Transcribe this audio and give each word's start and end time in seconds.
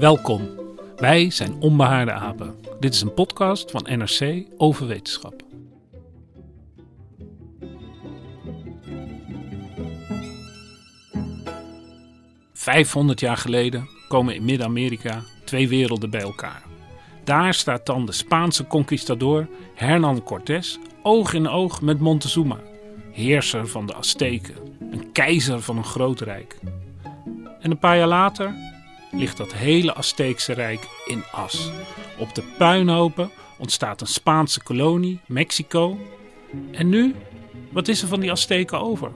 Welkom. 0.00 0.48
Wij 0.96 1.30
zijn 1.30 1.60
Onbehaarde 1.60 2.12
Apen. 2.12 2.54
Dit 2.78 2.94
is 2.94 3.00
een 3.00 3.14
podcast 3.14 3.70
van 3.70 3.86
NRC 3.88 4.46
over 4.56 4.86
wetenschap. 4.86 5.42
Vijfhonderd 12.52 13.20
jaar 13.20 13.36
geleden 13.36 13.88
komen 14.08 14.34
in 14.34 14.44
Midden-Amerika 14.44 15.22
twee 15.44 15.68
werelden 15.68 16.10
bij 16.10 16.20
elkaar. 16.20 16.62
Daar 17.24 17.54
staat 17.54 17.86
dan 17.86 18.06
de 18.06 18.12
Spaanse 18.12 18.66
conquistador 18.66 19.48
Hernán 19.74 20.22
Cortés 20.22 20.78
oog 21.02 21.32
in 21.32 21.48
oog 21.48 21.80
met 21.80 22.00
Montezuma, 22.00 22.58
heerser 23.12 23.68
van 23.68 23.86
de 23.86 23.94
Azteken, 23.94 24.54
een 24.90 25.12
keizer 25.12 25.62
van 25.62 25.76
een 25.76 25.84
groot 25.84 26.20
rijk. 26.20 26.58
En 27.60 27.70
een 27.70 27.78
paar 27.78 27.96
jaar 27.96 28.08
later 28.08 28.54
ligt 29.10 29.36
dat 29.36 29.52
hele 29.52 29.94
Azteekse 29.94 30.52
rijk 30.52 30.88
in 31.06 31.22
as. 31.32 31.70
Op 32.18 32.34
de 32.34 32.42
puinhopen 32.58 33.30
ontstaat 33.58 34.00
een 34.00 34.06
Spaanse 34.06 34.62
kolonie, 34.62 35.20
Mexico. 35.26 35.98
En 36.70 36.88
nu, 36.88 37.14
wat 37.72 37.88
is 37.88 38.02
er 38.02 38.08
van 38.08 38.20
die 38.20 38.30
Azteken 38.30 38.80
over? 38.80 39.10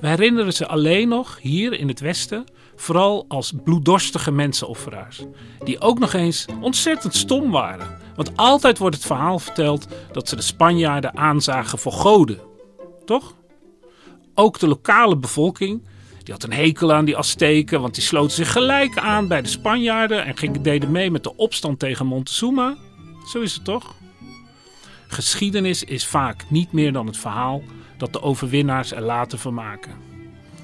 We 0.00 0.08
herinneren 0.08 0.52
ze 0.52 0.66
alleen 0.66 1.08
nog 1.08 1.38
hier 1.40 1.72
in 1.72 1.88
het 1.88 2.00
Westen, 2.00 2.44
vooral 2.76 3.24
als 3.28 3.52
bloeddorstige 3.64 4.32
mensenofferaars. 4.32 5.22
Die 5.64 5.80
ook 5.80 5.98
nog 5.98 6.12
eens 6.12 6.46
ontzettend 6.60 7.14
stom 7.14 7.50
waren. 7.50 7.98
Want 8.16 8.36
altijd 8.36 8.78
wordt 8.78 8.96
het 8.96 9.06
verhaal 9.06 9.38
verteld 9.38 9.86
dat 10.12 10.28
ze 10.28 10.36
de 10.36 10.42
Spanjaarden 10.42 11.16
aanzagen 11.16 11.78
voor 11.78 11.92
goden. 11.92 12.38
Toch? 13.04 13.34
Ook 14.34 14.58
de 14.58 14.68
lokale 14.68 15.16
bevolking 15.16 15.82
die 16.24 16.32
had 16.32 16.42
een 16.42 16.52
hekel 16.52 16.92
aan 16.92 17.04
die 17.04 17.16
Azteken, 17.16 17.80
want 17.80 17.94
die 17.94 18.02
sloten 18.02 18.36
zich 18.36 18.52
gelijk 18.52 18.98
aan 18.98 19.28
bij 19.28 19.42
de 19.42 19.48
Spanjaarden 19.48 20.24
en 20.24 20.36
gingen, 20.36 20.62
deden 20.62 20.90
mee 20.90 21.10
met 21.10 21.22
de 21.22 21.36
opstand 21.36 21.78
tegen 21.78 22.06
Montezuma. 22.06 22.76
Zo 23.32 23.40
is 23.40 23.54
het 23.54 23.64
toch? 23.64 23.94
Geschiedenis 25.06 25.84
is 25.84 26.06
vaak 26.06 26.44
niet 26.50 26.72
meer 26.72 26.92
dan 26.92 27.06
het 27.06 27.16
verhaal 27.16 27.62
dat 27.98 28.12
de 28.12 28.22
overwinnaars 28.22 28.92
er 28.92 29.02
later 29.02 29.38
van 29.38 29.54
maken. 29.54 29.92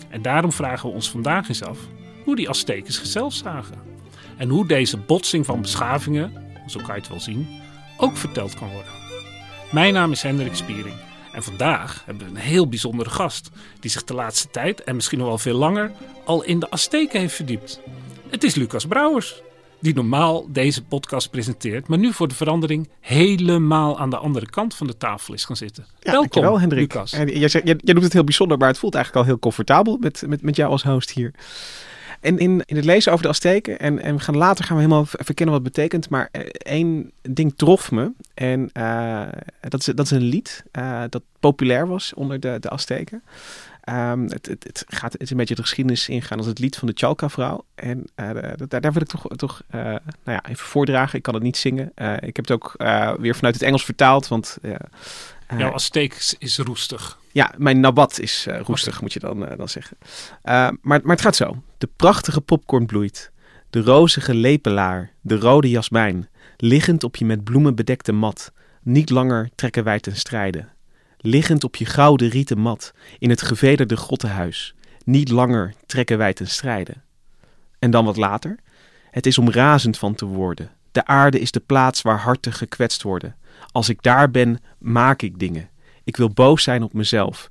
En 0.09 0.23
daarom 0.23 0.53
vragen 0.53 0.89
we 0.89 0.95
ons 0.95 1.11
vandaag 1.11 1.49
eens 1.49 1.63
af 1.63 1.79
hoe 2.25 2.37
die 2.37 2.49
Aztekens 2.49 2.97
zichzelf 2.97 3.35
zagen. 3.35 3.79
En 4.37 4.49
hoe 4.49 4.67
deze 4.67 4.97
botsing 4.97 5.47
van 5.47 5.61
beschavingen, 5.61 6.33
zo 6.67 6.79
kan 6.79 6.95
je 6.95 7.01
het 7.01 7.09
wel 7.09 7.21
zien, 7.21 7.49
ook 7.97 8.17
verteld 8.17 8.55
kan 8.55 8.71
worden. 8.71 8.93
Mijn 9.71 9.93
naam 9.93 10.13
is 10.13 10.23
Hendrik 10.23 10.55
Spiering. 10.55 11.10
En 11.33 11.43
vandaag 11.43 12.03
hebben 12.07 12.25
we 12.25 12.31
een 12.31 12.47
heel 12.47 12.69
bijzondere 12.69 13.11
gast, 13.11 13.51
die 13.81 13.91
zich 13.91 14.05
de 14.05 14.15
laatste 14.15 14.49
tijd, 14.51 14.85
en 14.85 14.95
misschien 14.95 15.19
nog 15.19 15.29
wel 15.29 15.39
veel 15.39 15.57
langer, 15.57 15.93
al 16.25 16.43
in 16.43 16.59
de 16.61 16.71
Azteken 16.71 17.21
heeft 17.21 17.35
verdiept. 17.35 17.81
Het 18.29 18.45
is 18.45 18.55
Lucas 18.55 18.87
Brouwers, 18.87 19.43
die 19.81 19.95
normaal 19.95 20.47
deze 20.49 20.83
podcast 20.85 21.31
presenteert, 21.31 21.89
maar 21.89 21.99
nu 21.99 22.13
voor 22.13 22.29
de 22.29 22.35
verandering 22.35 22.89
helemaal 23.01 23.99
aan 23.99 24.11
de 24.11 24.17
andere 24.17 24.51
kant 24.51 24.75
van 24.75 24.87
de 24.87 24.97
tafel 24.97 25.35
is 25.35 25.45
gaan 25.45 25.57
zitten. 25.57 25.87
Ja, 26.01 26.13
Welkom, 26.13 26.57
Hendrik. 26.57 26.81
Lucas. 26.81 27.13
En 27.13 27.39
jij, 27.39 27.49
zegt, 27.49 27.67
jij, 27.67 27.79
jij 27.83 27.95
doet 27.95 28.03
het 28.03 28.13
heel 28.13 28.25
bijzonder, 28.25 28.59
maar 28.59 28.69
het 28.69 28.79
voelt 28.79 28.95
eigenlijk 28.95 29.25
al 29.25 29.31
heel 29.31 29.41
comfortabel 29.41 29.97
met, 30.01 30.23
met, 30.27 30.43
met 30.43 30.57
jou 30.57 30.71
als 30.71 30.83
host 30.83 31.11
hier. 31.11 31.35
En 32.21 32.39
in, 32.39 32.63
in 32.65 32.77
het 32.77 32.85
lezen 32.85 33.13
over 33.13 33.25
de 33.25 33.31
Azteken, 33.31 33.79
en, 33.79 34.03
en 34.03 34.15
we 34.15 34.21
gaan 34.21 34.37
later 34.37 34.65
gaan 34.65 34.77
we 34.77 34.83
helemaal 34.83 35.07
verkennen 35.07 35.55
wat 35.55 35.65
het 35.65 35.75
betekent, 35.75 36.09
maar 36.09 36.29
eh, 36.33 36.41
één 36.51 37.13
ding 37.23 37.53
trof 37.57 37.91
me. 37.91 38.13
En 38.35 38.71
eh, 38.73 39.29
dat, 39.61 39.81
is, 39.81 39.87
dat 39.87 40.05
is 40.05 40.11
een 40.11 40.23
lied 40.23 40.65
eh, 40.71 41.03
dat 41.09 41.23
populair 41.41 41.87
was 41.87 42.15
onder 42.15 42.41
de, 42.41 42.57
de 42.61 42.71
Azteken. 42.71 43.23
Ehm, 43.81 44.23
het, 44.23 44.47
het, 44.47 44.85
gaat, 44.87 45.21
is 45.21 45.31
een 45.31 45.37
beetje 45.37 45.55
de 45.55 45.63
geschiedenis 45.63 46.09
ingaan 46.09 46.39
als 46.39 46.47
het 46.47 46.59
lied 46.59 46.77
van 46.77 46.89
de 46.89 46.95
Chalca-vrouw. 46.97 47.65
En 47.75 48.05
daar, 48.15 48.81
daar 48.81 48.93
wil 48.93 49.03
ik 49.03 49.09
toch, 49.09 49.27
toch 49.37 49.63
nou 49.71 50.01
ja, 50.25 50.45
even 50.49 50.67
voordragen. 50.67 51.17
Ik 51.17 51.23
kan 51.23 51.35
het 51.35 51.43
niet 51.43 51.57
zingen. 51.57 51.93
Ik 52.21 52.37
heb 52.37 52.49
het 52.49 52.51
ook 52.51 52.75
weer 53.21 53.35
vanuit 53.35 53.55
het 53.55 53.63
Engels 53.63 53.85
vertaald, 53.85 54.29
want... 54.29 54.59
eh, 55.51 55.59
Jouw 55.59 55.73
Azteeks 55.73 56.35
is 56.39 56.59
roestig. 56.59 57.19
ja, 57.33 57.55
mijn 57.57 57.81
nabat 57.81 58.19
is 58.19 58.47
eh, 58.47 58.61
roestig, 58.61 59.01
moet 59.01 59.13
je 59.13 59.21
dan, 59.21 59.47
eh, 59.47 59.57
dan 59.57 59.69
zeggen. 59.69 59.97
Maar, 60.43 60.73
maar 60.83 61.01
het 61.05 61.21
gaat 61.21 61.37
zo. 61.37 61.63
De 61.79 61.89
prachtige 61.97 62.41
popcorn 62.41 62.87
bloeit. 62.87 63.31
De 63.71 63.81
rozige 63.81 64.35
lepelaar, 64.35 65.13
de 65.21 65.39
rode 65.39 65.71
jasmijn. 65.71 66.29
Liggend 66.57 67.05
op 67.05 67.17
je 67.17 67.25
met 67.25 67.45
bloemen 67.45 67.75
bedekte 67.75 68.13
mat. 68.13 68.53
Niet 68.83 69.11
langer 69.11 69.51
trekken 69.55 69.85
wij 69.85 70.01
ten 70.01 70.17
strijde. 70.17 70.69
Liggend 71.17 71.65
op 71.65 71.77
je 71.77 71.85
gouden 71.85 72.29
rieten 72.29 72.59
mat. 72.59 72.93
In 73.19 73.31
het 73.31 73.43
gevederde 73.43 73.97
grottenhuis. 73.97 74.75
Niet 75.05 75.29
langer 75.29 75.75
trekken 75.87 76.19
wij 76.19 76.33
ten 76.33 76.49
strijde. 76.49 76.95
En 77.79 77.91
dan 77.91 78.05
wat 78.05 78.17
later. 78.17 78.59
Het 79.11 79.27
is 79.27 79.39
om 79.39 79.51
razend 79.51 79.99
van 79.99 80.15
te 80.15 80.25
worden. 80.25 80.71
De 80.93 81.07
aarde 81.07 81.41
is 81.41 81.51
de 81.51 81.61
plaats 81.61 82.03
waar 82.03 82.19
harten 82.19 82.53
gekwetst 82.53 83.03
worden. 83.03 83.37
Als 83.73 83.89
ik 83.89 84.03
daar 84.03 84.31
ben, 84.31 84.63
maak 84.79 85.23
ik 85.23 85.39
dingen. 85.39 85.71
Ik 86.05 86.17
wil 86.17 86.31
boos 86.31 86.63
zijn 86.63 86.83
op 86.83 86.93
mezelf. 86.93 87.49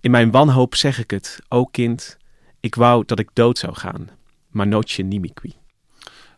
In 0.00 0.10
mijn 0.10 0.30
wanhoop 0.30 0.74
zeg 0.74 0.98
ik 0.98 1.10
het, 1.10 1.38
o 1.48 1.64
kind, 1.64 2.16
ik 2.60 2.74
wou 2.74 3.04
dat 3.06 3.18
ik 3.18 3.30
dood 3.32 3.58
zou 3.58 3.74
gaan. 3.74 4.08
Maar 4.48 4.66
nootje 4.66 5.02
nimiqui. 5.02 5.54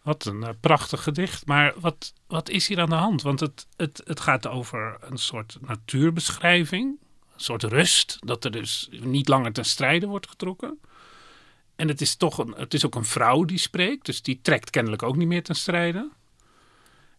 Wat 0.03 0.25
een 0.25 0.42
eh, 0.42 0.50
prachtig 0.60 1.03
gedicht. 1.03 1.47
Maar 1.47 1.75
wat, 1.81 2.12
wat 2.26 2.48
is 2.48 2.69
hier 2.69 2.81
aan 2.81 2.88
de 2.88 2.94
hand? 2.94 3.22
Want 3.22 3.41
het, 3.41 3.66
het, 3.76 4.03
het 4.04 4.21
gaat 4.21 4.47
over 4.47 4.97
een 5.00 5.19
soort 5.19 5.59
natuurbeschrijving. 5.60 6.98
Een 7.34 7.41
soort 7.41 7.62
rust. 7.62 8.16
Dat 8.21 8.44
er 8.44 8.50
dus 8.50 8.88
niet 8.91 9.28
langer 9.28 9.53
ten 9.53 9.65
strijde 9.65 10.06
wordt 10.06 10.28
getrokken. 10.28 10.78
En 11.76 11.88
het 11.88 12.00
is 12.00 12.16
toch 12.16 12.38
een, 12.38 12.54
het 12.56 12.75
is 12.75 12.86
ook 12.86 12.94
een 12.94 13.04
vrouw 13.04 13.44
die 13.44 13.59
spreekt. 13.59 14.06
Dus 14.06 14.22
die 14.22 14.38
trekt 14.42 14.71
kennelijk 14.71 15.03
ook 15.03 15.16
niet 15.16 15.28
meer 15.28 15.42
ten 15.42 15.56
strijde. 15.56 16.10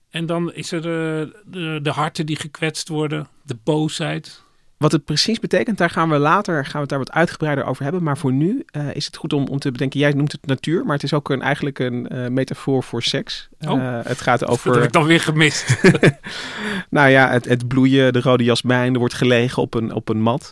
En 0.09 0.25
dan 0.25 0.53
is 0.53 0.71
er 0.71 0.77
eh, 0.77 1.27
de, 1.45 1.79
de 1.81 1.89
harten 1.89 2.25
die 2.25 2.35
gekwetst 2.35 2.87
worden. 2.87 3.27
De 3.43 3.57
boosheid. 3.63 4.43
Wat 4.77 4.91
het 4.91 5.05
precies 5.05 5.39
betekent, 5.39 5.77
daar 5.77 5.89
gaan 5.89 6.09
we 6.09 6.17
later 6.17 6.63
gaan 6.63 6.73
we 6.73 6.79
het 6.79 6.89
daar 6.89 6.99
wat 6.99 7.11
uitgebreider 7.11 7.65
over 7.65 7.83
hebben. 7.83 8.03
Maar 8.03 8.17
voor 8.17 8.33
nu 8.33 8.63
eh, 8.65 8.95
is 8.95 9.05
het 9.05 9.15
goed 9.15 9.33
om, 9.33 9.47
om 9.47 9.59
te 9.59 9.71
bedenken, 9.71 9.99
jij 9.99 10.11
noemt 10.11 10.31
het 10.31 10.45
natuur, 10.45 10.85
maar 10.85 10.93
het 10.93 11.03
is 11.03 11.13
ook 11.13 11.29
een, 11.29 11.41
eigenlijk 11.41 11.79
een 11.79 12.07
eh, 12.07 12.27
metafoor 12.27 12.83
voor 12.83 13.03
seks. 13.03 13.49
Oh. 13.59 13.99
Het 14.03 14.21
gaat 14.21 14.39
Dat 14.39 14.49
heb 14.49 14.49
over 14.49 14.83
ik 14.83 14.91
dan 14.91 15.05
weer 15.05 15.19
gemist. 15.19 15.65
Nou 16.89 17.09
ja, 17.09 17.29
het, 17.29 17.45
het 17.45 17.67
bloeien, 17.67 18.13
de 18.13 18.21
rode 18.21 18.43
jasmijn, 18.43 18.93
er 18.93 18.99
wordt 18.99 19.13
gelegen 19.13 19.61
op 19.61 19.73
een, 19.73 19.93
op 19.93 20.09
een 20.09 20.21
mat. 20.21 20.51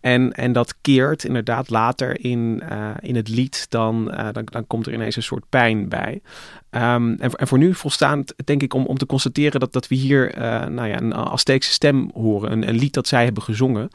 En, 0.00 0.32
en 0.32 0.52
dat 0.52 0.74
keert 0.80 1.24
inderdaad 1.24 1.70
later 1.70 2.24
in, 2.24 2.62
eh, 2.68 2.90
in 3.00 3.16
het 3.16 3.28
lied, 3.28 3.66
dan, 3.68 4.12
eh, 4.12 4.28
dan, 4.32 4.44
dan 4.44 4.66
komt 4.66 4.86
er 4.86 4.92
ineens 4.92 5.16
een 5.16 5.22
soort 5.22 5.48
pijn 5.48 5.88
bij. 5.88 6.20
Ehm, 6.70 7.14
en, 7.18 7.30
en 7.34 7.48
voor 7.48 7.58
nu 7.58 7.74
volstaand 7.74 8.34
denk 8.44 8.62
ik 8.62 8.74
om, 8.74 8.86
om 8.86 8.98
te 8.98 9.06
constateren 9.06 9.60
dat, 9.60 9.72
dat 9.72 9.88
we 9.88 9.94
hier 9.94 10.34
eh, 10.34 10.66
nou 10.66 10.88
ja, 10.88 11.00
een 11.00 11.14
Azteekse 11.14 11.72
stem 11.72 12.10
horen. 12.14 12.52
Een, 12.52 12.68
een 12.68 12.78
lied 12.78 12.94
dat 12.94 13.08
zij 13.08 13.24
hebben 13.24 13.42
gezongen. 13.42 13.90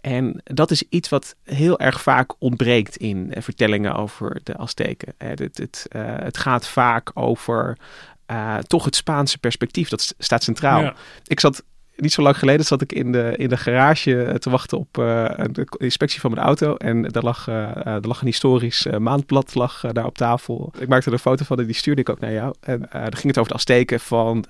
En 0.00 0.40
dat 0.44 0.70
is 0.70 0.82
iets 0.88 1.08
wat 1.08 1.36
heel 1.44 1.78
erg 1.78 2.02
vaak 2.02 2.34
ontbreekt 2.38 2.96
in 2.96 3.32
vertellingen 3.38 3.94
over 3.94 4.40
de 4.42 4.56
Azteken. 4.56 5.14
Het, 5.18 5.38
het, 5.38 5.86
eh, 5.88 6.02
het 6.04 6.38
gaat 6.38 6.68
vaak 6.68 7.10
over 7.14 7.78
eh, 8.26 8.56
toch 8.58 8.84
het 8.84 8.96
Spaanse 8.96 9.38
perspectief. 9.38 9.88
Dat 9.88 10.00
st- 10.00 10.14
staat 10.18 10.42
centraal. 10.42 10.80
Ja. 10.80 10.94
Ik 11.26 11.40
zat 11.40 11.62
niet 11.96 12.12
zo 12.12 12.22
lang 12.22 12.38
geleden 12.38 12.66
zat 12.66 12.80
ik 12.82 12.92
in 12.92 13.12
de, 13.12 13.34
in 13.36 13.48
de 13.48 13.56
garage 13.56 14.36
te 14.38 14.50
wachten 14.50 14.78
op 14.78 14.88
de 14.94 15.66
inspectie 15.76 16.20
van 16.20 16.30
mijn 16.30 16.46
auto. 16.46 16.74
En 16.76 17.02
daar 17.02 17.22
lag, 17.22 17.46
er 17.48 18.06
lag 18.06 18.20
een 18.20 18.26
historisch 18.26 18.86
maandblad 18.98 19.54
lag, 19.54 19.80
daar 19.92 20.04
op 20.04 20.16
tafel. 20.16 20.72
Ik 20.78 20.88
maakte 20.88 21.06
er 21.06 21.12
een 21.12 21.18
foto 21.18 21.44
van 21.44 21.58
en 21.58 21.66
die 21.66 21.74
stuurde 21.74 22.00
ik 22.00 22.08
ook 22.08 22.20
naar 22.20 22.32
jou. 22.32 22.54
En 22.60 22.88
dan 22.92 23.12
ging 23.12 23.26
het 23.26 23.38
over 23.38 23.50
de 23.50 23.58
Azteken 23.58 24.00
van 24.00 24.44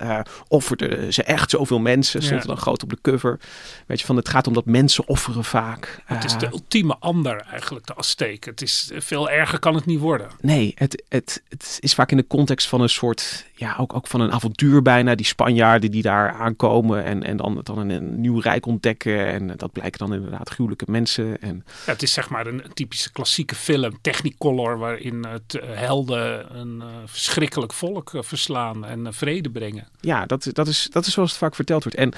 offerden 0.48 1.12
ze 1.12 1.22
echt 1.22 1.50
zoveel 1.50 1.78
mensen. 1.78 2.22
Stond 2.22 2.40
er 2.40 2.46
dan 2.46 2.56
groot 2.56 2.82
op 2.82 2.90
de 2.90 2.98
cover. 3.02 3.40
Weet 3.86 4.00
je, 4.00 4.06
van 4.06 4.16
het 4.16 4.28
gaat 4.28 4.46
om 4.46 4.52
dat 4.52 4.64
mensen 4.66 5.08
offeren 5.08 5.44
vaak. 5.44 6.02
Het 6.04 6.24
is 6.24 6.38
de 6.38 6.48
ultieme 6.52 6.96
ander 6.98 7.40
eigenlijk, 7.50 7.86
de 7.86 7.94
Azteken. 7.94 8.50
Het 8.50 8.62
is 8.62 8.90
veel 8.94 9.30
erger 9.30 9.58
kan 9.58 9.74
het 9.74 9.86
niet 9.86 10.00
worden. 10.00 10.28
Nee, 10.40 10.72
het, 10.74 11.02
het, 11.08 11.42
het 11.48 11.76
is 11.80 11.94
vaak 11.94 12.10
in 12.10 12.16
de 12.16 12.26
context 12.26 12.68
van 12.68 12.80
een 12.80 12.88
soort, 12.88 13.46
ja, 13.58 13.76
ook, 13.78 13.94
ook 13.94 14.06
van 14.06 14.20
een 14.20 14.32
avontuur 14.32 14.82
bijna. 14.82 15.14
Die 15.14 15.26
Spanjaarden 15.26 15.90
die 15.90 16.02
daar 16.02 16.32
aankomen 16.32 17.04
en, 17.04 17.22
en 17.22 17.36
dan, 17.36 17.60
dan 17.62 17.78
een, 17.78 17.90
een 17.90 18.20
nieuw 18.20 18.40
rijk 18.40 18.66
ontdekken. 18.66 19.26
En 19.26 19.56
dat 19.56 19.72
blijken 19.72 19.98
dan 19.98 20.14
inderdaad 20.14 20.48
gruwelijke 20.48 20.84
mensen. 20.88 21.40
En... 21.40 21.64
Ja, 21.86 21.92
het 21.92 22.02
is 22.02 22.12
zeg 22.12 22.30
maar 22.30 22.46
een, 22.46 22.62
typische 22.74 23.12
klassieke 23.12 23.54
film, 23.54 23.98
Technicolor, 24.00 24.78
waarin 24.78 25.26
het 25.26 25.54
uh, 25.54 25.62
helden 25.64 26.56
een 26.58 26.76
uh, 26.76 26.86
verschrikkelijk 27.04 27.72
volk 27.72 28.10
verslaan 28.18 28.84
en 28.84 29.14
vrede 29.14 29.50
brengen. 29.50 29.88
Ja, 30.00 30.26
dat, 30.26 30.48
dat, 30.52 30.68
is, 30.68 30.88
dat 30.90 31.06
is 31.06 31.12
zoals 31.12 31.30
het 31.30 31.38
vaak 31.38 31.54
verteld 31.54 31.82
wordt. 31.82 31.98
En 31.98 32.12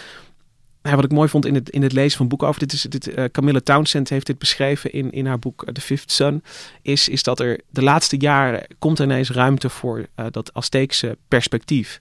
ja, 0.83 0.95
wat 0.95 1.05
ik 1.05 1.13
mooi 1.13 1.29
vond 1.29 1.47
in 1.47 1.55
het, 1.55 1.71
in 1.71 1.83
het 1.83 1.93
lezen 1.93 2.19
van 2.19 2.29
boeken 2.29 2.49
over 2.49 2.61
dit 2.61 2.73
is 2.73 2.83
dit 2.83 3.09
uh, 3.09 3.25
Camilla 3.25 3.61
Townsend 3.61 4.09
heeft 4.09 4.27
dit 4.27 4.39
beschreven 4.39 4.93
in, 4.93 5.13
in 5.13 5.27
haar 5.27 5.39
boek 5.39 5.65
The 5.73 5.81
Fifth 5.81 6.13
Sun 6.13 6.43
is, 6.83 7.09
is 7.09 7.23
dat 7.23 7.41
er 7.41 7.61
de 7.71 7.83
laatste 7.83 8.17
jaren 8.17 8.67
komt 8.79 8.99
er 8.99 9.05
ineens 9.05 9.31
ruimte 9.31 9.69
voor 9.69 9.99
uh, 9.99 10.27
dat 10.31 10.55
Azteekse 10.55 11.17
perspectief. 11.29 12.01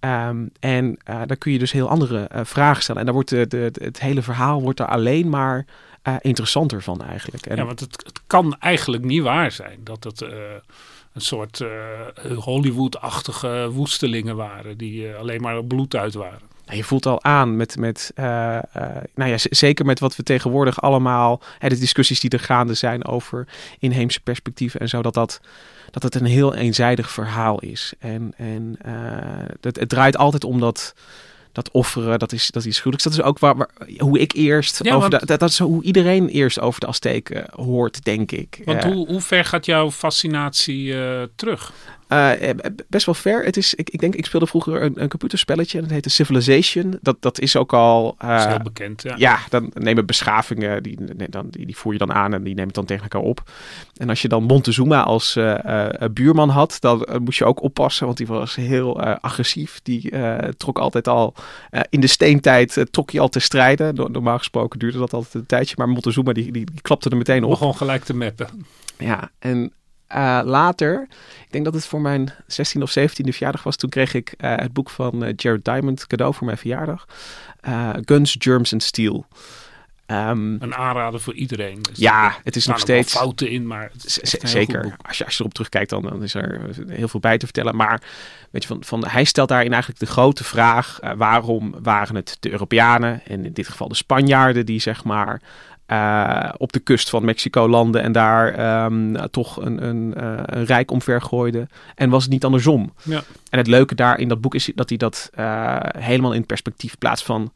Um, 0.00 0.50
en 0.60 0.98
daar 1.04 1.36
kun 1.36 1.52
je 1.52 1.58
dus 1.58 1.72
heel 1.72 1.88
andere 1.88 2.28
vragen 2.42 2.82
stellen. 2.82 3.00
En 3.00 3.06
daar 3.06 3.14
wordt 3.14 3.30
de, 3.30 3.46
de, 3.46 3.70
het 3.72 4.00
hele 4.00 4.22
verhaal 4.22 4.62
wordt 4.62 4.80
er 4.80 4.86
alleen 4.86 5.28
maar 5.28 5.66
interessanter 6.20 6.82
van 6.82 7.02
eigenlijk. 7.02 7.46
En, 7.46 7.56
ja 7.56 7.64
want 7.64 7.80
het, 7.80 8.02
het 8.06 8.20
kan 8.26 8.56
eigenlijk 8.58 9.04
niet 9.04 9.22
waar 9.22 9.52
zijn 9.52 9.80
dat 9.84 10.04
het 10.04 10.20
een 10.20 11.20
soort 11.20 11.64
Hollywood-achtige 12.34 13.70
woestelingen 13.70 14.36
waren 14.36 14.76
die 14.76 15.14
alleen 15.14 15.40
maar 15.40 15.64
bloed 15.64 15.94
uit 15.94 16.14
waren 16.14 16.53
nou, 16.66 16.76
je 16.76 16.84
voelt 16.84 17.06
al 17.06 17.22
aan 17.22 17.56
met, 17.56 17.76
met 17.76 18.12
uh, 18.16 18.24
uh, 18.24 18.86
nou 19.14 19.30
ja, 19.30 19.36
zeker 19.38 19.84
met 19.84 20.00
wat 20.00 20.16
we 20.16 20.22
tegenwoordig 20.22 20.82
allemaal, 20.82 21.40
hè, 21.58 21.68
de 21.68 21.78
discussies 21.78 22.20
die 22.20 22.30
er 22.30 22.40
gaande 22.40 22.74
zijn 22.74 23.04
over 23.04 23.46
inheemse 23.78 24.20
perspectieven 24.20 24.80
en 24.80 24.88
zo, 24.88 25.02
dat, 25.02 25.14
dat, 25.14 25.40
dat 25.90 26.02
het 26.02 26.14
een 26.14 26.26
heel 26.26 26.54
eenzijdig 26.54 27.10
verhaal 27.10 27.58
is. 27.60 27.92
En, 27.98 28.32
en 28.36 28.78
uh, 28.86 28.92
het, 29.60 29.76
het 29.80 29.88
draait 29.88 30.16
altijd 30.16 30.44
om 30.44 30.60
dat, 30.60 30.94
dat 31.52 31.70
offeren, 31.70 32.18
dat 32.18 32.32
is, 32.32 32.50
dat 32.50 32.64
is 32.64 32.80
gruwelijks. 32.80 33.04
Dat 33.04 33.12
is 33.12 33.30
ook 33.30 33.38
waar, 33.38 33.56
waar 33.56 33.70
hoe 33.98 34.18
ik 34.18 34.32
eerst, 34.32 34.84
ja, 34.84 34.94
over 34.94 35.10
want, 35.10 35.20
de, 35.20 35.26
dat, 35.26 35.40
dat, 35.40 35.50
is 35.50 35.58
hoe 35.58 35.82
iedereen 35.82 36.28
eerst 36.28 36.60
over 36.60 36.80
de 36.80 36.86
Azteken 36.86 37.46
hoort, 37.52 38.04
denk 38.04 38.32
ik. 38.32 38.60
Want 38.64 38.84
hoe, 38.84 39.06
hoe 39.06 39.20
ver 39.20 39.44
gaat 39.44 39.66
jouw 39.66 39.90
fascinatie 39.90 40.94
terug? 41.34 41.72
Uh, 42.08 42.30
best 42.88 43.06
wel 43.06 43.14
ver. 43.14 43.44
Het 43.44 43.56
is, 43.56 43.74
ik, 43.74 43.90
ik 43.90 44.00
denk, 44.00 44.14
ik 44.14 44.26
speelde 44.26 44.46
vroeger 44.46 44.82
een, 44.82 45.02
een 45.02 45.08
computerspelletje 45.08 45.78
en 45.78 45.84
dat 45.84 45.92
heette 45.92 46.10
Civilization. 46.10 46.98
Dat, 47.02 47.16
dat 47.20 47.40
is 47.40 47.56
ook 47.56 47.72
al. 47.72 48.16
Uh, 48.24 48.36
is 48.36 48.44
heel 48.44 48.58
bekend, 48.58 49.02
ja. 49.02 49.14
Ja, 49.16 49.38
dan 49.48 49.70
nemen 49.74 50.06
beschavingen, 50.06 50.82
die, 50.82 50.98
dan, 51.30 51.46
die, 51.50 51.66
die 51.66 51.76
voer 51.76 51.92
je 51.92 51.98
dan 51.98 52.12
aan 52.12 52.34
en 52.34 52.42
die 52.42 52.54
nemen 52.54 52.66
het 52.66 52.74
dan 52.74 52.84
tegen 52.84 53.02
elkaar 53.02 53.20
op. 53.20 53.50
En 53.96 54.08
als 54.08 54.22
je 54.22 54.28
dan 54.28 54.42
Montezuma 54.42 55.02
als 55.02 55.36
uh, 55.36 55.84
buurman 56.12 56.48
had, 56.48 56.76
dan 56.80 57.06
moest 57.22 57.38
je 57.38 57.44
ook 57.44 57.62
oppassen, 57.62 58.06
want 58.06 58.18
die 58.18 58.26
was 58.26 58.54
heel 58.54 59.00
agressief. 59.00 59.80
Die 59.82 60.12
trok 60.56 60.78
altijd 60.78 61.08
al 61.08 61.34
in 61.90 62.00
de 62.00 62.06
steentijd, 62.06 62.86
trok 62.90 63.10
hij 63.10 63.20
al 63.20 63.28
te 63.28 63.40
strijden. 63.40 63.94
Normaal 63.94 64.38
gesproken 64.38 64.78
duurde 64.78 64.98
dat 64.98 65.12
altijd 65.12 65.34
een 65.34 65.46
tijdje, 65.46 65.74
maar 65.78 65.88
Montezuma 65.88 66.32
die, 66.32 66.52
die, 66.52 66.64
die 66.64 66.80
klapte 66.80 67.08
er 67.08 67.16
meteen 67.16 67.44
op. 67.44 67.50
Begon 67.50 67.76
gelijk 67.76 68.04
te 68.04 68.14
mappen. 68.14 68.48
Ja, 68.98 69.30
en 69.38 69.72
uh, 70.16 70.40
later, 70.44 71.06
ik 71.44 71.50
denk 71.50 71.64
dat 71.64 71.74
het 71.74 71.86
voor 71.86 72.00
mijn 72.00 72.32
16 72.46 72.82
of 72.82 72.98
17e 72.98 73.04
verjaardag 73.14 73.62
was, 73.62 73.76
toen 73.76 73.90
kreeg 73.90 74.14
ik 74.14 74.34
uh, 74.38 74.56
het 74.56 74.72
boek 74.72 74.90
van 74.90 75.24
uh, 75.24 75.32
Jared 75.36 75.64
Diamond 75.64 76.06
cadeau 76.06 76.34
voor 76.34 76.46
mijn 76.46 76.58
verjaardag. 76.58 77.06
Guns, 78.04 78.36
Germs 78.38 78.72
and 78.72 78.82
Steel. 78.82 79.26
Um, 80.06 80.56
een 80.60 80.74
aanrader 80.74 81.20
voor 81.20 81.34
iedereen. 81.34 81.82
Dus 81.82 81.98
ja, 81.98 82.36
het 82.42 82.56
is 82.56 82.66
nog 82.66 82.78
steeds. 82.78 83.12
fouten 83.12 83.48
in, 83.48 83.66
maar. 83.66 83.90
zeker. 83.96 84.96
Als 85.02 85.18
je, 85.18 85.24
als 85.24 85.34
je 85.34 85.40
erop 85.40 85.54
terugkijkt, 85.54 85.90
dan, 85.90 86.02
dan 86.02 86.22
is 86.22 86.34
er 86.34 86.60
heel 86.88 87.08
veel 87.08 87.20
bij 87.20 87.38
te 87.38 87.44
vertellen. 87.44 87.76
Maar 87.76 88.02
weet 88.50 88.62
je, 88.62 88.68
van, 88.68 88.84
van, 88.84 89.06
hij 89.06 89.24
stelt 89.24 89.48
daarin 89.48 89.72
eigenlijk 89.72 90.00
de 90.00 90.06
grote 90.06 90.44
vraag: 90.44 90.98
waarom 91.16 91.74
waren 91.82 92.14
het 92.14 92.36
de 92.40 92.50
Europeanen 92.50 93.22
en 93.26 93.44
in 93.44 93.52
dit 93.52 93.68
geval 93.68 93.88
de 93.88 93.94
Spanjaarden 93.94 94.66
die 94.66 94.80
zeg 94.80 95.04
maar 95.04 95.40
uh, 95.86 96.48
op 96.56 96.72
de 96.72 96.78
kust 96.78 97.10
van 97.10 97.24
Mexico 97.24 97.68
landen 97.68 98.02
en 98.02 98.12
daar 98.12 98.84
um, 98.84 99.30
toch 99.30 99.56
een, 99.56 99.86
een, 99.86 100.14
uh, 100.16 100.40
een 100.44 100.64
rijk 100.64 100.90
omver 100.90 101.22
gooide. 101.22 101.68
En 101.94 102.10
was 102.10 102.22
het 102.22 102.32
niet 102.32 102.44
andersom. 102.44 102.92
Ja. 103.02 103.22
En 103.50 103.58
het 103.58 103.66
leuke 103.66 103.94
daar 103.94 104.18
in 104.18 104.28
dat 104.28 104.40
boek 104.40 104.54
is 104.54 104.70
dat 104.74 104.88
hij 104.88 104.98
dat 104.98 105.30
uh, 105.38 105.76
helemaal 105.98 106.32
in 106.32 106.46
perspectief 106.46 106.98
plaatst 106.98 107.24
van 107.24 107.52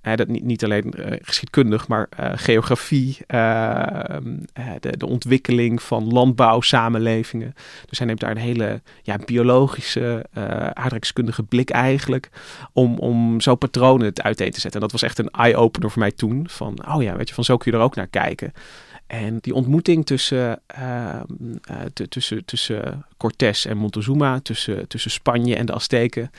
dat 0.00 0.28
niet, 0.28 0.44
niet 0.44 0.64
alleen 0.64 0.94
uh, 0.96 1.06
geschiedkundig, 1.22 1.88
maar 1.88 2.08
uh, 2.20 2.32
geografie, 2.34 3.16
de, 3.26 4.96
de, 4.96 5.06
ontwikkeling 5.06 5.82
van 5.82 6.12
landbouwsamenlevingen. 6.12 7.54
Dus 7.88 7.98
hij 7.98 8.06
neemt 8.06 8.20
daar 8.20 8.30
een 8.30 8.36
hele 8.36 8.82
ja, 9.02 9.18
biologische, 9.24 10.26
aardrijkskundige 10.74 11.42
blik 11.42 11.70
eigenlijk 11.70 12.30
om, 12.72 12.98
om 12.98 13.40
zo 13.40 13.54
patronen 13.54 14.12
uiteen 14.14 14.50
te 14.50 14.60
zetten. 14.60 14.80
En 14.80 14.86
dat 14.88 14.92
was 14.92 15.02
echt 15.02 15.18
een 15.18 15.30
eye-opener 15.30 15.90
voor 15.90 16.00
mij 16.00 16.12
toen. 16.12 16.44
Van, 16.48 16.78
oh 16.88 17.02
ja, 17.02 17.16
weet 17.16 17.28
je, 17.28 17.34
van 17.34 17.44
zo 17.44 17.56
kun 17.56 17.72
je 17.72 17.78
er 17.78 17.84
ook 17.84 17.94
naar 17.94 18.06
kijken. 18.06 18.52
En 19.10 19.38
die 19.38 19.54
ontmoeting 19.54 20.06
tussen, 20.06 20.60
uh, 20.78 21.20
tussen, 22.08 22.44
tussen 22.44 23.06
Cortés 23.16 23.66
en 23.66 23.76
Montezuma, 23.76 24.40
tussen, 24.40 24.88
tussen 24.88 25.10
Spanje 25.10 25.56
en 25.56 25.66
de 25.66 25.72
Azteken, 25.72 26.30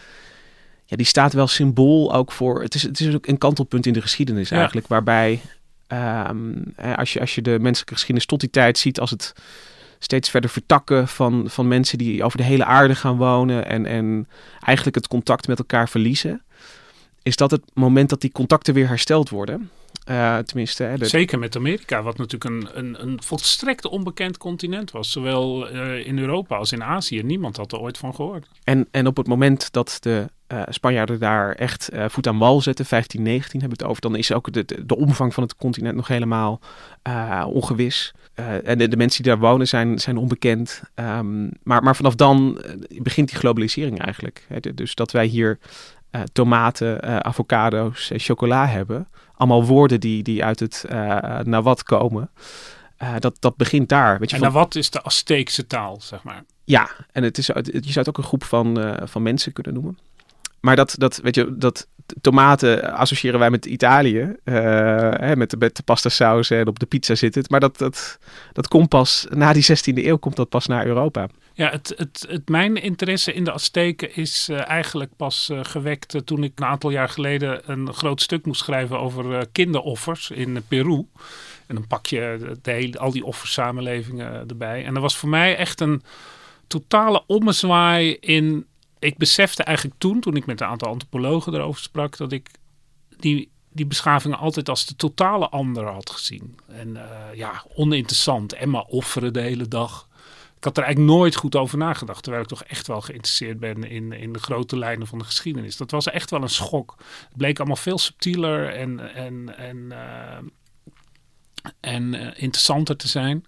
ja, 0.92 0.98
die 0.98 1.06
staat 1.06 1.34
wel 1.34 1.48
symbool 1.48 2.14
ook 2.14 2.32
voor. 2.32 2.62
Het 2.62 2.76
is, 2.76 2.82
het 2.82 3.00
is 3.00 3.16
ook 3.16 3.28
een 3.28 3.38
kantelpunt 3.38 3.86
in 3.86 3.94
de 3.94 4.02
geschiedenis 4.02 4.50
ja. 4.50 4.58
eigenlijk, 4.58 4.88
waarbij 4.88 5.42
um, 6.28 6.74
als, 6.96 7.14
je, 7.14 7.20
als 7.20 7.36
je 7.36 7.42
de 7.42 7.60
menselijke 7.60 7.94
geschiedenis 7.94 8.26
tot 8.26 8.40
die 8.40 8.50
tijd 8.50 8.78
ziet 8.78 9.00
als 9.00 9.10
het 9.10 9.34
steeds 10.00 10.30
verder 10.30 10.50
vertakken 10.50 11.08
van, 11.08 11.50
van 11.50 11.68
mensen 11.68 11.98
die 11.98 12.24
over 12.24 12.38
de 12.38 12.44
hele 12.44 12.66
aarde 12.66 12.96
gaan 12.96 13.18
wonen 13.18 13.66
en, 13.66 13.86
en 13.86 14.28
eigenlijk 14.60 14.96
het 14.96 15.08
contact 15.08 15.48
met 15.48 15.60
elkaar 15.60 15.90
verliezen, 15.90 16.44
is 17.24 17.36
dat 17.36 17.52
het 17.52 17.64
moment 17.74 18.10
dat 18.10 18.22
die 18.22 18.32
contacten 18.32 18.74
weer 18.74 18.88
hersteld 18.88 19.30
worden. 19.30 19.70
Uh, 20.10 20.38
tenminste, 20.38 20.84
hè, 20.84 20.98
de... 20.98 21.06
Zeker 21.06 21.40
met 21.40 21.56
Amerika, 21.56 22.02
wat 22.02 22.18
natuurlijk 22.18 22.44
een, 22.52 22.70
een, 22.74 23.02
een 23.02 23.24
volstrekt 23.24 23.86
onbekend 23.86 24.38
continent 24.38 24.92
was. 24.92 25.12
Zowel 25.12 25.74
uh, 25.74 26.08
in 26.08 26.20
Europa 26.20 26.56
als 26.56 26.72
in 26.72 26.84
Azië. 26.84 27.24
Niemand 27.24 27.58
had 27.58 27.72
er 27.72 27.80
ooit 27.80 27.98
van 27.98 28.16
gehoord. 28.16 28.48
En, 28.64 28.88
en 28.92 29.08
op 29.08 29.18
het 29.18 29.28
moment 29.28 29.72
dat 29.72 29.98
de 30.00 30.30
uh, 30.52 30.62
Spanjaarden 30.70 31.20
daar 31.20 31.52
echt 31.52 31.90
voet 32.08 32.28
aan 32.28 32.38
wal 32.38 32.62
zetten, 32.62 32.86
1519 32.90 33.60
hebben 33.60 33.78
we 33.78 33.84
het 33.84 33.92
over, 33.92 34.02
dan 34.02 34.16
is 34.16 34.34
ook 34.34 34.52
de, 34.52 34.66
de, 34.66 34.86
de 34.86 34.96
omvang 34.96 35.34
van 35.34 35.44
het 35.44 35.56
continent 35.56 35.96
nog 35.96 36.08
helemaal 36.08 36.60
ongewis. 37.46 38.14
en 38.64 38.78
de, 38.78 38.88
de, 38.88 38.98
mensen 38.98 39.24
die 39.24 39.32
daar 39.32 39.42
wonen 39.42 39.68
zijn, 39.68 40.00
zijn 40.00 40.18
onbekend. 40.18 40.82
Um, 40.96 41.52
maar, 41.64 41.84
maar 41.84 41.96
vanaf 41.96 42.16
dan 42.16 42.62
begint 43.02 43.30
die 43.30 43.38
globalisering 43.38 44.00
eigenlijk. 44.00 44.48
Dus 44.74 44.96
dat 44.96 45.12
wij 45.12 45.26
hier 45.26 45.60
tomaten, 46.34 47.24
avocado's, 47.24 48.12
chocola 48.16 48.68
hebben 48.68 49.08
allemaal 49.42 49.66
woorden 49.66 50.00
die, 50.00 50.24
die 50.24 50.44
uit 50.44 50.60
het 50.60 50.86
uh, 50.92 51.40
Nawat 51.40 51.84
komen. 51.84 52.30
Uh, 53.04 53.16
dat, 53.20 53.38
dat 53.40 53.56
begint 53.56 53.90
daar. 53.90 54.20
Weet 54.20 54.30
je, 54.30 54.36
en 54.36 54.42
van... 54.42 54.52
Nawat 54.52 54.76
is 54.76 54.90
de 54.90 55.04
Azteekse 55.04 55.68
taal, 55.68 56.02
zeg 56.02 56.24
maar. 56.24 56.44
Ja, 56.64 56.90
en 57.12 57.24
het 57.24 57.38
is, 57.38 57.46
je 57.48 57.54
zou 57.82 58.00
het 58.00 58.10
ook 58.10 58.18
een 58.18 58.24
groep 58.24 58.44
van, 58.44 58.80
uh, 58.80 58.94
van 59.04 59.22
mensen 59.22 59.54
kunnen 59.54 59.74
noemen. 59.74 59.98
Maar 60.62 60.76
dat, 60.76 60.96
dat, 60.98 61.20
weet 61.24 61.36
je, 61.36 61.58
dat 61.58 61.88
tomaten 62.22 62.94
associëren 62.94 63.40
wij 63.40 63.50
met 63.50 63.66
Italië. 63.66 64.36
Uh, 64.46 64.56
hè, 65.14 65.36
met, 65.36 65.50
de, 65.50 65.72
pasta 65.86 66.10
saus 66.10 66.50
en 66.50 66.68
op 66.68 66.80
de 66.80 66.86
pizza 66.86 67.16
zit 67.16 67.36
het. 67.36 67.50
Maar 67.50 67.60
dat, 67.60 67.78
dat, 67.78 68.20
dat 68.54 68.68
komt 68.68 68.90
pas 68.90 69.28
na 69.30 69.54
die 69.54 69.64
16e 69.64 70.06
eeuw, 70.06 70.18
komt 70.18 70.36
dat 70.36 70.50
pas 70.50 70.68
naar 70.68 70.86
Europa. 70.86 71.28
Ja, 71.54 71.70
het, 71.70 71.94
het, 72.28 72.50
mijn 72.50 72.76
interesse 72.76 73.34
in 73.34 73.44
de 73.44 73.52
Azteken 73.52 74.16
is 74.16 74.48
uh, 74.52 74.70
eigenlijk 74.70 75.12
pas 75.16 75.50
uh, 75.52 75.60
gewekt 75.64 76.26
toen 76.26 76.44
ik 76.44 76.52
een 76.56 76.66
aantal 76.66 76.90
jaar 76.90 77.10
geleden 77.10 77.72
een 77.72 77.94
groot 77.94 78.22
stuk 78.22 78.46
moest 78.46 78.64
schrijven 78.64 79.00
over 79.00 79.48
kinderoffers 79.52 80.32
in 80.32 80.64
Peru. 80.68 81.06
En 81.68 81.76
dan 81.76 81.88
pak 81.88 82.06
je 82.06 82.52
de 82.62 82.72
hele, 82.72 83.00
al 83.00 83.12
die 83.12 83.26
offersamenlevingen 83.26 84.48
erbij. 84.48 84.86
En 84.86 84.94
dat 84.94 85.04
was 85.04 85.18
voor 85.18 85.30
mij 85.30 85.56
echt 85.56 85.82
een 85.82 86.04
totale 86.68 87.24
ommezwaai 87.28 88.18
in... 88.20 88.66
Ik 89.02 89.18
besefte 89.18 89.64
eigenlijk 89.64 90.00
toen, 90.00 90.20
toen 90.20 90.36
ik 90.36 90.46
met 90.46 90.62
een 90.62 90.68
aantal 90.68 90.88
antropologen 90.88 91.54
erover 91.54 91.82
sprak, 91.82 92.18
dat 92.18 92.32
ik 92.32 92.50
die, 93.18 93.52
die 93.70 93.86
beschavingen 93.86 94.38
altijd 94.38 94.70
als 94.70 94.86
de 94.86 94.96
totale 94.96 95.50
ander 95.50 95.86
had 95.86 96.10
gezien. 96.10 96.60
En 96.68 96.98
ja, 97.34 97.66
oninteressant. 97.76 98.54
En 98.54 98.70
maar 98.70 98.84
offeren 98.84 99.34
de 99.34 99.42
hele 99.42 99.68
dag 99.68 100.08
Ik 100.58 100.64
had 100.68 100.78
er 100.78 100.84
eigenlijk 100.84 101.16
nooit 101.16 101.36
goed 101.36 101.56
over 101.56 101.78
nagedacht, 101.78 102.24
terwijl 102.24 102.44
ik 102.44 102.50
toch 102.50 102.64
echt 102.64 102.88
wel 102.88 103.02
geïnteresseerd 103.02 103.60
ben 103.60 103.84
in, 103.84 104.12
in 104.12 104.34
de 104.34 104.40
grote 104.40 104.78
lijnen 104.78 105.08
van 105.08 105.20
de 105.20 105.26
geschiedenis. 105.26 105.78
Dat 105.78 105.92
was 105.92 106.08
echt 106.08 106.30
wel 106.30 106.42
een 106.42 106.50
schok. 106.50 106.96
Het 107.28 107.38
bleek 107.38 107.58
allemaal 107.58 107.76
veel 107.76 107.98
subtieler 107.98 108.74
en, 108.74 109.14
en, 109.16 109.58
en, 109.58 109.78
uh, 109.78 110.38
en 111.80 112.14
uh, 112.14 112.28
interessanter 112.36 112.96
te 112.96 113.08
zijn. 113.08 113.46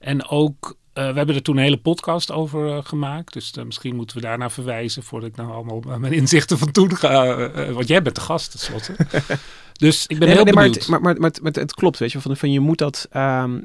En 0.00 0.28
ook 0.28 0.78
uh, 0.94 1.10
we 1.10 1.16
hebben 1.16 1.34
er 1.34 1.42
toen 1.42 1.56
een 1.56 1.62
hele 1.62 1.80
podcast 1.80 2.32
over 2.32 2.66
uh, 2.66 2.78
gemaakt. 2.82 3.32
Dus 3.32 3.52
uh, 3.58 3.64
misschien 3.64 3.96
moeten 3.96 4.16
we 4.16 4.22
daarna 4.22 4.50
verwijzen 4.50 5.02
voordat 5.02 5.28
ik 5.28 5.36
nou 5.36 5.52
allemaal 5.52 5.98
mijn 5.98 6.12
inzichten 6.12 6.58
van 6.58 6.70
toen 6.70 6.96
ga. 6.96 7.36
want 7.72 7.88
jij 7.88 8.02
bent 8.02 8.14
de 8.14 8.20
gast 8.20 8.50
tenslotte. 8.50 8.92
dus 9.72 10.06
ik 10.06 10.18
ben 10.18 10.28
nee, 10.28 10.36
heel 10.36 10.44
nee, 10.44 10.54
benieuwd. 10.54 10.88
Maar, 10.88 11.00
maar, 11.00 11.20
maar, 11.20 11.32
maar, 11.42 11.52
het 11.52 11.74
klopt, 11.74 11.98
weet 11.98 12.12
je. 12.12 12.20
Van, 12.20 12.36
van 12.36 12.52
je 12.52 12.60
moet 12.60 12.78
dat, 12.78 13.08
um, 13.16 13.62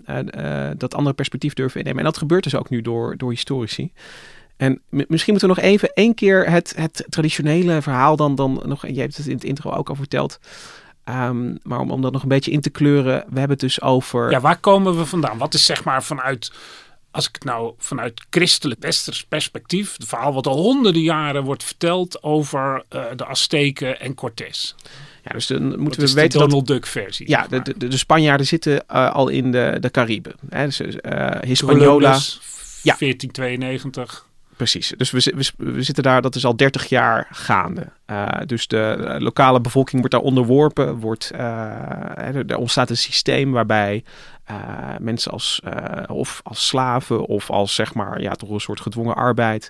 dat 0.78 0.96
andere 0.96 1.16
perspectief 1.16 1.54
durven 1.54 1.80
innemen. 1.80 2.00
En 2.00 2.06
dat 2.06 2.18
gebeurt 2.18 2.44
dus 2.44 2.56
ook 2.56 2.70
nu 2.70 2.82
door, 2.82 3.18
door 3.18 3.30
historici. 3.30 3.92
En 4.58 4.82
misschien 4.90 5.34
moeten 5.34 5.50
we 5.50 5.56
nog 5.56 5.64
even 5.64 5.94
één 5.94 6.14
keer 6.14 6.50
het, 6.50 6.74
het 6.76 7.06
traditionele 7.10 7.82
verhaal 7.82 8.16
dan, 8.16 8.36
dan 8.36 8.62
nog... 8.66 8.88
Je 8.88 9.00
hebt 9.00 9.18
het 9.18 9.28
in 9.28 9.36
het 9.36 9.44
intro 9.44 9.72
ook 9.72 9.90
al 9.90 9.96
verteld. 9.96 10.40
Um, 11.10 11.58
maar 11.64 11.80
om, 11.80 11.92
om 11.92 12.02
dat 12.02 12.12
nog 12.12 12.22
een 12.22 12.28
beetje 12.28 12.52
in 12.52 12.62
te 12.62 12.70
kleuren. 12.70 13.20
We 13.30 13.40
hebben 13.40 13.50
het 13.50 13.60
dus 13.60 13.82
over... 13.82 14.32
Ja, 14.32 14.40
waar 14.40 14.60
komen 14.60 14.98
we 14.98 15.06
vandaan? 15.06 15.38
Wat 15.38 15.54
is 15.54 15.66
zeg 15.66 15.84
maar 15.84 16.04
vanuit 16.04 16.52
als 17.16 17.28
ik 17.28 17.34
het 17.34 17.44
nou 17.44 17.74
vanuit 17.78 18.22
christelijk 18.30 18.82
westers 18.82 19.24
perspectief, 19.26 19.94
het 19.98 20.08
verhaal 20.08 20.34
wat 20.34 20.48
al 20.48 20.58
honderden 20.58 21.02
jaren 21.02 21.44
wordt 21.44 21.64
verteld 21.64 22.24
over 22.24 22.84
uh, 22.90 23.04
de 23.16 23.26
Azteken 23.26 24.00
en 24.00 24.14
Cortés. 24.14 24.76
Ja, 25.24 25.32
dus 25.32 25.48
dan 25.48 25.80
moeten 25.80 26.00
dat 26.00 26.10
we 26.10 26.16
weten 26.16 26.40
de 26.40 26.46
Donald 26.46 26.68
dat 26.68 26.76
Duck 26.76 26.86
versie. 26.86 27.30
ja, 27.30 27.48
de, 27.50 27.62
de, 27.78 27.88
de 27.88 27.98
Spanjaarden 27.98 28.48
zitten 28.48 28.84
uh, 28.92 29.12
al 29.14 29.28
in 29.28 29.52
de, 29.52 29.78
de 29.80 29.92
Cariben. 29.92 30.34
Hè, 30.50 30.66
dus, 30.66 30.80
uh, 30.80 31.30
Hispaniola. 31.42 31.88
Columbus, 31.88 32.40
Ja. 32.82 32.96
1492. 33.00 34.25
Precies. 34.56 34.94
Dus 34.98 35.12
we, 35.12 35.34
we, 35.36 35.74
we 35.74 35.84
zitten 35.84 36.04
daar, 36.04 36.22
dat 36.22 36.36
is 36.36 36.46
al 36.46 36.56
30 36.56 36.86
jaar 36.86 37.28
gaande. 37.32 37.88
Uh, 38.12 38.28
dus 38.46 38.68
de 38.68 38.78
eh, 38.78 39.22
lokale 39.22 39.62
bevolking 39.62 40.00
wordt 40.00 40.12
daar 40.12 40.24
onderworpen. 40.24 40.96
Wordt, 41.00 41.32
er, 41.36 42.46
er 42.48 42.58
ontstaat 42.58 42.90
een 42.90 42.98
systeem 42.98 43.52
waarbij 43.52 44.04
uh, 44.52 44.98
mensen 45.00 45.32
als, 45.32 45.62
uh, 45.66 46.04
of 46.08 46.42
als 46.44 46.68
slaven 46.68 47.26
of 47.26 47.50
als 47.50 47.76
zeg 47.76 47.94
maar 47.94 48.22
ja, 48.22 48.32
toch 48.32 48.50
een 48.50 48.60
soort 48.60 48.82
gedwongen 48.82 49.16
arbeid 49.16 49.70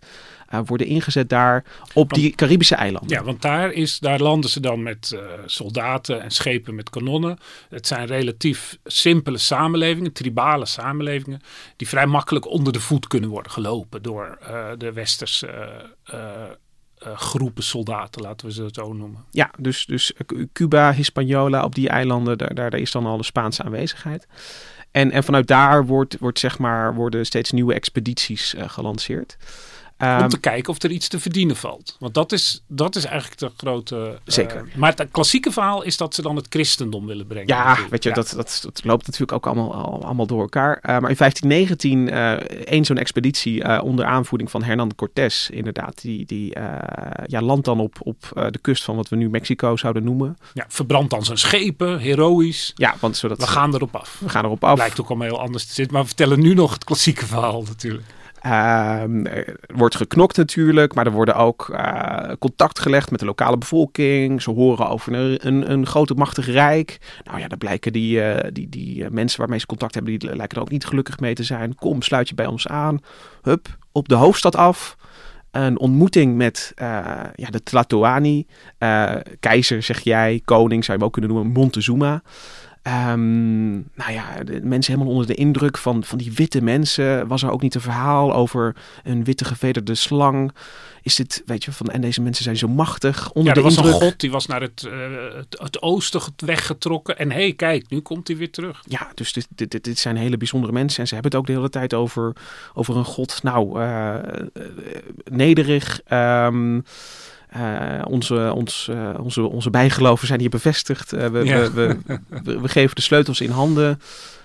uh, 0.54 0.60
worden 0.66 0.88
ingezet 0.88 1.30
daar 1.30 1.64
op 1.94 2.14
die 2.14 2.36
Caribische 2.36 2.76
eilanden. 2.76 3.18
Ja, 3.18 3.24
want 3.24 3.42
daar, 3.42 3.72
is, 3.72 4.00
daar 4.00 4.20
landen 4.20 4.50
ze 4.50 4.60
dan 4.60 4.84
met 4.84 5.18
soldaten 5.46 6.22
en 6.22 6.32
schepen 6.32 6.76
met 6.76 6.90
kanonnen. 6.90 7.38
Het 7.70 7.88
zijn 7.88 8.06
relatief 8.06 8.78
simpele 8.84 9.38
samenlevingen, 9.38 10.14
tribale 10.14 10.66
samenlevingen, 10.66 11.42
die 11.76 11.88
vrij 11.88 12.06
makkelijk 12.06 12.48
onder 12.48 12.74
de 12.74 12.80
voet 12.80 13.08
kunnen 13.08 13.30
worden 13.30 13.52
gelopen 13.52 14.02
door 14.02 14.38
de 14.78 14.94
westerse 14.94 15.50
groepen 17.16 17.64
soldaten, 17.64 18.22
laten 18.22 18.48
we 18.48 18.54
ze 18.54 18.70
zo 18.72 18.94
noemen. 18.94 19.26
Ja, 19.32 19.52
dus, 19.60 19.86
dus 19.86 20.14
Cuba, 20.54 20.94
Hispaniola, 20.94 21.64
op 21.64 21.76
die 21.76 21.90
eilanden, 21.90 22.38
daar, 22.38 22.54
daar 22.54 22.74
is 22.74 22.92
dan 22.92 23.06
al 23.06 23.18
de 23.18 23.24
Spaanse 23.24 23.64
aanwezigheid. 23.64 24.28
En, 24.92 25.12
en 25.12 25.24
vanuit 25.24 25.48
daar 25.48 25.86
wordt, 25.86 26.18
wordt, 26.20 26.40
zeg 26.40 26.60
maar, 26.60 26.96
worden 26.96 27.26
steeds 27.26 27.52
nieuwe 27.52 27.74
expedities 27.74 28.56
gelanceerd. 28.58 29.38
Om 30.22 30.30
te 30.30 30.40
kijken 30.40 30.74
of 30.74 30.84
er 30.84 30.92
iets 30.92 31.08
te 31.08 31.20
verdienen 31.20 31.56
valt. 31.56 31.96
Want 32.00 32.14
dat 32.14 32.32
is, 32.32 32.64
dat 32.68 32.96
is 32.96 33.06
eigenlijk 33.06 33.40
de 33.40 33.52
grote. 33.58 33.96
Uh, 33.96 34.10
Zeker. 34.26 34.70
maar 34.76 34.94
het 34.96 35.08
klassieke 35.12 35.52
verhaal 35.52 35.84
is 35.84 35.98
dat 35.98 36.16
ze 36.16 36.22
dan 36.22 36.36
het 36.36 36.46
christendom 36.50 37.06
willen 37.06 37.28
brengen. 37.28 37.48
Ja, 37.48 37.64
natuurlijk. 37.64 37.90
weet 37.90 38.04
je, 38.04 38.10
ja. 38.10 38.16
Dat, 38.16 38.34
dat, 38.36 38.60
dat, 38.64 38.84
loopt 38.84 39.06
natuurlijk 39.06 39.32
ook 39.32 39.46
allemaal, 39.46 40.04
allemaal 40.04 40.28
door 40.28 40.42
elkaar. 40.42 40.76
Uh, 40.76 40.82
maar 40.82 41.10
in 41.10 41.16
1519, 41.18 42.08
uh, 42.08 42.32
één 42.68 42.86
zo'n 42.86 42.98
expeditie 42.98 43.82
onder 43.82 44.06
aanvoering 44.06 44.52
van 44.52 44.64
Hernán 44.64 44.96
Cortés, 44.96 45.50
inderdaad, 45.50 46.02
die, 46.02 46.26
die 46.26 46.54
ja, 47.26 47.42
landt 47.42 47.66
dan 47.66 47.80
op, 47.80 47.96
op 48.00 48.50
de 48.50 48.60
kust 48.62 48.84
van 48.84 48.96
wat 48.96 49.10
we 49.10 49.16
nu 49.16 49.30
Mexico 49.30 49.76
zouden 49.76 50.04
noemen. 50.04 50.38
Ja, 50.54 50.66
verbrandt 50.68 51.10
dan 51.10 51.26
zijn 51.26 51.38
schepen, 51.38 52.00
heroïs. 52.00 52.72
Ja, 52.76 52.96
want 53.00 53.18
zodat 53.18 53.38
we 53.38 53.48
gaan 53.48 53.74
erop 53.74 53.96
af. 53.96 54.18
We 54.20 54.30
gaan 54.30 54.46
erop 54.46 54.64
af. 54.64 54.78
Lijkt 54.78 55.02
ook 55.02 55.08
allemaal 55.08 55.28
heel 55.28 55.42
anders 55.42 55.66
te 55.66 55.74
zitten, 55.74 55.94
maar 55.94 56.02
we 56.02 56.08
vertellen 56.08 56.40
nu 56.40 56.54
nog 56.54 56.74
het 56.74 56.84
klassieke 56.84 57.26
verhaal 57.26 57.62
natuurlijk. 57.62 58.04
Uh, 58.46 59.02
er 59.26 59.58
wordt 59.76 59.96
geknokt 59.96 60.38
natuurlijk, 60.38 60.94
maar 60.94 61.06
er 61.06 61.12
worden 61.12 61.36
ook 61.36 61.70
uh, 61.72 62.32
contact 62.40 62.80
gelegd 62.80 63.12
met 63.12 63.20
de 63.20 63.26
lokale 63.26 63.58
bevolking. 63.58 64.42
Ze 64.42 64.52
horen 64.52 64.90
over 64.90 65.14
een, 65.14 65.48
een, 65.48 65.72
een 65.72 65.86
grote 65.86 66.14
machtig 66.14 66.48
rijk. 66.48 66.98
Nou 67.24 67.40
ja, 67.40 67.48
daar 67.48 67.58
blijken 67.58 67.94
die, 67.94 68.18
uh, 68.18 68.38
die, 68.52 68.70
die 68.70 69.10
mensen 69.10 69.40
waarmee 69.40 69.60
ze 69.60 69.66
contact 69.66 69.94
hebben, 69.94 70.20
die 70.20 70.36
lijken 70.36 70.58
er 70.58 70.64
ook 70.64 70.72
niet 70.72 70.86
gelukkig 70.86 71.20
mee 71.20 71.34
te 71.34 71.44
zijn. 71.44 71.76
Kom, 71.76 72.02
sluit 72.02 72.30
je 72.30 72.36
bij 72.36 72.46
ons 72.46 72.68
aan. 72.68 73.00
Hup, 73.42 73.78
op 73.92 74.08
de 74.08 74.16
hoofdstad 74.16 74.56
af. 74.56 74.96
Een 75.52 75.80
ontmoeting 75.80 76.36
met 76.36 76.72
ja, 77.36 77.50
de 77.50 77.64
Tlatoani. 77.64 78.48
keizer, 79.40 79.84
zeg 79.84 80.00
jij, 80.00 80.42
koning 80.46 80.86
zou 80.86 80.98
je 80.98 81.04
hem 81.04 81.04
ook 81.04 81.14
kunnen 81.14 81.32
noemen, 81.32 81.52
Montezuma. 81.52 82.22
Um, 82.88 83.74
nou 83.94 84.12
ja, 84.12 84.44
de 84.44 84.62
mensen 84.64 84.94
helemaal 84.94 85.14
onder 85.14 85.28
de 85.28 85.36
indruk 85.36 85.78
van, 85.78 86.04
van 86.04 86.18
die 86.18 86.34
witte 86.34 86.62
mensen. 86.62 87.28
Was 87.28 87.44
er 87.44 87.52
ook 87.52 87.62
niet 87.62 87.76
een 87.76 87.82
verhaal 87.82 88.34
over 88.34 88.76
een 89.04 89.24
witte 89.24 89.46
gevederde 89.46 89.96
slang? 89.96 90.52
Is 91.02 91.16
dit, 91.16 91.44
weet 91.46 91.64
je, 91.64 91.72
van 91.72 91.88
en 91.88 92.02
deze 92.02 92.22
mensen 92.22 92.44
zijn 92.44 92.58
zo 92.58 92.68
machtig. 92.68 93.32
Onder 93.32 93.44
ja, 93.44 93.54
de 93.54 93.58
er 93.60 93.66
was 93.66 93.76
indruk. 93.76 93.94
een 93.94 94.02
god 94.02 94.20
die 94.20 94.32
was 94.32 94.46
naar 94.46 94.62
het, 94.62 94.88
uh, 94.88 94.94
het, 95.36 95.60
het, 95.62 95.82
oosten 95.82 96.22
weggetrokken. 96.36 97.18
En 97.18 97.32
hé, 97.32 97.42
hey, 97.42 97.54
kijk, 97.54 97.90
nu 97.90 98.00
komt 98.00 98.28
hij 98.28 98.38
weer 98.38 98.52
terug. 98.52 98.84
Ja, 98.88 99.12
dus 99.14 99.34
dit, 99.34 99.48
dit, 99.50 99.84
dit, 99.84 100.00
zijn 100.00 100.16
hele 100.16 100.38
bijzondere 100.38 100.74
mensen. 100.74 101.00
En 101.00 101.08
ze 101.08 101.14
hebben 101.14 101.32
het 101.32 101.40
ook 101.40 101.48
de 101.48 101.54
hele 101.54 101.70
tijd 101.70 101.94
over, 101.94 102.34
over 102.74 102.98
een 102.98 103.06
god. 103.06 103.44
Nou, 103.44 103.82
uh, 103.82 104.16
nederig. 105.24 106.02
Um, 106.12 106.84
uh, 107.56 108.02
onze, 108.08 108.52
ons, 108.56 108.88
uh, 108.92 109.10
onze, 109.20 109.42
onze 109.42 109.70
bijgeloven 109.70 110.28
zijn 110.28 110.40
hier 110.40 110.50
bevestigd. 110.50 111.14
Uh, 111.14 111.26
we, 111.26 111.44
ja. 111.44 111.72
we, 111.72 111.98
we, 112.44 112.68
geven 112.68 112.96
de 112.96 113.02
sleutels 113.02 113.42
in 113.42 113.50
handen. 113.50 114.00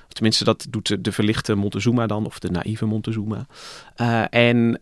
Tenminste, 0.08 0.44
dat 0.44 0.66
doet 0.68 0.88
de, 0.88 1.00
de 1.00 1.12
verlichte 1.12 1.54
Montezuma 1.54 2.06
dan, 2.06 2.26
of 2.26 2.38
de 2.38 2.50
naïeve 2.50 2.86
Montezuma. 2.86 3.46
en 4.30 4.76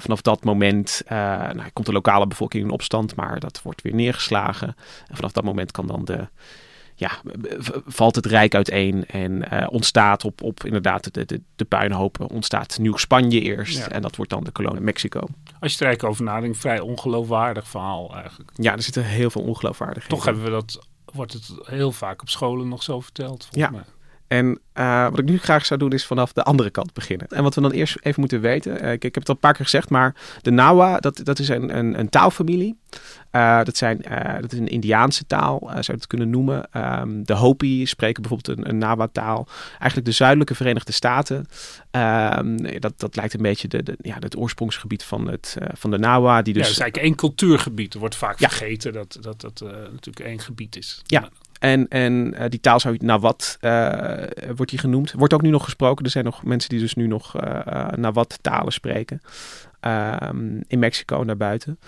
vanaf 0.00 0.20
dat 0.20 0.44
moment 0.44 1.02
nou, 1.08 1.70
komt 1.72 1.86
de 1.86 1.92
lokale 1.92 2.26
bevolking 2.26 2.64
in 2.64 2.70
opstand, 2.70 3.16
maar 3.16 3.40
dat 3.40 3.60
wordt 3.62 3.82
weer 3.82 3.94
neergeslagen. 3.94 4.76
En 5.08 5.16
vanaf 5.16 5.32
dat 5.32 5.44
moment 5.44 5.70
kan 5.70 5.86
dan 5.86 6.04
de, 6.04 6.28
ja, 6.94 7.10
valt 7.86 8.14
het 8.14 8.26
rijk 8.26 8.54
uiteen 8.54 9.06
en 9.06 9.68
ontstaat 9.68 10.24
op, 10.24 10.42
op 10.42 10.64
inderdaad 10.64 11.14
de, 11.14 11.24
de, 11.24 11.40
de 11.56 11.64
puinhopen, 11.64 12.28
ontstaat 12.28 12.78
Nieuw-Spanje 12.78 13.40
eerst 13.40 13.78
ja. 13.78 13.88
en 13.88 14.02
dat 14.02 14.16
wordt 14.16 14.30
dan 14.30 14.44
de 14.44 14.50
kolonie 14.50 14.80
Mexico. 14.80 15.26
Als 15.62 15.72
je 15.72 15.78
er 15.78 15.86
eigenlijk 15.86 16.14
over 16.14 16.24
nadenkt, 16.24 16.58
vrij 16.58 16.80
ongeloofwaardig 16.80 17.68
verhaal 17.68 18.14
eigenlijk. 18.14 18.50
Ja, 18.54 18.72
er 18.72 18.82
zitten 18.82 19.04
heel 19.04 19.30
veel 19.30 19.42
ongeloofwaardigheden. 19.42 20.16
Toch 20.16 20.24
hebben 20.24 20.44
we 20.44 20.50
dat, 20.50 20.86
wordt 21.12 21.32
het 21.32 21.54
heel 21.62 21.92
vaak 21.92 22.20
op 22.22 22.28
scholen 22.28 22.68
nog 22.68 22.82
zo 22.82 23.00
verteld. 23.00 23.48
Ja. 23.50 23.70
Mij. 23.70 23.84
En 24.32 24.58
uh, 24.74 25.08
wat 25.08 25.18
ik 25.18 25.24
nu 25.24 25.38
graag 25.38 25.66
zou 25.66 25.80
doen 25.80 25.92
is 25.92 26.06
vanaf 26.06 26.32
de 26.32 26.42
andere 26.42 26.70
kant 26.70 26.92
beginnen. 26.92 27.26
En 27.28 27.42
wat 27.42 27.54
we 27.54 27.60
dan 27.60 27.70
eerst 27.70 27.96
even 28.02 28.20
moeten 28.20 28.40
weten. 28.40 28.84
Uh, 28.84 28.92
ik, 28.92 29.04
ik, 29.04 29.14
heb 29.14 29.14
het 29.14 29.28
al 29.28 29.34
een 29.34 29.40
paar 29.40 29.52
keer 29.52 29.64
gezegd, 29.64 29.90
maar 29.90 30.14
de 30.42 30.50
Nawa, 30.50 30.98
dat, 30.98 31.20
dat 31.24 31.38
is 31.38 31.48
een, 31.48 31.78
een, 31.78 31.98
een 31.98 32.08
taalfamilie. 32.08 32.78
Uh, 33.32 33.62
dat, 33.62 33.76
zijn, 33.76 34.04
dat 34.40 34.52
is 34.52 34.58
een 34.58 34.68
Indiaanse 34.68 35.26
taal, 35.26 35.58
zou 35.60 35.82
je 35.82 35.92
het 35.92 36.06
kunnen 36.06 36.30
noemen. 36.30 36.68
Um, 36.76 37.24
de 37.24 37.32
Hopi 37.32 37.86
spreken 37.86 38.22
bijvoorbeeld 38.22 38.58
een, 38.58 38.68
een 38.68 38.78
Nawa-taal. 38.78 39.48
Eigenlijk 39.70 40.04
de 40.04 40.12
zuidelijke 40.14 40.54
Verenigde 40.54 40.92
Staten. 40.92 41.46
Um, 41.90 42.80
dat, 42.80 42.92
dat 42.96 43.16
lijkt 43.16 43.34
een 43.34 43.42
beetje 43.42 43.68
de, 43.68 43.82
de, 43.82 43.96
ja, 44.00 44.16
het 44.18 44.36
oorsprongsgebied 44.36 45.04
van, 45.04 45.30
het, 45.30 45.56
van 45.72 45.90
de 45.90 45.98
Nawa. 45.98 46.42
Die 46.42 46.54
dus, 46.54 46.62
ja, 46.62 46.68
dat 46.68 46.76
is 46.76 46.82
eigenlijk 46.82 47.08
één 47.08 47.16
cultuurgebied. 47.16 47.94
Er 47.94 48.00
wordt 48.00 48.16
vaak 48.16 48.38
ja. 48.38 48.48
vergeten 48.48 48.92
dat 48.92 49.18
dat, 49.20 49.40
dat 49.40 49.60
natuurlijk 49.90 50.26
één 50.26 50.40
gebied 50.40 50.76
is. 50.76 51.02
Ja. 51.04 51.28
En, 51.62 51.88
en 51.88 52.34
uh, 52.34 52.44
die 52.48 52.60
taal 52.60 52.80
zou 52.80 52.94
je 52.98 53.04
Nawat, 53.04 53.58
uh, 53.60 54.12
wordt 54.54 54.70
die 54.70 54.78
genoemd. 54.78 55.12
Wordt 55.12 55.34
ook 55.34 55.42
nu 55.42 55.50
nog 55.50 55.64
gesproken. 55.64 56.04
Er 56.04 56.10
zijn 56.10 56.24
nog 56.24 56.44
mensen 56.44 56.70
die 56.70 56.78
dus 56.78 56.94
nu 56.94 57.06
nog 57.06 57.44
uh, 57.44 57.88
Nawat 57.88 58.38
talen 58.40 58.72
spreken. 58.72 59.20
Um, 59.80 60.62
in 60.66 60.78
Mexico 60.78 61.20
en 61.20 61.26
daarbuiten. 61.26 61.78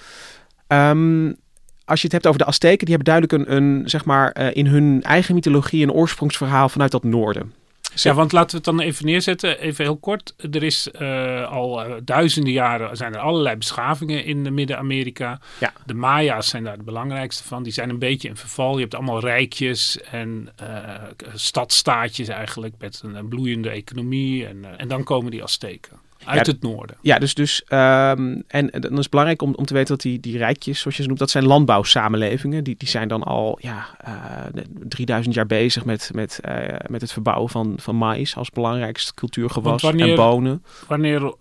Um, 0.68 1.36
als 1.84 2.00
je 2.00 2.04
het 2.04 2.12
hebt 2.12 2.26
over 2.26 2.38
de 2.38 2.44
Azteken, 2.44 2.86
die 2.86 2.94
hebben 2.94 3.14
duidelijk 3.14 3.50
een, 3.50 3.56
een 3.56 3.88
zeg 3.88 4.04
maar, 4.04 4.52
in 4.52 4.66
hun 4.66 5.02
eigen 5.02 5.34
mythologie 5.34 5.82
een 5.82 5.92
oorsprongsverhaal 5.92 6.68
vanuit 6.68 6.90
dat 6.90 7.04
noorden. 7.04 7.52
Ja, 7.94 8.14
want 8.14 8.32
laten 8.32 8.50
we 8.50 8.56
het 8.56 8.64
dan 8.64 8.80
even 8.80 9.06
neerzetten, 9.06 9.58
even 9.58 9.84
heel 9.84 9.96
kort. 9.96 10.34
Er 10.50 10.62
is 10.62 10.88
uh, 11.00 11.50
al 11.50 11.86
uh, 11.86 11.94
duizenden 12.02 12.52
jaren 12.52 12.96
zijn 12.96 13.14
er 13.14 13.20
allerlei 13.20 13.56
beschavingen 13.56 14.24
in 14.24 14.54
Midden-Amerika. 14.54 15.40
Ja. 15.60 15.72
De 15.86 15.94
Maya's 15.94 16.48
zijn 16.48 16.64
daar 16.64 16.76
de 16.76 16.82
belangrijkste 16.82 17.44
van. 17.44 17.62
Die 17.62 17.72
zijn 17.72 17.90
een 17.90 17.98
beetje 17.98 18.28
in 18.28 18.36
verval. 18.36 18.74
Je 18.74 18.80
hebt 18.80 18.94
allemaal 18.94 19.20
rijkjes 19.20 20.00
en 20.00 20.48
uh, 20.62 20.68
stadstaatjes 21.34 22.28
eigenlijk 22.28 22.74
met 22.78 23.00
een, 23.04 23.14
een 23.14 23.28
bloeiende 23.28 23.70
economie. 23.70 24.46
En, 24.46 24.78
en 24.78 24.88
dan 24.88 25.04
komen 25.04 25.30
die 25.30 25.42
Azteken. 25.42 26.02
Uit 26.24 26.46
Ja, 26.46 26.52
het 26.52 26.62
noorden. 26.62 26.96
Ja, 27.00 27.18
dus, 27.18 27.34
dus 27.34 27.64
ehm, 27.64 28.40
en, 28.46 28.70
en 28.70 28.80
dan 28.80 28.92
is 28.92 28.98
het 28.98 29.10
belangrijk 29.10 29.42
om, 29.42 29.54
om 29.54 29.64
te 29.64 29.74
weten 29.74 29.88
dat 29.88 30.00
die, 30.00 30.20
die 30.20 30.38
rijkjes, 30.38 30.80
zoals 30.80 30.96
je 30.96 31.02
ze 31.02 31.08
noemt, 31.08 31.20
dat 31.20 31.30
zijn 31.30 31.46
landbouwsamenlevingen. 31.46 32.64
Die, 32.64 32.74
die 32.78 32.88
zijn 32.88 33.08
dan 33.08 33.22
al 33.22 33.58
ja, 33.60 33.86
eh, 33.98 34.62
3000 34.88 35.34
jaar 35.34 35.46
bezig 35.46 35.84
met, 35.84 36.10
met, 36.14 36.38
eh, 36.40 36.76
met 36.88 37.00
het 37.00 37.12
verbouwen 37.12 37.50
van, 37.50 37.74
van 37.76 37.96
maïs 37.96 38.36
als 38.36 38.50
belangrijkste 38.50 39.14
cultuurgewas 39.14 39.82
wanneer- 39.82 40.08
en 40.08 40.16
bonen. 40.16 40.64
Wanneer 40.88 41.34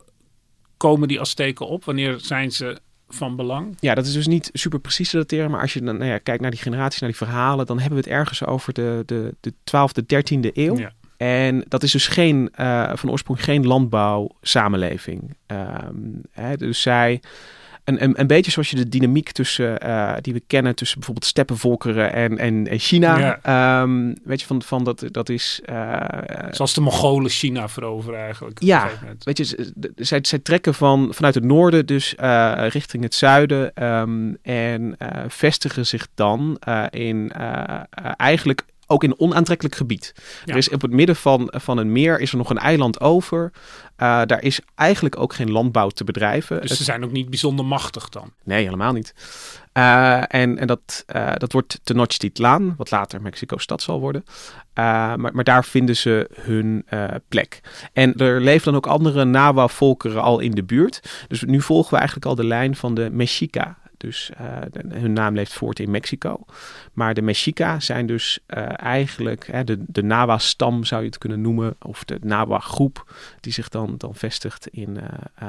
komen 0.78 1.08
die 1.08 1.20
Azteken 1.20 1.68
op? 1.68 1.86
Wanneer 1.86 2.20
zijn 2.20 2.52
ze 2.52 2.78
van 3.08 3.36
belang? 3.36 3.78
Ja, 3.80 3.96
dat 3.96 4.06
is 4.06 4.14
dus 4.14 4.28
niet 4.28 4.50
super 4.54 4.80
precies 4.80 5.10
te 5.10 5.18
dateren, 5.18 5.52
maar 5.52 5.62
als 5.62 5.74
je 5.74 5.82
dan 5.82 5.98
nou 5.98 6.10
ja, 6.10 6.18
kijkt 6.18 6.42
naar 6.42 6.52
die 6.52 6.60
generaties, 6.60 7.00
naar 7.00 7.10
die 7.10 7.18
verhalen, 7.18 7.66
dan 7.66 7.80
hebben 7.80 8.00
we 8.00 8.10
het 8.10 8.14
ergens 8.20 8.46
over 8.46 8.74
de, 8.74 9.04
de, 9.06 9.36
de 9.40 9.54
12e, 9.54 10.06
13e 10.06 10.52
eeuw. 10.54 10.78
Ja. 10.78 10.92
En 11.24 11.64
dat 11.68 11.84
is 11.84 11.92
dus 11.92 12.08
geen, 12.08 12.50
eh, 12.54 12.92
van 12.94 13.12
oorsprong 13.12 13.44
geen 13.44 13.68
landbouwsamenleving. 13.68 15.36
Ehm, 15.46 15.96
hè, 16.32 16.58
dus 16.58 16.82
zij, 16.82 17.22
een, 17.84 18.04
een, 18.04 18.20
een 18.20 18.28
beetje 18.28 18.52
zoals 18.52 18.70
je 18.70 18.76
de 18.76 18.90
dynamiek 18.90 19.32
tussen, 19.32 19.80
eh, 19.80 20.14
die 20.22 20.34
we 20.34 20.44
kennen 20.48 20.76
tussen 20.76 20.98
bijvoorbeeld 20.98 21.28
steppenvolkeren 21.28 22.14
en, 22.14 22.38
en, 22.38 22.68
en 22.68 22.80
China. 22.80 23.18
Ja. 23.18 23.40
Ehm, 23.42 24.14
weet 24.24 24.40
je, 24.42 24.48
van, 24.48 24.62
van 24.62 24.84
dat, 24.84 25.06
dat 25.12 25.30
is... 25.30 25.62
eh, 25.66 26.02
Zoals 26.52 26.74
de 26.74 26.82
Mongolen 26.82 27.30
China 27.30 27.70
veroveren 27.70 28.20
eigenlijk. 28.20 28.62
Ja. 28.62 28.90
Weet 29.20 29.38
je, 29.38 29.72
zij, 29.96 30.20
zij 30.22 30.40
trekken 30.40 30.74
van, 30.74 31.10
vanuit 31.14 31.36
het 31.36 31.44
noorden 31.44 31.86
dus 31.86 32.16
richting 32.70 33.04
het 33.04 33.16
zuiden 33.16 33.74
ehm, 33.74 34.34
en 34.42 34.98
vestigen 35.28 35.86
zich 35.86 36.08
dan 36.16 36.60
in 36.90 37.32
eigenlijk 38.18 38.64
ook 38.88 39.04
in 39.04 39.20
onaantrekkelijk 39.20 39.76
gebied. 39.76 40.14
Ja. 40.46 40.52
Er 40.52 40.58
is 40.58 40.70
op 40.70 40.82
het 40.82 40.92
midden 40.92 41.16
van, 41.16 41.54
van 41.56 41.78
een 41.78 41.92
meer 41.92 42.20
is 42.20 42.32
er 42.32 42.38
nog 42.38 42.50
een 42.50 42.58
eiland 42.58 43.00
over. 43.02 43.52
Eh, 43.96 44.22
daar 44.26 44.44
is 44.44 44.60
eigenlijk 44.76 45.20
ook 45.20 45.34
geen 45.34 45.52
landbouw 45.52 45.90
te 45.90 46.04
bedrijven. 46.04 46.62
Dus 46.62 46.70
Het- 46.70 46.78
ze 46.78 46.84
zijn 46.84 47.04
ook 47.04 47.12
niet 47.12 47.30
bijzonder 47.30 47.66
machtig 47.66 48.10
dan. 48.10 48.34
Nee, 48.44 48.64
helemaal 48.64 48.94
niet. 48.94 49.14
Eh, 49.72 50.18
en 50.28 50.58
en 50.58 50.68
dat, 50.68 51.04
eh, 51.06 51.32
dat 51.38 51.52
wordt 51.52 51.80
Tenochtitlan, 51.84 52.74
wat 52.78 52.92
later 52.92 53.22
Mexico-stad 53.22 53.82
zal 53.82 54.00
worden. 54.00 54.24
Maar, 54.74 55.20
maar 55.34 55.44
daar 55.44 55.66
vinden 55.66 55.96
ze 55.96 56.30
hun 56.42 56.86
plek. 57.28 57.60
En 57.94 58.16
er 58.16 58.42
leven 58.42 58.66
dan 58.66 58.76
ook 58.76 58.88
andere 58.88 59.26
Nahua-volkeren 59.26 60.22
al 60.22 60.40
in 60.40 60.52
de 60.52 60.64
buurt. 60.64 61.26
Dus 61.28 61.44
nu 61.44 61.62
volgen 61.62 61.90
we 61.92 61.98
eigenlijk 61.98 62.28
al 62.28 62.36
de 62.36 62.46
lijn 62.46 62.76
van 62.76 62.94
de 62.94 63.10
Mexica. 63.12 63.78
Dus 64.04 64.30
eh, 64.38 64.46
de- 64.72 65.00
hun 65.00 65.14
naam 65.14 65.36
leeft 65.36 65.54
voort 65.54 65.80
in 65.80 65.92
Mexico. 65.92 66.40
Maar 66.94 67.14
de 67.14 67.22
Mexica 67.22 67.80
zijn 67.80 68.06
dus 68.06 68.40
eh, 68.46 68.64
eigenlijk 68.76 69.48
hè, 69.52 69.64
de, 69.64 69.84
de 69.88 70.04
Nahua-stam, 70.04 70.84
zou 70.84 71.02
je 71.02 71.08
het 71.08 71.18
kunnen 71.18 71.42
noemen. 71.42 71.76
Of 71.82 72.04
de 72.04 72.18
Nahua-groep, 72.22 73.14
die 73.40 73.54
zich 73.54 73.70
dan, 73.70 73.96
dan 73.98 74.16
vestigt 74.16 74.68
in, 74.68 75.00
eh, 75.36 75.48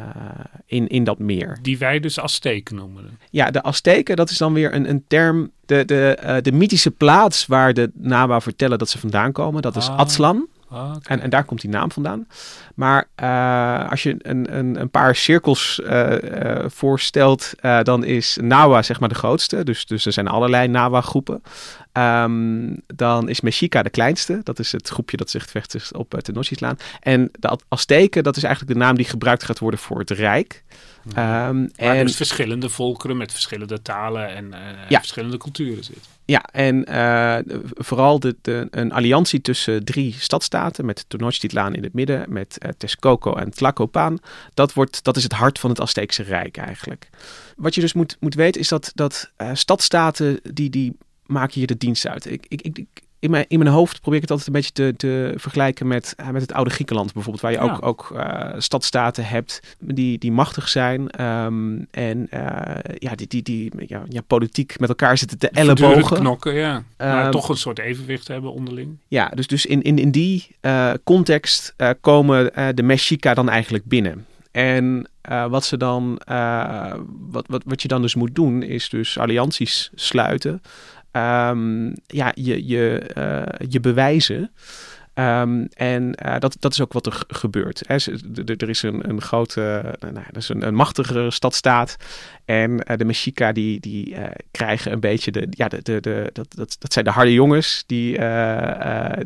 in, 0.66 0.88
in 0.88 1.04
dat 1.04 1.18
meer. 1.18 1.58
Die 1.62 1.78
wij 1.78 2.00
dus 2.00 2.18
Azteken 2.20 2.76
noemen. 2.76 3.18
Ja, 3.30 3.50
de 3.50 3.62
Azteken, 3.62 4.16
dat 4.16 4.30
is 4.30 4.38
dan 4.38 4.52
weer 4.52 4.74
een, 4.74 4.88
een 4.90 5.04
term. 5.08 5.50
De, 5.66 5.84
de, 5.84 6.38
de 6.42 6.52
mythische 6.52 6.90
plaats 6.90 7.46
waar 7.46 7.74
de 7.74 7.90
Nahua 7.94 8.40
vertellen 8.40 8.78
dat 8.78 8.88
ze 8.88 8.98
vandaan 8.98 9.32
komen, 9.32 9.62
dat 9.62 9.76
is 9.76 9.88
Ah. 9.88 9.98
Aztlan. 9.98 10.46
Ah. 10.74 10.96
En, 11.02 11.20
en 11.20 11.30
daar 11.30 11.44
komt 11.44 11.60
die 11.60 11.70
naam 11.70 11.92
vandaan. 11.92 12.26
Maar 12.74 13.08
eh, 13.14 13.90
als 13.90 14.02
je 14.02 14.14
een, 14.18 14.56
een, 14.58 14.80
een 14.80 14.90
paar 14.90 15.16
cirkels 15.16 15.80
eh, 15.80 16.60
eh, 16.62 16.70
voorstelt, 16.70 17.52
dan 17.82 18.04
is 18.04 18.38
Nahua 18.40 18.82
zeg 18.82 19.00
maar 19.00 19.08
de 19.08 19.14
grootste. 19.14 19.64
Dus, 19.64 19.86
dus 19.86 20.06
er 20.06 20.12
zijn 20.12 20.28
allerlei 20.28 20.68
Nahua-groepen. 20.68 21.42
Ehm, 21.92 22.74
dan 22.86 23.28
is 23.28 23.40
Mexica 23.40 23.82
de 23.82 23.90
kleinste. 23.90 24.40
Dat 24.42 24.58
is 24.58 24.72
het 24.72 24.88
groepje 24.88 25.16
dat 25.16 25.30
zich 25.30 25.46
vestigt 25.50 25.94
op 25.94 26.10
Tenochtitlan. 26.10 26.78
En 27.00 27.28
de 27.38 27.48
Az- 27.48 27.62
Azteken, 27.68 28.22
dat 28.22 28.36
is 28.36 28.42
eigenlijk 28.42 28.74
de 28.78 28.84
naam 28.84 28.96
die 28.96 29.04
gebruikt 29.06 29.44
gaat 29.44 29.58
worden 29.58 29.80
voor 29.80 29.98
het 29.98 30.10
Rijk. 30.10 30.62
Ehm, 31.14 31.16
Waar 31.16 31.96
en, 31.96 32.06
dus 32.06 32.16
verschillende 32.16 32.68
volkeren 32.68 33.16
met 33.16 33.32
verschillende 33.32 33.82
talen 33.82 34.28
en 34.34 34.52
Ja. 34.88 34.98
verschillende 34.98 35.36
culturen 35.36 35.84
zitten. 35.84 36.12
Ja, 36.26 36.42
en 36.52 36.84
eh, 36.84 37.38
vooral 37.74 38.20
de, 38.20 38.36
een 38.70 38.92
alliantie 38.92 39.40
tussen 39.40 39.84
drie 39.84 40.14
stadstaten 40.18 40.84
met 40.84 41.04
Tenochtitlan 41.08 41.74
in 41.74 41.82
het 41.82 41.92
midden, 41.92 42.24
met 42.32 42.58
eh, 42.58 42.70
Texcoco 42.78 43.34
en 43.34 43.50
Tlacopan. 43.50 44.18
Dat, 44.54 44.72
wordt, 44.72 45.04
dat 45.04 45.16
is 45.16 45.22
het 45.22 45.32
hart 45.32 45.58
van 45.58 45.70
het 45.70 45.80
Azteekse 45.80 46.22
Rijk 46.22 46.56
eigenlijk. 46.56 47.08
Wat 47.56 47.74
je 47.74 47.80
dus 47.80 47.92
moet, 47.92 48.16
moet 48.20 48.34
weten 48.34 48.60
is 48.60 48.68
dat, 48.68 48.92
dat 48.94 49.30
eh, 49.36 49.50
stadstaten 49.52 50.40
die, 50.52 50.70
die 50.70 50.96
maken 51.26 51.54
hier 51.54 51.66
de 51.66 51.76
dienst 51.76 52.06
uit. 52.06 52.30
Ik, 52.30 52.46
ik, 52.48 52.60
ik- 52.62 53.02
in, 53.24 53.30
mijn, 53.30 53.44
in 53.48 53.58
mijn 53.58 53.70
hoofd 53.70 54.00
probeer 54.00 54.14
ik 54.22 54.28
het 54.28 54.30
altijd 54.30 54.48
een 54.48 54.54
beetje 54.54 54.72
te, 54.72 54.94
te 54.96 55.32
vergelijken 55.36 55.86
met, 55.86 56.14
eh, 56.16 56.28
met 56.28 56.42
het 56.42 56.52
oude 56.52 56.70
Griekenland 56.70 57.12
bijvoorbeeld. 57.12 57.42
Waar 57.42 57.52
je 57.52 57.58
Ja. 57.58 57.64
ook, 57.64 57.86
ook 57.86 58.12
eh, 58.16 58.50
stadstaten 58.58 59.24
hebt 59.26 59.76
die, 59.78 60.18
die 60.18 60.32
machtig 60.32 60.68
zijn. 60.68 61.10
ehm, 61.10 61.78
en 61.90 62.26
eh, 62.30 62.94
ja, 62.98 63.14
die, 63.14 63.26
die, 63.26 63.42
die 63.42 63.72
ja, 63.86 64.02
ja, 64.08 64.20
politiek 64.26 64.78
met 64.78 64.88
elkaar 64.88 65.18
zitten 65.18 65.38
te 65.38 65.48
ellebogen. 65.48 66.16
knokken, 66.16 66.54
ja. 66.54 66.84
maar 66.98 67.22
Ehm, 67.22 67.30
toch 67.30 67.48
een 67.48 67.56
soort 67.56 67.78
evenwicht 67.78 68.28
hebben 68.28 68.52
onderling. 68.52 68.96
Ja, 69.08 69.28
dus, 69.28 69.46
dus 69.46 69.66
in, 69.66 69.82
in, 69.82 69.98
in 69.98 70.10
die 70.10 70.46
context 71.04 71.74
komen 72.00 72.52
de 72.74 72.82
Mexica 72.82 73.34
dan 73.34 73.48
eigenlijk 73.48 73.84
binnen. 73.84 74.26
En 74.50 75.08
wat, 75.48 75.64
ze 75.64 75.76
dan, 75.76 76.20
wat, 77.30 77.44
wat, 77.48 77.62
wat 77.66 77.82
je 77.82 77.88
dan 77.88 78.02
dus 78.02 78.14
moet 78.14 78.34
doen, 78.34 78.62
is 78.62 78.88
dus 78.88 79.18
allianties 79.18 79.90
sluiten. 79.94 80.62
Ehm, 81.14 81.92
ja, 82.06 82.32
je, 82.34 82.66
je, 82.66 82.98
eh, 82.98 83.66
je 83.68 83.80
bewijzen. 83.80 84.50
Ehm, 85.14 85.64
en 85.74 86.14
eh, 86.14 86.38
dat, 86.38 86.56
dat 86.60 86.72
is 86.72 86.80
ook 86.80 86.92
wat 86.92 87.06
er 87.06 87.22
gebeurt. 87.28 87.82
Hè. 87.86 87.94
Er 88.56 88.68
is 88.68 88.82
een, 88.82 89.08
een 89.08 89.20
grote, 89.20 89.82
nou, 90.00 90.12
nou, 90.12 90.26
er 90.30 90.36
is 90.36 90.48
een, 90.48 90.66
een 90.66 90.74
machtigere 90.74 91.30
stadstaat. 91.30 91.96
En 92.44 92.84
eh, 92.84 92.96
de 92.96 93.04
Mexica 93.04 93.52
die, 93.52 93.80
die 93.80 94.16
krijgen 94.50 94.92
een 94.92 95.00
beetje 95.00 95.30
de, 95.30 95.46
ja, 95.50 95.68
de, 95.68 95.82
de, 95.82 96.00
de, 96.00 96.30
dat, 96.32 96.46
dat, 96.54 96.76
dat 96.78 96.92
zijn 96.92 97.04
de 97.04 97.10
harde 97.10 97.32
jongens. 97.32 97.84
Die, 97.86 98.18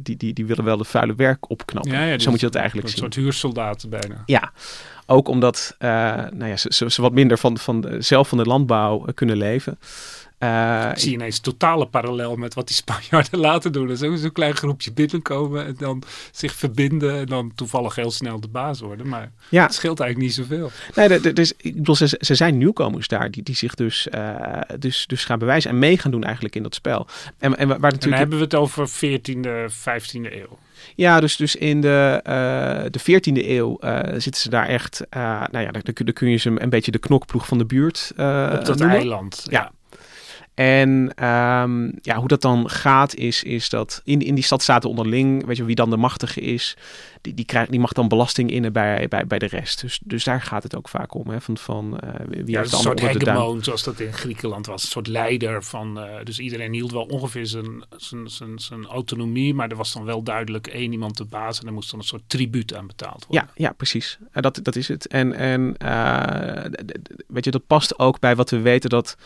die, 0.03 0.16
die, 0.16 0.33
die 0.33 0.46
willen 0.46 0.64
wel 0.64 0.77
de 0.77 0.85
vuile 0.85 1.14
werk 1.14 1.51
opknappen. 1.51 1.92
Ja, 1.92 2.05
ja, 2.05 2.14
dus 2.14 2.22
Zo 2.22 2.31
moet 2.31 2.40
je 2.40 2.46
dat 2.46 2.55
eigenlijk 2.55 2.87
Een 2.87 2.92
zien. 2.92 3.03
soort 3.03 3.14
huursoldaten 3.14 3.90
bijna. 3.90 4.22
Ja, 4.27 4.53
ook 5.07 5.29
omdat 5.29 5.77
nou 5.79 6.46
ja, 6.46 6.57
ze, 6.57 6.72
ze, 6.72 6.90
ze 6.90 7.03
wat 7.03 7.12
minder 7.12 7.38
van, 7.38 7.59
van 7.59 7.94
zelf 7.98 8.29
van 8.29 8.38
de 8.38 8.44
landbouw 8.44 9.05
kunnen 9.14 9.37
leven. 9.37 9.79
Eh, 10.38 10.88
Ik 10.90 10.98
zie 10.98 11.12
ineens 11.12 11.38
totale 11.40 11.87
parallel 11.87 12.37
met 12.37 12.55
wat 12.55 12.66
die 12.66 12.77
Spanjaarden 12.77 13.38
later 13.48 13.72
doen. 13.72 13.88
Dat 13.88 14.03
is 14.03 14.20
zo'n 14.20 14.33
klein 14.33 14.55
groepje 14.57 14.92
binnenkomen 14.92 15.66
en 15.66 15.74
dan 15.79 16.03
zich 16.33 16.53
verbinden 16.55 17.16
en 17.18 17.27
dan 17.27 17.53
toevallig 17.55 17.94
heel 17.94 18.11
snel 18.11 18.40
de 18.40 18.48
baas 18.48 18.81
worden. 18.81 19.09
Maar 19.09 19.33
ja, 19.48 19.62
het 19.62 19.74
scheelt 19.74 20.01
eigenlijk 20.01 20.31
niet 20.31 20.46
zoveel. 20.46 20.70
nee, 20.94 21.33
dus, 21.33 21.53
ik 21.57 21.74
bedoel, 21.74 21.94
ze, 21.94 22.16
ze 22.20 22.35
zijn 22.35 22.59
nieuwkomers 22.59 23.09
daar 23.09 23.31
die, 23.31 23.42
die 23.42 23.55
zich 23.57 23.74
dus, 23.74 24.09
eh, 24.09 24.35
dus, 24.79 25.07
dus 25.07 25.24
gaan 25.24 25.38
bewijzen 25.38 25.70
en 25.70 25.79
mee 25.79 25.98
gaan 25.98 26.11
doen 26.11 26.24
eigenlijk 26.24 26.55
in 26.57 26.62
dat 26.62 26.74
spel. 26.74 27.07
En, 27.38 27.57
en 27.57 27.68
waar 27.68 27.77
En 27.77 27.81
dan 27.81 27.90
natuurlijk 27.90 28.16
hebben 28.20 28.38
we 28.38 28.44
het 28.44 28.55
over 28.55 28.88
14e, 28.88 29.72
15e 29.72 30.33
eeuw. 30.33 30.59
Ja, 30.94 31.20
dus, 31.20 31.37
dus 31.37 31.57
in 31.57 31.81
de, 31.81 32.20
eh 32.24 32.35
de 32.90 33.01
14e 33.01 33.48
eeuw 33.48 33.79
zitten 34.16 34.40
ze 34.42 34.51
daar 34.51 34.66
echt. 34.66 35.03
nou 35.11 35.59
ja, 35.59 35.70
dan, 35.70 35.83
dan 35.94 36.12
kun- 36.14 36.29
je 36.31 36.37
ze 36.37 36.53
een 36.61 36.70
beetje 36.70 36.90
de 36.90 36.98
knokploeg 36.98 37.46
van 37.46 37.59
de 37.59 37.64
buurt 37.66 38.11
op 38.11 38.16
dat 38.64 38.66
noemen. 38.79 38.96
eiland. 38.96 39.46
Ja. 39.51 39.72
En 40.59 41.12
ehm, 41.14 41.90
ja, 42.01 42.16
hoe 42.16 42.29
dat 42.29 42.40
dan 42.40 42.71
gaat, 42.71 43.14
is, 43.14 43.42
is 43.42 43.68
dat 43.68 44.01
in, 44.05 44.21
in 44.21 44.35
die 44.35 44.44
stadstaten 44.44 44.90
onderling, 44.90 45.47
weet 45.47 45.57
je, 45.57 45.64
wie 45.64 45.75
dan 45.75 45.90
de 45.90 45.97
machtige 45.97 46.40
is, 46.40 46.77
die, 47.20 47.35
die, 47.35 47.44
krijgt, 47.44 47.70
die 47.70 47.81
mag 47.81 47.92
dan 47.92 48.09
belasting 48.09 48.50
innen 48.50 48.72
bij, 48.72 49.09
bij, 49.09 49.26
bij 49.26 49.38
de 49.38 49.46
rest. 49.46 49.81
Dus, 49.81 50.00
dus 50.04 50.24
daar 50.24 50.40
gaat 50.42 50.62
het 50.62 50.76
ook 50.76 50.88
vaak 50.88 51.14
om. 51.14 51.28
Hè, 51.28 51.40
van, 51.40 51.57
van 51.59 51.98
eh, 51.98 52.11
wie 52.28 52.50
Ja, 52.50 52.61
heeft 52.61 52.72
een 52.72 52.78
soort 52.78 53.00
hegemoon, 53.00 53.64
zoals 53.64 53.83
dat 53.83 54.00
in 54.00 54.12
Griekenland 54.12 54.66
was. 54.66 54.83
Een 54.83 54.88
soort 54.88 55.07
leider 55.07 55.64
van. 55.64 56.00
eh, 56.00 56.24
dus 56.24 56.38
iedereen 56.38 56.72
hield 56.72 56.92
wel 56.92 57.02
ongeveer 57.02 57.46
zijn, 57.46 57.85
zijn, 57.96 58.28
zijn, 58.31 58.59
zijn 58.59 58.87
autonomie. 58.87 59.54
Maar 59.54 59.70
er 59.70 59.76
was 59.76 59.92
dan 59.92 60.04
wel 60.04 60.22
duidelijk 60.22 60.66
één 60.66 60.92
iemand 60.92 61.16
de 61.16 61.24
baas. 61.24 61.61
En 61.61 61.66
er 61.66 61.72
moest 61.72 61.90
dan 61.90 61.98
een 61.98 62.04
soort 62.04 62.22
tribuut 62.26 62.74
aan 62.74 62.87
betaald 62.87 63.26
worden. 63.26 63.48
Ja, 63.54 63.64
ja, 63.64 63.72
precies. 63.72 64.18
En 64.33 64.42
dat, 64.42 64.61
dat 64.62 64.76
is 64.76 64.88
het. 64.88 65.07
En, 65.07 65.33
en 65.33 65.76
eh, 65.76 66.70
weet 67.26 67.44
je, 67.44 67.50
dat 67.50 67.66
past 67.66 67.98
ook 67.98 68.20
bij 68.20 68.37
wat 68.37 68.50
we 68.50 68.61
weten 68.61 68.90
dat 68.90 69.16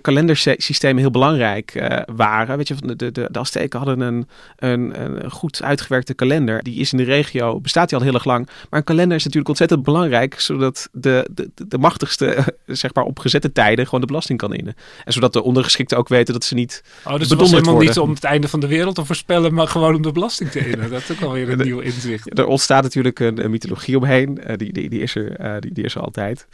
kalendersystemen 0.00 1.02
heel 1.02 1.10
belangrijk 1.10 1.86
waren. 2.16 2.56
Weet 2.56 2.68
je, 2.68 2.74
de, 2.74 2.96
de, 2.96 3.28
de 3.30 3.38
Azteken 3.38 3.78
hadden 3.78 4.00
een, 4.00 4.28
een, 4.56 5.00
een 5.00 5.30
goed 5.30 5.62
uitgewerkte 5.62 6.14
kalender. 6.14 6.62
Die 6.62 6.74
is 6.80 6.92
in 6.92 6.98
de 6.98 7.04
regio, 7.04 7.47
bestaat 7.56 7.88
die 7.88 7.98
al 7.98 8.04
heel 8.04 8.14
erg 8.14 8.24
lang. 8.24 8.46
Maar 8.46 8.78
een 8.78 8.84
kalender 8.84 9.16
is 9.16 9.22
natuurlijk 9.22 9.48
ontzettend 9.48 9.82
belangrijk, 9.82 10.40
zodat 10.40 10.88
de, 10.92 11.28
de, 11.30 11.50
de, 11.68 11.78
machtigste, 11.78 12.26
eh, 12.34 12.46
zeg 12.66 12.94
maar 12.94 13.04
op 13.04 13.18
gezette 13.18 13.52
tijden, 13.52 13.84
gewoon 13.84 14.00
de 14.00 14.06
belasting 14.06 14.38
kan 14.38 14.54
innen. 14.54 14.74
En 15.04 15.12
zodat 15.12 15.32
de 15.32 15.42
ondergeschikten 15.42 15.98
ook 15.98 16.08
weten 16.08 16.34
dat 16.34 16.44
ze 16.44 16.54
niet 16.54 16.82
Oh, 16.84 16.84
dus 16.94 17.04
het 17.04 17.18
was 17.18 17.28
bedonderd 17.28 17.50
helemaal 17.50 17.74
worden. 17.74 17.88
niet 17.88 17.98
om 17.98 18.10
het 18.14 18.24
einde 18.24 18.48
van 18.48 18.60
de 18.60 18.66
wereld 18.66 18.94
te 18.94 19.04
voorspellen. 19.04 19.54
Maar 19.54 19.68
gewoon 19.68 19.94
om 19.94 20.02
de 20.02 20.12
belasting 20.12 20.50
te 20.50 20.70
innen. 20.70 20.90
Dat 20.90 21.02
is 21.02 21.10
ook 21.10 21.20
alweer 21.20 21.48
een 21.48 21.58
nieuw 21.68 21.80
inzicht. 21.80 22.38
Er 22.38 22.46
ontstaat 22.46 22.82
natuurlijk 22.82 23.20
een, 23.20 23.44
een 23.44 23.50
mythologie 23.50 23.96
omheen. 23.96 24.38
Eh, 24.38 24.56
die, 24.56 24.72
die, 24.72 24.88
die, 24.88 25.00
is 25.00 25.14
er, 25.14 25.36
eh, 25.36 25.60
die, 25.60 25.72
die 25.72 25.84
is 25.84 25.94
er 25.94 26.00
altijd. 26.00 26.46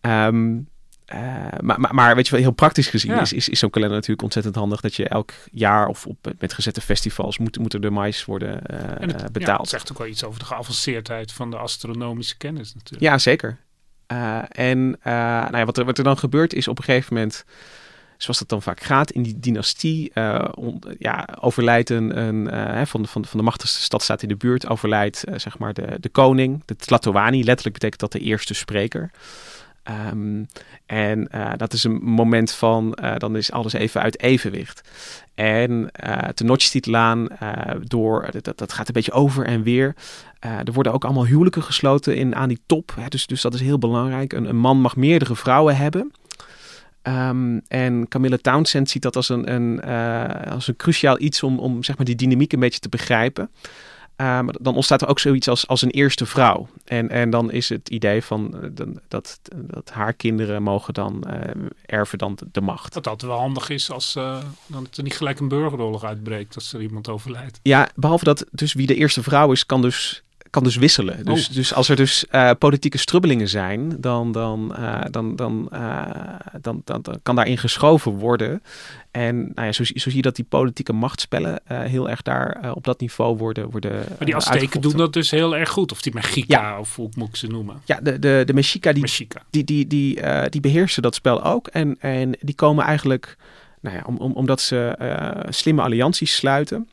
Ehm, 0.00 0.56
eh, 1.08 1.18
maar, 1.60 1.80
maar, 1.80 1.94
maar 1.94 2.14
weet 2.14 2.24
je 2.26 2.32
wel, 2.32 2.40
heel 2.40 2.50
praktisch 2.50 2.88
gezien 2.88 3.10
Ja. 3.14 3.20
is, 3.20 3.32
is, 3.32 3.48
is 3.48 3.58
zo'n 3.58 3.70
kalender 3.70 3.96
natuurlijk 3.96 4.22
ontzettend 4.22 4.54
handig. 4.54 4.80
Dat 4.80 4.94
je 4.94 5.08
elk 5.08 5.32
jaar 5.52 5.86
of 5.86 6.06
op, 6.06 6.32
met 6.38 6.52
gezette 6.52 6.80
festivals 6.80 7.38
moet, 7.38 7.74
er 7.74 7.80
de 7.80 7.90
mais 7.90 8.24
worden 8.24 8.66
En 8.66 9.08
het, 9.08 9.14
eh, 9.14 9.20
ja, 9.20 9.30
betaald. 9.30 9.60
het 9.60 9.68
zegt 9.68 9.90
ook 9.92 9.98
wel 9.98 10.06
iets 10.06 10.24
over 10.24 10.38
de 10.38 10.44
geavanceerdheid 10.46 11.32
van 11.32 11.50
de 11.50 11.56
astronomische 11.56 12.36
kennis 12.36 12.74
natuurlijk. 12.74 13.02
Ja, 13.02 13.18
zeker. 13.18 13.58
Eh, 14.06 14.38
en 14.48 14.98
nou 15.02 15.56
ja, 15.56 15.64
wat, 15.64 15.78
er, 15.78 15.84
wat 15.84 15.98
er 15.98 16.04
dan 16.04 16.18
gebeurt 16.18 16.52
is 16.52 16.68
op 16.68 16.78
een 16.78 16.84
gegeven 16.84 17.14
moment, 17.14 17.44
zoals 18.16 18.38
dat 18.38 18.48
dan 18.48 18.62
vaak 18.62 18.80
gaat, 18.80 19.10
in 19.10 19.22
die 19.22 19.38
dynastie 19.38 20.12
on- 20.54 20.82
ja, 20.98 21.28
overlijdt 21.40 21.90
een, 21.90 22.18
een 22.18 22.86
van, 22.86 23.02
de, 23.02 23.08
van, 23.08 23.24
van 23.24 23.38
de 23.38 23.44
machtigste 23.44 23.82
stadstaat 23.82 24.22
in 24.22 24.28
de 24.28 24.36
buurt, 24.36 24.68
overlijdt 24.68 25.24
zeg 25.36 25.58
maar 25.58 25.72
de, 25.74 25.96
de 26.00 26.08
koning, 26.08 26.62
de 26.64 26.76
Tlatoani. 26.76 27.44
Letterlijk 27.44 27.74
betekent 27.74 28.00
dat 28.00 28.12
de 28.12 28.20
eerste 28.20 28.54
spreker. 28.54 29.10
Ehm, 29.88 30.44
en 30.86 31.28
eh, 31.28 31.52
dat 31.56 31.72
is 31.72 31.84
een 31.84 32.00
moment 32.02 32.52
van, 32.52 32.94
eh, 32.94 33.16
dan 33.16 33.36
is 33.36 33.52
alles 33.52 33.72
even 33.72 34.00
uit 34.00 34.20
evenwicht. 34.20 34.88
En 35.34 35.90
eh 35.92 36.28
Tenochtitlan, 36.28 37.28
eh 37.28 37.74
door, 37.82 38.28
dat, 38.40 38.58
dat 38.58 38.72
gaat 38.72 38.88
een 38.88 38.94
beetje 38.94 39.12
over 39.12 39.44
en 39.46 39.62
weer. 39.62 39.94
Er 40.40 40.72
worden 40.72 40.92
ook 40.92 41.04
allemaal 41.04 41.26
huwelijken 41.26 41.62
gesloten 41.62 42.16
in, 42.16 42.34
aan 42.34 42.48
die 42.48 42.60
top. 42.66 42.92
Hè, 43.00 43.08
dus, 43.08 43.26
dus 43.26 43.42
dat 43.42 43.54
is 43.54 43.60
heel 43.60 43.78
belangrijk. 43.78 44.32
Een, 44.32 44.48
een 44.48 44.56
man 44.56 44.80
mag 44.80 44.96
meerdere 44.96 45.36
vrouwen 45.36 45.76
hebben. 45.76 46.12
Ehm, 47.02 47.58
en 47.68 48.08
Camilla 48.08 48.36
Townsend 48.40 48.90
ziet 48.90 49.02
dat 49.02 49.16
als 49.16 49.28
een, 49.28 49.52
een, 49.54 49.82
als 50.50 50.68
een 50.68 50.76
cruciaal 50.76 51.20
iets 51.20 51.42
om, 51.42 51.58
om 51.58 51.82
zeg 51.82 51.96
maar, 51.96 52.06
die 52.06 52.14
dynamiek 52.14 52.52
een 52.52 52.60
beetje 52.60 52.80
te 52.80 52.88
begrijpen. 52.88 53.50
Eh, 54.18 54.26
maar 54.26 54.54
dan 54.60 54.74
ontstaat 54.74 55.02
er 55.02 55.08
ook 55.08 55.18
zoiets 55.18 55.48
als, 55.48 55.66
als 55.66 55.82
een 55.82 55.90
eerste 55.90 56.26
vrouw. 56.26 56.68
En, 56.84 57.08
en 57.08 57.30
dan 57.30 57.50
is 57.50 57.68
het 57.68 57.88
idee 57.88 58.22
van 58.22 58.62
eh, 58.62 58.86
dat, 59.08 59.40
dat 59.52 59.90
haar 59.90 60.12
kinderen 60.12 60.62
mogen 60.62 60.94
dan 60.94 61.22
eh, 61.22 61.50
erven 61.86 62.18
dan 62.18 62.34
de, 62.34 62.46
de 62.52 62.60
macht. 62.60 62.94
Wat 62.94 63.06
altijd 63.06 63.30
wel 63.30 63.40
handig 63.40 63.68
is 63.68 63.90
als 63.90 64.16
eh, 64.16 64.38
dan 64.66 64.84
het 64.84 64.96
er 64.96 65.02
niet 65.02 65.16
gelijk 65.16 65.40
een 65.40 65.48
burgeroorlog 65.48 66.04
uitbreekt 66.04 66.54
als 66.54 66.72
er 66.72 66.80
iemand 66.80 67.08
overlijdt. 67.08 67.60
Ja, 67.62 67.88
behalve 67.94 68.24
dat 68.24 68.46
dus 68.50 68.72
wie 68.72 68.86
de 68.86 68.94
eerste 68.94 69.22
vrouw 69.22 69.52
is, 69.52 69.66
kan 69.66 69.82
dus, 69.82 70.22
kan 70.50 70.64
dus 70.64 70.76
wisselen. 70.76 71.24
Dus, 71.24 71.48
Oh. 71.48 71.54
dus 71.54 71.74
als 71.74 71.88
er 71.88 71.96
dus 71.96 72.26
eh, 72.26 72.50
politieke 72.58 72.98
strubbelingen 72.98 73.48
zijn, 73.48 73.96
dan, 74.00 74.32
dan, 74.32 74.74
eh, 74.76 75.00
dan, 75.10 75.36
dan, 75.36 75.68
eh, 75.72 76.00
dan, 76.60 76.82
dan, 76.84 77.02
dan 77.02 77.18
kan 77.22 77.36
daarin 77.36 77.58
geschoven 77.58 78.12
worden. 78.12 78.62
En 79.10 79.36
nou 79.54 79.66
ja, 79.66 79.72
zo, 79.72 79.84
zie- 79.84 79.98
zo 80.00 80.08
zie 80.08 80.16
je 80.16 80.22
dat 80.22 80.36
die 80.36 80.44
politieke 80.44 80.92
machtsspellen 80.92 81.60
heel 81.64 82.10
erg 82.10 82.22
daar 82.22 82.72
op 82.74 82.84
dat 82.84 83.00
niveau 83.00 83.36
worden. 83.36 83.70
worden 83.70 83.92
Maar 84.08 84.24
die 84.26 84.36
Azteken 84.36 84.80
doen 84.80 84.96
dat 84.96 85.12
dus 85.12 85.30
heel 85.30 85.56
erg 85.56 85.68
goed. 85.68 85.92
Of 85.92 86.02
die 86.02 86.14
Mexica, 86.14 86.78
of 86.80 86.96
hoe 86.96 87.08
moet 87.16 87.28
ik 87.28 87.36
ze 87.36 87.46
noemen? 87.46 87.80
Ja, 87.84 88.00
de, 88.02 88.18
de, 88.18 88.42
de 88.46 88.54
Mexica 88.54 88.92
die, 88.92 89.00
Mexica. 89.00 89.42
die, 89.50 89.64
die, 89.64 89.86
die, 89.86 90.20
die 90.48 90.60
beheersen 90.60 91.02
dat 91.02 91.14
spel 91.14 91.44
ook. 91.44 91.66
En, 91.66 91.96
en 92.00 92.36
die 92.40 92.54
komen 92.54 92.84
eigenlijk, 92.84 93.36
nou 93.80 93.96
ja, 93.96 94.02
om, 94.06 94.16
om, 94.16 94.32
omdat 94.32 94.60
ze 94.60 94.96
slimme 95.48 95.82
allianties 95.82 96.34
sluiten. 96.34 96.88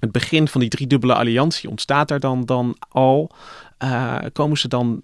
Het 0.00 0.12
begin 0.12 0.48
van 0.48 0.60
die 0.60 0.70
driedubbele 0.70 1.14
alliantie 1.14 1.70
ontstaat 1.70 2.08
daar 2.08 2.20
dan, 2.20 2.44
dan 2.44 2.76
al. 2.88 3.30
eh, 3.78 4.18
komen 4.32 4.58
ze 4.58 4.68
dan 4.68 5.02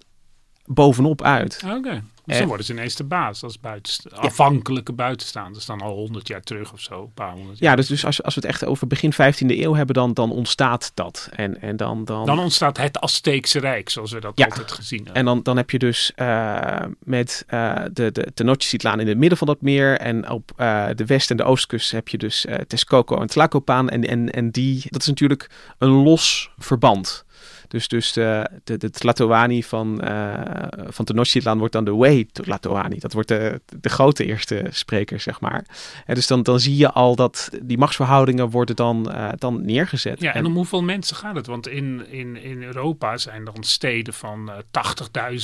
bovenop 0.65 1.21
uit. 1.21 1.63
Oké. 1.77 2.03
Dus 2.25 2.37
dan 2.37 2.47
worden 2.47 2.65
ze 2.65 2.71
ineens 2.71 2.95
de 2.95 3.03
baas 3.03 3.43
als 3.43 3.59
buitensta- 3.59 4.09
afhankelijke 4.15 4.93
buitenstaanders. 4.93 5.65
Dan 5.65 5.81
al 5.81 5.93
honderd 5.95 6.27
jaar 6.27 6.41
terug 6.41 6.73
of 6.73 6.79
zo. 6.79 7.01
Een 7.01 7.13
paar 7.13 7.31
honderd 7.31 7.59
jaar. 7.59 7.69
Ja, 7.69 7.75
dus, 7.75 7.87
dus 7.87 8.05
als, 8.05 8.23
als 8.23 8.35
we 8.35 8.41
het 8.41 8.49
echt 8.49 8.65
over 8.65 8.87
begin 8.87 9.13
15e 9.13 9.45
eeuw 9.47 9.73
hebben, 9.75 9.95
dan, 9.95 10.13
dan 10.13 10.31
ontstaat 10.31 10.91
dat. 10.93 11.29
En, 11.35 11.61
en 11.61 11.77
dan, 11.77 12.05
dan, 12.05 12.25
Dan 12.25 12.39
ontstaat 12.39 12.77
het 12.77 12.99
Azteekse 12.99 13.59
Rijk, 13.59 13.89
zoals 13.89 14.11
we 14.11 14.19
dat 14.19 14.31
Ja. 14.35 14.45
altijd 14.45 14.71
gezien 14.71 14.97
hebben. 14.97 15.15
En 15.15 15.25
dan, 15.25 15.43
dan 15.43 15.57
heb 15.57 15.69
je 15.69 15.79
dus 15.79 16.11
eh, 16.15 16.75
met 16.99 17.43
eh, 17.47 17.75
de, 17.93 18.11
de 18.11 18.31
Tenochtitlan 18.33 18.99
in 18.99 19.07
het 19.07 19.17
midden 19.17 19.37
van 19.37 19.47
dat 19.47 19.61
meer. 19.61 19.97
En 19.97 20.29
op 20.29 20.51
eh, 20.55 20.87
de 20.95 21.05
west- 21.05 21.31
en 21.31 21.37
de 21.37 21.43
oostkust 21.43 21.91
heb 21.91 22.07
je 22.07 22.17
dus 22.17 22.45
Texcoco 22.67 23.21
en 23.21 23.27
Tlacopan. 23.27 23.89
En, 23.89 24.07
en, 24.07 24.29
en 24.29 24.51
die, 24.51 24.83
dat 24.89 25.01
is 25.01 25.07
natuurlijk 25.07 25.49
een 25.77 25.89
los 25.89 26.49
verband. 26.57 27.25
Dus, 27.71 27.87
dus 27.87 28.13
de, 28.13 28.49
de, 28.63 28.77
de 28.77 28.89
Tlatoani 28.89 29.63
van, 29.63 30.01
eh 30.01 30.67
van 30.87 31.05
Tenochtitlan 31.05 31.57
wordt 31.57 31.73
dan 31.73 31.85
de 31.85 31.95
Wei 31.95 32.25
Tlatoani. 32.25 32.99
Dat 32.99 33.13
wordt 33.13 33.27
de, 33.27 33.61
de 33.79 33.89
grote 33.89 34.25
eerste 34.25 34.65
spreker, 34.69 35.19
zeg 35.19 35.39
maar. 35.39 35.65
En 36.05 36.15
dus 36.15 36.27
dan, 36.27 36.43
dan 36.43 36.59
zie 36.59 36.77
je 36.77 36.91
al 36.91 37.15
dat 37.15 37.49
die 37.61 37.77
machtsverhoudingen 37.77 38.49
worden 38.49 38.75
dan, 38.75 39.11
eh, 39.11 39.29
dan 39.35 39.65
neergezet. 39.65 40.21
Ja, 40.21 40.33
en 40.33 40.45
om 40.45 40.55
hoeveel 40.55 40.83
mensen 40.83 41.15
gaat 41.15 41.35
het? 41.35 41.47
Want 41.47 41.67
in, 41.67 42.07
in, 42.09 42.43
in 42.43 42.63
Europa 42.63 43.17
zijn 43.17 43.45
er 43.47 43.53
dan 43.53 43.63
steden 43.63 44.13
van 44.13 44.51
eh 44.51 44.57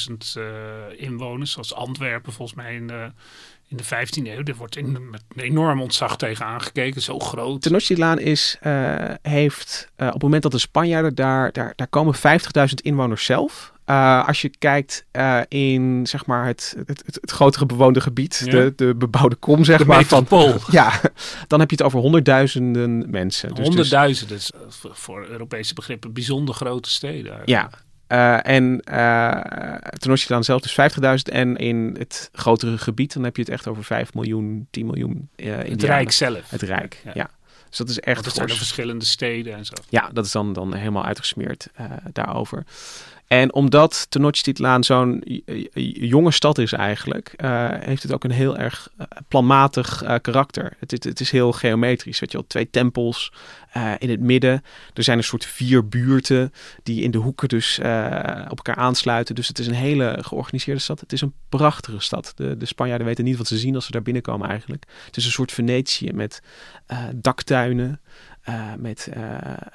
80.000 0.10 0.14
eh, 0.34 0.44
inwoners, 0.96 1.52
zoals 1.52 1.74
Antwerpen 1.74 2.34
volgens 2.34 2.58
mij 2.58 2.76
in 2.76 2.88
de, 2.88 3.12
in 3.68 3.78
de 3.78 3.84
15e 3.84 4.28
eeuw. 4.28 4.44
Er 4.44 4.56
wordt 4.56 4.76
in, 4.78 5.10
met 5.12 5.24
een 5.36 5.44
enorm 5.44 5.82
ontzag 5.82 6.18
tegen 6.18 6.46
aangekeken, 6.46 7.02
zo 7.02 7.20
groot. 7.20 7.62
Tenochtitlan 7.62 8.20
is, 8.20 8.58
eh, 8.62 8.96
heeft 9.22 9.92
eh, 9.96 10.08
op 10.08 10.14
het 10.14 10.22
moment 10.22 10.44
dat 10.44 10.52
de 10.52 10.58
Spanjaarden 10.58 11.16
daar, 11.16 11.52
daar, 11.52 11.74
daar 11.76 11.88
komen 11.88 12.16
50.000 12.16 12.74
inwoners 12.82 13.26
zelf. 13.26 13.76
Eh, 13.86 14.28
als 14.28 14.42
je 14.42 14.50
kijkt 14.58 15.06
in 15.48 16.08
zeg 16.08 16.26
maar 16.26 16.46
het, 16.46 16.76
het, 16.86 17.04
het, 17.06 17.18
het 17.22 17.32
grotere 17.32 17.66
bewoonde 17.66 18.02
gebied, 18.02 18.42
Ja. 18.46 18.52
de, 18.52 18.74
de 18.76 18.96
bebouwde 18.96 19.36
kom 19.36 19.64
zeg 19.64 19.78
De 19.78 19.86
maar. 19.86 20.04
Van, 20.06 20.28
ja, 20.72 21.02
dan 21.48 21.60
heb 21.60 21.70
je 21.70 21.76
het 21.76 21.86
over 21.86 22.00
honderdduizenden 22.00 23.10
mensen. 23.10 23.48
Dus, 23.50 23.58
dus- 23.58 23.68
Honderdduizenden, 23.68 24.36
dus, 24.38 24.52
voor- 24.70 24.96
voor 24.96 25.26
Europese 25.28 25.74
begrippen, 25.74 26.14
bijzonder 26.14 26.56
grote 26.56 26.90
steden. 26.90 27.32
eigenlijk. 27.32 27.48
ja, 27.48 27.70
Eh, 28.08 28.48
en 28.48 28.82
uh, 28.92 29.76
Tenochtitlan 29.98 30.44
zelf 30.44 30.62
dus 30.62 30.78
50.000 30.98 31.34
en 31.34 31.56
in 31.56 31.96
het 31.98 32.30
grotere 32.34 32.78
gebied 32.78 33.14
dan 33.14 33.24
heb 33.24 33.36
je 33.36 33.42
het 33.42 33.52
echt 33.52 33.68
over 33.68 33.84
5 33.84 34.14
miljoen, 34.14 34.68
10 34.72 34.86
miljoen 34.86 35.30
uh, 35.36 35.58
Het 35.58 35.84
Rijk 35.84 36.12
zelf. 36.12 36.50
Het 36.50 36.62
Rijk, 36.62 37.02
ja. 37.04 37.12
ja. 37.14 37.30
Dus 37.70 37.78
dat 37.78 37.90
is 37.90 38.00
echt. 38.00 38.16
Want 38.16 38.26
er 38.26 38.32
zijn 38.32 38.50
er 38.50 38.56
verschillende 38.56 39.06
steden 39.06 39.54
en 39.56 39.66
zo. 39.66 39.74
Ja, 39.90 40.10
dat 40.14 40.26
is 40.26 40.32
dan, 40.32 40.54
dan 40.54 40.74
helemaal 40.74 41.06
uitgesmeerd 41.06 41.68
daarover. 42.12 42.64
En 43.28 43.54
omdat 43.54 44.06
Tenochtitlan 44.10 44.84
zo'n 44.84 45.24
jonge 45.94 46.32
stad 46.32 46.58
is 46.58 46.74
eigenlijk, 46.74 47.34
uh, 47.38 47.68
heeft 47.72 48.04
het 48.04 48.14
ook 48.14 48.24
een 48.24 48.32
heel 48.32 48.58
erg 48.58 48.90
uh, 49.00 49.06
planmatig 49.28 50.04
uh, 50.04 50.16
karakter. 50.22 50.74
Het, 50.80 50.92
het, 50.92 51.20
is 51.20 51.32
heel 51.32 51.52
geometrisch. 51.52 52.20
Weet 52.20 52.32
je 52.32 52.38
wel, 52.38 52.48
twee 52.48 52.70
tempels 52.70 53.34
in 53.98 54.10
het 54.10 54.20
midden. 54.20 54.64
Er 54.94 55.04
zijn 55.04 55.18
een 55.18 55.24
soort 55.24 55.46
vier 55.46 55.88
buurten 55.88 56.54
die 56.84 57.04
in 57.04 57.12
de 57.12 57.18
hoeken 57.18 57.48
dus 57.48 57.78
op 58.50 58.58
elkaar 58.58 58.76
aansluiten. 58.76 59.36
Dus 59.36 59.48
het 59.48 59.60
is 59.60 59.68
een 59.68 59.74
hele 59.74 60.18
georganiseerde 60.22 60.82
stad. 60.82 61.00
Het 61.00 61.14
is 61.14 61.22
een 61.22 61.34
prachtige 61.50 62.00
stad. 62.00 62.32
De, 62.36 62.58
de 62.58 62.66
Spanjaarden 62.66 63.08
weten 63.08 63.24
niet 63.24 63.38
wat 63.38 63.48
ze 63.48 63.58
zien 63.58 63.76
als 63.76 63.86
ze 63.86 63.92
daar 63.92 64.02
binnenkomen 64.02 64.50
eigenlijk. 64.50 64.86
Het 65.06 65.18
is 65.18 65.26
een 65.26 65.32
soort 65.32 65.52
Venetië 65.52 66.12
met 66.14 66.42
daktuinen. 67.16 68.02
Uh, 68.50 68.74
met 68.78 69.10
uh, 69.18 69.24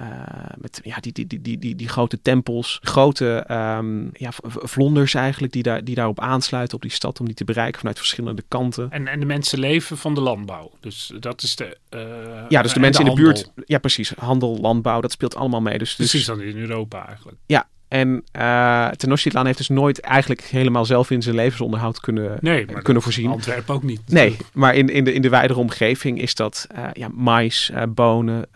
uh, 0.00 0.08
met 0.56 0.80
ja, 0.82 0.96
die, 1.00 1.12
die, 1.12 1.26
die, 1.26 1.58
die, 1.58 1.76
die 1.76 1.88
grote 1.88 2.22
tempels, 2.22 2.78
grote 2.82 3.44
um, 3.50 4.10
ja, 4.12 4.30
vlonders 4.44 5.14
eigenlijk, 5.14 5.52
die, 5.52 5.62
daar, 5.62 5.84
die 5.84 5.94
daarop 5.94 6.20
aansluiten 6.20 6.76
op 6.76 6.82
die 6.82 6.90
stad 6.90 7.20
om 7.20 7.26
die 7.26 7.34
te 7.34 7.44
bereiken 7.44 7.78
vanuit 7.78 7.98
verschillende 7.98 8.44
kanten. 8.48 8.90
En, 8.90 9.08
en 9.08 9.20
de 9.20 9.26
mensen 9.26 9.58
leven 9.58 9.98
van 9.98 10.14
de 10.14 10.20
landbouw. 10.20 10.70
Dus 10.80 11.12
dat 11.20 11.42
is 11.42 11.56
de. 11.56 11.78
eh, 11.88 12.00
ja, 12.48 12.62
dus 12.62 12.72
de 12.72 12.80
mensen 12.80 13.04
de 13.04 13.10
in 13.10 13.16
de 13.16 13.22
buurt. 13.22 13.52
Ja, 13.66 13.78
precies. 13.78 14.12
Handel, 14.16 14.58
landbouw, 14.60 15.00
dat 15.00 15.12
speelt 15.12 15.36
allemaal 15.36 15.60
mee. 15.60 15.78
Dus, 15.78 15.96
dus, 15.96 16.10
precies 16.10 16.26
dan 16.26 16.40
in 16.40 16.56
Europa 16.56 17.06
eigenlijk. 17.06 17.38
Ja, 17.46 17.68
en 17.92 18.24
uh, 18.36 18.88
Tenochtitlan 18.88 19.46
heeft 19.46 19.58
dus 19.58 19.68
nooit 19.68 20.00
eigenlijk 20.00 20.40
helemaal 20.40 20.84
zelf 20.84 21.10
in 21.10 21.22
zijn 21.22 21.34
levensonderhoud 21.34 22.00
kunnen, 22.00 22.38
nee, 22.40 22.64
kunnen 22.64 23.02
voorzien. 23.02 23.30
Antwerpen 23.30 23.74
ook 23.74 23.82
niet. 23.82 24.00
Nee, 24.06 24.36
maar 24.52 24.74
in, 24.74 24.88
in, 24.88 25.04
de, 25.04 25.12
in 25.12 25.22
de 25.22 25.28
wijdere 25.28 25.58
omgeving 25.58 26.20
is 26.20 26.34
dat 26.34 26.66
uh, 26.76 26.84
ja, 26.92 27.08
mais, 27.12 27.72
bonen, 27.88 28.48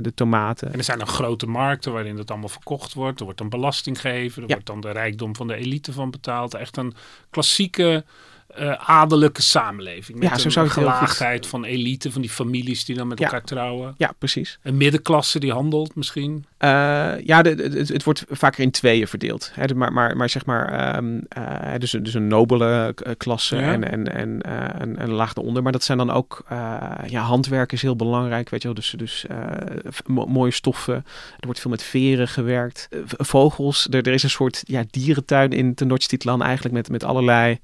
de 0.00 0.12
tomaten. 0.14 0.72
En 0.72 0.78
er 0.78 0.84
zijn 0.84 0.98
dan 0.98 1.06
grote 1.06 1.46
markten 1.46 1.92
waarin 1.92 2.16
dat 2.16 2.30
allemaal 2.30 2.48
verkocht 2.48 2.94
wordt. 2.94 3.18
Er 3.18 3.24
wordt 3.24 3.38
dan 3.38 3.48
belasting 3.48 4.00
gegeven. 4.00 4.42
Er 4.42 4.48
ja. 4.48 4.54
wordt 4.54 4.68
dan 4.68 4.80
de 4.80 4.90
rijkdom 4.90 5.36
van 5.36 5.46
de 5.46 5.54
elite 5.54 5.92
van 5.92 6.10
betaald. 6.10 6.54
Echt 6.54 6.76
een 6.76 6.94
klassieke 7.30 8.04
uh, 8.58 8.72
adellijke 8.72 9.42
samenleving. 9.42 10.18
Met 10.18 10.28
ja, 10.28 10.38
zo 10.38 10.48
zou 10.48 10.66
een 10.66 10.72
gelaagdheid 10.72 11.46
van 11.46 11.64
elite, 11.64 12.12
van 12.12 12.20
die 12.20 12.30
families 12.30 12.84
die 12.84 12.96
dan 12.96 13.08
met 13.08 13.18
ja. 13.18 13.24
elkaar 13.24 13.44
trouwen. 13.44 13.94
Ja, 13.96 14.12
precies. 14.18 14.58
Een 14.62 14.76
middenklasse 14.76 15.38
die 15.38 15.52
handelt 15.52 15.94
misschien. 15.94 16.44
Uh, 16.58 16.68
ja, 17.24 17.42
de, 17.42 17.54
de, 17.54 17.78
het, 17.78 17.88
het, 17.88 18.04
wordt 18.04 18.24
vaker 18.28 18.62
in 18.62 18.70
tweeën 18.70 19.08
verdeeld. 19.08 19.50
Hè, 19.54 19.74
maar, 19.74 19.92
maar, 19.92 20.16
maar 20.16 20.28
zeg 20.28 20.46
maar, 20.46 20.96
um, 20.96 21.26
uh, 21.38 21.72
dus, 21.78 21.90
dus 21.90 22.14
een 22.14 22.26
nobele 22.26 22.94
klasse 23.16 23.56
ja. 23.56 23.72
en, 23.72 23.90
en, 23.90 24.14
en 24.14 24.40
een, 24.82 25.02
een 25.02 25.10
laag 25.10 25.34
eronder. 25.34 25.62
Maar 25.62 25.72
dat 25.72 25.84
zijn 25.84 25.98
dan 25.98 26.10
ook, 26.10 26.44
ja, 27.06 27.20
handwerk 27.20 27.72
is 27.72 27.82
heel 27.82 27.96
belangrijk, 27.96 28.50
weet 28.50 28.62
je 28.62 28.68
wel. 28.68 28.76
Dus, 28.76 28.94
dus 28.96 29.24
mooie 30.06 30.52
stoffen. 30.52 30.94
Er 30.94 31.44
wordt 31.44 31.60
veel 31.60 31.70
met 31.70 31.82
veren 31.82 32.28
gewerkt. 32.28 32.88
vogels, 33.06 33.86
er, 33.90 34.06
er 34.06 34.12
is 34.12 34.22
een 34.22 34.30
soort 34.30 34.62
ja, 34.66 34.84
dierentuin 34.90 35.50
in 35.50 35.74
Tenochtitlan 35.74 36.42
eigenlijk 36.42 36.74
met, 36.74 36.88
met 36.88 37.04
allerlei... 37.04 37.60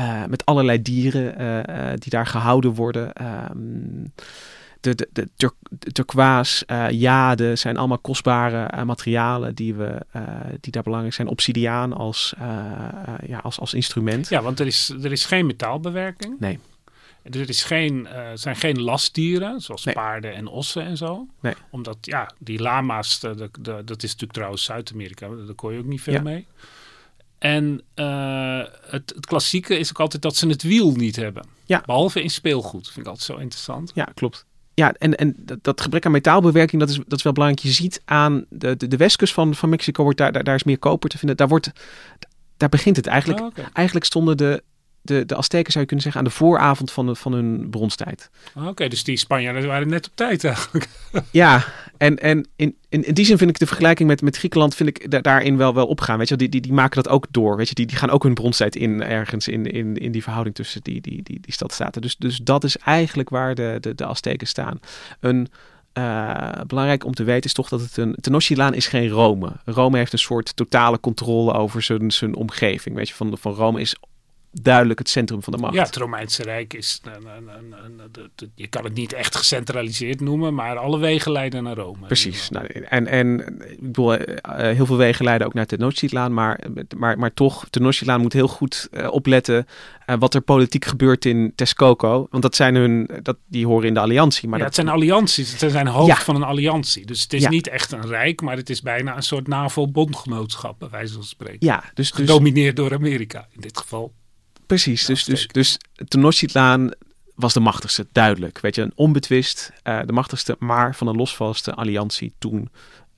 Uh, 0.00 0.24
met 0.24 0.44
allerlei 0.44 0.82
dieren 0.82 1.40
uh, 1.40 1.56
uh, 1.56 1.92
die 1.94 2.10
daar 2.10 2.26
gehouden 2.26 2.74
worden. 2.74 3.12
Um, 3.50 4.12
de, 4.80 4.94
de, 4.94 5.08
de, 5.12 5.28
tur 5.36 5.52
de 5.70 5.92
turquoise, 5.92 6.64
uh, 6.66 6.90
jade 6.90 7.56
zijn 7.56 7.76
allemaal 7.76 7.98
kostbare 7.98 8.84
materialen 8.84 9.54
die, 9.54 9.74
we, 9.74 10.00
die 10.60 10.72
daar 10.72 10.82
belangrijk 10.82 11.14
zijn. 11.14 11.28
Obsidiaan 11.28 11.92
als, 11.92 12.34
ja, 13.26 13.38
als, 13.42 13.60
als 13.60 13.74
instrument. 13.74 14.28
Ja, 14.28 14.42
want 14.42 14.60
er 14.60 14.66
is, 14.66 14.94
er 15.02 15.12
is 15.12 15.24
geen 15.24 15.46
metaalbewerking. 15.46 16.40
Nee. 16.40 16.58
Er 17.22 17.48
is 17.48 17.64
geen, 17.64 18.08
zijn 18.34 18.56
geen 18.56 18.80
lastdieren, 18.80 19.60
zoals 19.60 19.84
nee. 19.84 19.94
paarden 19.94 20.34
en 20.34 20.46
ossen 20.46 20.82
en 20.82 20.96
zo. 20.96 21.26
Nee. 21.40 21.54
Omdat, 21.70 21.96
ja, 22.00 22.30
die 22.38 22.62
lama's, 22.62 23.20
de, 23.20 23.34
de, 23.34 23.50
de, 23.60 23.82
dat 23.84 24.02
is 24.02 24.10
natuurlijk 24.10 24.32
trouwens 24.32 24.64
Zuid-Amerika, 24.64 25.28
daar 25.28 25.54
kon 25.54 25.72
je 25.72 25.78
ook 25.78 25.84
niet 25.84 26.02
veel 26.02 26.14
Ja. 26.14 26.22
mee. 26.22 26.46
En 27.38 27.82
uh, 27.94 28.62
het, 28.86 29.12
het, 29.14 29.26
klassieke 29.26 29.78
is 29.78 29.90
ook 29.90 30.00
altijd 30.00 30.22
dat 30.22 30.36
ze 30.36 30.48
het 30.48 30.62
wiel 30.62 30.92
niet 30.92 31.16
hebben. 31.16 31.46
Ja. 31.66 31.82
Behalve 31.86 32.22
in 32.22 32.30
speelgoed. 32.30 32.86
Vind 32.86 33.06
ik 33.06 33.06
altijd 33.06 33.26
zo 33.26 33.36
interessant. 33.36 33.90
Ja, 33.94 34.04
klopt. 34.14 34.46
Ja, 34.74 34.92
en, 34.92 35.14
en 35.16 35.34
dat, 35.36 35.58
dat 35.62 35.80
gebrek 35.80 36.06
aan 36.06 36.12
metaalbewerking, 36.12 36.80
dat 36.80 36.90
is, 36.90 36.96
dat 37.06 37.18
is 37.18 37.22
wel 37.22 37.32
belangrijk. 37.32 37.66
Je 37.66 37.72
ziet 37.72 38.02
aan 38.04 38.44
de, 38.48 38.76
de, 38.76 38.88
de 38.88 38.96
westkust 38.96 39.32
van, 39.32 39.54
van 39.54 39.68
Mexico, 39.68 40.02
wordt 40.02 40.18
daar, 40.18 40.32
daar, 40.32 40.44
daar 40.44 40.54
is 40.54 40.64
meer 40.64 40.78
koper 40.78 41.08
te 41.08 41.18
vinden. 41.18 41.36
Daar, 41.36 41.48
wordt, 41.48 41.70
daar 42.56 42.68
begint 42.68 42.96
het 42.96 43.06
eigenlijk. 43.06 43.40
Oh, 43.40 43.46
okay. 43.46 43.68
Eigenlijk 43.72 44.06
stonden 44.06 44.36
de, 44.36 44.62
de, 45.08 45.26
de 45.26 45.34
Azteken, 45.34 45.72
zou 45.72 45.80
je 45.80 45.86
kunnen 45.86 46.04
zeggen, 46.04 46.22
aan 46.22 46.28
de 46.28 46.36
vooravond 46.36 46.90
van, 46.90 47.06
de, 47.06 47.14
van 47.14 47.32
hun 47.32 47.70
bronstijd. 47.70 48.30
Oké, 48.54 48.68
okay, 48.68 48.88
dus 48.88 49.04
die 49.04 49.16
Spanjaarden 49.16 49.66
waren 49.66 49.88
net 49.88 50.06
op 50.06 50.12
tijd 50.14 50.44
eigenlijk. 50.44 50.88
ja, 51.30 51.64
en, 51.96 52.18
en 52.18 52.48
in, 52.56 52.76
in, 52.88 53.04
in 53.04 53.14
die 53.14 53.24
zin 53.24 53.38
vind 53.38 53.50
ik 53.50 53.58
de 53.58 53.66
vergelijking 53.66 54.08
met, 54.08 54.22
met 54.22 54.36
Griekenland 54.36 54.74
vind 54.74 54.88
ik 54.88 55.10
da 55.10 55.20
daarin 55.20 55.56
wel, 55.56 55.74
wel 55.74 55.86
opgaan. 55.86 56.18
Weet 56.18 56.28
je, 56.28 56.36
die, 56.36 56.48
die, 56.48 56.60
die 56.60 56.72
maken 56.72 57.02
dat 57.02 57.12
ook 57.12 57.26
door. 57.30 57.56
Weet 57.56 57.68
je, 57.68 57.74
die, 57.74 57.86
die 57.86 57.96
gaan 57.96 58.10
ook 58.10 58.22
hun 58.22 58.34
bronstijd 58.34 58.76
in 58.76 59.02
ergens 59.02 59.48
in, 59.48 59.66
in, 59.66 59.96
in 59.96 60.12
die 60.12 60.22
verhouding 60.22 60.54
tussen 60.54 60.80
die, 60.82 61.00
die, 61.00 61.22
die, 61.22 61.40
die 61.40 61.52
stadstaten. 61.52 62.02
Dus, 62.02 62.16
dus 62.16 62.36
dat 62.36 62.64
is 62.64 62.76
eigenlijk 62.76 63.28
waar 63.28 63.54
de, 63.54 63.76
de, 63.80 63.94
de 63.94 64.06
Azteken 64.06 64.46
staan. 64.46 64.80
Een 65.20 65.48
uh, 65.98 66.50
belangrijk 66.66 67.04
om 67.04 67.14
te 67.14 67.24
weten 67.24 67.44
is 67.44 67.52
toch 67.52 67.68
dat 67.68 67.80
het 67.80 67.96
een 67.96 68.16
Tenochtitlan 68.20 68.74
is 68.74 68.86
geen 68.86 69.08
Rome. 69.08 69.52
Rome 69.64 69.96
heeft 69.96 70.12
een 70.12 70.18
soort 70.18 70.56
totale 70.56 71.00
controle 71.00 71.52
over 71.52 71.82
zijn, 71.82 72.10
zijn 72.10 72.34
omgeving. 72.34 72.96
Weet 72.96 73.08
je, 73.08 73.14
van, 73.14 73.38
van 73.38 73.52
Rome 73.52 73.80
is 73.80 73.96
duidelijk 74.52 74.98
het 74.98 75.08
centrum 75.08 75.42
van 75.42 75.52
de 75.52 75.58
macht. 75.58 75.74
Ja, 75.74 75.82
het 75.82 75.96
Romeinse 75.96 76.42
Rijk 76.42 76.74
is. 76.74 77.00
Een, 77.04 77.26
een, 77.26 77.48
een, 77.84 78.00
een, 78.12 78.50
je 78.54 78.66
kan 78.66 78.84
het 78.84 78.94
niet 78.94 79.12
echt 79.12 79.36
gecentraliseerd 79.36 80.20
noemen, 80.20 80.54
maar 80.54 80.76
alle 80.76 80.98
wegen 80.98 81.32
leiden 81.32 81.62
naar 81.62 81.76
Rome. 81.76 82.06
Precies. 82.06 82.48
Nou, 82.50 82.66
en, 82.66 83.06
en 83.06 83.40
ik 83.70 83.80
bedoel, 83.80 84.16
heel 84.52 84.86
veel 84.86 84.96
wegen 84.96 85.24
leiden 85.24 85.46
ook 85.46 85.54
naar 85.54 85.66
Tenochtitlan, 85.66 86.34
maar, 86.34 86.60
maar, 86.96 87.18
maar 87.18 87.34
toch, 87.34 87.66
Tenochtitlan 87.70 88.20
moet 88.20 88.32
heel 88.32 88.48
goed 88.48 88.88
uh, 88.90 89.12
opletten 89.12 89.66
uh, 90.06 90.16
wat 90.18 90.34
er 90.34 90.40
politiek 90.40 90.84
gebeurt 90.84 91.24
in 91.24 91.52
Texcoco. 91.54 92.26
Want 92.30 92.42
dat 92.42 92.56
zijn 92.56 92.74
hun, 92.74 93.10
dat, 93.22 93.36
die 93.46 93.66
horen 93.66 93.86
in 93.88 93.94
de 93.94 94.00
alliantie. 94.00 94.48
Maar 94.48 94.58
ja, 94.58 94.64
dat, 94.64 94.76
het 94.76 94.84
zijn 94.86 94.96
allianties. 94.96 95.60
Het 95.60 95.70
zijn 95.70 95.86
hoofd 95.86 96.06
Ja. 96.08 96.16
van 96.16 96.34
een 96.36 96.42
alliantie. 96.42 97.06
Dus 97.06 97.22
het 97.22 97.32
is 97.32 97.42
Ja. 97.42 97.48
niet 97.48 97.68
echt 97.68 97.92
een 97.92 98.06
rijk, 98.06 98.40
maar 98.40 98.56
het 98.56 98.70
is 98.70 98.82
bijna 98.82 99.16
een 99.16 99.22
soort 99.22 99.46
NAVO-bondgenootschap, 99.48 100.78
bij 100.78 100.88
wijze 100.88 101.14
van 101.14 101.24
spreken. 101.24 101.66
ja, 101.66 101.80
dus, 101.80 101.90
dus 101.94 102.10
Gedomineerd 102.10 102.76
door 102.76 102.94
Amerika 102.94 103.46
in 103.54 103.60
dit 103.60 103.78
geval. 103.78 104.12
Precies, 104.68 105.04
dus, 105.04 105.24
dus, 105.24 105.46
dus 105.46 105.78
Tenochtitlan 106.08 106.94
was 107.34 107.52
de 107.52 107.60
machtigste, 107.60 108.06
duidelijk. 108.12 108.60
Weet 108.60 108.74
je, 108.74 108.82
een 108.82 108.92
onbetwist, 108.94 109.72
uh, 109.84 110.00
de 110.06 110.12
machtigste, 110.12 110.56
maar 110.58 110.94
van 110.94 111.06
een 111.06 111.16
losvaste 111.16 111.74
alliantie 111.74 112.32
toen, 112.38 112.70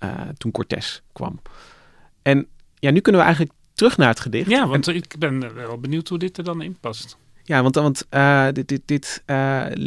uh, 0.04 0.20
toen 0.36 0.50
Cortés 0.50 1.02
kwam. 1.12 1.40
En 2.22 2.46
ja, 2.74 2.90
nu 2.90 3.00
kunnen 3.00 3.20
we 3.20 3.26
eigenlijk 3.26 3.56
terug 3.74 3.96
naar 3.96 4.08
het 4.08 4.20
gedicht. 4.20 4.50
Ja, 4.50 4.66
want 4.66 4.88
en, 4.88 4.94
ik 4.94 5.14
ben 5.18 5.54
wel 5.54 5.78
benieuwd 5.78 6.08
hoe 6.08 6.18
dit 6.18 6.38
er 6.38 6.44
dan 6.44 6.62
in 6.62 6.76
past. 6.80 7.16
Ja, 7.50 7.62
want, 7.62 7.74
want 7.74 8.06
uh, 8.10 8.46
dit, 8.52 8.68
dit, 8.68 8.82
dit 8.84 9.22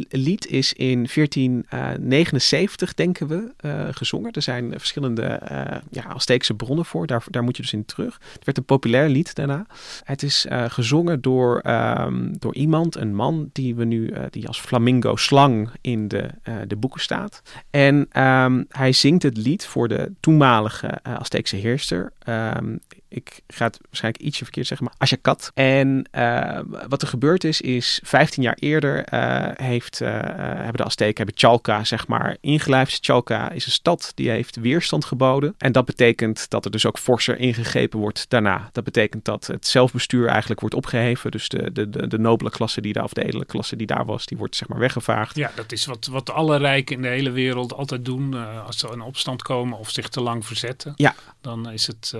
lied 0.10 0.47
is 0.47 0.73
in 0.73 1.08
1479, 1.13 2.93
denken 2.93 3.28
we, 3.28 3.54
gezongen. 3.91 4.32
Er 4.32 4.41
zijn 4.41 4.71
verschillende 4.71 5.41
ja, 5.89 6.04
Azteekse 6.08 6.54
bronnen 6.54 6.86
voor, 6.86 7.08
daar, 7.08 7.23
daar 7.30 7.43
moet 7.43 7.56
je 7.56 7.62
dus 7.62 7.73
in 7.73 7.86
terug. 7.86 8.19
Het 8.34 8.45
werd 8.45 8.58
een 8.58 8.65
populair 8.65 9.10
lied 9.10 9.36
daarna. 9.36 9.65
Het 10.04 10.23
is 10.23 10.45
gezongen 10.67 11.21
door, 11.21 11.62
um, 11.65 12.39
door 12.39 12.56
iemand, 12.56 12.95
een 12.95 13.15
man, 13.15 13.49
die 13.52 13.76
we 13.76 13.86
nu 13.86 14.13
die 14.30 14.47
als 14.47 14.60
flamingo 14.60 15.15
slang 15.15 15.69
in 15.82 16.08
de, 16.08 16.30
de 16.67 16.76
boeken 16.76 17.02
staat. 17.02 17.41
En 17.69 18.23
um, 18.23 18.65
hij 18.69 18.91
zingt 18.91 19.23
het 19.23 19.38
lied 19.38 19.65
voor 19.65 19.88
de 19.88 20.12
toenmalige 20.19 21.04
Azteekse 21.04 21.56
heerster. 21.56 22.12
Um, 22.30 22.80
ik 23.13 23.41
ga 23.47 23.65
het 23.65 23.80
waarschijnlijk 23.86 24.23
ietsje 24.23 24.43
verkeerd 24.43 24.67
zeggen, 24.67 24.86
maar 24.88 24.95
Ashakat. 24.97 25.52
En 25.54 26.08
wat 26.88 27.02
er 27.02 27.08
gebeurd 27.08 27.43
is, 27.43 27.62
is 27.62 27.99
15 28.04 28.43
jaar 28.43 28.58
eerder 28.60 29.06
heeft, 29.62 29.99
hebben 29.99 30.73
de 30.73 30.84
Azteken 30.84 31.17
hebben 31.17 31.38
Chalca 31.38 31.84
zeg 31.84 32.08
maar 32.08 32.38
ingelijfd. 32.41 33.06
Chalca 33.06 33.52
is 33.52 33.65
een 33.65 33.71
stad 33.71 34.12
die 34.15 34.30
heeft 34.30 34.56
weerstand 34.56 35.06
geboden. 35.06 35.56
En 35.58 35.71
dat 35.71 35.86
betekent 35.86 36.49
dat 36.49 36.65
er 36.65 36.71
dus 36.71 36.86
ook 36.86 36.99
forser 36.99 37.39
ingegrepen 37.39 37.99
wordt 37.99 38.26
daarna. 38.28 38.69
Dat 38.71 38.84
betekent 38.84 39.26
dat 39.26 39.47
het 39.47 39.67
zelfbestuur 39.67 40.28
eigenlijk 40.28 40.60
wordt 40.60 40.76
opgeheven. 40.76 41.32
Dus 41.32 41.49
de, 41.49 41.71
de, 41.71 41.89
de, 41.89 42.08
de 42.08 42.19
nobele 42.19 42.49
klasse 42.49 42.82
die 42.82 42.93
daar, 42.93 43.04
of 43.04 43.13
de 43.13 43.23
edele 43.23 43.45
klasse 43.45 43.76
die 43.76 43.88
daar 43.88 44.06
was, 44.06 44.26
die 44.26 44.38
wordt 44.38 44.56
zeg 44.56 44.67
maar 44.67 44.80
weggevaagd. 44.80 45.36
Ja, 45.36 45.52
dat 45.56 45.71
is 45.71 45.86
wat, 45.86 46.06
wat 46.06 46.30
alle 46.30 46.58
rijken 46.58 46.95
in 46.95 47.02
de 47.02 47.08
hele 47.08 47.32
wereld 47.32 47.73
altijd 47.73 48.06
doen. 48.06 48.34
Als 48.65 48.78
ze 48.78 48.88
in 48.88 49.02
opstand 49.02 49.41
komen 49.41 49.78
of 49.78 49.89
zich 49.89 50.10
te 50.10 50.21
lang 50.21 50.45
verzetten. 50.45 50.93
Ja. 50.95 51.15
Dan 51.41 51.69
is 51.69 51.88
het... 51.88 52.13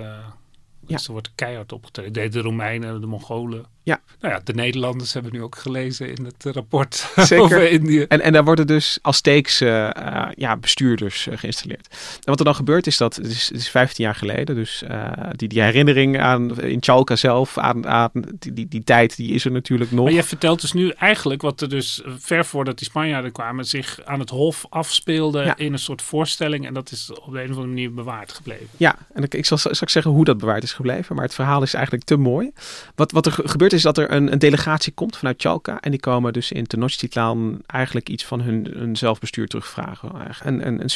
Dus 0.86 1.06
er 1.06 1.12
wordt 1.12 1.32
keihard 1.36 1.72
opgetreden. 1.72 2.13
De, 2.13 2.28
de 2.30 2.41
Romeinen, 2.41 3.02
de 3.02 3.08
Mongolen. 3.08 3.65
Ja. 3.86 4.02
Nou 4.22 4.34
ja, 4.34 4.41
de 4.43 4.54
Nederlanders 4.54 5.13
hebben 5.13 5.32
nu 5.34 5.41
ook 5.43 5.56
gelezen 5.58 6.10
in 6.15 6.26
het 6.26 6.56
rapport 6.56 6.96
Zeker. 7.15 7.43
over 7.43 7.72
Indië. 7.72 8.02
En, 8.02 8.22
en 8.22 8.34
daar 8.34 8.43
worden 8.43 8.67
dus 8.67 9.00
Azteekse 9.02 9.96
uh, 10.00 10.28
ja, 10.36 10.58
bestuurders 10.58 11.28
uh, 11.28 11.38
geïnstalleerd. 11.38 11.88
En 11.91 12.19
wat 12.24 12.39
er 12.39 12.46
dan 12.46 12.56
gebeurt 12.56 12.88
is 12.88 12.98
dat, 12.98 13.15
het 13.15 13.26
is, 13.26 13.48
het 13.48 13.58
is 13.58 13.69
15 13.69 14.04
jaar 14.06 14.15
geleden, 14.15 14.56
dus 14.56 14.84
uh, 14.91 15.12
die, 15.32 15.48
die 15.48 15.62
herinnering 15.62 16.19
aan, 16.19 16.62
in 16.62 16.78
Chalca 16.84 17.15
zelf, 17.15 17.58
aan, 17.58 17.88
aan 17.88 18.10
die, 18.39 18.54
die, 18.54 18.67
die 18.67 18.84
tijd, 18.84 19.15
die 19.15 19.34
is 19.34 19.46
er 19.46 19.52
natuurlijk 19.52 19.91
nog. 19.91 20.04
Maar 20.06 20.13
je 20.13 20.24
vertelt 20.24 20.62
dus 20.62 20.74
nu 20.74 20.89
eigenlijk 20.89 21.41
wat 21.41 21.62
er 21.62 21.69
dus 21.69 22.02
ver 22.17 22.46
voordat 22.46 22.78
die 22.78 22.88
Spanjaarden 22.88 23.32
kwamen, 23.32 23.65
zich 23.65 24.00
aan 24.06 24.19
het 24.19 24.30
hof 24.30 24.65
afspeelde 24.69 25.43
Ja. 25.43 25.58
in 25.58 25.74
een 25.74 25.80
soort 25.80 26.02
voorstelling. 26.02 26.65
En 26.67 26.74
dat 26.74 26.91
is 26.91 27.12
op 27.13 27.32
de 27.34 27.38
een 27.38 27.43
of 27.43 27.50
andere 27.50 27.67
manier 27.67 27.93
bewaard 27.93 28.32
gebleven. 28.34 28.67
Ja, 28.78 28.96
en 29.13 29.24
ik, 29.24 29.34
ik 29.34 29.46
zal 29.46 29.58
straks 29.58 29.91
zeggen 29.91 30.12
hoe 30.12 30.26
dat 30.26 30.38
bewaard 30.38 30.63
is 30.63 30.74
gebleven, 30.74 31.15
maar 31.15 31.26
het 31.26 31.34
verhaal 31.34 31.62
is 31.62 31.74
eigenlijk 31.74 32.06
te 32.06 32.15
mooi. 32.15 32.52
Wat, 32.96 33.12
wat 33.12 33.26
er 33.26 33.32
ge- 33.32 33.48
is 33.73 33.81
dat 33.81 33.97
er 33.97 34.12
een, 34.12 34.31
een 34.31 34.39
delegatie 34.39 34.93
komt 34.93 35.17
vanuit 35.17 35.41
Chalca 35.41 35.79
en 35.79 35.91
die 35.91 35.99
komen 35.99 36.33
dus 36.33 36.51
in 36.51 36.67
Tenochtitlan 36.67 37.62
eigenlijk 37.65 38.09
iets 38.09 38.25
van 38.25 38.41
hun, 38.41 38.95
zelfbestuur 38.97 39.47
terugvragen. 39.47 40.12
Een, 40.43 40.67
een, 40.67 40.81
een 40.83 40.89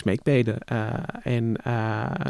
en 1.24 1.44
uh, 1.68 1.74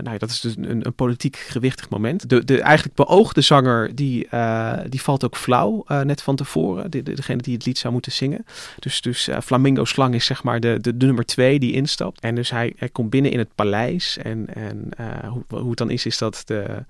nou 0.01 0.11
ja, 0.11 0.17
dat 0.17 0.29
is 0.29 0.39
dus 0.39 0.55
een, 0.57 0.85
een 0.85 0.93
politiek 0.93 1.35
gewichtig 1.35 1.89
moment. 1.89 2.29
De, 2.29 2.43
de 2.43 2.61
eigenlijk 2.61 2.95
beoogde 2.95 3.41
zanger, 3.41 3.95
die, 3.95 4.27
uh, 4.33 4.77
die 4.89 5.01
valt 5.01 5.25
ook 5.25 5.37
flauw 5.37 5.85
net 6.03 6.21
van 6.21 6.35
tevoren. 6.35 6.91
De, 6.91 7.03
de, 7.03 7.13
degene 7.13 7.41
die 7.41 7.53
het 7.53 7.65
lied 7.65 7.77
zou 7.77 7.93
moeten 7.93 8.11
zingen. 8.11 8.45
Dus, 8.79 9.01
dus 9.01 9.29
Flamingo 9.43 9.85
Slang 9.85 10.13
is 10.13 10.25
zeg 10.25 10.43
maar 10.43 10.59
de, 10.59 10.77
de, 10.81 10.93
nummer 10.93 11.25
twee 11.25 11.59
die 11.59 11.73
instapt. 11.73 12.19
En 12.19 12.35
dus 12.35 12.49
hij, 12.49 12.73
hij 12.77 12.89
komt 12.89 13.09
binnen 13.09 13.31
in 13.31 13.39
het 13.39 13.55
paleis. 13.55 14.17
En, 14.17 14.47
en 14.53 14.89
hoe, 15.27 15.43
hoe 15.47 15.69
het 15.69 15.77
dan 15.77 15.89
is, 15.89 16.05
is 16.05 16.17
dat 16.17 16.41
de, 16.45 16.83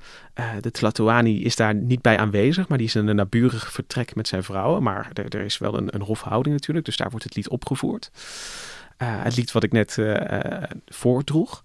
de 0.62 0.72
Tlatoani 0.72 1.43
is 1.43 1.56
daar 1.56 1.76
niet 1.76 2.02
bij 2.02 2.17
aanwezig. 2.17 2.67
Maar 2.67 2.78
die 2.78 2.88
is 2.88 2.96
in 2.96 3.08
een 3.08 3.20
vertrek 3.50 4.16
met 4.16 4.28
zijn 4.28 4.44
vrouwen. 4.44 4.84
Maar 4.84 5.10
er, 5.14 5.36
er 5.36 5.46
is 5.46 5.58
wel 5.58 5.78
een, 5.78 5.96
een 5.96 6.02
hofhouding 6.02 6.56
natuurlijk. 6.56 6.86
Dus 6.86 6.98
daar 6.98 7.10
wordt 7.10 7.26
het 7.26 7.36
lied 7.36 7.50
opgevoerd. 7.50 8.12
Uh, 8.98 9.08
het 9.24 9.36
lied 9.36 9.52
wat 9.52 9.64
ik 9.64 9.72
net 9.72 9.98
uh, 9.98 10.14
uh, 10.14 10.64
voordroeg. 10.86 11.64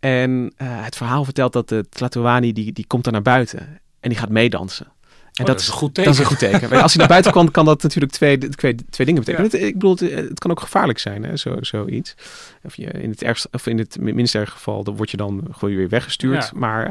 En 0.00 0.52
het 0.62 0.96
verhaal 0.96 1.24
vertelt 1.24 1.52
dat 1.52 1.68
de 1.68 1.84
Tlatoani 1.88 2.52
die, 2.52 2.72
die 2.72 2.86
komt 2.86 3.04
daar 3.04 3.12
naar 3.12 3.22
buiten. 3.22 3.80
En 4.00 4.08
die 4.08 4.18
gaat 4.18 4.28
meedansen. 4.28 4.86
En 5.32 5.40
oh, 5.40 5.46
dat, 5.46 5.60
is 5.60 5.66
een 5.66 5.72
goed 5.72 5.94
teken. 5.94 6.04
Dat 6.04 6.20
is 6.20 6.20
een 6.20 6.36
goed 6.36 6.38
teken. 6.38 6.82
Als 6.82 6.92
hij 6.92 6.98
naar 6.98 7.08
buiten 7.08 7.32
kwam, 7.36 7.50
kan 7.50 7.64
dat 7.64 7.82
natuurlijk 7.82 8.12
twee, 8.12 8.38
twee, 8.38 8.74
twee 8.90 9.06
dingen 9.06 9.24
betekenen. 9.24 9.50
Ja. 9.50 9.56
Het, 9.56 9.66
ik 9.66 9.74
bedoel, 9.74 9.96
het, 9.96 10.28
het, 10.28 10.38
kan 10.38 10.50
ook 10.50 10.60
gevaarlijk 10.60 10.98
zijn, 10.98 11.24
hè, 11.24 11.36
zo, 11.36 11.56
zoiets. 11.60 12.14
Of 12.62 12.76
je 12.76 12.86
in 12.86 13.10
het 13.10 13.22
ergste, 13.22 13.48
of 13.52 13.66
in 13.66 13.78
het 13.78 14.00
minst 14.00 14.34
erg 14.34 14.50
geval, 14.50 14.84
dan 14.84 14.96
word 14.96 15.10
je 15.10 15.16
dan 15.16 15.44
gewoon 15.50 15.74
weer 15.74 15.88
weggestuurd. 15.88 16.44
Ja. 16.44 16.50
Maar 16.54 16.90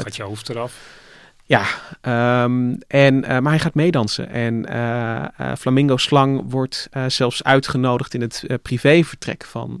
gaat 0.00 0.16
je 0.16 0.22
hoofd 0.22 0.48
eraf. 0.48 1.00
Ja, 1.52 1.64
um, 2.44 2.78
en, 2.86 3.14
uh, 3.14 3.28
maar 3.28 3.52
hij 3.52 3.58
gaat 3.58 3.74
meedansen. 3.74 4.28
En 4.28 4.66
uh, 4.70 5.24
uh, 5.40 5.52
Flamingo 5.58 5.96
Slang 5.96 6.42
wordt 6.50 6.88
zelfs 7.06 7.42
uitgenodigd 7.44 8.14
in 8.14 8.20
het 8.20 8.46
privévertrek 8.62 9.44
van, 9.44 9.80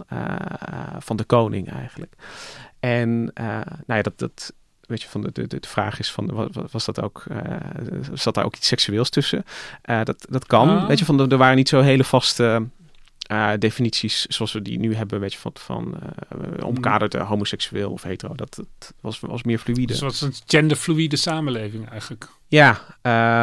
van 0.98 1.16
de 1.16 1.24
koning 1.24 1.70
eigenlijk. 1.70 2.14
En 2.80 3.22
nou 3.34 3.64
ja, 3.86 4.02
dat, 4.02 4.18
dat, 4.18 4.52
weet 4.80 5.02
je, 5.02 5.08
van 5.08 5.20
de, 5.20 5.32
de, 5.32 5.46
de 5.46 5.68
vraag 5.68 5.98
is 5.98 6.12
van, 6.12 6.32
was, 6.32 6.48
was 6.70 6.84
dat 6.84 7.02
ook, 7.02 7.24
zat 8.12 8.34
daar 8.34 8.44
ook 8.44 8.56
iets 8.56 8.68
seksueels 8.68 9.10
tussen? 9.10 9.44
dat, 9.82 10.26
dat 10.28 10.46
kan, 10.46 10.68
Ah. 10.68 10.86
weet 10.86 10.98
je, 10.98 11.04
van, 11.04 11.30
er 11.30 11.36
waren 11.36 11.56
niet 11.56 11.68
zo 11.68 11.80
hele 11.80 12.04
vaste 12.04 12.66
eh, 13.32 13.50
definities 13.58 14.26
zoals 14.26 14.52
we 14.52 14.62
die 14.62 14.78
nu 14.78 14.94
hebben, 14.94 15.20
weet 15.20 15.32
je, 15.32 15.38
van, 15.38 15.52
van 15.54 15.94
uh, 16.02 16.64
omkaderd 16.64 17.14
homoseksueel 17.14 17.90
of 17.90 18.02
hetero. 18.02 18.34
Dat, 18.34 18.54
dat, 18.54 18.94
was, 19.00 19.20
was 19.20 19.42
meer 19.42 19.58
fluïde. 19.58 19.98
Dus 19.98 20.20
een 20.20 20.34
genderfluïde 20.46 21.16
samenleving 21.16 21.88
eigenlijk. 21.88 22.28
Ja, 22.48 22.70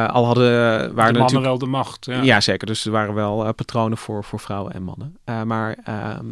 al 0.07 0.25
hadden 0.25 0.93
waren 0.95 1.13
de 1.13 1.19
mannen 1.19 1.41
wel 1.41 1.57
de 1.57 1.65
macht. 1.65 2.05
Ja. 2.05 2.21
ja. 2.21 2.41
zeker. 2.41 2.67
Dus 2.67 2.85
er 2.85 2.91
waren 2.91 3.13
wel 3.13 3.53
patronen 3.53 3.97
voor, 3.97 4.23
voor 4.23 4.39
vrouwen 4.39 4.73
en 4.73 4.83
mannen. 4.83 5.17
maar 5.47 5.77
ehm, 5.83 6.25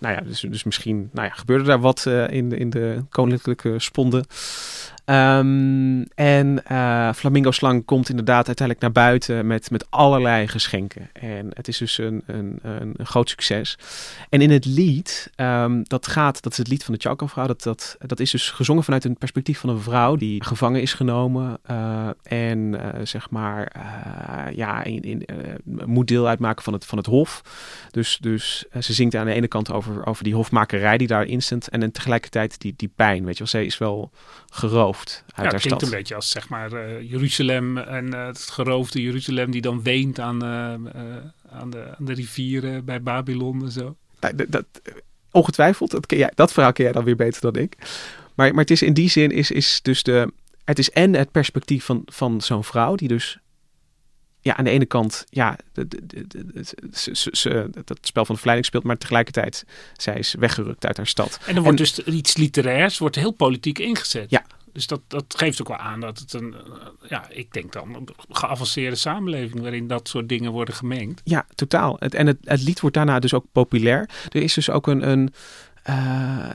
nou 0.00 0.14
ja, 0.14 0.20
dus, 0.20 0.40
dus 0.40 0.64
misschien 0.64 1.08
nou 1.12 1.28
ja, 1.28 1.34
gebeurde 1.34 1.64
daar 1.64 1.80
wat 1.80 2.06
in, 2.28 2.48
de, 2.48 2.56
in 2.56 2.70
de 2.70 3.04
koninklijke 3.08 3.78
sponden. 3.78 4.24
Um, 5.06 6.02
en 6.14 6.62
uh, 6.72 7.12
Flamingo 7.12 7.50
Slang 7.50 7.84
komt 7.84 8.08
inderdaad 8.08 8.46
uiteindelijk 8.46 8.80
naar 8.80 9.04
buiten 9.04 9.46
met, 9.46 9.70
met 9.70 9.90
allerlei 9.90 10.48
geschenken. 10.48 11.10
En 11.12 11.48
het 11.52 11.68
is 11.68 11.78
dus 11.78 11.98
een, 11.98 12.22
een, 12.26 12.58
een, 12.62 12.94
groot 13.02 13.28
succes. 13.28 13.78
En 14.28 14.40
in 14.40 14.50
het 14.50 14.64
lied, 14.64 15.30
um, 15.36 15.82
dat 15.82 16.06
gaat, 16.06 16.42
dat 16.42 16.52
is 16.52 16.58
het 16.58 16.68
lied 16.68 16.84
van 16.84 16.94
de 16.94 17.00
Tjalko-vrouw, 17.00 17.46
dat, 17.46 17.62
dat, 17.62 17.96
dat 17.98 18.20
is 18.20 18.30
dus 18.30 18.50
gezongen 18.50 18.84
vanuit 18.84 19.04
een 19.04 19.16
perspectief 19.16 19.58
van 19.58 19.68
een 19.68 19.80
vrouw 19.80 20.16
die 20.16 20.44
gevangen 20.44 20.82
is 20.82 20.92
genomen. 20.92 21.58
Uh, 21.70 22.08
en 22.22 22.58
uh, 22.58 22.88
zeg 23.02 23.30
maar, 23.30 23.72
ja, 24.54 24.84
in, 24.84 25.02
in, 25.02 25.26
moet 25.64 26.08
deel 26.08 26.28
uitmaken 26.28 26.64
van 26.64 26.72
het, 26.72 26.84
van 26.84 26.98
het 26.98 27.06
hof. 27.06 27.42
Dus, 27.90 28.18
dus 28.20 28.64
ze 28.80 28.92
zingt 28.92 29.14
aan 29.14 29.26
de 29.26 29.32
ene 29.32 29.48
kant 29.48 29.72
over, 29.72 30.06
over 30.06 30.24
die 30.24 30.34
hofmakerij 30.34 30.98
die 30.98 31.06
daarin 31.06 31.42
stond. 31.42 31.68
En, 31.68 31.82
en 31.82 31.92
tegelijkertijd 31.92 32.60
die, 32.60 32.74
die 32.76 32.92
pijn, 32.96 33.24
weet 33.24 33.32
je 33.32 33.38
wel. 33.38 33.48
Zij 33.48 33.64
is 33.64 33.78
wel 33.78 34.10
geroofd 34.50 34.92
uit 34.98 35.22
ja, 35.36 35.42
haar 35.42 35.60
klinkt 35.60 35.82
een 35.82 35.90
beetje 35.90 36.14
als 36.14 36.30
zeg 36.30 36.48
maar 36.48 36.72
uh, 36.72 37.10
Jeruzalem 37.10 37.78
en 37.78 38.06
uh, 38.06 38.26
het 38.26 38.40
geroofde 38.40 39.02
Jeruzalem 39.02 39.50
die 39.50 39.60
dan 39.60 39.82
weent 39.82 40.18
aan, 40.18 40.44
uh, 40.44 40.50
aan, 41.50 41.70
de, 41.70 41.94
aan 41.98 42.04
de 42.04 42.12
rivieren 42.12 42.84
bij 42.84 43.02
Babylon 43.02 43.62
en 43.62 43.70
zo. 43.70 43.96
Dat, 44.18 44.44
dat, 44.48 44.64
ongetwijfeld, 45.30 45.90
dat, 45.90 46.04
jij, 46.06 46.32
dat 46.34 46.52
verhaal 46.52 46.72
ken 46.72 46.84
jij 46.84 46.92
dan 46.92 47.04
weer 47.04 47.16
beter 47.16 47.40
dan 47.40 47.62
ik. 47.62 47.76
Maar, 48.34 48.50
maar 48.50 48.60
het 48.60 48.70
is 48.70 48.82
in 48.82 48.94
die 48.94 49.08
zin 49.10 49.30
is, 49.30 49.50
is 49.50 49.80
dus 49.82 50.02
de... 50.02 50.32
Het 50.64 50.78
is 50.78 50.90
en 50.90 51.14
het 51.14 51.30
perspectief 51.30 51.84
van, 51.84 52.02
van 52.06 52.40
zo'n 52.40 52.64
vrouw 52.64 52.94
die 52.94 53.08
dus 53.08 53.38
ja, 54.44 54.56
aan 54.56 54.64
de 54.64 54.70
ene 54.70 54.86
kant, 54.86 55.24
ja, 55.28 55.58
de, 55.72 55.88
de, 55.88 56.06
de, 56.06 56.64
ze, 56.92 57.30
ze, 57.32 57.70
dat 57.84 57.98
spel 58.00 58.24
van 58.24 58.34
de 58.34 58.40
verleiding 58.40 58.66
speelt, 58.66 58.84
maar 58.84 58.98
tegelijkertijd, 58.98 59.64
zij 59.96 60.18
is 60.18 60.34
weggerukt 60.38 60.86
uit 60.86 60.96
haar 60.96 61.06
stad. 61.06 61.38
En 61.46 61.56
er 61.56 61.62
wordt 61.62 61.78
dus 61.78 61.98
iets 61.98 62.36
literairs, 62.36 62.98
wordt 62.98 63.16
heel 63.16 63.30
politiek 63.30 63.78
ingezet. 63.78 64.30
Ja. 64.30 64.44
Dus 64.74 64.86
dat, 64.86 65.00
dat 65.08 65.24
geeft 65.36 65.60
ook 65.60 65.68
wel 65.68 65.76
aan 65.76 66.00
dat 66.00 66.18
het 66.18 66.32
een, 66.32 66.54
ja, 67.08 67.28
ik 67.30 67.52
denk 67.52 67.72
dan, 67.72 67.94
een 67.94 68.08
geavanceerde 68.28 68.96
samenleving 68.96 69.60
waarin 69.60 69.86
dat 69.86 70.08
soort 70.08 70.28
dingen 70.28 70.52
worden 70.52 70.74
gemengd. 70.74 71.20
Ja, 71.24 71.46
totaal. 71.54 71.96
Het, 71.98 72.14
en 72.14 72.26
het, 72.26 72.38
het 72.44 72.62
lied 72.62 72.80
wordt 72.80 72.96
daarna 72.96 73.18
dus 73.18 73.34
ook 73.34 73.46
populair. 73.52 74.08
Er 74.28 74.42
is 74.42 74.54
dus 74.54 74.70
ook 74.70 74.86
een, 74.86 75.08
een 75.08 75.32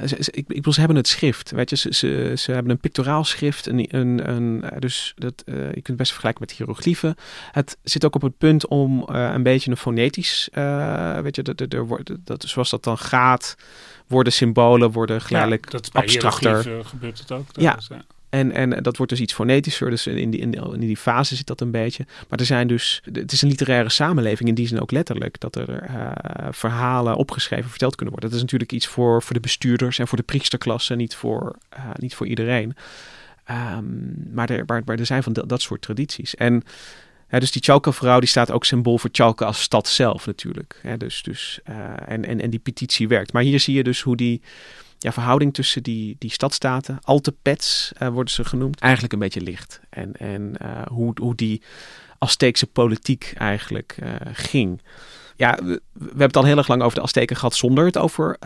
ze, 0.07 0.15
ik, 0.17 0.35
ik 0.35 0.47
bedoel, 0.47 0.73
ze 0.73 0.79
hebben 0.79 0.97
het 0.97 1.07
schrift. 1.07 1.51
Weet 1.51 1.69
je, 1.69 1.75
ze, 1.75 1.93
ze, 1.93 2.33
ze 2.37 2.51
hebben 2.51 2.71
een 2.71 2.79
pictoraal 2.79 3.23
schrift. 3.23 3.67
Een, 3.67 3.95
een, 3.95 4.29
een, 4.29 4.63
dus 4.79 5.13
dat, 5.15 5.43
uh, 5.45 5.55
je 5.55 5.71
kunt 5.71 5.87
het 5.87 5.97
best 5.97 6.11
vergelijken 6.11 6.45
met 6.47 6.57
hieroglyphen. 6.57 7.15
Het 7.51 7.77
zit 7.83 8.05
ook 8.05 8.15
op 8.15 8.21
het 8.21 8.37
punt 8.37 8.67
om 8.67 9.03
een 9.07 9.43
beetje 9.43 9.71
een 9.71 9.77
fonetisch, 9.77 10.49
weet 11.21 11.35
je, 11.35 11.41
dat, 11.41 11.57
dat, 11.57 12.11
dat, 12.23 12.43
zoals 12.43 12.69
dat 12.69 12.83
dan 12.83 12.97
gaat, 12.97 13.55
worden 14.09 14.33
symbolen, 14.33 14.91
worden 14.91 15.21
geleidelijk 15.21 15.65
ja, 15.65 15.71
dat 15.71 15.89
abstracter. 15.93 16.85
gebeurt 16.85 17.19
het 17.19 17.31
ook. 17.31 17.45
Ja. 17.51 17.79
ja. 17.89 18.01
En, 18.29 18.51
en 18.51 18.83
dat 18.83 18.97
wordt 18.97 19.11
dus 19.11 19.21
iets 19.21 19.33
fonetischer. 19.33 19.89
Dus 19.89 20.07
in 20.07 20.29
die, 20.29 20.39
in, 20.39 20.53
in 20.53 20.79
die 20.79 20.97
fase 20.97 21.35
zit 21.35 21.47
dat 21.47 21.61
een 21.61 21.71
beetje. 21.71 22.05
Maar 22.29 22.39
er 22.39 22.45
zijn 22.45 22.67
dus. 22.67 23.01
Het 23.11 23.31
is 23.31 23.41
een 23.41 23.49
literaire 23.49 23.89
samenleving 23.89 24.49
in 24.49 24.55
die 24.55 24.67
zin 24.67 24.81
ook 24.81 24.91
letterlijk. 24.91 25.39
Dat 25.39 25.55
er 25.55 25.89
uh, 25.89 26.11
verhalen 26.51 27.15
opgeschreven, 27.15 27.69
verteld 27.69 27.95
kunnen 27.95 28.13
worden. 28.13 28.29
Dat 28.29 28.39
is 28.39 28.45
natuurlijk 28.45 28.71
iets 28.71 28.87
voor, 28.87 29.21
voor 29.23 29.33
de 29.33 29.39
bestuurders 29.39 29.99
en 29.99 30.07
voor 30.07 30.17
de 30.17 30.23
priesterklasse. 30.23 30.95
Niet 30.95 31.15
voor, 31.15 31.55
uh, 31.77 31.79
niet 31.95 32.15
voor 32.15 32.27
iedereen. 32.27 32.75
Um, 33.51 34.29
maar, 34.33 34.49
er, 34.49 34.63
maar, 34.65 34.81
maar 34.85 34.99
er 34.99 35.05
zijn 35.05 35.23
van 35.23 35.33
dat, 35.33 35.49
dat 35.49 35.61
soort 35.61 35.81
tradities. 35.81 36.35
En. 36.35 36.63
Dus 37.29 37.51
die 37.51 37.61
Chalka-vrouw 37.61 38.19
die 38.19 38.29
staat 38.29 38.51
ook 38.51 38.65
symbool 38.65 38.97
voor 38.97 39.09
Chalka 39.13 39.45
als 39.45 39.61
stad 39.61 39.87
zelf 39.87 40.25
natuurlijk. 40.25 40.81
Dus, 40.97 41.23
dus, 41.23 41.59
uh, 41.69 41.75
en, 42.05 42.25
en, 42.25 42.41
en 42.41 42.49
die 42.49 42.59
petitie 42.59 43.07
werkt. 43.07 43.33
Maar 43.33 43.43
hier 43.43 43.59
zie 43.59 43.75
je 43.75 43.83
dus 43.83 44.01
hoe 44.01 44.15
die, 44.15 44.41
ja, 44.99 45.11
verhouding 45.11 45.53
tussen 45.53 45.83
die, 45.83 46.15
die 46.19 46.31
stadstaten, 46.31 46.99
altepets 47.01 47.91
uh, 48.01 48.07
worden 48.07 48.33
ze 48.33 48.43
genoemd, 48.43 48.79
eigenlijk 48.79 49.13
een 49.13 49.19
beetje 49.19 49.41
licht. 49.41 49.79
En, 49.89 50.13
en 50.13 50.55
uh, 50.61 50.81
hoe, 50.87 51.13
hoe 51.21 51.35
die 51.35 51.61
Azteekse 52.17 52.67
politiek 52.67 53.33
eigenlijk 53.37 53.97
ging. 54.33 54.81
Ja, 55.35 55.59
we, 55.63 55.81
we, 55.93 56.05
hebben 56.05 56.27
het 56.27 56.37
al 56.37 56.45
heel 56.45 56.57
erg 56.57 56.67
lang 56.67 56.81
over 56.81 56.97
de 56.97 57.03
Azteken 57.03 57.35
gehad 57.35 57.55
zonder 57.55 57.85
het 57.85 57.97
over 57.97 58.37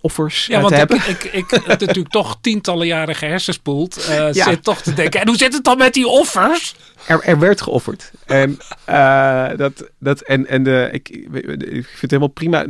offers 0.00 0.46
ja, 0.46 0.60
want 0.60 0.72
te 0.72 0.78
hebben. 0.78 0.96
Ik, 0.96 1.24
ik, 1.24 1.52
ik 1.52 1.66
natuurlijk 1.66 2.08
toch 2.20 2.38
tientallen 2.40 2.86
jaren 2.86 3.14
gehersenspoeld 3.14 4.06
uh, 4.08 4.32
ja. 4.32 4.44
zit 4.44 4.64
toch 4.64 4.80
te 4.80 4.92
denken. 4.94 5.20
En 5.20 5.28
hoe 5.28 5.36
zit 5.36 5.52
het 5.52 5.64
dan 5.64 5.78
met 5.78 5.94
die 5.94 6.06
offers? 6.06 6.74
Er, 7.06 7.22
er 7.22 7.38
werd 7.38 7.60
geofferd. 7.60 8.10
En, 8.26 8.58
uh, 8.88 9.48
dat, 9.56 9.90
dat, 9.98 10.20
en, 10.20 10.46
en 10.46 10.62
de, 10.62 10.88
ik, 10.92 11.08
ik 11.08 11.86
vind 11.86 12.00
het 12.00 12.10
helemaal 12.10 12.28
prima. 12.28 12.66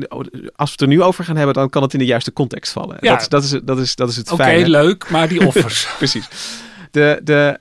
Als 0.56 0.68
we 0.68 0.72
het 0.72 0.80
er 0.80 0.86
nu 0.86 1.02
over 1.02 1.24
gaan 1.24 1.36
hebben, 1.36 1.54
dan 1.54 1.70
kan 1.70 1.82
het 1.82 1.92
in 1.92 1.98
de 1.98 2.04
juiste 2.04 2.32
context 2.32 2.72
vallen. 2.72 2.96
Ja. 3.00 3.16
Dat, 3.16 3.30
dat, 3.30 3.44
is, 3.44 3.60
dat, 3.62 3.78
is, 3.78 3.94
dat 3.94 4.08
is 4.08 4.16
het 4.16 4.32
Oké, 4.32 4.42
fijne. 4.42 4.68
leuk, 4.68 5.10
maar 5.10 5.28
die 5.28 5.46
offers. 5.48 5.88
Precies. 5.96 6.28
De, 6.90 7.20
de, 7.24 7.58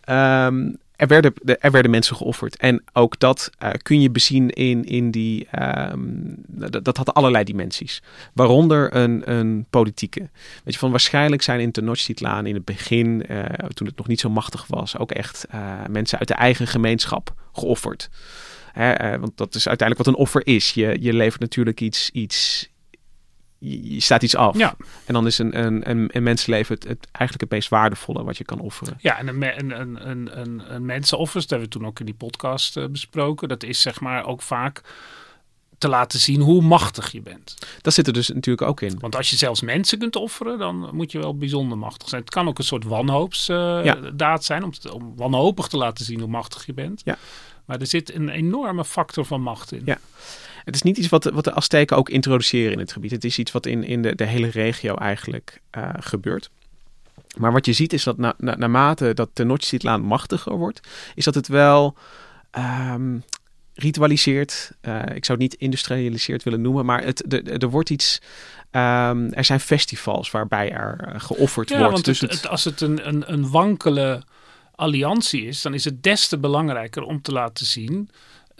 um, 0.50 0.78
er 1.02 1.08
werden, 1.08 1.34
er 1.60 1.72
werden 1.72 1.92
mensen 1.92 2.16
geofferd. 2.16 2.58
En 2.58 2.84
ook 2.94 3.20
dat 3.20 3.50
uh, 3.64 3.70
kun 3.82 4.02
je 4.02 4.10
bezien 4.10 4.50
in, 4.50 4.84
in 4.84 5.12
die. 5.12 5.48
Um, 5.92 6.36
dat, 6.48 6.86
dat, 6.86 6.98
had 6.98 7.14
allerlei 7.14 7.44
dimensies. 7.44 8.02
Waaronder 8.34 8.96
een, 8.96 9.32
een 9.32 9.66
politieke. 9.70 10.20
Weet 10.64 10.74
je, 10.74 10.80
van 10.80 10.92
waarschijnlijk 10.92 11.42
zijn 11.42 11.60
in 11.60 11.72
Tenochtitlan 11.72 12.46
in 12.46 12.56
het 12.56 12.66
begin, 12.66 13.26
uh, 13.30 13.44
toen 13.74 13.88
het 13.88 13.98
nog 13.98 14.08
niet 14.08 14.20
zo 14.20 14.30
machtig 14.30 14.66
was, 14.68 14.98
ook 14.98 15.12
echt 15.12 15.46
uh, 15.54 15.74
mensen 15.90 16.20
uit 16.20 16.28
de 16.28 16.34
eigen 16.34 16.68
gemeenschap 16.68 17.34
geofferd. 17.52 18.10
Hè, 18.72 19.20
want 19.20 19.38
dat 19.38 19.56
is 19.56 19.68
uiteindelijk 19.68 20.08
wat 20.08 20.16
een 20.16 20.22
offer 20.22 20.48
is. 20.48 20.72
Je, 20.74 20.98
je 21.00 21.14
levert 21.14 21.42
natuurlijk 21.42 21.82
iets, 21.82 22.10
iets, 22.10 22.70
je, 23.62 24.00
staat 24.00 24.24
iets 24.24 24.36
af. 24.36 24.58
Ja. 24.58 24.76
En 25.06 25.14
dan 25.14 25.26
is 25.26 25.38
een, 25.38 25.60
een, 25.66 25.90
een, 25.90 26.10
een 26.12 26.24
mensenleven 26.24 26.76
het, 26.76 26.84
het, 26.88 27.08
eigenlijk 27.12 27.42
het 27.42 27.60
meest 27.60 27.70
waardevolle 27.70 28.24
wat 28.24 28.38
je 28.38 28.44
kan 28.44 28.60
offeren. 28.60 28.98
Ja, 29.00 29.18
en 29.18 29.28
een, 29.28 29.60
een, 29.60 30.10
een, 30.10 30.40
een, 30.40 30.74
een 30.74 30.86
mensenoffer, 30.86 31.42
dat 31.42 31.50
hebben 31.50 31.70
we 31.70 31.78
toen 31.78 31.86
ook 31.86 32.00
in 32.00 32.06
die 32.06 32.16
podcast 32.16 32.78
uh, 32.78 32.86
besproken. 32.86 33.48
Dat 33.48 33.64
is 33.64 33.82
zeg 33.82 34.00
maar 34.00 34.26
ook 34.26 34.42
vaak 34.42 34.82
te 35.78 35.88
laten 35.88 36.20
zien 36.20 36.42
hoe 36.42 36.62
machtig 36.62 37.12
je 37.12 37.22
bent. 37.22 37.58
Dat 37.82 37.94
zit 37.94 38.08
er 38.08 38.14
dus 38.14 38.30
natuurlijk 38.30 38.68
ook 38.68 38.82
in. 38.82 39.00
Want 39.00 39.16
als 39.16 39.30
je 39.30 39.36
zelfs 39.36 39.62
mensen 39.62 40.00
kunt 40.00 40.16
offeren, 40.16 40.60
dan 40.60 40.90
moet 40.94 41.12
je 41.12 41.20
wel 41.20 41.38
bijzonder 41.38 41.78
machtig 41.78 42.10
zijn. 42.10 42.22
Het 42.22 42.30
kan 42.30 42.48
ook 42.48 42.58
een 42.58 42.64
soort 42.64 42.84
wanhoopsdaad 42.84 43.86
uh, 43.86 44.12
ja. 44.18 44.38
zijn, 44.38 44.64
om, 44.64 44.72
te, 44.72 44.94
om 44.94 45.14
wanhopig 45.16 45.68
te 45.68 45.78
laten 45.78 46.06
zien 46.06 46.20
hoe 46.20 46.30
machtig 46.30 46.66
je 46.66 46.74
bent. 46.74 47.02
Ja. 47.06 47.18
Maar 47.66 47.80
er 47.80 47.88
zit 47.88 48.14
een 48.16 48.30
enorme 48.30 48.86
factor 48.86 49.26
van 49.26 49.42
macht 49.42 49.72
in. 49.72 49.82
Ja. 49.86 49.98
Het 50.64 50.76
is 50.76 50.82
niet 50.82 50.98
iets 50.98 51.10
wat, 51.10 51.24
wat 51.24 51.44
de 51.44 51.54
Azteken 51.54 51.98
ook 51.98 52.10
introduceren 52.10 52.72
in 52.72 52.80
het 52.80 52.92
gebied. 52.92 53.12
Het 53.12 53.24
is 53.24 53.40
iets 53.40 53.52
wat 53.52 53.66
in, 53.66 53.84
in 53.84 54.02
de, 54.02 54.16
de 54.16 54.26
hele 54.26 54.48
regio 54.48 54.96
eigenlijk 54.96 55.62
uh, 55.78 55.90
gebeurt. 56.00 56.50
Maar 57.38 57.52
wat 57.52 57.66
je 57.66 57.74
ziet 57.74 57.94
is 57.94 58.04
dat 58.04 58.18
na, 58.18 58.34
na, 58.38 58.56
naarmate 58.56 59.14
dat 59.14 59.30
Tenochtitlan 59.34 60.02
machtiger 60.02 60.56
wordt, 60.56 60.88
is 61.16 61.24
dat 61.24 61.36
het 61.36 61.48
wel 61.48 61.96
um, 62.92 63.24
ritualiseert. 63.74 64.72
Uh, 64.82 65.02
ik 65.14 65.26
zou 65.26 65.40
het 65.40 65.52
niet 65.52 65.54
industrialiseerd 65.54 66.44
willen 66.44 66.62
noemen, 66.62 66.86
maar 66.86 67.04
het, 67.04 67.24
de, 67.28 67.42
de, 67.42 67.52
er 67.52 67.70
wordt 67.70 67.90
iets. 67.90 68.22
Um, 68.72 69.34
er 69.34 69.46
zijn 69.46 69.60
festivals 69.60 70.32
waarbij 70.32 70.72
er 70.72 71.06
uh, 71.08 71.20
geofferd 71.20 71.70
ja, 71.70 71.78
wordt. 71.78 71.94
Want 71.94 72.06
dus 72.06 72.20
het, 72.20 72.32
het, 72.32 72.48
als 72.48 72.64
het 72.64 72.82
een, 72.82 73.08
een, 73.08 73.34
een 73.34 73.50
wankele 73.50 74.24
alliantie 74.76 75.46
is, 75.46 75.62
dan 75.62 75.74
is 75.74 75.86
het 75.86 76.04
des 76.04 76.28
te 76.28 76.38
belangrijker 76.38 77.04
om 77.04 77.22
te 77.22 77.32
laten 77.32 77.66
zien 77.66 78.10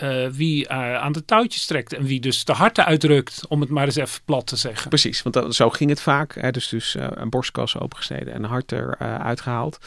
uh, 0.04 0.28
wie 0.28 0.70
aan 0.70 1.12
de 1.12 1.26
touwtjes 1.26 1.66
trekt 1.66 1.94
en 1.94 2.04
wie 2.04 2.20
dus 2.20 2.46
de 2.46 2.54
harten 2.54 2.86
uitrukt, 2.86 3.42
om 3.48 3.62
het 3.62 3.70
maar 3.70 3.86
eens 3.86 3.96
even 3.96 4.22
plat 4.26 4.48
te 4.48 4.56
zeggen. 4.56 4.90
Precies, 4.90 5.22
want 5.22 5.56
zo 5.56 5.70
ging 5.70 5.90
het 5.90 6.02
vaak. 6.02 6.36
Hè, 6.36 6.52
dus 6.52 6.68
dus 6.68 6.96
uh, 6.96 7.08
een 7.10 7.30
borstkas 7.30 7.80
opengesneden 7.80 8.34
en 8.34 8.44
een 8.44 8.50
hart 8.50 8.72
eruit 8.72 9.22
uitgehaald. 9.22 9.78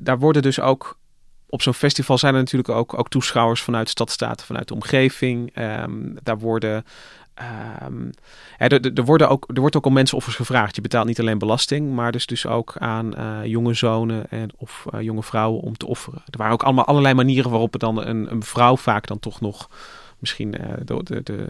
daar 0.00 0.18
worden 0.18 0.42
dus 0.42 0.60
ook 0.60 0.98
op 1.48 1.62
zo'n 1.62 1.74
festival 1.74 2.18
zijn 2.18 2.34
er 2.34 2.40
natuurlijk 2.40 2.68
ook, 2.68 2.98
ook 2.98 3.08
toeschouwers 3.08 3.60
vanuit 3.60 3.88
stadstaten, 3.88 4.46
vanuit 4.46 4.68
de 4.68 4.74
omgeving. 4.74 5.56
Um, 5.56 6.16
daar 6.22 6.38
worden 6.38 6.84
Um, 7.84 8.10
er, 8.58 8.92
er, 8.94 9.04
worden 9.04 9.28
ook, 9.28 9.50
er 9.54 9.60
wordt 9.60 9.76
ook 9.76 9.86
om 9.86 9.92
mensenoffers 9.92 10.36
gevraagd. 10.36 10.74
Je 10.74 10.80
betaalt 10.80 11.06
niet 11.06 11.20
alleen 11.20 11.38
belasting, 11.38 11.94
maar 11.94 12.12
dus, 12.12 12.26
dus 12.26 12.46
ook 12.46 12.76
aan 12.78 13.14
uh, 13.18 13.38
jonge 13.44 13.74
zonen 13.74 14.30
en, 14.30 14.50
of 14.56 14.84
uh, 14.94 15.00
jonge 15.00 15.22
vrouwen 15.22 15.60
om 15.60 15.76
te 15.76 15.86
offeren. 15.86 16.22
Er 16.26 16.38
waren 16.38 16.52
ook 16.52 16.62
allemaal 16.62 16.84
allerlei 16.84 17.14
manieren 17.14 17.50
waarop 17.50 17.72
het 17.72 17.80
dan 17.80 18.06
een, 18.06 18.32
een 18.32 18.42
vrouw 18.42 18.76
vaak 18.76 19.06
dan 19.06 19.18
toch 19.18 19.40
nog 19.40 19.70
misschien 20.18 20.54
uh, 20.60 20.72
de, 20.84 21.02
de, 21.02 21.22
de, 21.22 21.46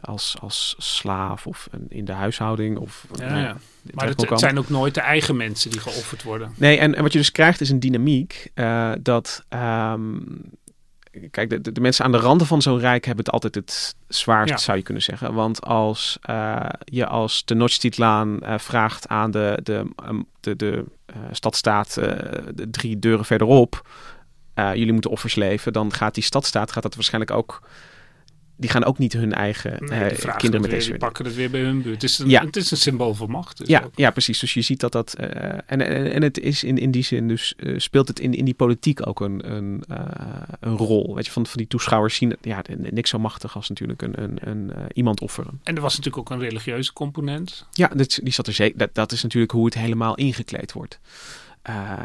als, 0.00 0.36
als 0.40 0.74
slaaf 0.78 1.46
of 1.46 1.68
een, 1.70 1.86
in 1.88 2.04
de 2.04 2.12
huishouding. 2.12 2.78
Of, 2.78 3.06
ja, 3.14 3.38
ja. 3.38 3.56
Maar 3.94 4.06
het, 4.06 4.28
het, 4.30 4.38
zijn 4.38 4.58
ook 4.58 4.68
nooit 4.68 4.94
de 4.94 5.00
eigen 5.00 5.36
mensen 5.36 5.70
die 5.70 5.80
geofferd 5.80 6.22
worden. 6.22 6.52
Nee, 6.56 6.78
en, 6.78 6.94
en 6.94 7.02
wat 7.02 7.12
je 7.12 7.18
dus 7.18 7.32
krijgt 7.32 7.60
is 7.60 7.70
een 7.70 7.80
dynamiek 7.80 8.50
dat... 9.00 9.44
Um, 9.92 10.56
kijk, 11.30 11.50
de, 11.50 11.72
de, 11.72 11.80
mensen 11.80 12.04
aan 12.04 12.12
de 12.12 12.18
randen 12.18 12.46
van 12.46 12.62
zo'n 12.62 12.78
rijk 12.78 13.04
hebben 13.04 13.24
het 13.24 13.34
altijd 13.34 13.54
het 13.54 13.96
zwaarst, 14.08 14.52
Ja. 14.52 14.56
zou 14.56 14.76
je 14.76 14.82
kunnen 14.82 15.02
zeggen. 15.02 15.34
Want 15.34 15.62
als 15.62 16.18
eh, 16.22 16.66
je 16.84 17.06
als 17.06 17.44
de 17.44 17.54
Nochtitlaan 17.54 18.40
eh 18.40 18.58
vraagt 18.58 19.08
aan 19.08 19.30
de, 19.30 19.58
de, 19.62 19.90
ehm, 19.96 20.22
de, 20.40 20.56
de 20.56 20.84
eh, 21.06 21.16
stadstaat 21.30 21.94
de 21.94 22.66
drie 22.70 22.98
deuren 22.98 23.24
verderop, 23.24 23.88
jullie 24.54 24.92
moeten 24.92 25.10
offers 25.10 25.34
leveren, 25.34 25.72
dan 25.72 25.92
gaat 25.92 26.14
die 26.14 26.22
stadstaat 26.22 26.72
gaat 26.72 26.82
dat 26.82 26.94
waarschijnlijk 26.94 27.32
ook. 27.32 27.62
Die 28.60 28.70
gaan 28.70 28.84
ook 28.84 28.98
niet 28.98 29.12
hun 29.12 29.32
eigen 29.32 29.76
Nee, 29.84 30.14
vragen 30.14 30.40
kinderen 30.40 30.70
deze 30.70 30.90
die 30.90 30.98
pakken 30.98 31.24
het 31.24 31.34
weer 31.34 31.50
bij 31.50 31.60
hun 31.60 31.82
buurt. 31.82 31.94
Het 31.94 32.02
is 32.10 32.18
een, 32.18 32.28
Ja. 32.28 32.44
het 32.44 32.56
is 32.56 32.70
een 32.70 32.76
symbool 32.76 33.14
van 33.14 33.30
macht. 33.30 33.58
Dus 33.58 33.68
Ja, 33.68 33.82
ook. 33.84 33.92
ja, 33.94 34.10
precies. 34.10 34.38
Dus 34.38 34.54
je 34.54 34.60
ziet 34.62 34.80
dat 34.80 34.92
dat. 34.92 35.14
eh, 35.14 35.26
en, 35.52 35.62
en, 35.66 36.12
en 36.12 36.22
het 36.22 36.38
is 36.40 36.64
in, 36.64 36.78
in 36.78 36.90
die 36.90 37.02
zin, 37.02 37.28
dus 37.28 37.54
eh, 37.56 37.74
speelt 37.78 38.08
het 38.08 38.20
in, 38.20 38.34
in 38.34 38.44
die 38.44 38.54
politiek 38.54 39.06
ook 39.06 39.20
een, 39.20 39.52
een, 39.54 39.82
een 40.60 40.76
rol. 40.76 41.14
Weet 41.14 41.26
je, 41.26 41.32
van, 41.32 41.46
van 41.46 41.56
die 41.56 41.66
toeschouwers 41.66 42.14
zien 42.14 42.36
ja, 42.40 42.62
niks 42.76 43.10
zo 43.10 43.18
machtig 43.18 43.56
als 43.56 43.68
natuurlijk 43.68 44.02
een, 44.02 44.22
een, 44.22 44.38
een, 44.40 44.72
iemand 44.92 45.20
offeren. 45.20 45.60
En 45.62 45.74
er 45.76 45.82
was 45.82 45.96
natuurlijk 45.96 46.18
ook 46.18 46.38
een 46.38 46.44
religieuze 46.44 46.92
component. 46.92 47.66
Ja, 47.72 47.88
dit, 47.94 48.20
die 48.22 48.32
zat 48.32 48.46
er 48.46 48.52
zeker. 48.52 48.78
Dat, 48.78 48.90
dat 48.92 49.12
is 49.12 49.22
natuurlijk 49.22 49.52
hoe 49.52 49.64
het 49.64 49.74
helemaal 49.74 50.14
ingekleed 50.14 50.72
wordt. 50.72 50.98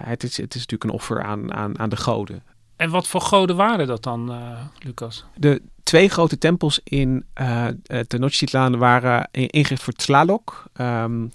Het, 0.04 0.24
is, 0.24 0.38
het 0.38 0.56
is 0.56 0.60
natuurlijk 0.62 0.84
een 0.84 0.90
offer 0.90 1.24
aan, 1.24 1.54
aan, 1.54 1.80
aan 1.80 1.90
de 1.90 1.96
goden. 1.98 2.44
En 2.76 2.90
wat 2.90 3.08
voor 3.08 3.22
goden 3.22 3.56
waren 3.56 3.88
dat 3.88 4.04
dan, 4.04 4.32
eh, 4.32 4.62
Lucas? 4.80 5.26
De 5.36 5.62
twee 5.84 6.10
grote 6.10 6.38
tempels 6.38 6.80
in 6.84 7.26
eh 7.34 7.68
eh, 7.68 8.00
Tenochtitlan 8.08 8.78
waren 8.78 9.28
in- 9.32 9.50
ingericht 9.50 9.84
voor 9.84 9.94
Tlaloc, 9.94 10.64
ehm, 10.74 11.26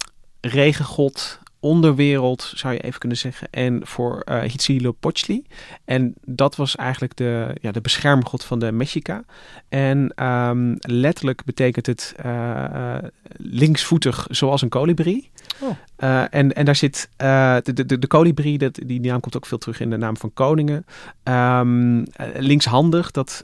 regengod, 0.41 1.39
onderwereld 1.61 2.53
zou 2.55 2.75
je 2.75 2.81
even 2.81 2.99
kunnen 2.99 3.19
zeggen, 3.19 3.49
en 3.51 3.81
voor 3.87 4.21
eh 4.21 4.35
Huitzilopochtli. 4.37 5.45
En 5.85 6.15
dat 6.25 6.57
was 6.57 6.77
eigenlijk 6.77 7.17
de, 7.17 7.57
ja, 7.61 7.71
de 7.73 7.81
beschermgod 7.81 8.45
van 8.45 8.59
de 8.59 8.73
Mexica. 8.73 9.25
En 9.69 10.13
ehm, 10.15 10.75
letterlijk 10.79 11.45
betekent 11.45 11.87
het 11.87 12.15
linksvoetig 13.37 14.27
zoals 14.31 14.63
een 14.63 14.69
kolibrie. 14.69 15.31
Oh. 15.61 15.77
Eh, 15.99 16.23
en, 16.31 16.53
en 16.53 16.65
daar 16.65 16.77
zit 16.77 17.09
eh, 17.17 17.57
de, 17.63 17.85
de, 17.85 17.99
de, 17.99 18.07
kolibrie, 18.07 18.59
dat, 18.59 18.79
die 18.87 19.01
naam 19.01 19.21
komt 19.21 19.37
ook 19.37 19.47
veel 19.47 19.59
terug 19.59 19.81
in 19.81 19.91
de 19.91 19.97
naam 19.97 20.17
van 20.17 20.33
koningen. 20.35 20.87
Eh, 21.23 21.61
linkshandig, 22.37 23.11
dat 23.11 23.43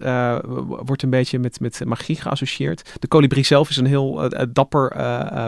wordt 0.66 1.02
een 1.02 1.10
beetje 1.10 1.38
met, 1.38 1.60
met 1.60 1.84
magie 1.84 2.16
geassocieerd. 2.16 2.92
De 3.00 3.06
kolibrie 3.06 3.44
zelf 3.44 3.70
is 3.70 3.76
een 3.76 3.86
heel 3.86 4.30
dapper 4.52 4.92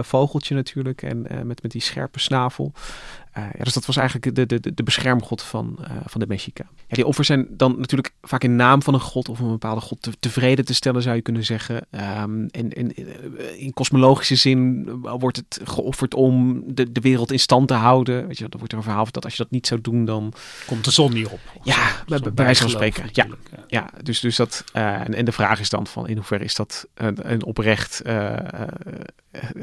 vogeltje 0.04 0.54
natuurlijk. 0.54 1.02
En 1.02 1.26
met, 1.44 1.62
met 1.62 1.72
die 1.72 1.80
scherpe 1.80 2.20
snavel. 2.20 2.72
Eh, 3.36 3.42
ja, 3.58 3.64
dus 3.64 3.72
dat 3.72 3.86
was 3.86 3.96
eigenlijk 3.96 4.34
de, 4.36 4.46
de, 4.46 4.60
de- 4.60 4.74
de 4.74 4.82
beschermgod 4.82 5.42
van, 5.42 5.78
eh, 5.82 5.90
van 6.06 6.20
de 6.20 6.26
Mexica. 6.26 6.64
Ja, 6.76 6.94
die 6.96 7.06
offers 7.06 7.26
zijn 7.26 7.46
dan 7.50 7.74
natuurlijk 7.78 8.12
vaak 8.22 8.42
in 8.44 8.56
naam 8.56 8.82
van 8.82 8.94
een 8.94 9.00
god 9.00 9.28
of 9.28 9.38
een 9.38 9.48
bepaalde 9.48 9.80
god 9.80 10.02
te- 10.02 10.12
tevreden 10.20 10.64
te 10.64 10.74
stellen, 10.74 11.02
zou 11.02 11.16
je 11.16 11.22
kunnen 11.22 11.44
zeggen. 11.44 11.86
Ehm, 11.90 12.46
en, 12.46 12.72
en 12.72 12.94
eh, 12.94 13.04
in 13.62 13.72
kosmologische 13.72 14.36
zin 14.36 14.88
wordt 15.00 15.36
het 15.36 15.60
geofferd 15.64 16.14
om 16.14 16.62
de, 16.74 16.92
de 16.92 17.00
wereld 17.00 17.32
in 17.32 17.38
stand 17.38 17.68
te 17.68 17.74
houden. 17.74 18.26
Weet 18.26 18.38
je, 18.38 18.48
dan 18.48 18.58
wordt 18.58 18.72
er 18.72 18.78
een 18.78 18.84
verhaal 18.84 19.06
dat 19.10 19.24
als 19.24 19.34
je 19.36 19.42
dat 19.42 19.52
niet 19.52 19.66
zou 19.66 19.80
doen, 19.80 20.04
dan 20.04 20.32
Komt 20.66 20.84
de 20.84 20.90
zon 20.90 21.12
niet 21.12 21.26
op? 21.26 21.40
Ja, 21.62 22.02
bij- 22.06 22.20
wijze 22.34 22.60
van 22.62 22.70
spreken, 22.70 23.08
ja. 23.12 23.26
ja. 23.26 23.34
Ja, 23.68 23.90
dus, 24.02 24.20
dus 24.20 24.36
dat. 24.36 24.64
en, 24.72 25.14
en 25.14 25.24
de 25.24 25.32
vraag 25.32 25.60
is 25.60 25.68
dan 25.70 25.86
van 25.86 26.08
in 26.08 26.16
hoeverre 26.16 26.44
is 26.44 26.54
dat 26.54 26.86
een, 26.94 27.32
een 27.32 27.44
oprecht, 27.44 28.02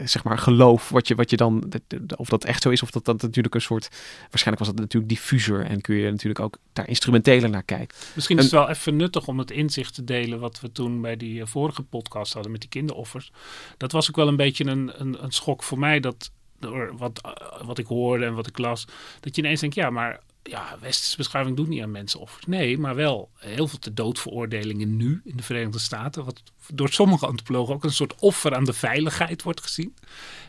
zeg 0.03 0.23
maar, 0.23 0.37
geloof 0.37 0.89
wat 0.89 1.07
je, 1.07 1.15
wat 1.15 1.29
je 1.29 1.37
dan, 1.37 1.71
of 2.15 2.29
dat 2.29 2.43
echt 2.45 2.61
zo 2.61 2.69
is, 2.69 2.81
of 2.83 2.91
dat 2.91 3.05
dat 3.05 3.21
natuurlijk 3.21 3.55
een 3.55 3.61
soort, 3.63 3.89
waarschijnlijk 4.29 4.65
was 4.65 4.67
dat 4.67 4.79
natuurlijk 4.79 5.13
diffuser 5.13 5.65
en 5.65 5.81
kun 5.81 5.95
je 5.95 6.11
natuurlijk 6.11 6.39
ook 6.39 6.57
daar 6.73 6.87
instrumenteler 6.87 7.49
naar 7.49 7.63
kijken. 7.63 7.97
Misschien 8.15 8.37
is 8.37 8.43
het 8.43 8.53
wel 8.53 8.69
even 8.69 8.95
nuttig 8.95 9.27
om 9.27 9.39
het 9.39 9.51
inzicht 9.51 9.93
te 9.93 10.03
delen 10.03 10.39
wat 10.39 10.59
we 10.59 10.71
toen 10.71 11.01
bij 11.01 11.17
die 11.17 11.41
eh, 11.41 11.47
vorige 11.47 11.83
podcast 11.83 12.33
hadden 12.33 12.51
met 12.51 12.61
die 12.61 12.69
kinderoffers. 12.69 13.31
Dat 13.77 13.91
was 13.91 14.09
ook 14.09 14.15
wel 14.15 14.27
een 14.27 14.35
beetje 14.35 14.65
een, 14.65 15.01
een, 15.01 15.23
een 15.23 15.31
schok 15.31 15.63
voor 15.63 15.79
mij 15.79 15.99
dat 15.99 16.31
door 16.59 16.97
wat, 16.97 17.21
eh, 17.21 17.65
wat 17.65 17.77
ik 17.77 17.85
hoorde 17.85 18.25
en 18.25 18.33
wat 18.33 18.47
ik 18.47 18.57
las, 18.57 18.87
dat 19.19 19.35
je 19.35 19.41
ineens 19.41 19.59
denkt, 19.59 19.75
ja, 19.75 19.89
maar 19.89 20.19
ja, 20.43 20.77
westerse 20.79 21.17
beschaving 21.17 21.55
doet 21.55 21.67
niet 21.67 21.81
aan 21.81 21.91
mensenoffers. 21.91 22.45
Nee, 22.45 22.77
maar 22.77 22.95
wel 22.95 23.29
heel 23.35 23.67
veel 23.67 23.79
te 23.79 23.93
doodveroordelingen 23.93 24.97
nu 24.97 25.21
in 25.23 25.37
de 25.37 25.43
Verenigde 25.43 25.79
Staten, 25.79 26.25
wat 26.25 26.43
door 26.67 26.89
sommige 26.89 27.25
antropologen 27.25 27.73
ook 27.73 27.83
een 27.83 27.91
soort 27.91 28.15
offer 28.19 28.55
aan 28.55 28.63
de 28.63 28.73
veiligheid 28.73 29.43
wordt 29.43 29.61
gezien. 29.61 29.95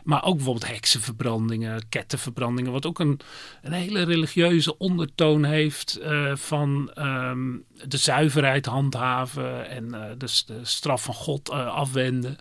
Maar 0.03 0.23
ook 0.23 0.35
bijvoorbeeld 0.35 0.67
heksenverbrandingen, 0.67 1.89
kettenverbrandingen, 1.89 2.71
wat 2.71 2.85
ook 2.85 2.99
een, 2.99 3.19
een 3.61 3.71
hele 3.71 4.03
religieuze 4.03 4.77
ondertoon 4.77 5.43
heeft 5.43 5.95
eh, 5.95 6.35
van 6.35 6.91
ehm, 6.93 7.53
de 7.87 7.97
zuiverheid 7.97 8.65
handhaven 8.65 9.69
en 9.69 9.93
eh, 9.93 10.11
de, 10.17 10.27
straf 10.61 11.03
van 11.03 11.13
God 11.13 11.49
eh, 11.49 11.67
afwenden. 11.67 12.37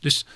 Dus 0.00 0.26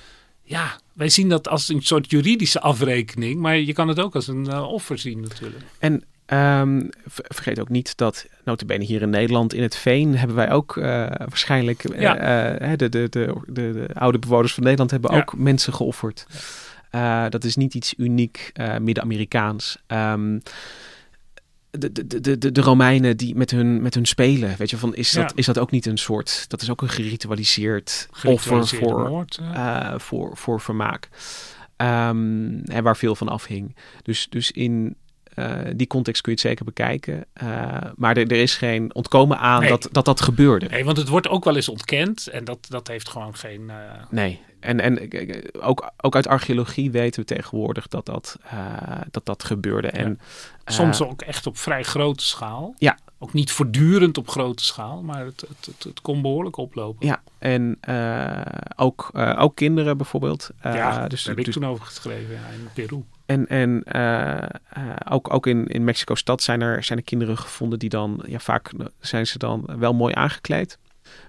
ja, 0.42 0.78
wij 0.92 1.08
zien 1.08 1.28
dat 1.28 1.48
als 1.48 1.68
een 1.68 1.82
soort 1.82 2.10
juridische 2.10 2.60
afrekening, 2.60 3.40
maar 3.40 3.58
je 3.58 3.72
kan 3.72 3.88
het 3.88 4.00
ook 4.00 4.14
als 4.14 4.26
een 4.26 4.54
offer 4.54 4.98
zien 4.98 5.20
natuurlijk. 5.20 5.64
En 5.78 6.04
ehm, 6.26 6.80
ver- 7.06 7.24
vergeet 7.28 7.60
ook 7.60 7.68
niet 7.68 7.96
dat, 7.96 8.26
notabene 8.44 8.84
hier 8.84 9.02
in 9.02 9.10
Nederland, 9.10 9.54
in 9.54 9.62
het 9.62 9.76
Veen, 9.76 10.16
hebben 10.16 10.36
wij 10.36 10.50
ook 10.50 10.76
eh, 10.76 10.84
waarschijnlijk, 11.16 11.84
eh, 11.84 12.00
Ja. 12.00 12.16
eh, 12.58 12.76
de, 12.76 12.88
de, 12.88 13.08
de, 13.08 13.34
de, 13.46 13.72
de 13.72 13.88
oude 13.94 14.18
bewoners 14.18 14.54
van 14.54 14.62
Nederland 14.62 14.90
hebben 14.90 15.12
Ja. 15.12 15.18
ook 15.18 15.36
mensen 15.36 15.72
geofferd. 15.74 16.26
Dat 17.28 17.44
is 17.44 17.56
niet 17.56 17.74
iets 17.74 17.94
uniek 17.96 18.52
Midden-Amerikaans. 18.80 19.78
Ehm, 19.86 20.38
de, 21.70 21.92
de, 22.06 22.20
de, 22.38 22.52
de, 22.52 22.60
Romeinen 22.60 23.16
die 23.16 23.34
met 23.34 23.50
hun, 23.50 23.82
met 23.82 23.94
hun 23.94 24.04
spelen, 24.06 24.54
weet 24.58 24.70
je, 24.70 24.76
van 24.76 24.94
is, 24.94 25.10
dat, 25.12 25.32
is 25.34 25.46
dat 25.46 25.58
ook 25.58 25.70
niet 25.70 25.86
een 25.86 25.98
soort, 25.98 26.44
dat 26.48 26.62
is 26.62 26.70
ook 26.70 26.82
een 26.82 26.88
geritualiseerd 26.88 28.08
offer 28.24 28.66
voor, 28.66 29.08
moord. 29.08 29.40
voor, 29.96 30.36
voor 30.36 30.60
vermaak. 30.60 31.08
Ehm, 31.76 32.58
en 32.64 32.82
waar 32.82 32.96
veel 32.96 33.14
van 33.14 33.28
afhing. 33.28 33.76
Dus, 34.02 34.26
dus 34.28 34.50
in 34.50 34.96
eh, 35.36 35.58
die 35.74 35.86
context 35.86 36.22
kun 36.22 36.32
je 36.32 36.38
het 36.38 36.48
zeker 36.48 36.64
bekijken. 36.64 37.24
Eh, 37.32 37.76
maar 37.96 38.16
er, 38.16 38.26
er 38.30 38.40
is 38.42 38.56
geen 38.56 38.94
ontkomen 38.94 39.38
aan 39.38 39.60
Nee. 39.60 39.68
dat, 39.68 39.88
dat 39.92 40.04
dat 40.04 40.20
gebeurde. 40.20 40.66
Nee, 40.68 40.84
want 40.84 40.96
het 40.96 41.08
wordt 41.08 41.28
ook 41.28 41.44
wel 41.44 41.56
eens 41.56 41.68
ontkend 41.68 42.26
en 42.26 42.44
dat, 42.44 42.58
dat 42.68 42.88
heeft 42.88 43.08
gewoon 43.08 43.36
geen... 43.36 43.70
eh, 43.70 43.76
Nee. 44.10 44.40
En, 44.60 44.80
en 44.80 45.10
ook, 45.60 45.90
ook 46.00 46.14
uit 46.14 46.26
archeologie 46.26 46.90
weten 46.90 47.20
we 47.20 47.26
tegenwoordig 47.26 47.88
dat 47.88 48.06
dat, 48.06 48.38
dat, 49.10 49.26
dat 49.26 49.44
gebeurde. 49.44 49.88
En, 49.88 50.20
Soms 50.64 51.02
ook 51.02 51.22
echt 51.22 51.46
op 51.46 51.58
vrij 51.58 51.82
grote 51.82 52.24
schaal. 52.24 52.74
Ja. 52.78 52.98
Ook 53.18 53.32
niet 53.32 53.52
voortdurend 53.52 54.18
op 54.18 54.28
grote 54.28 54.64
schaal, 54.64 55.02
maar 55.02 55.24
het, 55.24 55.40
het, 55.40 55.66
het, 55.66 55.84
het 55.84 56.00
kon 56.00 56.22
behoorlijk 56.22 56.56
oplopen. 56.56 57.06
Ja, 57.06 57.22
en 57.38 57.78
ook, 58.76 59.10
ook 59.38 59.56
kinderen 59.56 59.96
bijvoorbeeld. 59.96 60.50
Ja, 60.62 61.08
dus, 61.08 61.20
daar 61.24 61.28
heb 61.28 61.38
ik 61.38 61.44
dus- 61.44 61.54
toen 61.54 61.66
over 61.66 61.86
geschreven 61.86 62.34
ja, 62.34 62.40
in 62.52 62.68
Peru. 62.74 63.02
En, 63.26 63.46
en 63.46 63.82
eh, 63.84 64.42
eh, 64.42 64.48
ook, 65.10 65.34
ook 65.34 65.46
in, 65.46 65.66
in 65.66 65.84
Mexico-stad 65.84 66.42
zijn 66.42 66.60
er, 66.60 66.84
zijn 66.84 66.98
er 66.98 67.04
kinderen 67.04 67.38
gevonden 67.38 67.78
die 67.78 67.88
dan, 67.88 68.22
ja, 68.26 68.38
vaak 68.38 68.70
zijn 69.00 69.26
ze 69.26 69.38
dan 69.38 69.68
wel 69.78 69.94
mooi 69.94 70.14
aangekleed. 70.14 70.78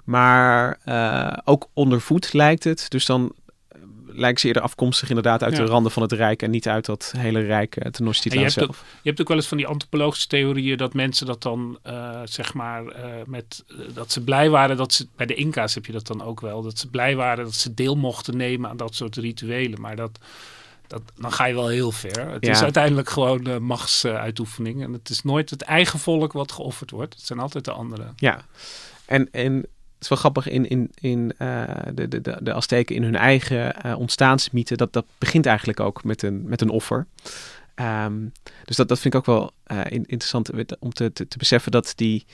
Maar 0.04 0.80
eh, 0.84 1.38
ook 1.44 1.68
onder 1.74 2.02
voet 2.02 2.34
lijkt 2.34 2.64
het. 2.64 2.86
Dus 2.90 3.06
dan 3.06 3.32
lijken 4.06 4.40
ze 4.40 4.48
eerder 4.48 4.62
afkomstig 4.62 5.10
inderdaad 5.10 5.44
uit 5.44 5.58
Ja. 5.58 5.64
de 5.64 5.70
randen 5.70 5.92
van 5.92 6.02
het 6.02 6.12
Rijk 6.12 6.42
en 6.42 6.50
niet 6.50 6.68
uit 6.68 6.86
dat 6.86 7.14
hele 7.18 7.40
Rijk 7.40 7.76
En 7.76 7.86
je 7.86 7.92
Tenochtitlan 7.92 8.42
hebt, 8.42 8.54
zelf. 8.54 8.68
ook, 8.68 8.76
je 9.02 9.10
hebt 9.10 9.22
ook 9.22 9.28
wel 9.28 9.38
eens 9.38 9.48
van 9.48 9.58
die 9.58 9.68
antropologische 9.68 10.28
theorieën 10.28 10.78
dat 10.78 10.94
mensen 10.94 11.26
dat 11.26 11.42
dan, 11.42 11.80
zeg 12.24 12.54
maar, 12.54 12.84
met, 13.26 13.66
dat 13.94 14.12
ze 14.12 14.24
blij 14.24 14.50
waren 14.50 14.78
dat 14.78 14.94
ze, 14.94 15.08
bij 15.16 15.26
de 15.26 15.34
Inca's 15.34 15.74
heb 15.76 15.86
je 15.86 15.92
dat 15.92 16.08
dan 16.08 16.24
ook 16.24 16.42
wel, 16.42 16.62
dat 16.62 16.80
ze 16.80 16.88
blij 16.90 17.16
waren 17.16 17.44
dat 17.44 17.54
ze 17.54 17.74
deel 17.74 17.96
mochten 17.96 18.38
nemen 18.38 18.70
aan 18.70 18.78
dat 18.78 18.96
soort 18.96 19.16
rituelen. 19.16 19.82
Maar 19.82 19.96
dat, 19.96 20.20
dat, 20.88 21.02
dan 21.16 21.32
ga 21.32 21.46
je 21.46 21.54
wel 21.54 21.68
heel 21.68 21.92
ver. 21.92 22.30
Het 22.32 22.46
Ja. 22.46 22.52
is 22.52 22.62
uiteindelijk 22.62 23.10
gewoon 23.10 23.48
uh, 23.48 23.58
machtsuitoefening. 23.58 24.84
en 24.84 24.94
het 24.94 25.10
is 25.10 25.24
nooit 25.24 25.50
het 25.50 25.62
eigen 25.62 26.00
volk 26.00 26.34
wat 26.34 26.52
geofferd 26.52 26.92
wordt. 26.92 27.14
Het 27.14 27.26
zijn 27.26 27.40
altijd 27.40 27.66
de 27.66 27.72
anderen. 27.72 28.14
Ja, 28.16 28.42
en, 29.06 29.32
en 29.32 29.54
het 29.56 29.66
is 30.00 30.08
wel 30.08 30.18
grappig 30.18 30.48
in, 30.48 30.70
in, 30.70 30.92
in 31.00 31.34
uh, 31.40 31.64
de, 31.94 32.08
de, 32.08 32.22
de, 32.22 32.38
de 32.42 32.54
Azteken 32.54 32.96
in 32.96 33.04
hun 33.04 33.16
eigen 33.16 33.76
uh, 33.86 34.00
ontstaansmythe. 34.00 34.76
Dat, 34.76 34.94
dat 34.94 35.06
begint 35.18 35.46
eigenlijk 35.46 35.80
ook 35.80 36.04
met 36.04 36.22
een, 36.24 36.48
met 36.48 36.62
een 36.62 36.70
offer. 36.70 37.08
Um, 37.76 38.32
dus 38.66 38.76
dat, 38.76 38.88
dat 38.88 39.00
vind 39.00 39.14
ik 39.14 39.20
ook 39.20 39.26
wel 39.26 39.52
interessant 40.06 40.52
om 40.80 40.94
te, 40.94 41.14
te, 41.14 41.28
te 41.28 41.38
beseffen 41.38 41.72
dat 41.72 41.94
die, 41.96 42.26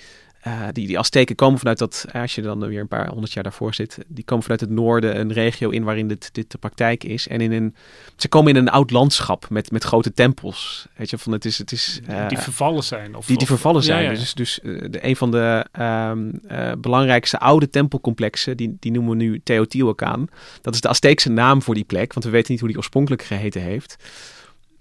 uh, 0.47 0.67
die, 0.71 0.87
die 0.87 0.99
Azteken 0.99 1.35
komen 1.35 1.59
vanuit 1.59 1.77
dat, 1.77 2.05
als 2.13 2.35
je 2.35 2.41
dan 2.41 2.67
weer 2.67 2.79
een 2.79 2.87
paar 2.87 3.09
honderd 3.09 3.33
jaar 3.33 3.43
daarvoor 3.43 3.73
zit, 3.73 3.97
die 4.07 4.23
komen 4.23 4.43
vanuit 4.43 4.61
het 4.61 4.69
noorden, 4.69 5.19
een 5.19 5.33
regio 5.33 5.69
in 5.69 5.83
waarin 5.83 6.07
dit, 6.07 6.29
dit 6.33 6.51
de 6.51 6.57
praktijk 6.57 7.03
is. 7.03 7.27
En 7.27 7.41
in 7.41 7.51
een, 7.51 7.75
ze 8.15 8.27
komen 8.27 8.55
in 8.55 8.61
een 8.61 8.69
oud 8.69 8.91
landschap 8.91 9.49
met, 9.49 9.71
met 9.71 9.83
grote 9.83 10.13
tempels. 10.13 10.87
Weet 10.95 11.09
je, 11.09 11.17
van 11.17 11.31
het 11.31 11.45
is. 11.45 11.57
Het 11.57 11.71
is 11.71 12.01
uh, 12.09 12.27
die 12.27 12.37
vervallen 12.37 12.83
zijn. 12.83 13.15
Of, 13.15 13.25
die, 13.25 13.37
die 13.37 13.47
of, 13.47 13.53
vervallen 13.53 13.83
zijn. 13.83 14.03
Ja, 14.03 14.11
ja. 14.11 14.17
Dus, 14.17 14.33
dus 14.33 14.59
uh, 14.63 14.85
de, 14.89 15.05
een 15.05 15.15
van 15.15 15.31
de 15.31 15.65
um, 15.79 16.39
uh, 16.51 16.71
belangrijkste 16.77 17.39
oude 17.39 17.69
tempelcomplexen, 17.69 18.57
die, 18.57 18.77
die 18.79 18.91
noemen 18.91 19.17
we 19.17 19.23
nu 19.23 19.41
Teotihuacan. 19.43 20.29
Dat 20.61 20.73
is 20.73 20.81
de 20.81 20.87
Azteekse 20.87 21.29
naam 21.29 21.61
voor 21.61 21.73
die 21.75 21.83
plek, 21.83 22.13
want 22.13 22.25
we 22.25 22.31
weten 22.31 22.51
niet 22.51 22.59
hoe 22.59 22.69
die 22.69 22.77
oorspronkelijk 22.77 23.23
geheten 23.23 23.61
heeft. 23.61 23.95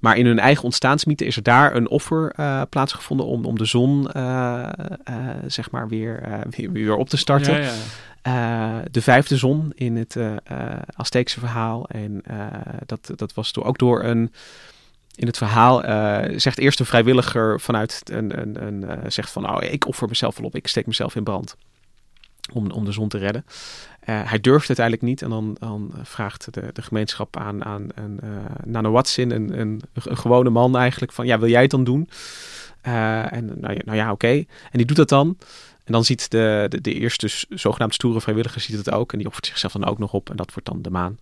Maar 0.03 0.17
in 0.17 0.27
hun 0.27 0.39
eigen 0.39 0.65
ontstaansmythe 0.65 1.25
is 1.25 1.37
er 1.37 1.43
daar 1.43 1.75
een 1.75 1.89
offer 1.89 2.33
uh, 2.37 2.63
plaatsgevonden 2.69 3.27
om, 3.27 3.45
om 3.45 3.59
de 3.59 3.65
zon 3.65 4.09
uh, 4.17 4.69
zeg 5.47 5.71
maar 5.71 5.89
weer, 5.89 6.23
weer, 6.57 6.73
weer, 6.73 6.97
op 6.97 7.09
te 7.09 7.17
starten. 7.17 7.63
Ja, 7.63 7.73
ja. 8.23 8.83
de 8.91 9.03
vijfde 9.03 9.37
zon 9.37 9.73
in 9.75 9.97
het 9.97 10.17
Azteekse 10.97 11.39
verhaal. 11.39 11.89
En 11.89 12.23
dat, 12.87 13.11
dat 13.17 13.35
was 13.35 13.53
door, 13.53 13.65
ook 13.65 13.79
door 13.79 14.05
een 14.05 14.33
in 15.15 15.27
het 15.27 15.37
verhaal 15.37 15.81
zegt 16.39 16.59
eerst 16.59 16.81
een 16.81 16.87
vrijwilliger 16.87 17.61
vanuit 17.61 18.01
een, 18.05 18.41
een, 18.41 18.67
een 18.67 19.13
zegt 19.13 19.31
van 19.31 19.43
nou 19.43 19.65
ik 19.65 19.87
offer 19.87 20.09
mezelf 20.09 20.37
wel 20.37 20.47
op, 20.47 20.55
ik 20.55 20.67
steek 20.67 20.87
mezelf 20.87 21.17
in 21.17 21.25
brand 21.25 21.57
om, 22.53 22.71
om 22.71 22.85
de 22.85 22.93
zon 22.93 23.09
te 23.09 23.19
redden. 23.19 23.45
Uh, 24.09 24.21
hij 24.25 24.41
durft 24.41 24.69
het 24.69 24.79
eigenlijk 24.79 25.09
niet 25.09 25.23
en 25.23 25.31
dan, 25.31 25.57
dan 25.59 25.93
vraagt 26.03 26.55
de, 26.55 26.71
de 26.73 26.83
gemeenschap 26.83 27.37
aan, 27.37 27.65
aan 27.65 27.87
een 27.95 28.21
uh, 28.25 28.31
Nano 28.65 28.91
Watson, 28.91 29.31
een, 29.31 29.61
een, 29.61 29.83
een, 29.93 30.17
gewone 30.17 30.51
man 30.51 30.77
eigenlijk, 30.77 31.13
van 31.13 31.27
ja, 31.27 31.39
wil 31.39 31.49
jij 31.49 31.63
het 31.63 31.71
dan 31.71 31.85
doen? 31.85 32.09
En 32.81 33.61
nou, 33.61 33.79
nou 33.85 33.97
ja, 33.97 34.13
oké. 34.13 34.29
En 34.29 34.47
die 34.71 34.87
doet 34.87 34.97
dat 34.97 35.09
dan. 35.09 35.39
En 35.85 35.93
dan 35.93 36.05
ziet 36.05 36.31
de, 36.31 36.67
de, 36.69 36.81
de 36.81 36.93
eerste 36.93 37.29
zogenaamd 37.49 37.95
stoere 37.95 38.21
vrijwilliger 38.21 38.61
ziet 38.61 38.77
het 38.77 38.91
ook 38.91 39.13
en 39.13 39.19
die 39.19 39.27
offert 39.27 39.47
zichzelf 39.47 39.73
dan 39.73 39.85
ook 39.85 39.99
nog 39.99 40.13
op 40.13 40.31
en 40.31 40.37
dat 40.37 40.53
wordt 40.53 40.69
dan 40.69 40.83
de 40.83 40.91
maan. 40.91 41.19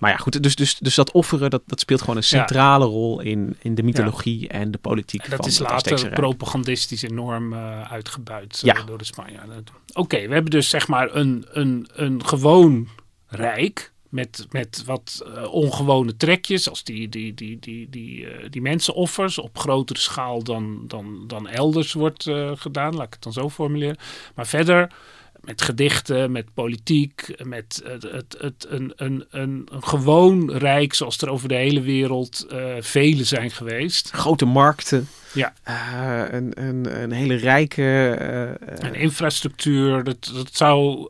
Maar 0.00 0.10
ja, 0.10 0.16
goed, 0.16 0.42
dus, 0.42 0.54
dus, 0.54 0.78
dus 0.78 0.94
dat 0.94 1.12
offeren, 1.12 1.50
dat, 1.50 1.62
dat 1.66 1.80
speelt 1.80 2.00
gewoon 2.00 2.16
een 2.16 2.22
centrale 2.22 2.84
rol 2.84 3.20
in, 3.20 3.56
in 3.58 3.74
de 3.74 3.82
mythologie 3.82 4.48
en 4.48 4.70
de 4.70 4.78
politiek. 4.78 5.22
En 5.22 5.30
dat 5.30 5.38
van 5.38 5.48
is 5.48 5.58
later 5.58 6.10
propagandistisch 6.10 7.02
enorm 7.02 7.52
uh, 7.52 7.92
uitgebuit 7.92 8.62
uh, 8.64 8.86
door 8.86 8.98
de 8.98 9.04
Spanjaarden. 9.04 9.64
Oké, 9.92 10.26
we 10.26 10.32
hebben 10.32 10.50
dus 10.50 10.68
zeg 10.68 10.88
maar 10.88 11.14
een, 11.14 11.46
een, 11.50 11.88
een 11.92 12.26
gewoon 12.26 12.88
rijk 13.26 13.92
met, 14.08 14.46
met 14.50 14.82
wat 14.86 15.24
uh, 15.26 15.52
ongewone 15.52 16.16
trekjes, 16.16 16.68
als 16.68 16.84
die, 16.84 17.08
die, 17.08 17.34
die, 17.34 17.58
die, 17.58 17.88
die, 17.90 18.26
die 18.50 18.62
mensenoffers 18.62 19.38
op 19.38 19.58
grotere 19.58 19.98
schaal 19.98 20.42
dan, 20.42 20.84
dan, 20.86 21.24
dan 21.26 21.48
elders 21.48 21.92
wordt 21.92 22.30
gedaan, 22.54 22.94
laat 22.94 23.06
ik 23.06 23.12
het 23.12 23.22
dan 23.22 23.32
zo 23.32 23.50
formuleren. 23.50 23.96
Maar 24.34 24.46
verder 24.46 24.92
met 25.40 25.62
gedichten, 25.62 26.32
met 26.32 26.54
politiek, 26.54 27.34
met 27.44 27.82
het, 27.84 28.02
het, 28.02 28.36
het, 28.38 28.66
een, 28.68 28.92
een, 28.96 29.24
een, 29.30 29.68
een 29.70 29.82
gewoon 29.82 30.52
rijk 30.52 30.94
zoals 30.94 31.18
er 31.18 31.30
over 31.30 31.48
de 31.48 31.54
hele 31.54 31.80
wereld 31.80 32.46
uh, 32.52 32.74
vele 32.80 33.24
zijn 33.24 33.50
geweest. 33.50 34.10
Grote 34.10 34.44
markten. 34.44 35.08
Ja. 35.34 35.52
Uh, 35.68 36.32
een, 36.32 36.62
een, 36.62 37.02
een 37.02 37.12
hele 37.12 37.34
rijke... 37.34 38.16
Uh, 38.20 38.88
een 38.88 38.94
infrastructuur. 38.94 40.04
Dat, 40.04 40.30
dat 40.34 40.48
zou, 40.52 41.08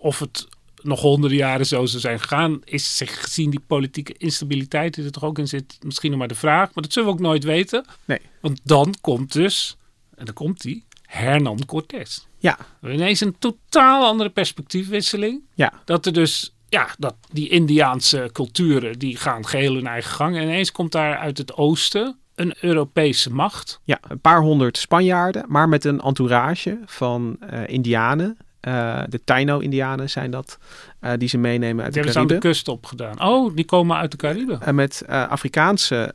of 0.00 0.18
het 0.18 0.46
nog 0.82 1.00
honderden 1.00 1.38
jaren 1.38 1.66
zo 1.66 1.86
zou 1.86 2.00
zijn 2.00 2.20
gegaan, 2.20 2.60
is 2.64 2.96
zich 2.96 3.22
gezien 3.22 3.50
die 3.50 3.62
politieke 3.66 4.14
instabiliteit 4.18 4.94
die 4.94 5.04
er 5.04 5.10
toch 5.10 5.24
ook 5.24 5.38
in 5.38 5.48
zit, 5.48 5.78
misschien 5.82 6.10
nog 6.10 6.18
maar 6.18 6.28
de 6.28 6.34
vraag. 6.34 6.74
Maar 6.74 6.82
dat 6.82 6.92
zullen 6.92 7.08
we 7.08 7.14
ook 7.14 7.20
nooit 7.20 7.44
weten. 7.44 7.84
Nee. 8.04 8.20
Want 8.40 8.60
dan 8.62 8.94
komt 9.00 9.32
dus, 9.32 9.76
en 10.14 10.24
dan 10.24 10.34
komt 10.34 10.60
die, 10.60 10.84
Hernan 11.10 11.64
Cortés. 11.66 12.26
Ja. 12.38 12.58
Ineens 12.82 13.20
een 13.20 13.36
totaal 13.38 14.04
andere 14.04 14.30
perspectiefwisseling. 14.30 15.42
Ja. 15.54 15.72
Dat 15.84 16.06
er 16.06 16.12
dus, 16.12 16.54
ja, 16.68 16.88
dat 16.98 17.16
die 17.32 17.48
Indiaanse 17.48 18.30
culturen, 18.32 18.98
die 18.98 19.16
gaan 19.16 19.46
geheel 19.46 19.74
hun 19.74 19.86
eigen 19.86 20.10
gang. 20.10 20.36
En 20.36 20.42
ineens 20.42 20.72
komt 20.72 20.92
daar 20.92 21.16
uit 21.16 21.38
het 21.38 21.54
oosten 21.54 22.18
een 22.34 22.54
Europese 22.60 23.32
macht. 23.32 23.80
Ja, 23.84 23.98
een 24.08 24.20
paar 24.20 24.40
honderd 24.40 24.78
Spanjaarden, 24.78 25.44
maar 25.48 25.68
met 25.68 25.84
een 25.84 26.00
entourage 26.00 26.78
van 26.84 27.36
uh, 27.52 27.68
Indianen 27.68 28.36
uh, 28.68 29.02
de 29.08 29.24
Taino-Indianen 29.24 30.10
zijn 30.10 30.30
dat, 30.30 30.58
uh, 31.00 31.12
die 31.18 31.28
ze 31.28 31.38
meenemen 31.38 31.84
uit 31.84 31.92
die 31.92 32.02
de 32.02 32.08
Cariben. 32.08 32.12
Die 32.12 32.12
hebben 32.12 32.12
ze 32.12 32.18
aan 32.18 32.26
de 32.26 32.38
kust 32.38 32.68
opgedaan. 32.68 33.22
Oh, 33.22 33.56
die 33.56 33.64
komen 33.64 33.96
uit 33.96 34.10
de 34.10 34.16
Cariben. 34.16 34.62
En 34.62 34.74
met 34.74 35.02
uh, 35.08 35.28
Afrikaanse 35.28 36.14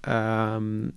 um, 0.55 0.93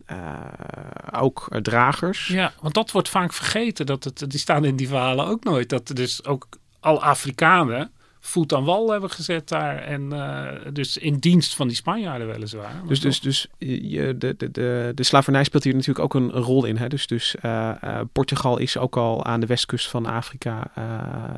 ook 1.12 1.48
dragers. 1.62 2.26
Ja, 2.26 2.52
want 2.60 2.74
dat 2.74 2.90
wordt 2.90 3.08
vaak 3.08 3.32
vergeten. 3.32 3.86
Dat 3.86 4.04
het, 4.04 4.24
die 4.28 4.38
staan 4.38 4.64
in 4.64 4.76
die 4.76 4.88
verhalen 4.88 5.26
ook 5.26 5.44
nooit. 5.44 5.68
Dat 5.68 5.88
er 5.88 5.94
dus 5.94 6.24
ook 6.24 6.46
al 6.80 7.02
Afrikanen 7.02 7.90
voet 8.28 8.54
aan 8.54 8.64
wal 8.64 8.90
hebben 8.90 9.10
gezet 9.10 9.48
daar. 9.48 9.78
En 9.78 10.02
uh, 10.12 10.48
dus 10.72 10.96
in 10.96 11.16
dienst 11.16 11.54
van 11.54 11.66
die 11.66 11.76
Spanjaarden 11.76 12.26
weliswaar. 12.26 12.82
Dus, 12.86 13.00
dus, 13.00 13.20
dus 13.20 13.46
je, 13.58 14.18
de, 14.18 14.34
de, 14.36 14.50
de, 14.50 14.92
de 14.94 15.02
slavernij 15.02 15.44
speelt 15.44 15.64
hier 15.64 15.72
natuurlijk 15.72 16.04
ook 16.04 16.14
een, 16.14 16.36
een 16.36 16.42
rol 16.42 16.64
in. 16.64 16.76
Hè? 16.76 16.88
Dus, 16.88 17.06
dus 17.06 17.36
uh, 17.42 17.70
uh, 17.84 18.00
Portugal 18.12 18.58
is 18.58 18.78
ook 18.78 18.96
al 18.96 19.24
aan 19.24 19.40
de 19.40 19.46
westkust 19.46 19.88
van 19.88 20.06
Afrika. 20.06 20.70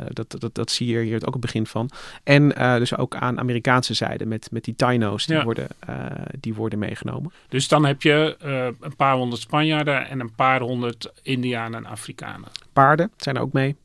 dat, 0.08 0.36
dat, 0.38 0.54
dat 0.54 0.70
zie 0.70 0.86
je 0.86 0.98
hier 1.00 1.26
ook 1.26 1.32
het 1.32 1.40
begin 1.40 1.66
van. 1.66 1.90
En 2.22 2.48
dus 2.78 2.96
ook 2.96 3.14
aan 3.14 3.38
Amerikaanse 3.38 3.94
zijde 3.94 4.26
met, 4.26 4.48
met 4.50 4.64
die 4.64 4.74
Taino's 4.74 5.26
die, 5.26 5.36
ja. 5.36 5.44
worden, 5.44 5.68
die 6.40 6.54
worden 6.54 6.78
meegenomen. 6.78 7.32
Dus 7.48 7.68
dan 7.68 7.84
heb 7.84 8.02
je 8.02 8.36
een 8.80 8.96
paar 8.96 9.14
honderd 9.14 9.40
Spanjaarden 9.40 10.08
en 10.08 10.20
een 10.20 10.34
paar 10.34 10.60
honderd 10.60 11.12
Indianen 11.22 11.84
en 11.84 11.90
Afrikanen. 11.90 12.48
Paarden 12.72 13.10
zijn 13.16 13.36
er 13.36 13.42
ook 13.42 13.52
mee. 13.52 13.76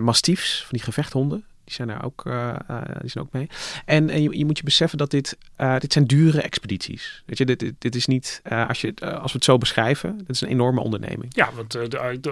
mastiefs, 0.00 0.60
van 0.60 0.70
die 0.70 0.82
gevechthonden. 0.82 1.44
Die 1.64 1.74
zijn 1.74 1.88
er 1.88 2.04
ook, 2.04 2.24
uh, 2.26 2.54
uh, 2.70 2.80
die 3.00 3.10
zijn 3.10 3.24
ook 3.24 3.32
mee. 3.32 3.48
En, 3.84 4.10
en 4.10 4.22
je, 4.22 4.38
je, 4.38 4.44
moet 4.44 4.58
je 4.58 4.64
beseffen 4.64 4.98
dat 4.98 5.10
dit, 5.10 5.38
uh, 5.58 5.78
dit 5.78 5.92
zijn 5.92 6.06
dure 6.06 6.40
expedities. 6.40 7.22
Weet 7.26 7.38
je, 7.38 7.44
dit, 7.44 7.58
dit, 7.58 7.74
dit 7.78 7.94
is 7.94 8.06
niet, 8.06 8.42
als, 8.68 8.80
je, 8.80 8.94
als 8.94 9.32
we 9.32 9.38
het 9.38 9.44
zo 9.44 9.58
beschrijven, 9.58 10.18
dit 10.18 10.28
is 10.28 10.40
een 10.40 10.48
enorme 10.48 10.80
onderneming. 10.80 11.34
Ja, 11.34 11.50
want 11.54 11.78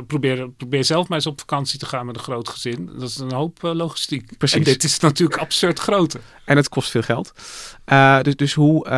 probeer, 0.07 0.51
probeer 0.51 0.85
zelf 0.85 1.09
maar 1.09 1.19
eens 1.19 1.27
op 1.27 1.41
vakantie 1.41 1.79
te 1.79 1.87
gaan 1.87 2.07
met 2.07 2.17
een 2.17 2.23
groot 2.23 2.49
gezin. 2.49 2.91
Dat 2.99 3.09
is 3.09 3.19
een 3.19 3.33
hoop 3.33 3.59
logistiek. 3.63 4.39
Precies. 4.39 4.59
En 4.59 4.65
dit 4.65 4.85
is 4.85 4.99
natuurlijk 4.99 5.41
absurd 5.41 5.79
grote. 5.79 6.21
En 6.45 6.57
het 6.57 6.69
kost 6.69 6.91
veel 6.91 7.03
geld. 7.03 7.33
dus 8.23 8.37
dus 8.37 8.55
hoe, 8.55 8.89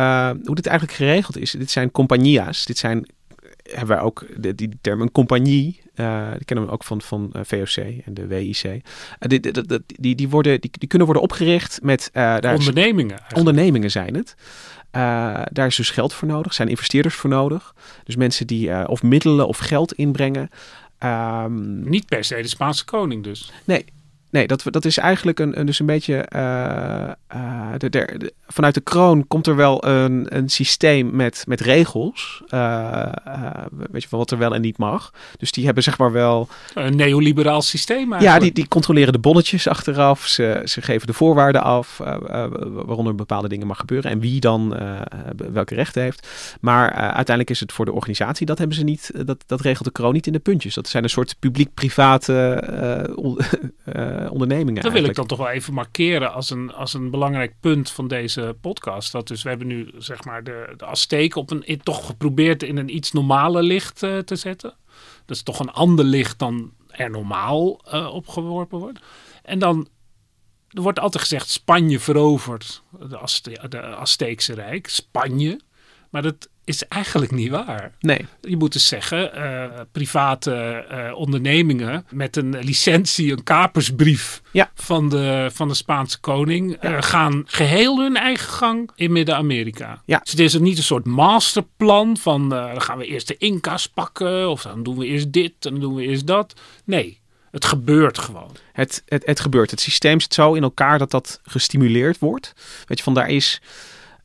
hoe 0.43 0.55
dit 0.55 0.67
eigenlijk 0.67 0.97
geregeld 0.97 1.37
is, 1.37 1.51
dit 1.51 1.71
zijn 1.71 1.91
compagnia's, 1.91 2.65
dit 2.65 2.77
zijn 2.77 3.07
hebben 3.63 3.95
wij 3.95 4.05
ook 4.05 4.25
de, 4.37 4.55
die 4.55 4.69
term 4.81 5.01
een 5.01 5.11
compagnie. 5.11 5.81
Uh, 5.95 6.31
die 6.31 6.45
kennen 6.45 6.65
we 6.65 6.71
ook 6.71 6.83
van, 6.83 7.01
van 7.01 7.33
uh, 7.35 7.41
VOC 7.45 7.75
en 8.05 8.13
de 8.13 8.27
WIC. 8.27 8.63
Uh, 8.63 8.79
die, 9.19 9.39
die, 9.39 9.63
die, 9.85 10.15
die, 10.15 10.29
worden, 10.29 10.61
die, 10.61 10.71
die 10.71 10.87
kunnen 10.87 11.07
worden 11.07 11.23
opgericht 11.23 11.79
met... 11.81 12.09
daar 12.13 12.53
ondernemingen. 12.55 13.19
Ondernemingen 13.33 13.91
zijn 13.91 14.15
het. 14.15 14.35
daar 15.51 15.67
is 15.67 15.75
dus 15.75 15.89
geld 15.89 16.13
voor 16.13 16.27
nodig, 16.27 16.53
zijn 16.53 16.67
investeerders 16.67 17.15
voor 17.15 17.29
nodig. 17.29 17.75
Dus 18.03 18.15
mensen 18.15 18.47
die 18.47 18.87
of 18.87 19.03
middelen 19.03 19.47
of 19.47 19.57
geld 19.57 19.93
inbrengen. 19.93 20.49
Um, 20.99 21.89
Niet 21.89 22.05
per 22.05 22.23
se 22.23 22.35
de 22.35 22.47
Spaanse 22.47 22.85
koning 22.85 23.23
dus. 23.23 23.51
Nee, 23.63 23.85
Nee, 24.33 24.47
dat, 24.47 24.63
dat 24.63 24.85
is 24.85 24.97
eigenlijk 24.97 25.39
een, 25.39 25.59
een 25.59 25.65
dus 25.65 25.79
een 25.79 25.85
beetje. 25.85 26.25
Uh, 26.35 27.11
uh, 27.35 27.71
de, 27.77 27.89
de, 27.89 28.33
vanuit 28.47 28.73
de 28.73 28.81
kroon 28.81 29.27
komt 29.27 29.47
er 29.47 29.55
wel 29.55 29.85
een, 29.87 30.25
een 30.29 30.49
systeem 30.49 31.15
met, 31.15 31.43
met 31.47 31.61
regels. 31.61 32.41
Uh, 32.49 33.05
weet 33.91 34.01
je 34.01 34.07
van 34.07 34.19
wat 34.19 34.31
er 34.31 34.37
wel 34.37 34.53
en 34.53 34.61
niet 34.61 34.77
mag. 34.77 35.13
Dus 35.37 35.51
die 35.51 35.65
hebben 35.65 35.83
zeg 35.83 35.97
maar 35.97 36.11
wel. 36.11 36.47
Een 36.73 36.95
neoliberaal 36.95 37.61
systeem. 37.61 37.97
Eigenlijk. 37.97 38.23
Ja, 38.23 38.39
die, 38.39 38.51
die 38.51 38.67
controleren 38.67 39.13
de 39.13 39.19
bonnetjes 39.19 39.67
achteraf. 39.67 40.25
Ze, 40.25 40.61
ze 40.65 40.81
geven 40.81 41.07
de 41.07 41.13
voorwaarden 41.13 41.63
af. 41.63 41.97
waaronder 42.69 43.15
bepaalde 43.15 43.47
dingen 43.47 43.67
mag 43.67 43.77
gebeuren. 43.77 44.11
En 44.11 44.19
wie 44.19 44.39
dan 44.39 44.77
welke 45.51 45.75
rechten 45.75 46.01
heeft. 46.01 46.27
Maar 46.61 46.91
uiteindelijk 46.91 47.49
is 47.49 47.59
het 47.59 47.71
voor 47.71 47.85
de 47.85 47.93
organisatie. 47.93 48.45
Dat 48.45 48.57
hebben 48.57 48.77
ze 48.77 48.83
niet. 48.83 49.11
Dat, 49.25 49.43
dat 49.45 49.61
regelt 49.61 49.85
de 49.85 49.91
kroon 49.91 50.13
niet 50.13 50.27
in 50.27 50.33
de 50.33 50.39
puntjes. 50.39 50.73
Dat 50.73 50.87
zijn 50.87 51.03
een 51.03 51.09
soort 51.09 51.35
publiek-private 51.39 52.61
ondernemingen. 54.29 54.83
Dat 54.83 54.91
wil 54.91 55.03
ik 55.03 55.15
dan 55.15 55.25
toch 55.25 55.37
wel 55.37 55.49
even 55.49 55.73
markeren 55.73 56.33
als 56.33 56.49
een, 56.49 56.73
als 56.73 56.93
een 56.93 57.09
belangrijk 57.09 57.53
punt 57.59 57.91
van 57.91 58.07
deze 58.07 58.55
podcast. 58.61 59.11
Dat 59.11 59.27
dus 59.27 59.43
we 59.43 59.49
hebben 59.49 59.67
nu 59.67 59.91
zeg 59.97 60.23
maar 60.23 60.43
de, 60.43 60.73
de 60.77 60.85
Azteken 60.85 61.41
op 61.41 61.51
een 61.51 61.79
toch 61.83 62.05
geprobeerd 62.05 62.63
in 62.63 62.77
een 62.77 62.95
iets 62.95 63.11
normaler 63.11 63.63
licht 63.63 64.03
uh, 64.03 64.17
te 64.17 64.35
zetten. 64.35 64.73
Dat 65.25 65.35
is 65.35 65.43
toch 65.43 65.59
een 65.59 65.71
ander 65.71 66.05
licht 66.05 66.39
dan 66.39 66.71
er 66.87 67.09
normaal 67.09 67.81
uh, 67.93 68.13
opgeworpen 68.13 68.79
wordt. 68.79 68.99
En 69.43 69.59
dan 69.59 69.87
er 70.69 70.81
wordt 70.81 70.99
altijd 70.99 71.23
gezegd 71.23 71.49
Spanje 71.49 71.99
veroverd 71.99 72.83
de, 73.09 73.17
Azte 73.17 73.65
de 73.69 73.81
Azteekse 73.81 74.53
Rijk. 74.53 74.87
Spanje. 74.87 75.59
Maar 76.09 76.21
dat 76.21 76.49
is 76.65 76.87
eigenlijk 76.87 77.31
niet 77.31 77.49
waar. 77.49 77.91
Nee. 77.99 78.25
Je 78.41 78.57
moet 78.57 78.73
dus 78.73 78.87
zeggen, 78.87 79.31
uh, 79.37 79.65
private 79.91 80.85
uh, 80.91 81.17
ondernemingen 81.17 82.05
met 82.09 82.35
een 82.35 82.59
licentie, 82.59 83.31
een 83.31 83.43
kapersbrief 83.43 84.41
ja. 84.51 84.71
van, 84.75 85.09
de, 85.09 85.49
van 85.53 85.67
de 85.67 85.73
Spaanse 85.73 86.19
koning, 86.19 86.77
ja. 86.81 86.91
uh, 86.91 87.01
gaan 87.01 87.43
geheel 87.45 87.99
hun 87.99 88.15
eigen 88.15 88.49
gang 88.49 88.91
in 88.95 89.11
Midden-Amerika. 89.11 90.01
Ja. 90.05 90.19
Dus 90.19 90.31
het 90.31 90.39
is 90.39 90.57
niet 90.57 90.77
een 90.77 90.83
soort 90.83 91.05
masterplan 91.05 92.17
van 92.17 92.49
dan 92.49 92.81
gaan 92.81 92.97
we 92.97 93.05
eerst 93.05 93.27
de 93.27 93.37
Inca's 93.37 93.87
pakken 93.87 94.49
of 94.49 94.61
dan 94.61 94.83
doen 94.83 94.97
we 94.97 95.05
eerst 95.05 95.31
dit 95.31 95.53
en 95.59 95.71
dan 95.71 95.79
doen 95.79 95.95
we 95.95 96.03
eerst 96.03 96.27
dat. 96.27 96.53
Nee. 96.85 97.21
Het 97.51 97.65
gebeurt 97.65 98.17
gewoon. 98.17 98.51
Het, 98.71 99.03
het, 99.05 99.25
het 99.25 99.39
gebeurt. 99.39 99.71
Het 99.71 99.79
systeem 99.79 100.19
zit 100.19 100.33
zo 100.33 100.53
in 100.53 100.63
elkaar 100.63 100.97
dat 100.97 101.11
dat 101.11 101.39
gestimuleerd 101.43 102.19
wordt. 102.19 102.53
Weet 102.87 102.97
je, 102.97 103.03
van 103.03 103.13
daar 103.13 103.29
is 103.29 103.61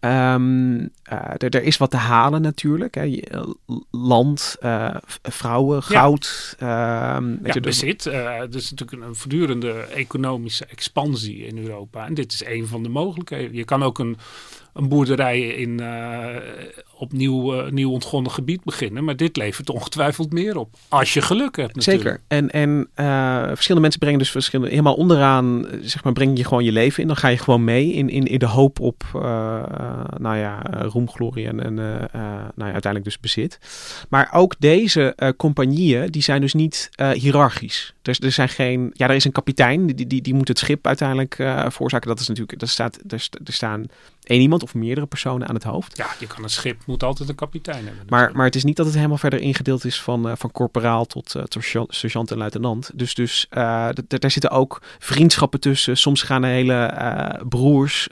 Um, 0.01 0.79
uh, 0.81 1.35
er, 1.39 1.63
is 1.63 1.77
wat 1.77 1.91
te 1.91 1.97
halen 1.97 2.43
natuurlijk. 2.43 2.95
Hè. 2.95 3.21
Land, 3.91 4.57
uh, 4.63 4.95
vrouwen, 5.23 5.83
goud. 5.83 6.57
Ja, 6.59 7.17
um, 7.17 7.41
ja 7.45 7.61
bezit. 7.61 8.05
Er 8.05 8.55
is 8.55 8.71
natuurlijk 8.71 9.03
een 9.03 9.15
voortdurende 9.15 9.73
economische 9.73 10.67
expansie 10.67 11.47
in 11.47 11.59
Europa. 11.59 12.07
En 12.07 12.15
dit 12.15 12.33
is 12.33 12.45
een 12.45 12.67
van 12.67 12.83
de 12.83 12.89
mogelijkheden. 12.89 13.57
Je 13.57 13.65
kan 13.65 13.83
ook 13.83 13.99
een, 13.99 14.17
een 14.73 14.89
boerderij 14.89 15.41
in 15.41 15.81
opnieuw 16.99 17.55
uh, 17.55 17.71
nieuw 17.71 17.91
ontgonnen 17.91 18.33
gebied 18.33 18.65
beginnen. 18.65 19.05
Maar 19.05 19.17
dit 19.17 19.37
levert 19.37 19.71
ongetwijfeld 19.71 20.33
meer 20.33 20.57
op. 20.57 20.77
Als 20.89 21.15
je 21.15 21.21
geluk 21.21 21.57
hebt 21.57 21.77
natuurlijk. 21.77 22.05
Zeker. 22.05 22.21
En, 22.29 22.51
en 22.51 22.89
uh, 22.97 23.47
verschillende 23.47 23.81
mensen 23.81 24.01
brengen 24.01 24.19
dus 24.19 24.31
verschillende... 24.31 24.71
Helemaal 24.71 24.95
onderaan, 24.95 25.67
zeg 25.81 26.05
maar, 26.05 26.13
breng 26.13 26.39
je 26.39 26.45
gewoon 26.45 26.65
je 26.65 26.73
leven 26.73 27.03
in. 27.03 27.09
Dan 27.09 27.17
ga 27.17 27.29
je 27.29 27.39
gewoon 27.39 27.65
mee 27.65 27.93
in, 27.93 28.09
in, 28.09 28.27
in 28.27 28.39
de 28.39 28.47
hoop 28.47 28.81
op, 28.81 29.05
nou 30.19 30.37
ja, 30.37 30.63
roem, 30.71 31.11
glorie 31.11 31.47
en, 31.47 31.65
en 31.65 31.75
nou 31.75 32.51
ja, 32.57 32.73
uiteindelijk 32.73 33.05
dus 33.05 33.21
bezit. 33.21 33.59
Maar 34.09 34.29
ook 34.33 34.55
deze 34.59 35.35
compagnieën, 35.37 36.11
die 36.11 36.23
zijn 36.23 36.41
dus 36.41 36.55
niet 36.55 36.91
hiërarchisch. 37.13 37.95
Dus 38.03 38.21
er 38.21 38.33
zijn 38.33 38.49
geen... 38.49 38.91
Ja, 38.93 39.09
er 39.09 39.15
is 39.15 39.25
een 39.25 39.33
kapitein, 39.33 39.87
die, 39.87 40.07
die, 40.07 40.23
die 40.23 40.35
moet 40.35 40.49
het 40.49 40.59
schip 40.59 40.87
uiteindelijk 40.87 41.35
veroorzaken. 41.69 42.09
Dat 42.09 42.21
is 42.21 42.29
natuurlijk... 42.29 42.59
Dat 42.59 42.69
staat, 42.69 42.99
er, 43.09 43.29
er 43.45 43.53
staan 43.53 43.87
één 44.23 44.41
iemand 44.41 44.63
of 44.63 44.75
meerdere 44.75 45.07
personen 45.07 45.49
aan 45.49 45.55
het 45.55 45.65
hoofd. 45.65 45.97
Ja, 45.97 46.07
je 46.19 46.27
kan 46.27 46.43
een 46.43 46.51
schip, 46.51 46.83
moet 46.89 47.03
altijd 47.03 47.29
een 47.29 47.35
kapitein 47.35 47.85
hebben. 47.85 48.05
Maar, 48.09 48.31
maar 48.35 48.45
het 48.45 48.55
is 48.55 48.65
niet 48.65 48.77
dat 48.77 48.87
het 48.87 48.95
helemaal 48.95 49.19
verder 49.19 49.41
ingedeeld 49.41 49.85
is 49.85 50.01
van, 50.01 50.29
uh, 50.29 50.33
van 50.37 50.53
corporaal 50.53 51.07
tot, 51.07 51.35
uh, 51.35 51.43
tot 51.43 51.65
sergeant 51.89 52.31
en 52.31 52.37
luitenant. 52.37 52.91
Dus, 52.95 53.15
dus 53.15 53.47
uh, 53.51 53.89
daar 54.09 54.31
zitten 54.31 54.51
ook 54.51 54.83
vriendschappen 54.99 55.61
tussen. 55.61 55.97
Soms 55.97 56.23
gaan 56.23 56.45
hele 56.45 57.47
broers 57.49 58.09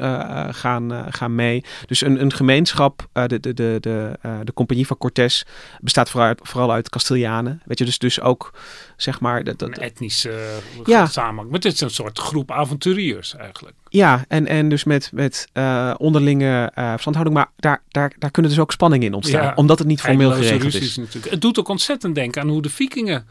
gaan, 0.50 1.12
gaan 1.12 1.34
mee. 1.34 1.64
Dus 1.86 2.00
een, 2.00 2.20
een 2.20 2.32
gemeenschap, 2.32 3.08
de, 3.12 3.40
de, 3.40 3.54
de, 3.54 3.76
de, 3.80 4.18
de 4.44 4.52
compagnie 4.52 4.86
van 4.86 4.98
Cortés 4.98 5.46
bestaat 5.80 6.10
vooral 6.10 6.28
uit, 6.28 6.40
vooral 6.42 6.72
uit 6.72 6.88
Castilianen. 6.88 7.62
Weet 7.64 7.78
je, 7.78 7.84
dus, 7.84 7.98
dus 7.98 8.20
ook 8.20 8.52
zeg 8.96 9.20
maar... 9.20 9.44
Dat, 9.44 9.58
dat, 9.58 9.68
een 9.68 9.74
etnische 9.74 10.60
ja. 10.84 11.06
samenhang. 11.06 11.50
Maar 11.50 11.60
het 11.60 11.72
is 11.72 11.80
een 11.80 11.90
soort 11.90 12.18
groep 12.18 12.50
avonturiers 12.50 13.34
eigenlijk. 13.36 13.74
Ja, 13.88 14.24
en, 14.28 14.46
en 14.46 14.68
dus 14.68 14.84
met, 14.84 15.10
met 15.12 15.48
uh, 15.54 15.94
onderlinge 15.98 16.72
uh, 16.78 16.90
verstandhouding. 16.90 17.36
Maar 17.36 17.50
daar, 17.56 17.82
daar, 17.88 18.12
daar 18.18 18.30
kunnen 18.30 18.50
dus 18.50 18.60
ook 18.60 18.72
spanningen 18.72 19.06
in 19.06 19.14
ontstaan. 19.14 19.42
Ja, 19.42 19.52
omdat 19.54 19.78
het 19.78 19.88
niet 19.88 20.00
formeel 20.00 20.30
geregeld 20.30 20.74
is. 20.74 20.96
Natuurlijk. 20.96 21.32
Het 21.32 21.40
doet 21.40 21.58
ook 21.58 21.68
ontzettend 21.68 22.14
denken 22.14 22.42
aan 22.42 22.48
hoe 22.48 22.62
de 22.62 22.70
vikingen... 22.70 23.26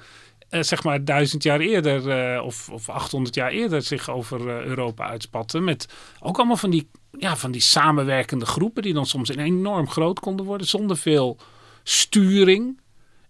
Uh, 0.50 0.62
zeg 0.62 0.84
maar 0.84 1.06
duizend 1.06 1.44
jaar 1.44 1.60
eerder 1.60 2.42
of, 2.42 2.70
of 2.70 2.90
800 2.90 3.36
jaar 3.36 3.52
eerder 3.52 3.82
zich 3.82 4.10
over 4.10 4.66
Europa 4.68 5.08
uitspatten. 5.08 5.64
Met 5.64 5.88
ook 6.20 6.38
allemaal 6.38 6.58
van 6.58 6.70
die, 6.70 6.90
ja, 7.18 7.36
van 7.36 7.52
die 7.52 7.62
samenwerkende 7.62 8.46
groepen 8.46 8.84
die 8.84 8.94
dan 8.94 9.06
soms 9.06 9.30
enorm 9.30 9.90
groot 9.90 10.20
konden 10.20 10.46
worden. 10.46 10.68
Zonder 10.68 10.98
veel 10.98 11.38
sturing. 11.84 12.80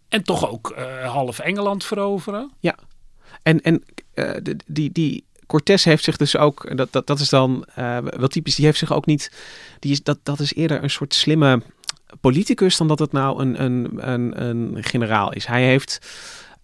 En 0.10 0.24
toch 0.24 0.50
ook 0.50 0.76
half 1.04 1.40
Engeland 1.40 1.86
veroveren. 1.86 2.52
Ja, 2.60 2.76
en, 3.44 3.62
en 3.62 3.84
die, 4.66 4.92
die, 4.92 5.26
Cortés 5.48 5.84
heeft 5.84 6.04
zich 6.04 6.18
dus 6.18 6.38
ook, 6.38 6.78
dat, 6.78 6.88
dat, 6.92 7.08
dat 7.08 7.20
is 7.20 7.30
dan 7.30 7.66
uh, 7.80 7.98
wel 7.98 8.28
typisch, 8.28 8.56
die 8.56 8.66
heeft 8.66 8.78
zich 8.78 8.94
ook 8.94 9.06
niet, 9.06 9.32
die 9.80 9.92
is, 9.92 10.04
dat, 10.04 10.18
dat 10.24 10.40
is 10.40 10.54
eerder 10.54 10.84
een 10.84 10.90
soort 10.90 11.14
slimme 11.14 11.62
politicus 12.22 12.78
dan 12.78 12.88
dat 12.88 13.00
het 13.00 13.12
nou 13.12 13.42
een, 13.42 13.64
een, 13.64 14.10
een, 14.12 14.46
een 14.46 14.84
generaal 14.84 15.34
is. 15.34 15.46
Hij 15.46 15.64
heeft, 15.64 16.00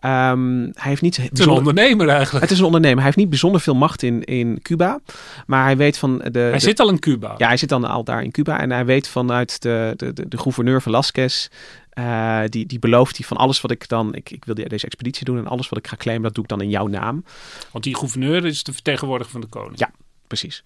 um, 0.05 0.61
hij 0.63 0.89
heeft 0.89 1.01
niet. 1.01 1.17
Het 1.17 1.39
is 1.39 1.45
een 1.45 1.51
ondernemer 1.51 2.09
eigenlijk. 2.09 2.41
Het 2.41 2.51
is 2.51 2.59
een 2.59 2.65
ondernemer. 2.65 2.97
Hij 2.97 3.05
heeft 3.05 3.17
niet 3.17 3.29
bijzonder 3.29 3.61
veel 3.61 3.75
macht 3.75 4.03
in, 4.03 4.23
in 4.23 4.59
Cuba, 4.61 4.99
maar 5.45 5.63
hij 5.63 5.77
weet 5.77 5.97
van 5.97 6.17
de. 6.31 6.39
Hij 6.39 6.59
zit 6.59 6.79
al 6.79 6.89
in 6.89 6.99
Cuba. 6.99 7.35
Ja, 7.37 7.47
hij 7.47 7.57
zit 7.57 7.69
dan 7.69 7.83
al 7.83 8.03
daar 8.03 8.23
in 8.23 8.31
Cuba 8.31 8.59
en 8.59 8.71
hij 8.71 8.85
weet 8.85 9.07
vanuit 9.07 9.61
de, 9.61 9.93
de, 9.95 10.13
de, 10.13 10.27
de 10.27 10.37
gouverneur 10.37 10.81
Velasquez 10.81 11.47
uh, 11.93 12.41
die, 12.45 12.65
die 12.65 12.79
belooft 12.79 13.17
hij 13.17 13.25
van 13.25 13.37
alles 13.37 13.61
wat 13.61 13.71
ik 13.71 13.87
dan, 13.87 14.15
ik, 14.15 14.29
ik 14.29 14.45
wil 14.45 14.55
deze 14.55 14.85
expeditie 14.85 15.25
doen 15.25 15.37
en 15.37 15.47
alles 15.47 15.69
wat 15.69 15.79
ik 15.79 15.87
ga 15.87 15.95
claimen, 15.95 16.23
dat 16.23 16.33
doe 16.33 16.43
ik 16.43 16.49
dan 16.49 16.61
in 16.61 16.69
jouw 16.69 16.87
naam. 16.87 17.23
Want 17.71 17.83
die 17.83 17.95
gouverneur 17.95 18.45
is 18.45 18.63
de 18.63 18.73
vertegenwoordiger 18.73 19.31
van 19.31 19.41
de 19.41 19.47
koning. 19.47 19.79
Ja, 19.79 19.91
precies. 20.27 20.63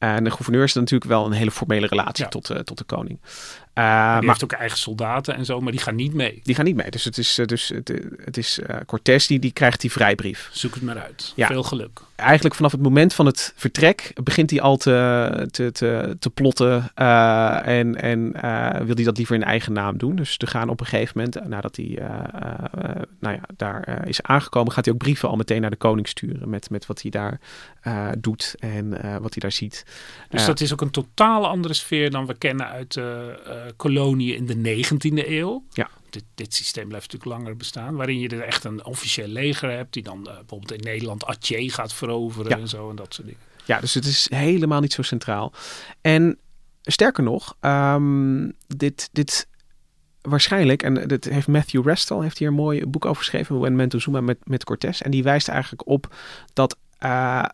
En 0.00 0.24
de 0.24 0.30
gouverneur 0.30 0.62
is 0.62 0.72
natuurlijk 0.72 1.10
wel 1.10 1.26
een 1.26 1.32
hele 1.32 1.50
formele 1.50 1.86
relatie 1.86 2.28
tot, 2.28 2.50
uh, 2.50 2.58
tot 2.58 2.78
de 2.78 2.84
koning. 2.84 3.18
Uh, 3.22 3.84
maar 3.84 4.22
heeft 4.22 4.44
ook 4.44 4.52
eigen 4.52 4.78
soldaten 4.78 5.34
en 5.34 5.44
zo, 5.44 5.60
maar 5.60 5.72
die 5.72 5.80
gaan 5.80 5.94
niet 5.94 6.14
mee. 6.14 6.40
Die 6.42 6.54
gaan 6.54 6.64
niet 6.64 6.76
mee. 6.76 6.90
Dus 6.90 7.04
het 7.04 7.18
is, 7.18 7.40
dus 7.46 7.68
het, 7.68 7.92
het 8.24 8.36
is 8.36 8.58
uh, 8.58 8.76
Cortés 8.86 9.26
die, 9.26 9.38
die 9.38 9.52
krijgt 9.52 9.80
die 9.80 9.92
vrijbrief. 9.92 10.48
Zoek 10.52 10.74
het 10.74 10.82
maar 10.82 10.98
uit. 10.98 11.32
Ja. 11.36 11.46
Veel 11.46 11.62
geluk. 11.62 12.00
Eigenlijk 12.16 12.54
vanaf 12.54 12.72
het 12.72 12.82
moment 12.82 13.14
van 13.14 13.26
het 13.26 13.52
vertrek 13.56 14.12
begint 14.22 14.50
hij 14.50 14.60
al 14.60 14.76
te, 14.76 15.48
te, 15.50 15.72
te, 15.72 16.16
te 16.18 16.30
plotten. 16.30 16.94
en 16.94 18.00
en 18.00 18.32
wil 18.86 18.94
hij 18.94 19.04
dat 19.04 19.16
liever 19.16 19.34
in 19.34 19.44
eigen 19.44 19.72
naam 19.72 19.98
doen. 19.98 20.16
Dus 20.16 20.36
te 20.36 20.46
gaan 20.46 20.68
op 20.68 20.80
een 20.80 20.86
gegeven 20.86 21.12
moment, 21.16 21.48
nadat 21.48 21.76
hij 21.76 21.98
nou 23.20 23.34
ja, 23.34 23.40
daar 23.56 24.08
is 24.08 24.22
aangekomen, 24.22 24.72
gaat 24.72 24.84
hij 24.84 24.94
ook 24.94 25.00
brieven 25.00 25.28
al 25.28 25.36
meteen 25.36 25.60
naar 25.60 25.70
de 25.70 25.76
koning 25.76 26.08
sturen. 26.08 26.48
Met, 26.48 26.70
met 26.70 26.86
wat 26.86 27.02
hij 27.02 27.10
daar 27.10 27.40
doet 28.18 28.54
en 28.58 28.90
wat 29.20 29.32
hij 29.34 29.40
daar 29.40 29.52
ziet. 29.52 29.84
Dus 30.28 30.44
dat 30.44 30.60
is 30.60 30.72
ook 30.72 30.80
een 30.80 30.90
totaal 30.90 31.46
andere 31.46 31.74
sfeer 31.74 32.10
dan 32.10 32.26
we 32.26 32.34
kennen 32.34 32.66
uit 32.66 32.94
de 32.94 33.40
uh, 33.46 33.72
koloniën 33.76 34.34
in 34.36 34.46
de 34.46 34.84
19e 34.84 35.28
eeuw. 35.28 35.64
Ja. 35.72 35.88
Dit, 36.10 36.24
dit, 36.34 36.54
systeem 36.54 36.88
blijft 36.88 37.12
natuurlijk 37.12 37.40
langer 37.40 37.56
bestaan. 37.56 37.96
Waarin 37.96 38.18
je 38.18 38.28
er 38.28 38.42
echt 38.42 38.64
een 38.64 38.84
officieel 38.84 39.28
leger 39.28 39.70
hebt. 39.70 39.92
Die 39.92 40.02
dan 40.02 40.18
uh, 40.18 40.34
bijvoorbeeld 40.34 40.72
in 40.72 40.84
Nederland 40.84 41.24
Atje 41.24 41.70
gaat 41.70 41.92
veroveren 41.92 42.60
en 42.60 42.68
zo 42.68 42.90
en 42.90 42.96
dat 42.96 43.14
soort 43.14 43.26
dingen. 43.26 43.42
Ja, 43.64 43.80
dus 43.80 43.94
het 43.94 44.04
is 44.04 44.30
helemaal 44.30 44.80
niet 44.80 44.92
zo 44.92 45.02
centraal. 45.02 45.52
En 46.00 46.38
sterker 46.82 47.22
nog, 47.22 47.56
um, 47.60 48.52
dit, 48.66 49.08
dit 49.12 49.48
waarschijnlijk, 50.20 50.82
en 50.82 51.08
dat 51.08 51.24
heeft 51.24 51.48
Matthew 51.48 51.86
Restall 51.86 52.22
heeft 52.22 52.38
hier 52.38 52.48
een 52.48 52.54
mooi 52.54 52.86
boek 52.86 53.04
over 53.04 53.22
geschreven, 53.22 53.58
When 53.58 53.76
Mentezuma 53.76 54.20
met, 54.20 54.38
met 54.44 54.64
Cortés. 54.64 55.02
En 55.02 55.10
die 55.10 55.22
wijst 55.22 55.48
eigenlijk 55.48 55.86
op 55.86 56.14
dat 56.52 56.76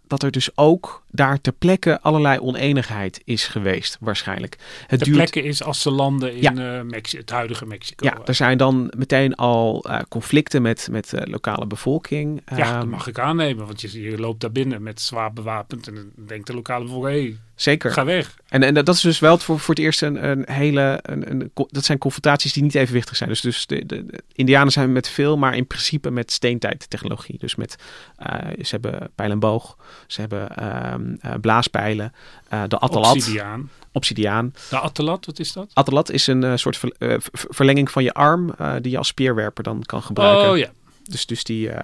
dat 0.06 0.22
er 0.22 0.30
dus 0.30 0.56
ook 0.56 1.04
daar 1.16 1.40
ter 1.40 1.52
plekke 1.52 2.00
allerlei 2.00 2.38
oneenigheid 2.38 3.20
is 3.24 3.46
geweest, 3.46 3.96
waarschijnlijk. 4.00 4.56
Het 4.86 4.98
ter 4.98 5.12
plekke 5.12 5.42
is 5.42 5.62
als 5.62 5.82
ze 5.82 5.90
landen 5.90 6.34
in 6.34 6.56
ja. 6.56 6.82
uh, 6.84 7.02
het 7.02 7.30
huidige 7.30 7.66
Mexico. 7.66 8.06
Ja, 8.06 8.18
er 8.24 8.34
zijn 8.34 8.58
dan 8.58 8.92
meteen 8.96 9.34
al 9.34 9.84
uh, 9.88 9.98
conflicten 10.08 10.62
met, 10.62 10.88
met 10.90 11.10
de 11.10 11.26
lokale 11.30 11.66
bevolking. 11.66 12.42
Ja, 12.56 12.78
dat 12.78 12.86
mag 12.86 13.06
ik 13.06 13.18
aannemen, 13.18 13.66
want 13.66 13.80
je, 13.80 14.00
je 14.00 14.18
loopt 14.18 14.40
daar 14.40 14.52
binnen 14.52 14.82
met 14.82 15.00
zwaar 15.00 15.32
bewapend 15.32 15.88
en 15.88 15.94
dan 15.94 16.26
denkt 16.26 16.46
de 16.46 16.54
lokale 16.54 16.84
bevolking, 16.84 17.12
hey, 17.12 17.38
Zeker. 17.56 17.92
Ga 17.92 18.04
weg. 18.04 18.36
En, 18.48 18.62
en 18.62 18.74
dat 18.74 18.88
is 18.88 19.00
dus 19.00 19.18
wel 19.18 19.38
voor, 19.38 19.60
voor 19.60 19.74
het 19.74 19.84
eerst 19.84 20.02
een, 20.02 20.28
een 20.28 20.44
hele. 20.50 20.98
Een, 21.02 21.30
een, 21.30 21.50
dat 21.70 21.84
zijn 21.84 21.98
confrontaties 21.98 22.52
die 22.52 22.62
niet 22.62 22.74
evenwichtig 22.74 23.16
zijn. 23.16 23.28
Dus, 23.28 23.40
dus 23.40 23.66
de, 23.66 23.86
de, 23.86 24.06
de 24.06 24.22
Indianen 24.32 24.72
zijn 24.72 24.92
met 24.92 25.08
veel, 25.08 25.36
maar 25.36 25.56
in 25.56 25.66
principe 25.66 26.10
met 26.10 26.32
steentijdtechnologie. 26.32 27.38
Dus 27.38 27.54
met. 27.54 27.76
Uh, 28.20 28.64
ze 28.64 28.68
hebben 28.70 29.10
pijl 29.14 29.30
en 29.30 29.38
boog. 29.38 29.76
Ze 30.06 30.20
hebben 30.20 30.48
uh, 30.60 30.94
uh, 31.24 31.32
blaaspijlen. 31.40 32.12
de 32.48 32.78
Atalat. 32.78 33.12
Obsidiaan. 33.12 33.70
Obsidiaan. 33.92 34.54
De 34.70 34.78
Atalat, 34.80 35.26
wat 35.26 35.38
is 35.38 35.52
dat? 35.52 35.70
Atalat 35.74 36.10
is 36.10 36.26
een 36.26 36.58
soort 36.58 36.76
ver, 36.76 36.92
verlenging 37.30 37.90
van 37.90 38.02
je 38.02 38.12
arm. 38.12 38.54
die 38.80 38.90
je 38.90 38.98
als 38.98 39.08
speerwerper 39.08 39.64
dan 39.64 39.82
kan 39.82 40.02
gebruiken. 40.02 40.50
Oh 40.50 40.58
ja. 40.58 40.68
Dus, 41.10 41.26
dus 41.26 41.44
die, 41.44 41.68
uh, 41.68 41.76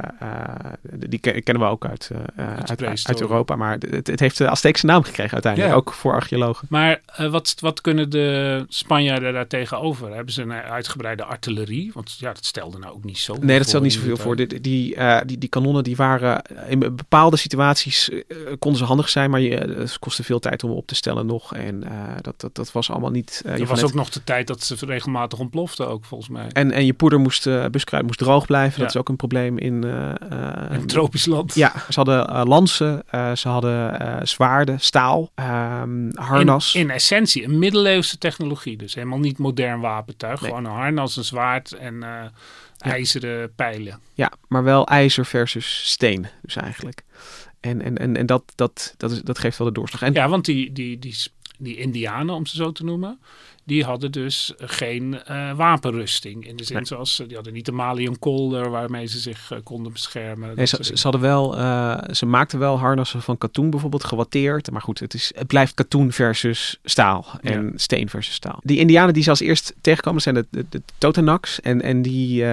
die 0.83 1.19
kennen 1.19 1.63
we 1.63 1.65
ook 1.65 1.87
uit, 1.87 2.11
uh, 2.13 2.47
uit, 2.47 3.07
uit, 3.07 3.21
Europa. 3.21 3.57
Maar 3.57 3.79
het, 3.79 4.07
het 4.07 4.21
heeft 4.21 4.39
de 4.39 4.49
Azteekse 4.49 4.87
naam 4.87 5.03
gekregen 5.03 5.33
uiteindelijk. 5.33 5.73
Ja. 5.73 5.79
Ook 5.79 5.93
voor 5.93 6.13
archeologen. 6.13 6.67
Maar 6.71 7.01
wat, 7.31 7.55
wat 7.59 7.81
kunnen 7.81 8.11
de 8.11 8.65
Spanjaarden 8.69 9.33
daar 9.33 9.47
tegenover? 9.47 10.15
Hebben 10.15 10.33
ze 10.33 10.43
een 10.43 10.53
uitgebreide 10.53 11.25
artillerie? 11.25 11.91
Want 11.95 12.17
ja, 12.19 12.33
dat 12.33 12.45
stelde 12.45 12.79
nou 12.79 12.95
ook 12.95 13.05
niet 13.05 13.19
zo 13.19 13.37
Nee, 13.41 13.59
dat 13.59 13.67
stelde 13.67 13.85
niet 13.85 13.95
zoveel 13.95 14.17
voor. 14.17 14.37
Die, 14.37 14.47
die, 14.47 14.97
die, 15.27 15.39
die 15.39 15.49
kanonnen 15.49 15.85
die 15.85 15.97
waren 15.97 16.43
in 16.69 16.79
bepaalde 16.79 17.37
situaties 17.37 18.11
konden 18.59 18.81
ze 18.81 18.87
handig 18.87 19.09
zijn. 19.09 19.31
Maar 19.31 19.41
je, 19.41 19.87
kostte 20.01 20.23
veel 20.23 20.39
tijd 20.39 20.65
om 20.65 20.71
op 20.71 20.87
te 20.87 20.95
stellen 20.95 21.27
nog. 21.27 21.55
En 21.55 21.85
dat, 22.21 22.41
dat, 22.41 22.55
dat 22.55 22.73
was 22.73 22.91
allemaal 22.91 23.11
niet... 23.11 23.43
er 23.45 23.67
was 23.67 23.85
ook 23.85 23.95
nog 23.95 24.11
de 24.11 24.25
tijd 24.25 24.47
dat 24.47 24.63
ze 24.63 24.77
regelmatig 24.87 25.39
ontploften 25.39 25.89
ook 25.89 26.05
volgens 26.05 26.31
mij. 26.31 26.47
En, 26.53 26.71
en 26.71 26.87
je 26.87 26.95
poeder 26.95 27.21
moest, 27.21 27.49
buskruid 27.71 28.07
moest 28.07 28.19
droog 28.19 28.47
blijven. 28.47 28.79
Ja. 28.79 28.85
Dat 28.85 28.95
is 28.95 29.01
ook 29.01 29.09
een 29.13 29.19
probleem 29.19 29.59
in... 29.59 29.85
Uh, 29.85 30.13
in 30.71 30.87
tropisch 30.87 31.27
land. 31.27 31.55
Ja, 31.55 31.73
ze 31.77 31.93
hadden 31.95 32.31
uh, 32.31 32.43
lansen, 32.45 33.03
ze 33.37 33.49
hadden 33.49 34.29
zwaarden, 34.29 34.81
staal, 34.81 35.31
ehm, 35.35 36.11
harnas. 36.15 36.75
In, 36.75 36.81
in, 36.81 36.91
essentie 36.91 37.45
een 37.45 37.59
middeleeuwse 37.59 38.19
technologie. 38.19 38.77
Dus 38.77 38.95
helemaal 38.95 39.19
niet 39.19 39.39
modern 39.39 39.81
wapentuig. 39.81 40.41
Nee. 40.41 40.51
Gewoon 40.51 40.65
een 40.65 40.79
harnas, 40.79 41.17
een 41.17 41.25
zwaard 41.25 41.73
en 41.73 42.05
ijzeren 42.79 43.55
pijlen. 43.55 43.99
Ja, 44.15 44.33
maar 44.49 44.65
wel 44.65 44.87
ijzer 44.87 45.27
versus 45.27 45.91
steen 45.91 46.27
dus 46.43 46.57
eigenlijk. 46.57 47.03
En, 47.61 47.83
en, 47.83 47.99
en, 47.99 48.17
en 48.17 48.27
dat, 48.27 48.43
dat, 48.55 48.95
dat, 48.97 49.11
is, 49.11 49.23
dat 49.23 49.39
geeft 49.39 49.59
wel 49.59 49.67
de 49.67 49.73
doorslag. 49.73 50.03
En, 50.03 50.13
ja, 50.13 50.29
want 50.29 50.45
die, 50.45 50.73
die, 50.73 50.99
die, 50.99 51.17
die 51.59 51.77
indianen, 51.77 52.35
om 52.35 52.47
ze 52.47 52.57
zo 52.57 52.73
te 52.73 52.85
noemen 52.85 53.19
die 53.65 53.85
hadden 53.85 54.13
dus 54.13 54.53
geen 54.57 55.21
uh, 55.31 55.53
wapenrusting. 55.55 56.47
In 56.47 56.57
de 56.57 56.65
zin 56.65 56.77
nee. 56.77 56.85
zoals, 56.85 57.23
die 57.27 57.35
hadden 57.35 57.53
niet 57.53 57.67
de 57.67 57.73
malion 57.73 58.19
kolder 58.19 58.71
waarmee 58.71 59.07
ze 59.07 59.19
zich 59.19 59.51
uh, 59.53 59.59
konden 59.65 59.93
beschermen. 59.93 60.57
Nee, 60.57 60.67
ze, 60.67 60.79
ze, 60.83 61.03
hadden 61.03 61.21
wel, 61.21 61.59
uh, 61.59 61.99
ze 62.11 62.27
maakten 62.27 62.59
wel 62.59 62.79
harnassen 62.79 63.23
van 63.23 63.39
katoen 63.39 63.71
bijvoorbeeld, 63.71 64.05
gewatteerd. 64.05 64.71
Maar 64.71 64.81
goed, 64.81 64.99
het, 64.99 65.15
is, 65.15 65.33
het 65.35 65.47
blijft 65.47 65.75
katoen 65.75 66.13
versus 66.13 66.79
staal 66.85 67.27
en 67.41 67.65
ja. 67.65 67.73
steen 67.75 68.09
versus 68.09 68.35
staal. 68.35 68.61
Die 68.63 68.79
indianen 68.79 69.15
die 69.15 69.23
ze 69.23 69.31
als 69.31 69.41
eerst 69.41 69.75
tegenkomen 69.81 70.23
zijn 70.23 70.35
de, 70.35 70.47
de, 70.51 70.67
de 70.69 70.83
Totenaks. 70.99 71.61
En, 71.61 71.83
en 71.83 72.03
die, 72.03 72.45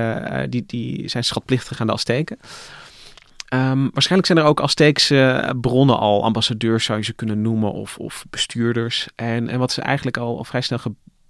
die, 0.49 0.63
die 0.67 1.07
zijn 1.07 1.23
schatplichtig 1.23 1.81
aan 1.81 1.87
de 1.87 1.93
Azteken. 1.93 2.37
Ehm, 3.49 3.87
waarschijnlijk 3.91 4.25
zijn 4.25 4.37
er 4.37 4.43
ook 4.43 4.61
Azteekse 4.61 5.53
bronnen 5.61 5.99
al, 5.99 6.23
ambassadeurs 6.23 6.85
zou 6.85 6.97
je 6.97 7.03
ze 7.03 7.13
kunnen 7.13 7.41
noemen, 7.41 7.71
of, 7.71 7.97
of 7.97 8.25
bestuurders. 8.29 9.07
En, 9.15 9.49
en 9.49 9.59
wat 9.59 9.71
ze 9.71 9.81
eigenlijk 9.81 10.17
al, 10.17 10.37
al 10.37 10.43
vrij 10.43 10.61
snel 10.61 10.79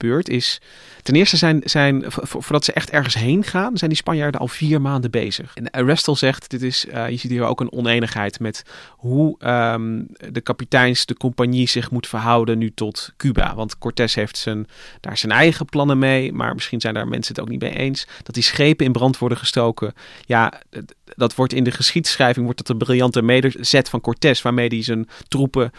is, 0.04 0.62
ten 1.04 1.16
eerste 1.16 1.38
zijn, 1.38 1.62
zijn 1.64 2.04
voordat 2.08 2.66
ze 2.66 2.74
echt 2.74 2.90
ergens 2.90 3.14
heen 3.14 3.44
gaan, 3.44 3.78
zijn 3.78 3.90
die 3.90 4.00
Spanjaarden 4.00 4.40
al 4.40 4.48
vier 4.48 4.82
maanden 4.82 5.12
bezig. 5.12 5.52
En 5.54 5.72
Arestel 5.72 6.16
zegt, 6.16 6.50
dit 6.50 6.62
is, 6.62 6.86
uh, 6.86 7.10
je 7.10 7.18
ziet 7.18 7.32
hier 7.32 7.44
ook 7.44 7.60
een 7.60 7.72
oneenigheid 7.72 8.40
met 8.40 8.64
hoe 8.90 9.48
um, 9.48 10.08
de 10.32 10.42
kapiteins, 10.42 11.06
de 11.06 11.18
compagnie 11.18 11.68
zich 11.68 11.92
moet 11.92 12.08
verhouden 12.08 12.58
nu 12.58 12.72
tot 12.74 13.14
Cuba. 13.18 13.56
Want 13.56 13.78
Cortés 13.78 14.16
heeft 14.16 14.38
zijn, 14.38 14.68
daar 15.00 15.18
zijn 15.18 15.32
eigen 15.32 15.66
plannen 15.66 16.00
mee, 16.00 16.34
maar 16.34 16.54
misschien 16.54 16.82
zijn 16.82 16.94
daar 16.94 17.08
mensen 17.08 17.36
het 17.36 17.44
ook 17.44 17.50
niet 17.50 17.62
mee 17.62 17.78
eens. 17.78 18.08
Dat 18.24 18.36
die 18.36 18.44
schepen 18.44 18.86
in 18.86 18.92
brand 18.92 19.18
worden 19.18 19.38
gestoken. 19.38 19.94
Ja, 20.26 20.62
dat 21.16 21.36
wordt 21.36 21.54
in 21.54 21.64
de 21.64 21.72
geschiedschrijving 21.72 22.46
wordt 22.46 22.60
dat 22.60 22.70
een 22.70 22.78
briljante 22.78 23.22
medezet 23.22 23.90
van 23.90 24.02
Cortés, 24.02 24.42
waarmee 24.42 24.68
hij 24.68 24.84
zijn 24.84 25.08
troepen 25.28 25.72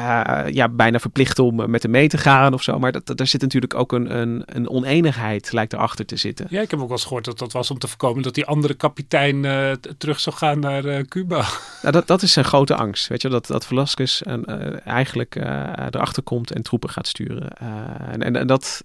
uh, 0.00 0.52
ja, 0.52 0.68
bijna 0.68 0.98
verplicht 0.98 1.38
om 1.38 1.70
met 1.70 1.82
hem 1.82 1.90
mee 1.92 2.08
te 2.08 2.18
gaan 2.18 2.54
of 2.54 2.62
zo. 2.62 2.78
Maar 2.78 2.92
dat, 2.92 3.16
daar 3.16 3.26
zit 3.26 3.40
natuurlijk 3.40 3.74
ook 3.74 3.92
een, 3.92 4.16
een, 4.16 4.42
een 4.46 4.68
oneenigheid 4.68 5.52
lijkt 5.52 5.72
erachter 5.72 6.06
te 6.06 6.16
zitten. 6.16 6.46
Ja, 6.50 6.60
ik 6.60 6.70
heb 6.70 6.80
ook 6.80 6.88
wel 6.88 6.96
eens 6.96 7.06
gehoord 7.06 7.24
dat 7.24 7.38
dat 7.38 7.52
was 7.52 7.70
om 7.70 7.78
te 7.78 7.88
voorkomen 7.88 8.22
dat 8.22 8.34
die 8.34 8.46
andere 8.46 8.74
kapitein 8.74 9.44
uh, 9.44 9.72
terug 9.98 10.20
zou 10.20 10.36
gaan 10.36 10.60
naar 10.60 10.84
uh, 10.84 11.00
Cuba. 11.00 11.44
Nou, 11.82 11.92
dat, 11.94 12.06
dat 12.06 12.22
is 12.22 12.32
zijn 12.32 12.44
grote 12.44 12.74
angst. 12.74 13.08
Weet 13.08 13.22
je, 13.22 13.28
dat, 13.28 13.46
dat 13.46 13.66
Velasquez 13.66 14.20
eigenlijk 14.84 15.34
erachter 15.34 16.22
komt 16.22 16.52
en 16.52 16.62
troepen 16.62 16.90
gaat 16.90 17.06
sturen. 17.06 17.48
en, 18.10 18.22
en, 18.22 18.36
en, 18.36 18.46
dat 18.46 18.84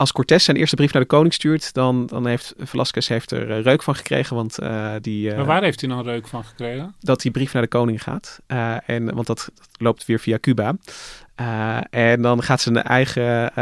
als 0.00 0.12
Cortés 0.12 0.44
zijn 0.44 0.56
eerste 0.56 0.76
brief 0.76 0.92
naar 0.92 1.02
de 1.02 1.08
koning 1.08 1.34
stuurt, 1.34 1.72
dan, 1.74 2.06
dan 2.06 2.26
heeft 2.26 2.54
Velasquez 2.58 3.08
heeft 3.08 3.30
er 3.30 3.50
uh, 3.50 3.62
reuk 3.62 3.82
van 3.82 3.94
gekregen. 3.94 4.36
Want, 4.36 4.60
uh, 4.62 4.92
die, 5.00 5.30
uh, 5.30 5.36
maar 5.36 5.44
waar 5.44 5.62
heeft 5.62 5.80
hij 5.80 5.90
dan 5.90 6.02
reuk 6.02 6.28
van 6.28 6.44
gekregen? 6.44 6.94
Dat 7.00 7.20
die 7.20 7.30
brief 7.30 7.52
naar 7.52 7.62
de 7.62 7.68
koning 7.68 8.02
gaat. 8.02 8.40
en, 8.86 9.14
want 9.14 9.26
dat, 9.26 9.50
dat, 9.54 9.68
loopt 9.78 10.06
weer 10.06 10.18
via 10.18 10.38
Cuba. 10.38 10.76
en 11.90 12.22
dan 12.22 12.42
gaat 12.42 12.60
zijn 12.60 12.82
eigen. 12.82 13.52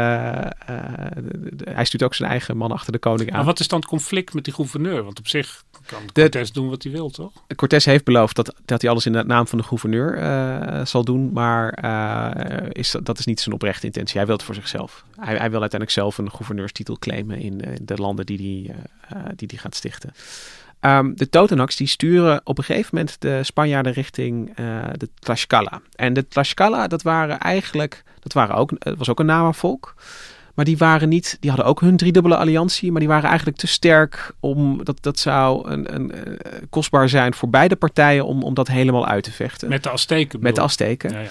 hij 1.63 1.85
stuurt 1.85 2.03
ook 2.03 2.15
zijn 2.15 2.29
eigen 2.29 2.57
man 2.57 2.71
achter 2.71 2.91
de 2.91 2.99
koning 2.99 3.29
aan. 3.29 3.35
Maar 3.35 3.45
wat 3.45 3.59
is 3.59 3.67
dan 3.67 3.79
het 3.79 3.87
conflict 3.87 4.33
met 4.33 4.43
die 4.43 4.53
gouverneur? 4.53 5.03
Want 5.03 5.19
op 5.19 5.27
zich 5.27 5.63
kan 5.89 6.01
Cortés 6.13 6.51
doen 6.51 6.69
wat 6.69 6.83
hij 6.83 6.91
wil, 6.91 7.09
toch? 7.09 7.31
Cortés 7.55 7.85
heeft 7.85 8.03
beloofd 8.03 8.35
dat, 8.35 8.55
dat 8.65 8.81
hij 8.81 8.91
alles 8.91 9.05
in 9.05 9.11
de 9.11 9.23
naam 9.23 9.47
van 9.47 9.57
de 9.57 9.63
gouverneur 9.63 10.17
uh, 10.17 10.85
zal 10.85 11.03
doen. 11.03 11.31
Maar 11.33 11.79
uh, 11.83 12.69
is, 12.71 12.95
dat 13.03 13.19
is 13.19 13.25
niet 13.25 13.39
zijn 13.39 13.55
oprechte 13.55 13.85
intentie. 13.85 14.17
Hij 14.17 14.25
wil 14.25 14.35
het 14.35 14.45
voor 14.45 14.55
zichzelf. 14.55 15.03
Hij, 15.15 15.35
hij 15.35 15.49
wil 15.49 15.61
uiteindelijk 15.61 15.91
zelf 15.91 16.17
een 16.17 16.31
gouverneurstitel 16.31 16.97
claimen 16.99 17.37
in, 17.37 17.59
in 17.59 17.85
de 17.85 17.95
landen 17.95 18.25
die 18.25 18.37
hij 18.37 18.75
die, 19.15 19.35
die, 19.35 19.47
die 19.47 19.57
gaat 19.57 19.75
stichten. 19.75 20.13
Um, 20.81 21.15
de 21.15 21.29
Totonacs 21.29 21.75
die 21.75 21.87
sturen 21.87 22.41
op 22.43 22.57
een 22.57 22.63
gegeven 22.63 22.89
moment 22.95 23.21
de 23.21 23.43
Spanjaarden 23.43 23.93
richting 23.93 24.55
de 24.97 25.09
Tlaxcala. 25.19 25.81
En 25.95 26.13
de 26.13 26.27
Tlaxcala, 26.27 26.87
dat 26.87 27.01
waren 27.01 27.39
eigenlijk, 27.39 28.03
dat 28.19 28.33
waren 28.33 28.55
ook, 28.55 28.71
het 28.79 28.97
was 28.97 29.09
ook 29.09 29.19
een 29.19 29.25
Nama-volk. 29.25 29.95
Maar 30.59 30.67
die 30.67 30.77
waren 30.77 31.09
niet, 31.09 31.37
die 31.39 31.49
hadden 31.49 31.67
ook 31.67 31.81
hun 31.81 31.97
driedubbele 31.97 32.37
alliantie, 32.37 32.91
maar 32.91 32.99
die 32.99 33.09
waren 33.09 33.27
eigenlijk 33.29 33.57
te 33.57 33.67
sterk 33.67 34.31
om 34.39 34.83
dat, 34.83 34.97
dat 35.01 35.19
zou 35.19 35.69
een, 35.69 35.95
een, 35.95 36.11
uh, 36.15 36.33
kostbaar 36.69 37.09
zijn 37.09 37.33
voor 37.33 37.49
beide 37.49 37.75
partijen 37.75 38.25
om, 38.25 38.43
om 38.43 38.53
dat 38.53 38.67
helemaal 38.67 39.07
uit 39.07 39.23
te 39.23 39.31
vechten. 39.31 39.69
Met 39.69 39.83
de 39.83 39.89
Azteken. 39.89 40.39
Met 40.41 40.55
de 40.55 40.61
Azteken. 40.61 41.11
Ja, 41.11 41.19
ja. 41.19 41.29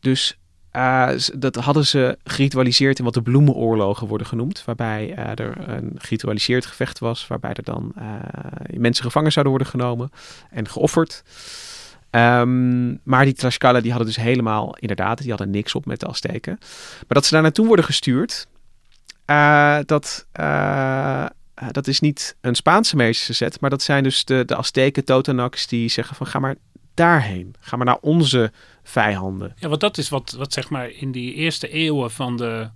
Dus 0.00 0.38
uh, 0.72 1.10
dat 1.38 1.54
hadden 1.54 1.86
ze 1.86 2.18
geritualiseerd 2.24 2.98
in 2.98 3.04
wat 3.04 3.14
de 3.14 3.22
bloemenoorlogen 3.22 4.06
worden 4.06 4.26
genoemd. 4.26 4.62
Waarbij 4.64 5.14
uh, 5.18 5.46
er 5.46 5.68
een 5.68 5.92
geritualiseerd 5.96 6.66
gevecht 6.66 6.98
was. 6.98 7.26
Waarbij 7.26 7.52
er 7.52 7.64
dan 7.64 7.92
uh, 7.98 8.04
mensen 8.76 9.04
gevangen 9.04 9.32
zouden 9.32 9.54
worden 9.54 9.72
genomen 9.72 10.10
en 10.50 10.68
geofferd. 10.68 11.22
Um, 12.10 13.00
maar 13.02 13.24
die 13.24 13.34
Tlaxcala 13.34 13.80
die 13.80 13.90
hadden 13.90 14.08
dus 14.08 14.16
helemaal, 14.16 14.76
inderdaad, 14.76 15.18
die 15.18 15.28
hadden 15.28 15.50
niks 15.50 15.74
op 15.74 15.86
met 15.86 16.00
de 16.00 16.06
Azteken. 16.06 16.56
Maar 16.58 17.06
dat 17.08 17.24
ze 17.24 17.32
daar 17.32 17.42
naartoe 17.42 17.66
worden 17.66 17.84
gestuurd, 17.84 18.46
uh, 19.30 19.78
dat, 19.84 20.26
uh, 20.40 21.26
dat 21.70 21.86
is 21.86 22.00
niet 22.00 22.36
een 22.40 22.54
Spaanse 22.54 22.96
meester 22.96 23.34
zet, 23.34 23.60
maar 23.60 23.70
dat 23.70 23.82
zijn 23.82 24.02
dus 24.02 24.24
de, 24.24 24.44
de 24.44 24.56
Azteken, 24.56 25.04
Totonacs, 25.04 25.66
die 25.66 25.88
zeggen 25.88 26.16
van 26.16 26.26
ga 26.26 26.38
maar 26.38 26.56
daarheen. 26.94 27.54
Ga 27.60 27.76
maar 27.76 27.86
naar 27.86 27.98
onze 28.00 28.52
vijanden. 28.82 29.54
Ja, 29.58 29.68
want 29.68 29.80
dat 29.80 29.98
is 29.98 30.08
wat, 30.08 30.34
wat 30.38 30.52
zeg 30.52 30.70
maar 30.70 30.90
in 30.90 31.12
die 31.12 31.34
eerste 31.34 31.68
eeuwen 31.68 32.10
van 32.10 32.36
de 32.36 32.68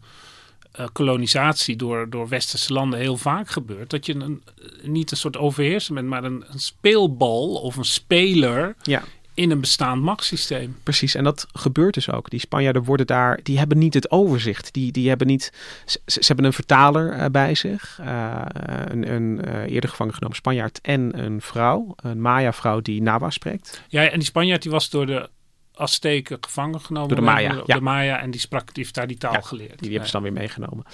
uh, 0.81 0.87
kolonisatie 0.93 1.77
door, 1.77 2.11
door 2.11 2.29
westerse 2.29 2.73
landen 2.73 2.99
heel 2.99 3.17
vaak 3.17 3.51
gebeurt. 3.51 3.91
Dat 3.91 4.07
je 4.07 4.15
een, 4.15 4.43
niet 4.83 5.11
een 5.11 5.17
soort 5.17 5.37
overheerser 5.37 5.95
bent, 5.95 6.09
maar 6.09 6.25
een, 6.25 6.45
een 6.51 6.61
speelbal 6.61 7.55
of 7.55 7.77
een 7.77 7.85
speler 7.85 8.77
ja 8.83 9.03
in 9.35 9.51
een 9.51 9.61
bestaand 9.61 10.03
machtssysteem. 10.03 10.77
Precies, 10.83 11.15
en 11.15 11.25
dat 11.25 11.47
gebeurt 11.53 11.95
dus 11.95 12.11
ook. 12.11 12.31
Die 12.31 12.41
Spanjaarden 12.41 12.85
worden 12.85 13.07
daar, 13.07 13.41
die 13.43 13.59
hebben 13.59 13.79
niet 13.79 13.95
het 13.95 14.11
overzicht. 14.11 14.73
Die, 14.73 14.93
die 14.93 15.09
hebben 15.09 15.27
niet, 15.27 15.53
ze, 15.87 16.01
ze 16.07 16.21
hebben 16.27 16.45
een 16.45 16.53
vertaler 16.53 17.17
uh, 17.17 17.25
bij 17.27 17.55
zich, 17.55 17.99
uh, 18.01 18.43
een, 18.85 19.13
een 19.13 19.41
uh, 19.45 19.73
eerder 19.73 19.91
gevangen 19.91 20.15
genomen 20.15 20.37
Spanjaard 20.37 20.81
en 20.81 21.25
een 21.25 21.41
vrouw, 21.41 21.95
een 21.97 22.21
Maya-vrouw 22.21 22.81
die 22.81 23.03
Nawa 23.03 23.31
spreekt. 23.31 23.83
Ja, 23.89 24.09
en 24.09 24.19
die 24.19 24.29
Spanjaard 24.29 24.63
die 24.63 24.71
was 24.71 24.91
door 24.91 25.07
de 25.07 25.29
Azteken 25.75 26.39
gevangen 26.41 26.81
genomen. 26.81 27.09
Door 27.09 27.19
de 27.19 27.25
Maya, 27.25 27.53
de, 27.53 27.63
ja. 27.67 27.75
de 27.75 27.81
Maya 27.81 28.21
en 28.21 28.31
die 28.31 28.41
sprak, 28.41 28.75
die 28.75 28.83
heeft 28.83 28.95
daar 28.95 29.07
die 29.07 29.19
taal 29.19 29.33
ja, 29.33 29.41
geleerd. 29.41 29.71
Die, 29.71 29.79
die 29.79 29.91
hebben 29.91 30.07
ze 30.07 30.13
dan 30.13 30.23
weer 30.23 30.33
meegenomen. 30.33 30.85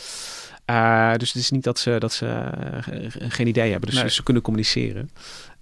Uh, 0.70 1.14
dus 1.16 1.32
het 1.32 1.42
is 1.42 1.50
niet 1.50 1.64
dat 1.64 1.78
ze, 1.78 1.96
dat 1.98 2.12
ze 2.12 2.26
uh, 2.92 3.10
geen 3.28 3.46
idee 3.46 3.70
hebben. 3.70 3.90
Dus 3.90 4.00
nee. 4.00 4.10
ze 4.10 4.22
kunnen 4.22 4.42
communiceren. 4.42 5.10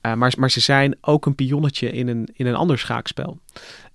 Uh, 0.03 0.15
maar, 0.15 0.35
maar 0.39 0.51
ze 0.51 0.61
zijn 0.61 0.97
ook 1.01 1.27
een 1.27 1.35
pionnetje 1.35 1.91
in 1.91 2.09
een, 2.09 2.29
in 2.33 2.47
een 2.47 2.55
ander 2.55 2.79
schaakspel. 2.79 3.39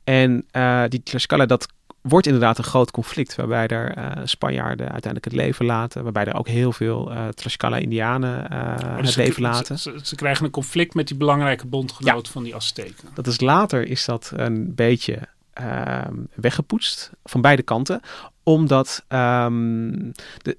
En 0.03 0.45
die 0.89 1.03
Tlaxcala, 1.03 1.45
dat 1.45 1.67
wordt 2.01 2.25
inderdaad 2.25 2.57
een 2.57 2.63
groot 2.63 2.91
conflict. 2.91 3.35
Waarbij 3.35 3.67
er 3.67 4.17
Spanjaarden 4.27 4.91
uiteindelijk 4.91 5.25
het 5.25 5.33
leven 5.33 5.65
laten. 5.65 6.03
Waarbij 6.03 6.25
er 6.25 6.35
ook 6.35 6.47
heel 6.47 6.71
veel 6.71 7.11
Tlaxcala-Indianen 7.33 8.51
oh, 8.51 8.97
dus 8.97 9.07
het 9.07 9.15
leven 9.15 9.41
laten. 9.41 9.79
Ze, 9.79 9.91
ze, 9.97 10.05
ze, 10.05 10.15
krijgen 10.15 10.45
een 10.45 10.51
conflict 10.51 10.93
met 10.93 11.07
die 11.07 11.17
belangrijke 11.17 11.67
bondgenoot 11.67 12.25
ja. 12.25 12.31
van 12.31 12.43
die 12.43 12.55
Azteken. 12.55 13.09
Dat 13.13 13.27
is 13.27 13.39
later 13.39 13.87
is 13.87 14.05
dat 14.05 14.31
een 14.35 14.75
beetje 14.75 15.27
uh, 15.61 16.01
weggepoetst 16.35 17.11
van 17.23 17.41
beide 17.41 17.61
kanten. 17.61 18.01
Omdat 18.43 19.05
um, 19.09 20.11
de, 20.37 20.57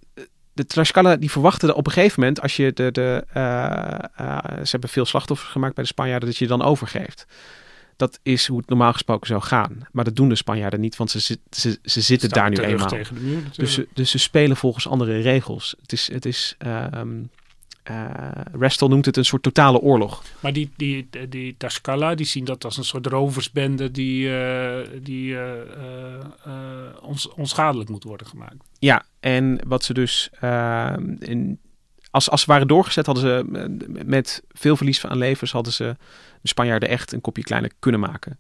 de 0.53 0.67
Tlaxcala 0.67 1.17
die 1.17 1.31
verwachten 1.31 1.75
op 1.75 1.87
een 1.87 1.93
gegeven 1.93 2.21
moment, 2.21 2.41
als 2.41 2.57
je 2.57 2.73
de, 2.73 2.93
de 2.93 3.25
uh, 3.37 3.43
uh, 4.27 4.39
ze 4.63 4.71
hebben 4.71 4.91
veel 4.91 5.05
slachtoffers 5.05 5.51
gemaakt 5.51 5.75
bij 5.75 5.85
de 5.85 5.91
Spanjaarden, 5.91 6.29
dat 6.29 6.39
je 6.39 6.47
dan 6.47 6.63
overgeeft. 6.63 7.27
Dat 7.97 8.19
is 8.23 8.47
hoe 8.47 8.59
het 8.59 8.69
normaal 8.69 8.93
gesproken 8.93 9.27
zou 9.27 9.43
gaan. 9.43 9.79
Maar 9.93 10.05
dat 10.05 10.17
doen 10.17 10.29
de 10.29 10.35
Spanjaarden 10.35 10.81
niet, 10.81 10.97
want 10.97 11.11
ze, 11.11 11.21
ze, 11.21 11.39
ze, 11.51 11.79
ze 11.83 12.01
zitten 12.01 12.29
daar 12.29 12.51
nu 12.51 12.57
eenmaal. 12.57 12.89
Tegen 12.89 13.15
de 13.15 13.21
muur, 13.21 13.43
dus, 13.57 13.75
ze, 13.75 13.89
dus 13.95 14.11
ze 14.11 14.19
spelen 14.19 14.57
volgens 14.57 14.89
andere 14.89 15.21
regels. 15.21 15.75
Het 15.81 15.93
is, 15.93 16.13
het 16.13 16.25
is 16.25 16.57
um, 16.95 17.31
uh, 17.91 18.31
Restel 18.53 18.89
noemt 18.89 19.07
het 19.07 19.17
een 19.17 19.25
soort 19.25 19.43
totale 19.43 19.79
oorlog. 19.79 20.23
Maar 20.41 20.53
die, 20.53 20.71
die, 20.77 21.09
die, 21.11 21.29
die 21.29 21.57
die 22.15 22.27
zien 22.27 22.45
dat 22.45 22.65
als 22.65 22.77
een 22.77 22.85
soort 22.85 23.07
roversbende 23.07 23.91
die, 23.91 24.29
uh, 24.29 24.79
die 25.03 25.33
uh, 25.33 25.41
ons, 27.01 27.29
onschadelijk 27.29 27.91
moet 27.91 28.05
worden 28.05 28.27
gemaakt. 28.27 28.57
Ja, 28.79 29.05
en 29.21 29.61
wat 29.67 29.85
ze 29.85 29.95
dus 29.95 30.31
in, 31.19 31.59
als, 32.11 32.31
als 32.31 32.41
ze 32.41 32.47
waren 32.47 32.69
doorgezet, 32.69 33.07
hadden 33.07 33.25
ze 33.25 33.45
met 34.05 34.43
veel 34.49 34.77
verlies 34.77 35.07
aan 35.07 35.19
levens, 35.19 35.53
hadden 35.53 35.73
ze 35.73 35.97
de 36.41 36.49
Spanjaarden 36.49 36.89
echt 36.89 37.13
een 37.13 37.21
kopje 37.21 37.43
kleiner 37.43 37.71
kunnen 37.79 38.01
maken. 38.01 38.39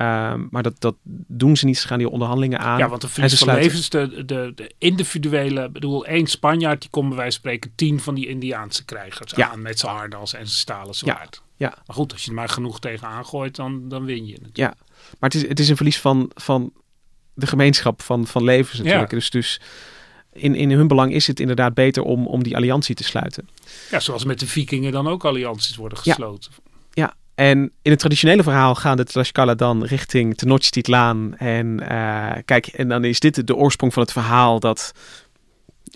Um, 0.00 0.48
maar 0.50 0.62
dat, 0.62 0.80
dat 0.80 0.94
doen 1.26 1.56
ze 1.56 1.66
niet. 1.66 1.78
Ze 1.78 1.86
gaan 1.86 1.98
die 1.98 2.08
onderhandelingen 2.08 2.58
aan. 2.58 2.78
Ja, 2.78 2.88
want 2.88 3.00
de 3.00 3.08
verlies 3.08 3.38
van 3.38 3.54
levens, 3.54 3.88
de, 3.88 4.24
de, 4.24 4.52
de 4.54 4.74
individuele... 4.78 5.70
bedoel, 5.70 6.06
één 6.06 6.26
Spanjaard 6.26 6.80
die 6.80 6.90
kon 6.90 7.08
bij 7.08 7.16
wijze 7.16 7.40
van 7.40 7.40
spreken 7.40 7.72
tien 7.74 8.00
van 8.00 8.14
die 8.14 8.28
Indiaanse 8.28 8.84
krijgers 8.84 9.32
ja. 9.36 9.50
aan 9.50 9.62
met 9.62 9.78
zijn 9.78 9.96
harnas 9.96 10.32
en 10.32 10.46
zijn 10.46 10.58
stalen 10.58 10.94
zwaard. 10.94 11.42
Ja. 11.56 11.66
ja. 11.68 11.82
Maar 11.86 11.96
goed, 11.96 12.12
als 12.12 12.22
je 12.22 12.28
er 12.28 12.36
maar 12.36 12.48
genoeg 12.48 12.80
tegen 12.80 13.08
aangooit, 13.08 13.56
dan, 13.56 13.88
dan 13.88 14.04
win 14.04 14.26
je 14.26 14.32
natuurlijk. 14.32 14.56
Ja, 14.56 14.74
maar 15.18 15.30
het 15.30 15.34
is, 15.34 15.48
het 15.48 15.60
is 15.60 15.68
een 15.68 15.76
verlies 15.76 16.00
van, 16.00 16.30
van 16.34 16.72
de 17.34 17.46
gemeenschap 17.46 18.02
van, 18.02 18.26
van 18.26 18.44
levens 18.44 18.78
natuurlijk. 18.78 19.10
Ja. 19.10 19.16
Dus, 19.16 19.30
dus 19.30 19.60
in, 20.32 20.54
in 20.54 20.70
hun 20.70 20.88
belang 20.88 21.12
is 21.12 21.26
het 21.26 21.40
inderdaad 21.40 21.74
beter 21.74 22.02
om, 22.02 22.26
om 22.26 22.42
die 22.42 22.56
alliantie 22.56 22.94
te 22.94 23.04
sluiten. 23.04 23.48
Ja, 23.90 24.00
zoals 24.00 24.24
met 24.24 24.40
de 24.40 24.46
vikingen 24.46 24.92
dan 24.92 25.08
ook 25.08 25.24
allianties 25.24 25.76
worden 25.76 25.98
gesloten. 25.98 26.52
Ja. 26.90 27.02
ja. 27.02 27.14
En 27.40 27.72
in 27.82 27.90
het 27.90 27.98
traditionele 27.98 28.42
verhaal 28.42 28.74
gaan 28.74 28.96
de 28.96 29.04
Tlaxcala 29.04 29.54
dan 29.54 29.84
richting 29.84 30.36
Tenochtitlan. 30.36 31.34
En 31.36 31.82
uh, 31.92 32.32
kijk, 32.44 32.66
en 32.66 32.88
dan 32.88 33.04
is 33.04 33.20
dit 33.20 33.46
de 33.46 33.56
oorsprong 33.56 33.92
van 33.92 34.02
het 34.02 34.12
verhaal 34.12 34.60
dat 34.60 34.92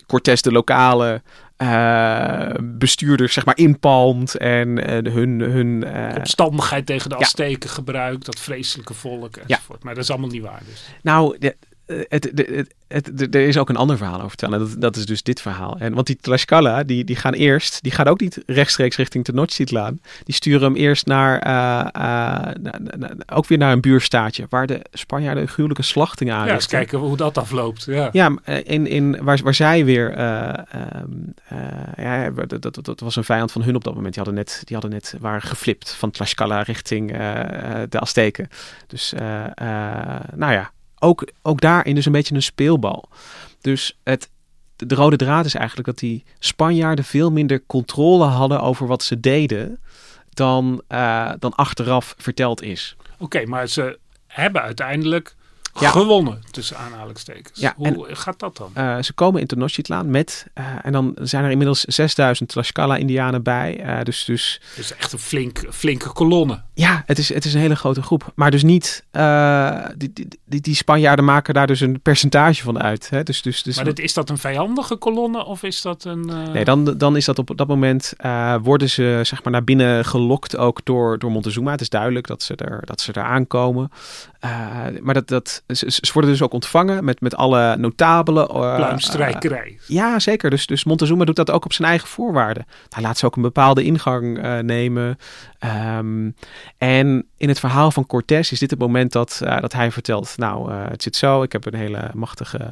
Cortés 0.06 0.42
de 0.42 0.52
lokale 0.52 1.22
uh, 1.58 2.48
bestuurders 2.62 3.32
zeg 3.32 3.44
maar 3.44 3.56
inpalmt 3.56 4.34
en 4.34 4.68
uh, 4.68 5.14
hun... 5.14 5.40
hun 5.40 5.84
uh, 5.86 6.16
Opstandigheid 6.16 6.86
tegen 6.86 7.10
de 7.10 7.16
Azteken 7.16 7.68
ja. 7.68 7.74
gebruikt, 7.74 8.24
dat 8.24 8.40
vreselijke 8.40 8.94
volk 8.94 9.36
enzovoort. 9.36 9.78
Ja. 9.78 9.84
Maar 9.84 9.94
dat 9.94 10.04
is 10.04 10.10
allemaal 10.10 10.30
niet 10.30 10.42
waar 10.42 10.62
dus. 10.68 10.84
Nou, 11.02 11.38
de, 11.38 11.50
eh, 11.50 11.56
het, 11.86 12.32
het, 12.34 12.74
het, 12.88 13.34
er 13.34 13.46
is 13.46 13.58
ook 13.58 13.68
een 13.68 13.76
ander 13.76 13.96
verhaal 13.96 14.16
over 14.16 14.28
vertellen. 14.28 14.58
Dat, 14.58 14.80
dat 14.80 14.96
is 14.96 15.06
dus 15.06 15.22
dit 15.22 15.40
verhaal. 15.40 15.76
En, 15.78 15.94
want 15.94 16.06
die 16.06 16.18
Tlaxcala, 16.20 16.82
die, 16.82 17.04
die 17.04 17.16
gaan 17.16 17.32
eerst, 17.32 17.82
die 17.82 17.92
gaan 17.92 18.06
ook 18.06 18.20
niet 18.20 18.42
rechtstreeks 18.46 18.96
richting 18.96 19.24
Tenochtitlan. 19.24 20.00
Die 20.24 20.34
sturen 20.34 20.62
hem 20.62 20.76
eerst 20.76 21.06
naar, 21.06 21.46
uh, 21.46 22.54
uh, 23.00 23.10
ook 23.26 23.46
weer 23.46 23.58
naar 23.58 23.72
een 23.72 23.80
buurstaatje, 23.80 24.46
waar 24.48 24.66
de 24.66 24.80
Spanjaarden 24.92 25.42
een 25.42 25.48
gruwelijke 25.48 25.82
slachting 25.82 26.32
aan. 26.32 26.46
Ja, 26.46 26.54
eens 26.54 26.66
kijken 26.66 26.98
hoe 26.98 27.16
dat 27.16 27.38
afloopt. 27.38 27.84
Ja, 27.84 28.08
ja 28.12 28.32
in, 28.64 28.86
in, 28.86 29.24
waar, 29.24 29.40
waar 29.42 29.54
zij 29.54 29.84
weer, 29.84 30.12
ehm, 30.12 31.10
ja, 31.96 32.30
dat, 32.30 32.62
dat, 32.62 32.84
dat, 32.84 33.00
was 33.00 33.16
een 33.16 33.24
vijand 33.24 33.52
van 33.52 33.62
hun 33.62 33.76
op 33.76 33.84
dat 33.84 33.94
moment. 33.94 34.14
Die 34.14 34.22
hadden 34.22 34.44
net, 34.44 34.62
die 34.64 34.76
hadden 34.76 34.90
net 34.90 35.14
waren 35.20 35.42
geflipt 35.42 35.94
van 35.94 36.10
Tlaxcala 36.10 36.62
richting 36.62 37.10
de 37.88 38.00
Azteken. 38.00 38.48
Dus, 38.86 39.12
nou 40.36 40.52
ja, 40.52 40.72
ook, 41.04 41.28
ook 41.42 41.60
daarin 41.60 41.94
dus 41.94 42.06
een 42.06 42.12
beetje 42.12 42.34
een 42.34 42.42
speelbal. 42.42 43.08
Dus 43.60 43.98
het, 44.04 44.30
de 44.76 44.94
rode 44.94 45.16
draad 45.16 45.44
is 45.44 45.54
eigenlijk 45.54 45.86
dat 45.86 45.98
die 45.98 46.24
Spanjaarden 46.38 47.04
veel 47.04 47.30
minder 47.30 47.66
controle 47.66 48.24
hadden 48.24 48.60
over 48.60 48.86
wat 48.86 49.02
ze 49.02 49.20
deden 49.20 49.80
dan, 50.30 50.82
uh, 50.88 51.32
dan 51.38 51.54
achteraf 51.54 52.14
verteld 52.18 52.62
is. 52.62 52.96
Oké, 53.18 53.46
maar 53.46 53.66
ze 53.66 53.98
hebben 54.26 54.62
uiteindelijk 54.62 55.34
ja. 55.80 55.90
gewonnen, 55.90 56.42
tussen 56.50 56.76
aanhalingstekens. 56.76 57.60
Ja, 57.60 57.74
Hoe 57.76 58.06
gaat 58.08 58.38
dat 58.38 58.56
dan? 58.56 58.72
Uh, 58.76 59.02
ze 59.02 59.12
komen 59.12 59.40
in 59.40 59.46
Tenochtitlan 59.46 60.10
met, 60.10 60.46
uh, 60.54 60.64
en 60.82 60.92
dan 60.92 61.16
zijn 61.20 61.44
er 61.44 61.50
inmiddels 61.50 61.80
6000 61.80 62.48
Tlaxcala-indianen 62.48 63.42
bij. 63.42 63.84
Uh, 63.86 64.02
dus, 64.02 64.24
dus, 64.24 64.60
dus 64.76 64.96
echt 64.96 65.12
een 65.12 65.18
flink, 65.18 65.64
flinke 65.70 66.12
kolonne. 66.12 66.62
Ja, 66.74 67.02
het 67.06 67.18
is, 67.18 67.34
het 67.34 67.44
is 67.44 67.54
een 67.54 67.60
hele 67.60 67.76
grote 67.76 68.02
groep. 68.02 68.32
Maar 68.34 68.50
dus 68.50 68.62
niet, 68.62 69.04
die, 69.96 70.12
die, 70.12 70.28
die, 70.44 70.60
die, 70.60 70.74
Spanjaarden 70.74 71.24
maken 71.24 71.54
daar 71.54 71.66
dus 71.66 71.80
een 71.80 72.00
percentage 72.00 72.62
van 72.62 72.82
uit. 72.82 73.10
Hè? 73.10 73.22
Dus, 73.22 73.42
dus, 73.42 73.62
dus 73.62 73.76
maar 73.76 73.84
dat, 73.84 73.98
is 73.98 74.14
dat 74.14 74.30
een 74.30 74.38
vijandige 74.38 74.96
kolonne 74.96 75.44
of 75.44 75.62
is 75.62 75.82
dat 75.82 76.04
een... 76.04 76.52
Nee, 76.52 76.64
dan, 76.64 76.84
dan 76.84 77.16
is 77.16 77.24
dat 77.24 77.38
op 77.38 77.56
dat 77.56 77.68
moment, 77.68 78.12
worden 78.62 78.90
ze 78.90 79.20
zeg 79.22 79.42
maar 79.42 79.52
naar 79.52 79.64
binnen 79.64 80.04
gelokt 80.04 80.56
ook 80.56 80.80
door, 80.84 81.18
door 81.18 81.30
Montezuma. 81.30 81.70
Het 81.70 81.80
is 81.80 81.88
duidelijk 81.88 82.26
dat 82.26 82.42
ze 82.42 82.54
er, 82.56 82.82
dat 82.84 83.00
ze 83.00 83.12
er 83.12 83.22
aankomen. 83.22 83.90
Maar 85.00 85.14
dat, 85.14 85.28
dat, 85.28 85.62
ze, 85.66 86.10
worden 86.12 86.30
dus 86.30 86.42
ook 86.42 86.52
ontvangen 86.52 87.04
met, 87.04 87.20
met 87.20 87.36
alle 87.36 87.76
notabelen. 87.76 88.48
Uh, 88.50 88.74
Pluimstrijkerij. 88.76 89.70
Uh, 89.70 89.88
ja, 89.88 90.18
zeker. 90.18 90.50
Dus, 90.50 90.66
dus 90.66 90.84
Montezuma 90.84 91.24
doet 91.24 91.36
dat 91.36 91.50
ook 91.50 91.64
op 91.64 91.72
zijn 91.72 91.88
eigen 91.88 92.08
voorwaarden. 92.08 92.66
Hij 92.88 93.02
laat 93.02 93.18
ze 93.18 93.26
ook 93.26 93.36
een 93.36 93.42
bepaalde 93.42 93.82
ingang 93.82 94.44
uh, 94.44 94.58
nemen. 94.58 95.18
Um, 95.96 96.34
en 96.78 97.26
in 97.36 97.48
het 97.48 97.60
verhaal 97.60 97.90
van 97.90 98.06
Cortés 98.06 98.52
is 98.52 98.58
dit 98.58 98.70
het 98.70 98.78
moment 98.78 99.12
dat, 99.12 99.40
dat 99.60 99.72
hij 99.72 99.90
vertelt... 99.90 100.34
nou, 100.36 100.72
het 100.72 101.02
zit 101.02 101.16
zo, 101.16 101.42
ik 101.42 101.52
heb 101.52 101.66
een 101.66 101.74
hele 101.74 102.10
machtige 102.14 102.68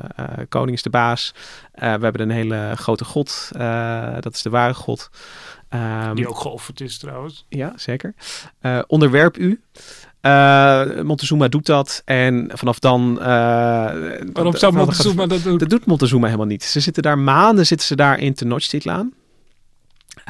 koning 0.48 0.76
is 0.76 0.82
de 0.82 0.90
baas. 0.90 1.34
we 1.74 1.86
hebben 1.86 2.20
een 2.20 2.30
hele 2.30 2.72
grote 2.74 3.04
god, 3.04 3.50
dat 4.20 4.34
is 4.34 4.42
de 4.42 4.50
ware 4.50 4.74
god. 4.74 5.10
Um, 5.74 6.14
Die 6.14 6.28
ook 6.28 6.38
geofferd 6.38 6.80
is 6.80 6.98
trouwens. 6.98 7.46
Ja, 7.48 7.72
zeker. 7.76 8.14
onderwerp 8.86 9.38
u. 9.38 9.60
Uh, 10.26 11.02
Montezuma 11.02 11.48
doet 11.48 11.66
dat 11.66 12.02
en 12.04 12.50
vanaf 12.54 12.78
dan... 12.78 13.16
Uh, 13.18 13.24
Waarom 14.32 14.56
zou 14.56 14.72
Montezuma 14.72 15.26
dat 15.26 15.42
doen? 15.42 15.58
Dat 15.58 15.70
doet 15.70 15.86
Montezuma 15.86 16.26
helemaal 16.26 16.46
niet. 16.46 16.64
Ze 16.64 16.80
zitten 16.80 17.02
daar 17.02 17.18
maanden, 17.18 17.66
zitten 17.66 17.86
ze 17.86 17.96
daar 17.96 18.18
in 18.18 18.34
Tenochtitlan. 18.34 19.12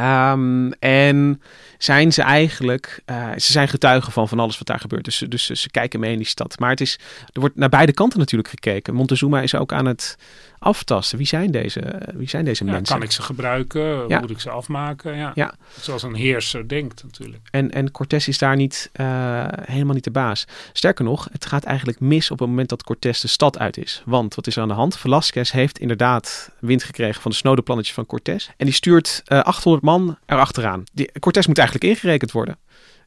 Um, 0.00 0.72
en 0.72 1.42
zijn 1.78 2.12
ze 2.12 2.22
eigenlijk, 2.22 3.02
uh, 3.10 3.30
ze 3.36 3.52
zijn 3.52 3.68
getuigen 3.68 4.12
van 4.12 4.28
van 4.28 4.38
alles 4.38 4.58
wat 4.58 4.66
daar 4.66 4.80
gebeurt. 4.80 5.04
Dus, 5.04 5.24
dus 5.28 5.46
ze 5.46 5.70
kijken 5.70 6.00
mee 6.00 6.12
in 6.12 6.18
die 6.18 6.26
stad. 6.26 6.58
Maar 6.58 6.70
het 6.70 6.80
is, 6.80 6.98
er 7.32 7.40
wordt 7.40 7.56
naar 7.56 7.68
beide 7.68 7.92
kanten 7.92 8.18
natuurlijk 8.18 8.50
gekeken. 8.50 8.94
Montezuma 8.94 9.40
is 9.40 9.54
ook 9.54 9.72
aan 9.72 9.86
het 9.86 10.16
aftasten. 10.62 11.18
Wie 11.18 11.26
zijn 11.26 11.50
deze, 11.50 12.02
wie 12.14 12.28
zijn 12.28 12.44
deze 12.44 12.64
ja, 12.64 12.70
mensen? 12.70 12.94
Kan 12.94 13.04
ik 13.04 13.12
ze 13.12 13.22
gebruiken? 13.22 14.08
Ja. 14.08 14.20
Moet 14.20 14.30
ik 14.30 14.40
ze 14.40 14.50
afmaken? 14.50 15.16
Ja. 15.16 15.32
ja. 15.34 15.54
Zoals 15.80 16.02
een 16.02 16.14
heerser 16.14 16.68
denkt 16.68 17.02
natuurlijk. 17.02 17.48
En, 17.50 17.70
en 17.70 17.90
Cortés 17.90 18.28
is 18.28 18.38
daar 18.38 18.56
niet, 18.56 18.90
uh, 19.00 19.44
helemaal 19.50 19.94
niet 19.94 20.04
de 20.04 20.10
baas. 20.10 20.46
Sterker 20.72 21.04
nog, 21.04 21.28
het 21.32 21.46
gaat 21.46 21.64
eigenlijk 21.64 22.00
mis 22.00 22.30
op 22.30 22.38
het 22.38 22.48
moment 22.48 22.68
dat 22.68 22.84
Cortés 22.84 23.20
de 23.20 23.28
stad 23.28 23.58
uit 23.58 23.76
is. 23.76 24.02
Want 24.04 24.34
wat 24.34 24.46
is 24.46 24.56
er 24.56 24.62
aan 24.62 24.68
de 24.68 24.74
hand? 24.74 24.96
Velasquez 24.96 25.50
heeft 25.50 25.78
inderdaad 25.78 26.50
wind 26.60 26.84
gekregen 26.84 27.22
van 27.22 27.30
de 27.30 27.36
snode 27.36 27.62
plannetjes 27.62 27.94
van 27.94 28.06
Cortés. 28.06 28.50
En 28.56 28.64
die 28.66 28.74
stuurt 28.74 29.22
uh, 29.26 29.40
800 29.40 29.84
man 29.84 30.18
erachteraan. 30.26 30.84
Die, 30.92 31.10
Cortés 31.20 31.46
moet 31.46 31.58
eigenlijk 31.58 31.90
ingerekend 31.90 32.32
worden. 32.32 32.58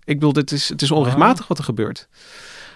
Ik 0.03 0.14
bedoel, 0.20 0.34
dit 0.34 0.51
is, 0.51 0.70
het 0.70 0.82
is 0.82 0.91
onrechtmatig 0.91 1.47
wat 1.47 1.58
er 1.58 1.64
gebeurt. 1.64 2.08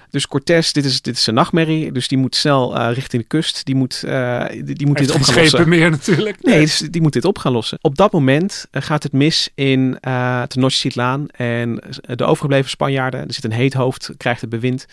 Dus 0.10 0.28
Cortés, 0.28 0.74
dit 0.74 0.86
is, 0.86 1.02
dit 1.02 1.18
is 1.18 1.28
een 1.28 1.34
nachtmerrie. 1.34 1.92
Dus 1.92 2.08
die 2.08 2.18
moet 2.18 2.36
snel 2.36 2.78
uh, 2.78 2.94
richting 2.94 3.22
de 3.22 3.28
kust. 3.28 3.66
Die 3.66 3.76
moet, 3.76 4.04
uh, 4.06 4.46
die, 4.50 4.64
die 4.64 4.88
moet 4.88 4.98
dit 4.98 5.12
op 5.12 5.22
gaan 5.22 5.36
lossen. 5.36 5.70
meer 5.70 5.90
natuurlijk. 5.90 6.44
Nee, 6.44 6.60
dus 6.60 6.78
die 6.78 7.02
moet 7.02 7.14
dit 7.14 7.26
op 7.26 7.38
gaan 7.38 7.52
lossen. 7.52 7.78
Op 7.82 7.96
dat 7.96 8.12
moment 8.12 8.68
uh, 8.72 8.82
gaat 8.82 9.04
het 9.04 9.12
mis 9.12 9.50
in 9.56 9.98
uh, 10.02 10.42
Tenochtitlan. 10.42 11.30
En 11.30 11.84
de 12.02 12.24
overgebleven 12.24 12.70
Spanjaarden, 12.70 13.28
er 13.28 13.34
zit 13.34 13.44
een 13.44 13.52
heet 13.52 13.74
hoofd, 13.74 14.12
krijgt 14.18 14.42
het 14.42 14.50
bewind. 14.50 14.86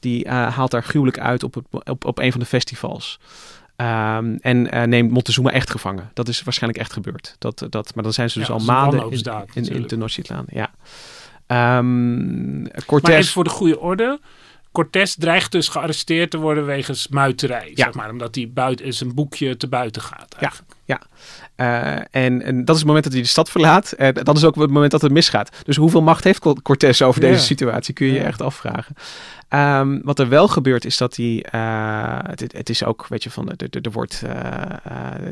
Die 0.00 0.28
haalt 0.28 0.70
daar 0.70 0.82
gruwelijk 0.82 1.18
uit 1.18 1.42
op, 1.42 1.54
het, 1.54 1.64
op, 1.88 2.04
op 2.04 2.18
een 2.18 2.30
van 2.30 2.40
de 2.40 2.46
festivals. 2.46 3.18
Um, 3.76 4.38
en 4.40 4.74
uh, 4.74 4.82
neemt 4.82 5.10
Montezuma 5.10 5.50
echt 5.50 5.70
gevangen. 5.70 6.10
Dat 6.12 6.28
is 6.28 6.42
waarschijnlijk 6.42 6.82
echt 6.82 6.92
gebeurd. 6.92 7.36
Dat, 7.38 7.66
dat, 7.70 7.94
maar 7.94 8.04
dan 8.04 8.12
zijn 8.12 8.30
ze 8.30 8.38
dus 8.38 8.48
ja, 8.48 8.54
al 8.54 8.60
maanden 8.60 9.10
in, 9.10 9.44
in, 9.54 9.68
in 9.68 9.86
Tenochtitlan. 9.86 10.44
Ja. 10.48 10.70
Um, 11.78 12.68
Cortés... 12.86 13.08
Maar 13.08 13.18
even 13.18 13.32
voor 13.32 13.44
de 13.44 13.50
goede 13.50 13.80
orde. 13.80 14.20
Cortés 14.74 15.14
dreigt 15.14 15.52
dus 15.52 15.68
gearresteerd 15.68 16.30
te 16.30 16.38
worden 16.38 16.66
wegens 16.66 17.08
muiterij. 17.08 17.68
Ja. 17.74 17.84
Zeg 17.84 17.94
maar, 17.94 18.10
omdat 18.10 18.34
hij 18.34 18.50
buiten, 18.52 18.94
zijn 18.94 19.14
boekje 19.14 19.56
te 19.56 19.68
buiten 19.68 20.02
gaat. 20.02 20.34
Eigenlijk. 20.34 20.74
Ja, 20.84 20.98
ja. 21.00 21.06
Uh, 21.56 21.94
en, 22.10 22.42
en, 22.42 22.64
dat 22.64 22.74
is 22.74 22.80
het 22.80 22.86
moment 22.86 23.04
dat 23.04 23.12
hij 23.12 23.22
de 23.22 23.28
stad 23.28 23.50
verlaat. 23.50 23.92
En 23.92 24.14
dat 24.14 24.36
is 24.36 24.44
ook 24.44 24.54
het 24.54 24.70
moment 24.70 24.90
dat 24.90 25.02
het 25.02 25.12
misgaat. 25.12 25.56
Dus 25.64 25.76
hoeveel 25.76 26.02
macht 26.02 26.24
heeft 26.24 26.62
Cortés 26.62 27.02
over 27.02 27.20
deze 27.20 27.44
situatie, 27.44 27.94
kun 27.94 28.06
je 28.06 28.12
je 28.12 28.20
echt 28.20 28.42
afvragen. 28.42 28.94
Um, 29.48 30.00
wat 30.04 30.18
er 30.18 30.28
wel 30.28 30.48
gebeurt 30.48 30.84
is 30.84 30.96
dat 30.96 31.16
hij, 31.16 31.44
uh, 31.54 32.18
het, 32.22 32.52
het, 32.52 32.68
is 32.68 32.84
ook, 32.84 33.06
weet 33.08 33.22
je, 33.22 33.30
van, 33.30 33.48
er 33.82 33.90
wordt, 33.92 34.22
uh, 34.26 34.32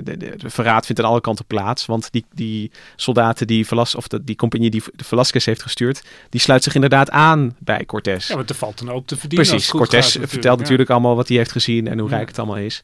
de, 0.03 0.17
de, 0.17 0.37
de, 0.37 0.51
verraad 0.51 0.87
vindt 0.87 1.03
aan 1.03 1.09
alle 1.09 1.21
kanten 1.21 1.45
plaats. 1.45 1.87
Want 1.87 2.09
die, 2.13 2.25
die 2.35 2.71
soldaten, 2.97 3.47
die, 3.47 3.67
Velas, 3.67 3.95
of 3.95 4.09
de, 4.09 4.25
die 4.25 4.37
compagnie 4.37 4.71
die 4.71 4.83
de 4.93 5.05
Velasquez 5.05 5.45
heeft 5.45 5.63
gestuurd, 5.63 6.03
die 6.29 6.41
sluit 6.41 6.63
zich 6.63 6.75
inderdaad 6.75 7.11
aan 7.11 7.57
bij 7.59 7.85
Cortés. 7.87 8.27
Ja, 8.27 8.37
want 8.37 8.51
er 8.51 8.57
valt 8.57 8.81
een 8.81 8.89
hoop 8.89 9.07
te 9.07 9.17
verdienen. 9.17 9.49
Precies, 9.49 9.71
Cortés 9.71 10.13
vertelt 10.13 10.57
ja. 10.57 10.63
natuurlijk 10.63 10.91
allemaal 10.91 11.17
wat 11.17 11.29
hij 11.29 11.37
heeft 11.37 11.53
gezien 11.53 11.89
en 11.89 11.99
hoe 11.99 12.11
ja. 12.11 12.17
rijk 12.17 12.29
het 12.29 12.39
allemaal 12.39 12.57
is. 12.57 12.83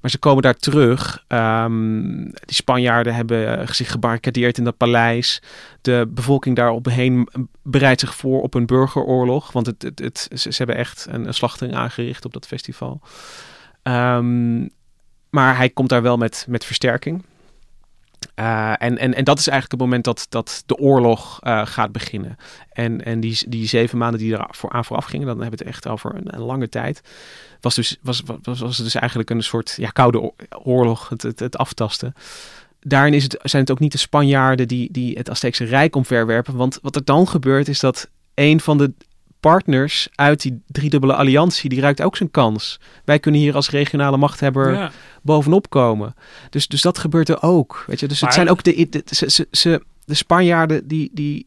Maar 0.00 0.10
ze 0.10 0.18
komen 0.18 0.42
daar 0.42 0.56
terug. 0.56 1.24
Um, 1.28 2.24
die 2.24 2.54
Spanjaarden 2.54 3.14
hebben 3.14 3.68
zich 3.74 3.90
gebarricadeerd 3.90 4.58
in 4.58 4.64
dat 4.64 4.76
paleis. 4.76 5.42
De 5.80 6.08
bevolking 6.08 6.56
daaromheen 6.56 7.28
bereidt 7.62 8.00
zich 8.00 8.14
voor 8.14 8.42
op 8.42 8.54
een 8.54 8.66
burgeroorlog. 8.66 9.52
Want 9.52 9.66
het, 9.66 9.92
het, 9.94 10.28
ze, 10.34 10.50
hebben 10.56 10.76
echt 10.76 11.06
een, 11.10 11.34
slachting 11.34 11.74
aangericht 11.74 12.24
op 12.24 12.32
dat 12.32 12.46
festival. 12.46 13.00
Um, 13.82 14.70
maar 15.30 15.56
hij 15.56 15.70
komt 15.70 15.88
daar 15.88 16.02
wel 16.02 16.16
met, 16.16 16.46
met 16.48 16.64
versterking. 16.64 17.24
Uh, 18.40 18.70
en, 18.78 18.98
en, 18.98 19.14
en 19.14 19.24
dat 19.24 19.38
is 19.38 19.48
eigenlijk 19.48 19.70
het 19.80 19.90
moment 19.90 20.04
dat, 20.04 20.26
dat 20.28 20.62
de 20.66 20.76
oorlog 20.76 21.40
uh, 21.42 21.66
gaat 21.66 21.92
beginnen. 21.92 22.36
En, 22.72 23.04
en 23.04 23.20
die, 23.20 23.38
die 23.48 23.66
zeven 23.66 23.98
maanden 23.98 24.20
die 24.20 24.36
er 24.36 24.46
voor, 24.50 24.70
aan 24.70 24.84
vooraf 24.84 25.04
gingen, 25.04 25.26
dan 25.26 25.40
hebben 25.40 25.58
we 25.58 25.64
het 25.64 25.74
echt 25.74 25.86
over 25.88 26.14
een, 26.14 26.40
lange 26.40 26.68
tijd. 26.68 27.00
Was, 27.60 27.74
dus, 27.74 27.96
was, 28.02 28.22
was, 28.42 28.60
was 28.60 28.76
dus 28.76 28.94
eigenlijk 28.94 29.30
een 29.30 29.42
soort 29.42 29.74
ja, 29.76 29.88
koude 29.88 30.32
oorlog, 30.62 31.08
het, 31.08 31.22
het, 31.22 31.38
het 31.38 31.56
aftasten. 31.56 32.14
Daarin 32.80 33.14
is 33.14 33.22
het, 33.22 33.38
zijn 33.42 33.62
het 33.62 33.70
ook 33.70 33.78
niet 33.78 33.92
de 33.92 33.98
Spanjaarden 33.98 34.68
die, 34.68 34.92
die 34.92 35.16
het 35.16 35.30
Azteekse 35.30 35.64
Rijk 35.64 35.96
omverwerpen. 35.96 36.56
Want 36.56 36.78
wat 36.82 36.96
er 36.96 37.04
dan 37.04 37.28
gebeurt 37.28 37.68
is 37.68 37.80
dat 37.80 38.08
een 38.34 38.60
van 38.60 38.78
de 38.78 38.92
partners 39.46 40.08
uit 40.14 40.42
die 40.42 40.62
driedubbele 40.66 41.14
alliantie, 41.14 41.68
die 41.68 41.80
ruikt 41.80 42.02
ook 42.02 42.16
zijn 42.16 42.30
kans. 42.30 42.80
Wij 43.04 43.18
kunnen 43.18 43.40
hier 43.40 43.54
als 43.54 43.70
regionale 43.70 44.16
machthebber 44.16 44.72
ja. 44.72 44.90
bovenop 45.22 45.70
komen. 45.70 46.14
Dus, 46.50 46.68
dus 46.68 46.80
dat 46.80 46.98
gebeurt 46.98 47.28
er 47.28 47.42
ook. 47.42 47.84
Weet 47.86 48.00
je? 48.00 48.08
Dus 48.08 48.20
maar, 48.20 48.30
het 48.30 48.38
zijn 48.38 48.50
ook 48.50 48.62
de, 48.62 48.88
de, 48.88 49.02
ze, 49.06 49.30
ze, 49.30 49.48
ze, 49.50 49.82
de 50.04 50.14
Spanjaarden, 50.14 50.88
die, 50.88 51.10
die 51.12 51.46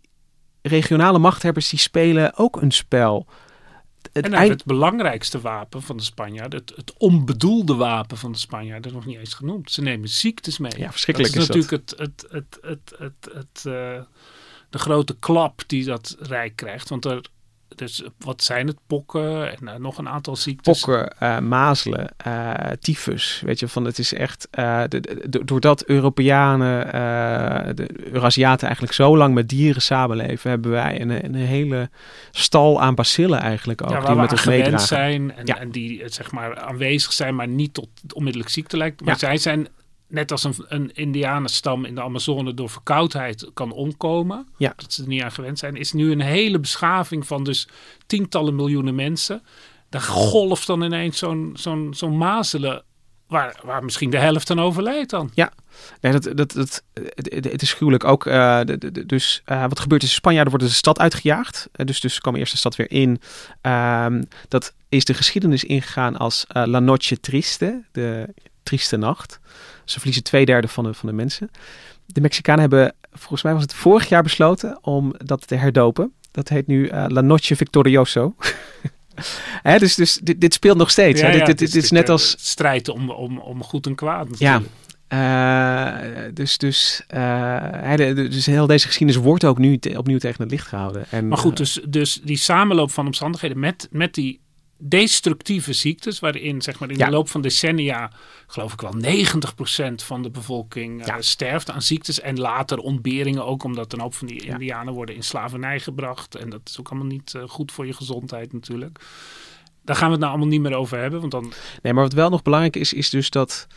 regionale 0.61 1.19
machthebbers, 1.19 1.69
die 1.69 1.79
spelen 1.79 2.37
ook 2.37 2.61
een 2.61 2.71
spel. 2.71 3.27
Het, 4.11 4.25
en 4.25 4.33
eind... 4.33 4.51
het 4.51 4.65
belangrijkste 4.65 5.41
wapen 5.41 5.81
van 5.81 5.97
de 5.97 6.03
Spanjaarden, 6.03 6.59
het, 6.59 6.73
het 6.75 6.93
onbedoelde 6.97 7.75
wapen 7.75 8.17
van 8.17 8.31
de 8.31 8.37
Spanjaarden, 8.37 8.93
nog 8.93 9.05
niet 9.05 9.17
eens 9.17 9.33
genoemd. 9.33 9.71
Ze 9.71 9.81
nemen 9.81 10.09
ziektes 10.09 10.57
mee. 10.57 10.71
Ja, 10.77 10.91
verschrikkelijk 10.91 11.33
dat 11.33 11.43
is, 11.43 11.49
is 11.49 11.55
natuurlijk 11.55 11.87
dat. 11.89 11.99
het, 11.99 12.25
het, 12.31 12.59
het, 12.61 12.89
het, 12.97 13.25
het, 13.31 13.33
het 13.33 13.63
uh, 13.65 14.01
de 14.69 14.77
grote 14.77 15.15
klap 15.19 15.61
die 15.67 15.85
dat 15.85 16.15
rijk 16.19 16.55
krijgt. 16.55 16.89
Want 16.89 17.05
er 17.05 17.21
dus 17.80 18.03
wat 18.17 18.43
zijn 18.43 18.67
het? 18.67 18.77
Pokken 18.88 19.57
en 19.57 19.67
eh, 19.67 19.75
nog 19.75 19.97
een 19.97 20.09
aantal 20.09 20.36
ziektes. 20.36 20.80
Pokken, 20.80 21.13
uh, 21.23 21.39
mazelen, 21.39 22.09
uh, 22.27 22.53
tyfus. 22.80 23.41
Weet 23.45 23.59
je, 23.59 23.67
van 23.67 23.86
het 23.86 23.99
is 23.99 24.13
echt. 24.13 24.47
de, 24.51 24.88
de, 25.30 25.45
doordat 25.45 25.84
Europeanen, 25.84 26.86
de 27.75 27.88
Eurasiaten 28.11 28.63
eigenlijk 28.63 28.95
zo 28.95 29.17
lang 29.17 29.34
met 29.34 29.49
dieren 29.49 29.82
samenleven, 29.82 30.49
hebben 30.49 30.71
wij 30.71 31.01
een, 31.01 31.25
een 31.25 31.36
hele 31.36 31.89
stal 32.32 32.82
aan 32.82 32.95
bacillen 32.95 33.39
eigenlijk 33.39 33.84
ook. 33.84 33.89
Ja, 33.89 34.05
die 34.05 34.15
met 34.15 34.32
ons 34.32 34.45
meedragen. 34.45 34.88
zijn 34.88 35.36
en, 35.36 35.45
en, 35.45 35.71
die 35.71 36.03
zeg 36.05 36.32
maar 36.32 36.59
aanwezig 36.59 37.13
zijn, 37.13 37.36
maar 37.36 37.47
niet 37.47 37.73
tot 37.73 37.89
onmiddellijk 38.13 38.51
ziekte 38.51 38.77
lijkt. 38.77 39.05
Maar 39.05 39.19
zij 39.19 39.38
zijn 39.38 39.67
net 40.10 40.32
als 40.32 40.43
een, 40.43 40.53
een 40.68 40.91
indianenstam 40.93 41.86
in 41.86 41.95
de 41.95 42.01
Amazone 42.01 42.53
door 42.53 42.70
verkoudheid 42.70 43.51
kan 43.53 43.72
omkomen, 43.72 44.47
ja. 44.57 44.74
dat 44.76 44.93
ze 44.93 45.01
er 45.01 45.07
niet 45.07 45.22
aan 45.22 45.32
gewend 45.32 45.60
zijn, 45.60 45.76
is 45.76 45.93
nu 45.93 46.12
een 46.12 46.22
hele 46.22 46.60
beschaving 46.60 47.28
van 47.28 47.43
dus 47.43 47.68
tientallen 48.05 48.55
miljoenen 48.55 48.95
mensen. 48.95 49.43
Daar 49.89 50.01
golft 50.01 50.68
dan 50.68 50.84
ineens 50.84 51.18
zo'n 51.18 51.51
zo'n 51.53 51.93
zo'n 51.93 52.18
mazelen 52.18 52.84
waar, 53.28 53.60
waar 53.64 53.84
misschien 53.84 54.10
de 54.10 54.18
helft 54.18 54.47
dan 54.47 54.60
overlijdt 54.60 55.10
dan. 55.10 55.32
Ja, 55.34 55.51
nee, 56.01 56.12
dat, 56.12 56.24
dat, 56.38 56.51
dat, 56.51 56.84
het, 56.93 57.34
het 57.34 57.62
is 57.62 57.74
gruwelijk 57.74 58.03
ook. 58.03 58.26
Uh, 58.26 58.60
de, 58.64 58.78
de, 58.78 59.05
dus 59.05 59.41
uh, 59.45 59.62
wat 59.62 59.80
gebeurt 59.80 60.03
is, 60.03 60.14
Spanjaarden 60.14 60.51
worden 60.51 60.70
de 60.70 60.76
stad 60.76 60.99
uitgejaagd. 60.99 61.70
Uh, 61.76 61.86
dus, 61.86 61.99
dus 61.99 62.20
komen 62.20 62.39
eerst 62.39 62.51
de 62.51 62.57
stad 62.57 62.76
weer 62.76 62.91
in. 62.91 63.22
Um, 63.62 64.28
dat 64.47 64.74
is 64.89 65.05
de 65.05 65.14
geschiedenis 65.14 65.64
ingegaan 65.64 66.18
als 66.18 66.45
La 66.47 66.80
Noche 66.80 67.20
Triste, 67.20 67.84
de 67.91 68.34
trieste 68.64 68.97
nacht. 68.97 69.39
Ze 69.89 69.97
verliezen 69.97 70.23
twee 70.23 70.45
derde 70.45 70.67
van 70.67 70.83
de, 70.83 70.93
van 70.93 71.09
de 71.09 71.15
mensen. 71.15 71.51
De 72.05 72.21
Mexicanen 72.21 72.61
hebben, 72.61 72.93
volgens 73.11 73.43
mij 73.43 73.53
was 73.53 73.61
het 73.61 73.73
vorig 73.73 74.09
jaar 74.09 74.23
besloten 74.23 74.79
om 74.81 75.13
dat 75.17 75.47
te 75.47 75.55
herdopen. 75.55 76.13
Dat 76.31 76.49
heet 76.49 76.67
nu 76.67 76.89
uh, 76.89 77.05
La 77.07 77.21
Noche 77.21 77.55
Victorioso. 77.55 78.35
hè, 79.69 79.77
dus 79.77 79.95
dus 79.95 80.19
dit, 80.23 80.41
dit, 80.41 80.53
speelt 80.53 80.77
nog 80.77 80.89
steeds. 80.89 81.21
Ja, 81.21 81.27
hè? 81.27 81.33
Ja, 81.33 81.45
dit, 81.45 81.57
dit, 81.57 81.71
dit 81.71 81.83
is 81.83 81.91
net 81.91 82.09
als... 82.09 82.35
Strijd 82.39 82.89
om, 82.89 83.09
om, 83.09 83.39
om 83.39 83.63
goed 83.63 83.85
en 83.85 83.95
kwaad 83.95 84.29
natuurlijk. 84.29 84.65
Ja, 84.65 84.71
uh, 85.13 86.23
dus, 86.33 86.57
dus, 86.57 87.03
uh, 87.15 87.95
dus 88.15 88.45
heel 88.45 88.67
deze 88.67 88.87
geschiedenis 88.87 89.23
wordt 89.23 89.45
ook 89.45 89.57
nu 89.57 89.77
te, 89.77 89.97
opnieuw 89.97 90.17
tegen 90.17 90.41
het 90.41 90.51
licht 90.51 90.67
gehouden. 90.67 91.05
En, 91.09 91.27
maar 91.27 91.37
goed, 91.37 91.57
dus, 91.57 91.81
dus 91.87 92.21
die 92.23 92.37
samenloop 92.37 92.91
van 92.91 93.05
omstandigheden 93.05 93.59
met, 93.59 93.87
met 93.91 94.13
die 94.13 94.39
destructieve 94.82 95.73
ziektes, 95.73 96.19
waarin 96.19 96.61
zeg 96.61 96.80
maar 96.80 96.89
in 96.91 96.97
Ja. 96.97 97.05
de 97.05 97.11
loop 97.11 97.30
van 97.30 97.41
decennia, 97.41 98.11
geloof 98.47 98.73
ik 98.73 98.82
wel, 98.82 98.93
90% 98.93 100.03
van 100.03 100.21
de 100.23 100.30
bevolking 100.30 101.05
eh, 101.05 101.15
sterft 101.19 101.69
aan 101.69 101.82
ziektes. 101.82 102.19
En 102.21 102.39
later 102.39 102.77
ontberingen 102.77 103.45
ook, 103.45 103.63
omdat 103.63 103.93
een 103.93 103.99
hoop 103.99 104.13
van 104.13 104.27
die 104.27 104.45
indianen 104.45 104.93
worden 104.93 105.15
in 105.15 105.23
slavernij 105.23 105.80
gebracht. 105.80 106.36
En 106.36 106.49
dat 106.49 106.61
is 106.63 106.80
ook 106.80 106.89
allemaal 106.89 107.07
niet 107.07 107.34
eh, 107.36 107.43
goed 107.47 107.71
voor 107.71 107.86
je 107.86 107.93
gezondheid 107.93 108.53
natuurlijk. 108.53 108.99
Daar 109.84 109.95
gaan 109.95 110.05
we 110.07 110.11
het 110.11 110.21
nou 110.21 110.32
allemaal 110.32 110.51
niet 110.51 110.61
meer 110.61 110.73
over 110.75 110.97
hebben, 110.99 111.19
want 111.19 111.32
dan... 111.32 111.53
Nee, 111.82 111.93
maar 111.93 112.03
wat 112.03 112.13
wel 112.13 112.30
nog 112.30 112.41
belangrijk 112.41 112.75
is, 112.75 112.93
is 112.93 113.09
dus 113.09 113.30
dat 113.30 113.67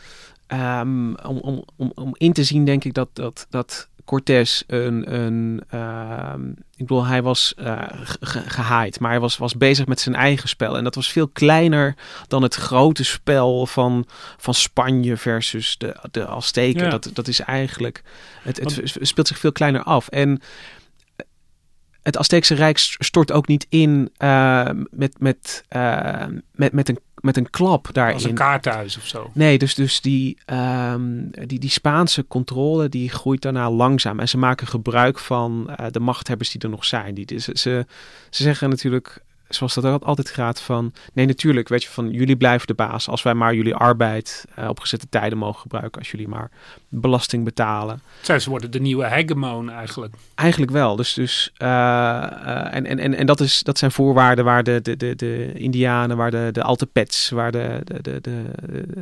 ehm, 0.47 1.13
om, 1.13 1.37
om, 1.37 1.63
om, 1.75 1.91
om 1.95 2.11
in 2.17 2.33
te 2.33 2.43
zien, 2.43 2.65
denk 2.65 2.83
ik, 2.83 2.93
dat, 2.93 3.09
dat, 3.13 3.47
dat 3.49 3.89
Cortés 4.05 4.63
een, 4.67 5.13
een 5.15 5.63
ehm, 5.69 6.49
ik 6.49 6.77
bedoel, 6.77 7.05
hij 7.05 7.21
was 7.21 7.53
eh, 7.55 7.81
ge- 7.89 8.17
ge- 8.19 8.49
gehaaid, 8.49 8.99
maar 8.99 9.11
hij 9.11 9.19
was, 9.19 9.37
was 9.37 9.57
bezig 9.57 9.85
met 9.85 9.99
zijn 9.99 10.15
eigen 10.15 10.49
spel. 10.49 10.77
En 10.77 10.83
dat 10.83 10.95
was 10.95 11.11
veel 11.11 11.27
kleiner 11.27 11.95
dan 12.27 12.43
het 12.43 12.55
grote 12.55 13.03
spel 13.03 13.65
van, 13.65 14.05
van 14.37 14.53
Spanje 14.53 15.17
versus 15.17 15.77
de, 15.77 15.95
de 16.11 16.25
Azteken. 16.25 16.83
Ja. 16.83 16.89
Dat, 16.89 17.09
dat 17.13 17.27
is 17.27 17.39
eigenlijk, 17.39 18.03
het, 18.41 18.59
het 18.59 18.97
speelt 19.01 19.27
zich 19.27 19.39
veel 19.39 19.51
kleiner 19.51 19.83
af. 19.83 20.07
En 20.07 20.41
het 22.01 22.17
Azteekse 22.17 22.55
Rijk 22.55 22.77
stort 22.77 23.31
ook 23.31 23.47
niet 23.47 23.65
in 23.69 24.09
eh, 24.17 24.69
met, 24.89 25.19
met, 25.19 25.63
eh, 25.67 26.25
met, 26.51 26.73
met, 26.73 26.89
een, 26.89 26.99
met 27.23 27.37
een 27.37 27.49
klap 27.49 27.89
daarin. 27.91 28.13
Als 28.13 28.23
een 28.23 28.33
kaarthuis 28.33 28.97
of 28.97 29.07
zo. 29.07 29.31
Nee, 29.33 29.57
dus, 29.57 29.75
dus 29.75 30.01
die, 30.01 30.37
ehm, 30.45 31.01
die, 31.45 31.59
die 31.59 31.69
Spaanse 31.69 32.27
controle 32.27 32.89
die 32.89 33.09
groeit 33.09 33.41
daarna 33.41 33.71
langzaam. 33.71 34.19
En 34.19 34.29
ze 34.29 34.37
maken 34.37 34.67
gebruik 34.67 35.19
van 35.19 35.69
eh, 35.69 35.85
de 35.91 35.99
machthebbers 35.99 36.51
die 36.51 36.61
er 36.61 36.69
nog 36.69 36.85
zijn. 36.85 37.13
Die, 37.13 37.39
ze, 37.39 37.51
ze, 37.53 37.85
ze 38.29 38.43
zeggen 38.43 38.69
natuurlijk, 38.69 39.23
zoals 39.55 39.73
dat 39.73 39.85
ook 39.85 40.03
altijd 40.03 40.29
gaat, 40.29 40.61
van... 40.61 40.93
Nee, 41.13 41.25
natuurlijk, 41.25 41.67
weet 41.67 41.83
je, 41.83 41.89
van 41.89 42.11
jullie 42.11 42.35
blijven 42.35 42.67
de 42.67 42.73
baas. 42.73 43.07
Als 43.09 43.21
wij 43.21 43.33
maar 43.33 43.55
jullie 43.55 43.75
arbeid 43.75 44.45
eh, 44.55 44.67
op 44.67 44.79
gezette 44.79 45.09
tijden 45.09 45.37
mogen 45.37 45.61
gebruiken. 45.61 45.99
Als 45.99 46.11
jullie 46.11 46.27
maar 46.27 46.49
belasting 46.89 47.43
betalen. 47.43 48.01
Zij, 48.21 48.39
ze 48.39 48.49
worden 48.49 48.71
de 48.71 48.79
nieuwe 48.79 49.07
hegemon 49.07 49.69
eigenlijk. 49.69 50.13
Eigenlijk 50.35 50.71
wel. 50.71 50.95
Dus, 50.95 51.13
dus, 51.13 51.51
uh, 51.57 51.67
uh, 51.67 52.73
en, 52.73 52.85
en, 52.85 52.99
en, 52.99 53.13
en 53.13 53.25
dat, 53.25 53.39
is, 53.39 53.63
dat 53.63 53.77
zijn 53.77 53.91
voorwaarden 53.91 54.45
waar 54.45 54.63
de, 54.63 54.81
de, 54.81 54.97
de, 54.97 55.15
de 55.15 55.53
Indianen, 55.53 56.17
waar 56.17 56.31
de, 56.31 56.49
de 56.51 56.63
Altepets, 56.63 57.29
waar 57.29 57.51
de, 57.51 57.81
de, 57.83 58.01
de, 58.01 58.21
de, 58.21 58.43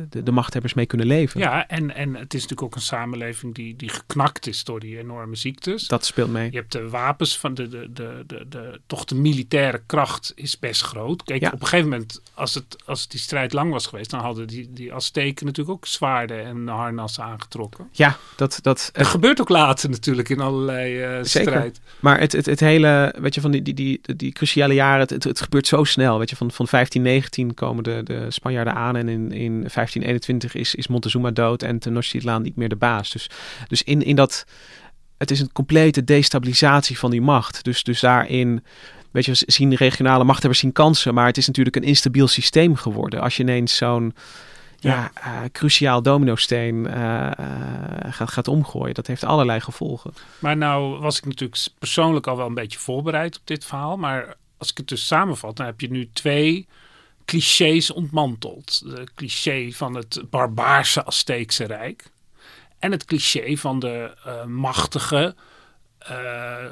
de, 0.08 0.22
de 0.22 0.32
machthebbers 0.32 0.74
mee 0.74 0.86
kunnen 0.86 1.06
leven. 1.06 1.40
Ja, 1.40 1.68
en, 1.68 1.94
en 1.94 2.14
het 2.14 2.34
is 2.34 2.40
natuurlijk 2.40 2.62
ook 2.62 2.74
een 2.74 2.80
samenleving 2.80 3.54
die, 3.54 3.76
die 3.76 3.88
geknakt 3.88 4.46
is 4.46 4.64
door 4.64 4.80
die 4.80 4.98
enorme 4.98 5.36
ziektes. 5.36 5.88
Dat 5.88 6.04
speelt 6.04 6.30
mee. 6.30 6.50
Je 6.50 6.56
hebt 6.56 6.72
de 6.72 6.88
wapens 6.88 7.38
van 7.38 7.54
de, 7.54 7.68
de, 7.68 7.92
de, 7.92 8.24
de, 8.26 8.46
de 8.48 8.80
toch 8.86 9.04
de 9.04 9.14
militaire 9.14 9.82
kracht 9.86 10.32
is 10.42 10.58
best 10.58 10.82
groot. 10.82 11.22
Kijk, 11.22 11.40
Ja. 11.40 11.50
op 11.52 11.60
een 11.60 11.66
gegeven 11.66 11.90
moment, 11.90 12.20
als, 12.34 12.54
het, 12.54 12.76
als 12.84 13.08
die 13.08 13.20
strijd 13.20 13.52
lang 13.52 13.72
was 13.72 13.86
geweest, 13.86 14.10
dan 14.10 14.20
hadden 14.20 14.46
die, 14.46 14.72
die 14.72 14.92
Azteken 14.94 15.46
natuurlijk 15.46 15.76
ook 15.76 15.86
zwaarden 15.86 16.44
en 16.44 16.68
harnassen 16.68 17.24
aangetrokken. 17.24 17.88
Ja, 17.92 18.16
dat... 18.36 18.58
dat 18.62 18.90
Dat 18.92 19.06
gebeurt 19.06 19.40
ook 19.40 19.48
later 19.48 19.90
natuurlijk 19.90 20.28
in 20.28 20.40
allerlei 20.40 21.00
eh, 21.02 21.08
Zeker. 21.10 21.26
strijd. 21.50 21.80
Maar 22.00 22.20
het, 22.20 22.32
het, 22.32 22.46
het 22.46 22.60
hele, 22.60 23.14
weet 23.20 23.34
je, 23.34 23.40
van 23.40 23.50
die, 23.50 23.62
die, 23.62 23.74
die, 23.74 24.00
die 24.16 24.32
cruciale 24.32 24.74
jaren, 24.74 25.00
het, 25.00 25.10
het, 25.10 25.24
het 25.24 25.40
gebeurt 25.40 25.66
zo 25.66 25.84
snel. 25.84 26.18
Weet 26.18 26.30
je, 26.30 26.36
van, 26.36 26.50
van 26.50 26.66
1519 26.70 27.54
komen 27.54 27.84
de, 27.84 28.00
de 28.04 28.30
Spanjaarden 28.30 28.74
aan 28.74 28.96
en 28.96 29.08
in, 29.08 29.32
in 29.32 29.52
1521 29.52 30.54
is, 30.54 30.74
is 30.74 30.86
Montezuma 30.86 31.30
dood 31.30 31.62
en 31.62 31.78
Tenochtitlan 31.78 32.42
niet 32.42 32.56
meer 32.56 32.68
de 32.68 32.76
baas. 32.76 33.10
Dus, 33.10 33.30
dus 33.68 33.82
in, 33.82 34.02
in 34.02 34.16
dat, 34.16 34.44
het 35.18 35.30
is 35.30 35.40
een 35.40 35.52
complete 35.52 36.04
destabilisatie 36.04 36.98
van 36.98 37.10
die 37.10 37.20
macht. 37.20 37.64
Dus, 37.64 37.82
dus 37.82 38.00
daarin, 38.00 38.64
weet 39.12 39.24
je, 39.24 39.32
zien 39.46 39.74
regionale 39.74 40.24
machthebbers 40.24 40.60
zien 40.60 40.72
kansen, 40.72 41.14
maar 41.14 41.26
het 41.26 41.36
is 41.36 41.46
natuurlijk 41.46 41.76
een 41.76 41.82
instabiel 41.82 42.28
systeem 42.28 42.76
geworden. 42.76 43.20
Als 43.20 43.36
je 43.36 43.42
ineens 43.42 43.76
zo'n 43.76 44.14
ja, 44.82 45.12
uh, 45.18 45.40
cruciaal 45.52 46.02
dominosteen 46.02 46.74
uh, 46.74 46.94
uh, 46.94 47.46
gaat, 48.10 48.30
gaat 48.30 48.48
omgooien. 48.48 48.94
Dat 48.94 49.06
heeft 49.06 49.24
allerlei 49.24 49.60
gevolgen. 49.60 50.14
Maar 50.38 50.56
nou 50.56 50.98
was 50.98 51.18
ik 51.18 51.24
natuurlijk 51.24 51.66
persoonlijk 51.78 52.26
al 52.26 52.36
wel 52.36 52.46
een 52.46 52.54
beetje 52.54 52.78
voorbereid 52.78 53.36
op 53.36 53.46
dit 53.46 53.64
verhaal. 53.64 53.96
Maar 53.96 54.34
als 54.56 54.70
ik 54.70 54.76
het 54.76 54.88
dus 54.88 55.06
samenvat, 55.06 55.56
dan 55.56 55.66
heb 55.66 55.80
je 55.80 55.90
nu 55.90 56.10
twee 56.12 56.66
clichés 57.24 57.92
ontmanteld. 57.92 58.82
De 58.84 59.06
cliché 59.14 59.70
van 59.72 59.94
het 59.94 60.22
barbaarse 60.30 61.04
Azteekse 61.04 61.64
Rijk. 61.64 62.04
En 62.78 62.90
het 62.90 63.04
cliché 63.04 63.56
van 63.56 63.78
de 63.78 64.14
machtige, 64.46 65.34
uh, 66.10 66.64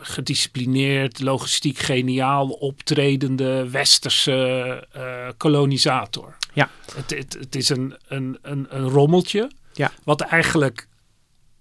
gedisciplineerd, 0.00 1.20
logistiek 1.20 1.78
geniaal 1.78 2.48
optredende 2.48 3.70
westerse 3.70 4.86
uh, 4.96 5.28
kolonisator. 5.36 6.36
Ja. 6.52 6.70
Het, 6.94 7.10
het, 7.10 7.32
het 7.32 7.54
is 7.54 7.68
een, 7.68 7.96
een, 8.08 8.38
een, 8.42 8.66
een 8.68 8.88
rommeltje. 8.88 9.50
Ja. 9.72 9.92
Wat 10.04 10.20
eigenlijk, 10.20 10.88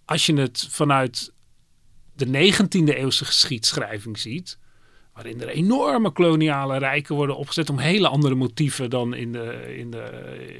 als 0.06 0.26
je 0.26 0.34
het 0.34 0.68
vanuit 0.70 1.32
de 2.14 2.26
19e 2.26 2.96
eeuwse 2.96 3.26
geschiedschrijving 3.26 4.20
ziet, 4.20 4.58
waarin 5.14 5.42
er 5.42 5.50
enorme 5.50 6.12
koloniale 6.12 6.78
rijken 6.78 7.16
worden 7.16 7.38
opgezet 7.38 7.70
om 7.70 7.78
hele 7.78 8.08
andere 8.08 8.36
motieven 8.36 8.90
dan 8.90 9.14
in 9.14 9.32
de, 9.32 9.76
in 9.78 9.92
de, 9.92 10.04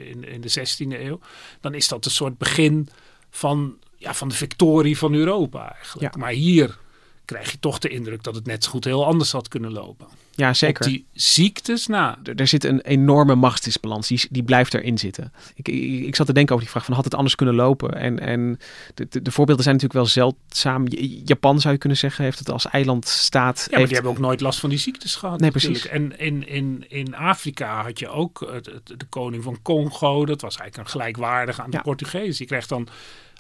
in, 0.10 0.24
in 0.24 0.42
de 0.42 0.50
16e 0.50 1.02
eeuw, 1.02 1.20
dan 1.62 1.74
is 1.74 1.88
dat 1.88 2.06
een 2.06 2.12
soort 2.12 2.38
begin 2.38 2.90
van, 3.30 3.78
ja, 3.98 4.14
van 4.14 4.28
de 4.28 4.36
victorie 4.36 4.98
van 4.98 5.14
Europa 5.14 5.74
eigenlijk. 5.74 6.14
Ja. 6.14 6.20
Maar 6.20 6.32
hier 6.32 6.78
krijg 7.26 7.52
je 7.52 7.60
toch 7.60 7.80
de 7.80 7.90
indruk 7.90 8.24
dat 8.24 8.36
het 8.36 8.46
net 8.46 8.64
zo 8.64 8.70
goed 8.70 8.84
heel 8.84 9.06
anders 9.06 9.32
had 9.32 9.48
kunnen 9.48 9.72
lopen. 9.72 10.08
Ja, 10.38 10.54
zeker. 10.54 10.86
Op 10.86 10.92
die 10.92 11.06
ziektes 11.14 11.88
na. 11.88 12.20
Er, 12.24 12.36
er 12.36 12.48
zit 12.48 12.64
een 12.64 12.82
enorme 12.82 13.36
machtsdisbalans, 13.36 14.08
die, 14.08 14.28
die 14.30 14.44
blijft 14.44 14.74
erin 14.74 14.98
zitten. 14.98 15.34
Ik, 15.56 15.68
ik, 15.68 16.06
ik, 16.06 16.16
zat 16.16 16.26
te 16.26 16.34
denken 16.34 16.54
over 16.54 16.64
die 16.66 16.74
vraag 16.74 16.86
van 16.86 16.96
had 16.96 17.04
het 17.04 17.14
anders 17.14 17.36
kunnen 17.36 17.56
lopen? 17.56 17.94
En, 17.94 18.20
en 18.20 18.60
de, 18.94 19.08
de, 19.10 19.22
de 19.22 19.32
voorbeelden 19.32 19.64
zijn 19.64 19.76
natuurlijk 19.76 20.06
wel 20.06 20.14
zeldzaam. 20.14 20.86
Japan 21.26 21.60
zou 21.60 21.74
je 21.74 21.80
kunnen 21.80 21.98
zeggen, 21.98 22.24
heeft 22.24 22.40
het 22.40 22.50
als 22.50 22.66
eilandstaat. 22.68 23.58
Ja, 23.58 23.68
maar 23.70 23.80
heeft... 23.80 23.86
die 23.86 23.96
hebben 23.96 24.12
ook 24.12 24.28
nooit 24.28 24.42
last 24.42 24.60
van 24.60 24.70
die 24.70 24.80
ziektes 24.80 25.16
gehad. 25.16 25.40
Nee, 25.40 25.52
natuurlijk. 25.52 25.82
precies. 25.82 26.00
En 26.00 26.20
in, 26.20 26.48
in, 26.48 26.86
in 26.88 27.16
Afrika 27.16 27.84
had 27.84 28.00
je 28.00 28.10
ook 28.10 28.40
de, 28.62 28.82
de, 28.98 29.06
koning 29.10 29.44
van 29.44 29.60
Congo. 29.62 30.26
Dat 30.26 30.42
was 30.42 30.58
eigenlijk 30.58 30.88
een 30.88 31.00
gelijkwaardige 31.00 31.62
aan 31.62 31.70
de 31.70 31.78
Ja. 31.78 31.84
Portugees. 31.84 32.38
Die 32.38 32.48
kreeg 32.48 32.68
dan 32.68 32.88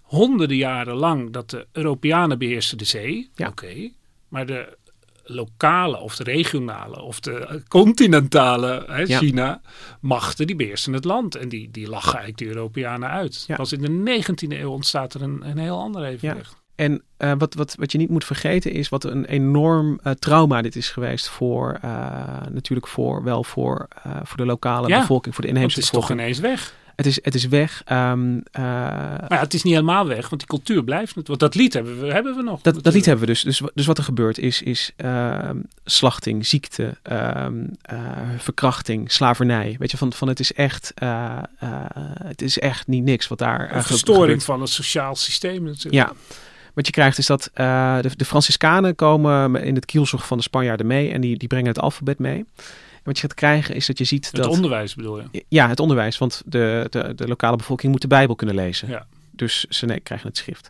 honderden 0.07 0.57
jaren 0.57 0.95
lang 0.95 1.31
dat 1.31 1.49
de 1.49 1.67
Europeanen 1.71 2.37
beheersten 2.37 2.77
de 2.77 2.85
zee. 2.85 3.29
Ja. 3.35 3.47
Oké. 3.47 3.65
Okay. 3.65 3.93
Maar 4.27 4.45
de 4.45 4.77
lokale 5.23 5.97
of 5.99 6.15
de 6.15 6.23
regionale 6.23 7.01
of 7.01 7.19
de 7.19 7.63
continentale 7.67 8.83
hè, 8.87 9.01
Ja. 9.01 9.17
China 9.17 9.61
machten 10.01 10.47
die 10.47 10.55
beheersten 10.55 10.93
het 10.93 11.03
land 11.05 11.35
en 11.35 11.49
die, 11.49 11.71
die 11.71 11.89
lachen 11.89 12.19
eigenlijk 12.19 12.37
de 12.37 12.45
Europeanen 12.57 13.09
uit. 13.09 13.43
Ja. 13.47 13.55
Pas 13.55 13.71
in 13.71 13.81
de 13.81 14.23
19e 14.23 14.59
eeuw 14.59 14.71
ontstaat 14.71 15.13
er 15.13 15.21
een, 15.21 15.41
een 15.49 15.57
heel 15.57 15.79
ander 15.79 16.03
evenwicht. 16.03 16.55
En 16.75 17.03
uh, 17.19 17.31
wat, 17.37 17.53
wat, 17.53 17.75
wat 17.79 17.91
je 17.91 17.97
niet 17.97 18.09
moet 18.09 18.25
vergeten 18.25 18.71
is 18.71 18.89
wat 18.89 19.03
een 19.03 19.25
enorm 19.25 19.99
uh, 20.03 20.13
trauma 20.13 20.61
dit 20.61 20.75
is 20.75 20.89
geweest 20.89 21.29
voor, 21.29 21.79
uh, 21.85 21.91
natuurlijk 22.51 22.87
voor, 22.87 23.23
wel 23.23 23.43
voor, 23.43 23.87
voor 24.23 24.37
de 24.37 24.45
lokale 24.45 24.87
Ja, 24.87 24.99
bevolking, 24.99 25.35
voor 25.35 25.43
de 25.43 25.49
inheemse 25.49 25.75
Het 25.75 25.83
is 25.83 25.89
toch 25.91 25.99
bevolking. 26.07 26.27
ineens 26.27 26.39
weg. 26.39 26.73
Het 26.97 27.05
is, 27.05 27.19
het 27.21 27.35
is 27.35 27.47
weg. 27.47 27.81
Ehm, 27.85 28.37
eh, 28.51 28.63
Maar 28.63 29.25
ja, 29.29 29.39
het 29.39 29.53
is 29.53 29.63
niet 29.63 29.73
helemaal 29.73 30.07
weg, 30.07 30.29
want 30.29 30.41
die 30.41 30.49
cultuur 30.49 30.83
blijft. 30.83 31.15
Want 31.15 31.39
dat 31.39 31.55
lied 31.55 31.73
hebben 31.73 31.99
we, 31.99 32.13
hebben 32.13 32.35
we 32.35 32.41
nog. 32.41 32.61
dat, 32.61 32.83
dat 32.83 32.93
lied 32.93 33.05
hebben 33.05 33.25
we 33.25 33.31
dus. 33.31 33.41
Dus, 33.41 33.61
dus 33.73 33.85
wat 33.85 33.97
er 33.97 34.03
gebeurt 34.03 34.37
is, 34.37 34.61
is 34.61 34.91
ehm, 34.95 35.57
slachting, 35.85 36.45
ziekte, 36.45 36.97
ehm, 37.01 37.65
eh, 37.81 37.99
verkrachting, 38.37 39.11
slavernij. 39.11 39.75
Weet 39.79 39.91
je, 39.91 39.97
van, 39.97 40.13
van 40.13 40.27
het 40.27 40.39
is 40.39 40.53
echt, 40.53 40.91
eh, 40.95 41.37
het 42.23 42.41
is 42.41 42.59
echt 42.59 42.87
niet 42.87 43.03
niks 43.03 43.27
wat 43.27 43.37
daar 43.37 43.75
Een 43.75 43.83
verstoring 43.83 44.23
gebeurt. 44.23 44.43
van 44.43 44.61
het 44.61 44.69
sociaal 44.69 45.15
systeem 45.15 45.63
natuurlijk. 45.63 45.93
Ja. 45.93 46.13
Wat 46.73 46.85
je 46.85 46.91
krijgt 46.91 47.17
is 47.17 47.25
dat 47.25 47.49
de, 47.53 48.11
de 48.15 48.25
Franciscanen 48.25 48.95
komen 48.95 49.63
in 49.63 49.75
het 49.75 49.85
kielzog 49.85 50.27
van 50.27 50.37
de 50.37 50.43
Spanjaarden 50.43 50.87
mee 50.87 51.11
en 51.11 51.21
die, 51.21 51.37
die 51.37 51.47
brengen 51.47 51.67
het 51.67 51.79
alfabet 51.79 52.19
mee. 52.19 52.45
Wat 53.07 53.15
je 53.15 53.21
gaat 53.21 53.33
krijgen 53.33 53.75
is 53.75 53.85
dat 53.85 53.97
je 53.97 54.03
ziet 54.03 54.25
Het 54.25 54.35
dat... 54.35 54.47
onderwijs 54.47 54.95
bedoel 54.95 55.19
je. 55.19 55.45
Ja, 55.47 55.69
het 55.69 55.79
onderwijs. 55.79 56.17
Want 56.17 56.41
de, 56.45 56.87
de, 56.89 57.13
de 57.15 57.27
lokale 57.27 57.55
bevolking 57.55 57.91
moet 57.91 58.01
de 58.01 58.07
Bijbel 58.07 58.35
kunnen 58.35 58.55
lezen. 58.55 58.89
Ja. 58.89 59.07
Dus 59.31 59.65
ze 59.69 59.85
nee, 59.85 59.99
krijgen 59.99 60.27
het 60.27 60.37
schrift. 60.37 60.69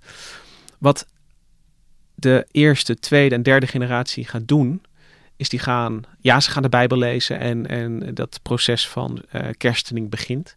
Wat 0.78 1.08
de 2.16 2.48
eerste, 2.52 2.96
tweede 2.96 3.36
en 3.36 3.44
derde 3.44 3.68
generatie 3.68 4.26
gaat 4.26 4.48
doen, 4.48 4.82
is 5.36 5.50
die 5.50 5.60
gaan, 5.60 6.02
ja, 6.22 6.40
ze 6.40 6.52
gaan 6.52 6.62
de 6.62 6.70
Bijbel 6.70 6.98
lezen 6.98 7.40
en, 7.40 7.68
en 7.68 8.14
dat 8.14 8.40
proces 8.42 8.88
van 8.88 9.22
eh 9.30 9.48
kerstening 9.58 10.10
begint. 10.10 10.56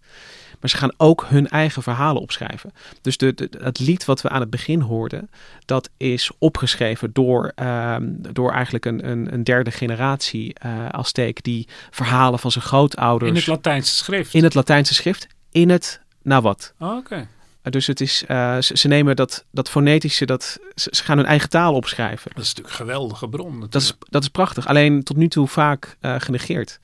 Maar 0.60 0.70
ze 0.70 0.76
gaan 0.76 0.92
ook 0.96 1.26
hun 1.28 1.48
eigen 1.48 1.82
verhalen 1.82 2.22
opschrijven. 2.22 2.72
Dus 3.02 3.16
de, 3.16 3.34
de, 3.34 3.50
het 3.62 3.78
lied 3.78 4.04
wat 4.04 4.20
we 4.22 4.28
aan 4.28 4.40
het 4.40 4.50
begin 4.50 4.80
hoorden, 4.80 5.30
dat 5.64 5.90
is 5.96 6.30
opgeschreven 6.38 7.10
door, 7.12 7.52
ehm, 7.54 8.06
door 8.32 8.52
eigenlijk 8.52 8.84
een, 8.84 9.08
een, 9.10 9.32
een 9.32 9.44
derde 9.44 9.70
generatie 9.70 10.54
eh 10.54 10.88
Azteek 10.88 11.42
die 11.42 11.68
verhalen 11.90 12.38
van 12.38 12.50
zijn 12.50 12.64
grootouders 12.64 13.30
In 13.30 13.36
het 13.36 13.46
Latijnse 13.46 13.94
schrift. 13.94 14.34
in 14.34 14.42
het 14.44 14.54
Latijnse 14.54 14.94
schrift, 14.94 15.26
in 15.50 15.70
het 15.70 16.00
nawat. 16.22 16.72
Oh, 16.78 16.96
Oké. 16.96 17.16
Uh, 17.16 17.72
Dus 17.72 17.86
het 17.86 18.00
is, 18.00 18.24
uh, 18.28 18.58
ze, 18.58 18.76
ze 18.76 18.88
nemen 18.88 19.16
dat, 19.16 19.44
dat 19.50 19.70
fonetische, 19.70 20.26
dat, 20.26 20.58
ze, 20.74 20.88
ze 20.92 21.04
gaan 21.04 21.16
hun 21.16 21.26
eigen 21.26 21.48
taal 21.48 21.74
opschrijven. 21.74 22.30
Dat 22.34 22.42
is 22.44 22.48
natuurlijk 22.48 22.78
een 22.78 22.86
geweldige 22.86 23.28
bron. 23.28 23.46
Natuurlijk. 23.46 23.72
Dat 23.72 23.82
is, 23.82 23.94
dat 24.08 24.22
is 24.22 24.28
prachtig, 24.28 24.66
alleen 24.66 25.02
tot 25.02 25.16
nu 25.16 25.28
toe 25.28 25.48
vaak 25.48 25.96
uh, 26.00 26.14
genegeerd. 26.18 26.80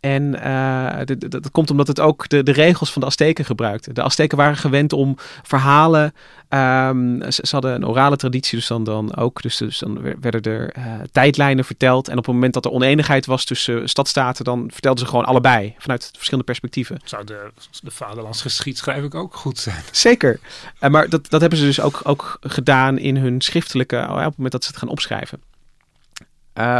En 0.00 0.22
uh, 0.34 0.98
dat, 1.04 1.30
dat 1.30 1.50
komt 1.50 1.70
omdat 1.70 1.86
het 1.86 2.00
ook 2.00 2.28
de, 2.28 2.42
de 2.42 2.52
regels 2.52 2.92
van 2.92 3.00
de 3.00 3.06
Azteken 3.06 3.44
gebruikte. 3.44 3.92
De 3.92 4.02
Azteken 4.02 4.36
waren 4.36 4.56
gewend 4.56 4.92
om 4.92 5.16
verhalen. 5.42 6.14
Um, 6.48 7.22
ze, 7.22 7.42
ze, 7.46 7.48
hadden 7.50 7.74
een 7.74 7.86
orale 7.86 8.16
traditie, 8.16 8.58
dus 8.58 8.66
dan, 8.66 8.84
dan 8.84 9.16
ook. 9.16 9.42
Dus, 9.42 9.56
dus 9.56 9.78
dan 9.78 10.00
werden 10.20 10.42
er 10.42 10.76
uh, 10.78 10.84
tijdlijnen 11.12 11.64
verteld. 11.64 12.08
En 12.08 12.18
op 12.18 12.24
het 12.24 12.34
moment 12.34 12.54
dat 12.54 12.64
er 12.64 12.70
oneenigheid 12.70 13.26
was 13.26 13.44
tussen 13.44 13.88
stadstaten, 13.88 14.44
dan 14.44 14.70
vertelden 14.72 15.04
ze 15.04 15.10
gewoon 15.10 15.24
allebei 15.24 15.74
vanuit 15.78 16.10
verschillende 16.12 16.46
perspectieven. 16.46 17.00
Zou 17.04 17.24
de, 17.24 17.50
de 17.82 17.90
vaderlands 17.90 18.42
geschiedschrijving 18.42 19.14
ook 19.14 19.34
goed 19.34 19.58
zijn? 19.58 19.82
Zeker. 19.90 20.40
Uh, 20.80 20.90
maar 20.90 21.08
dat, 21.08 21.30
dat 21.30 21.40
hebben 21.40 21.58
ze 21.58 21.64
dus 21.64 21.80
ook, 21.80 22.00
ook 22.02 22.38
gedaan 22.40 22.98
in 22.98 23.16
hun 23.16 23.40
schriftelijke. 23.40 23.96
op 23.96 24.16
het 24.16 24.36
moment 24.36 24.52
dat 24.52 24.64
ze 24.64 24.70
het 24.70 24.78
gaan 24.78 24.88
opschrijven. 24.88 25.40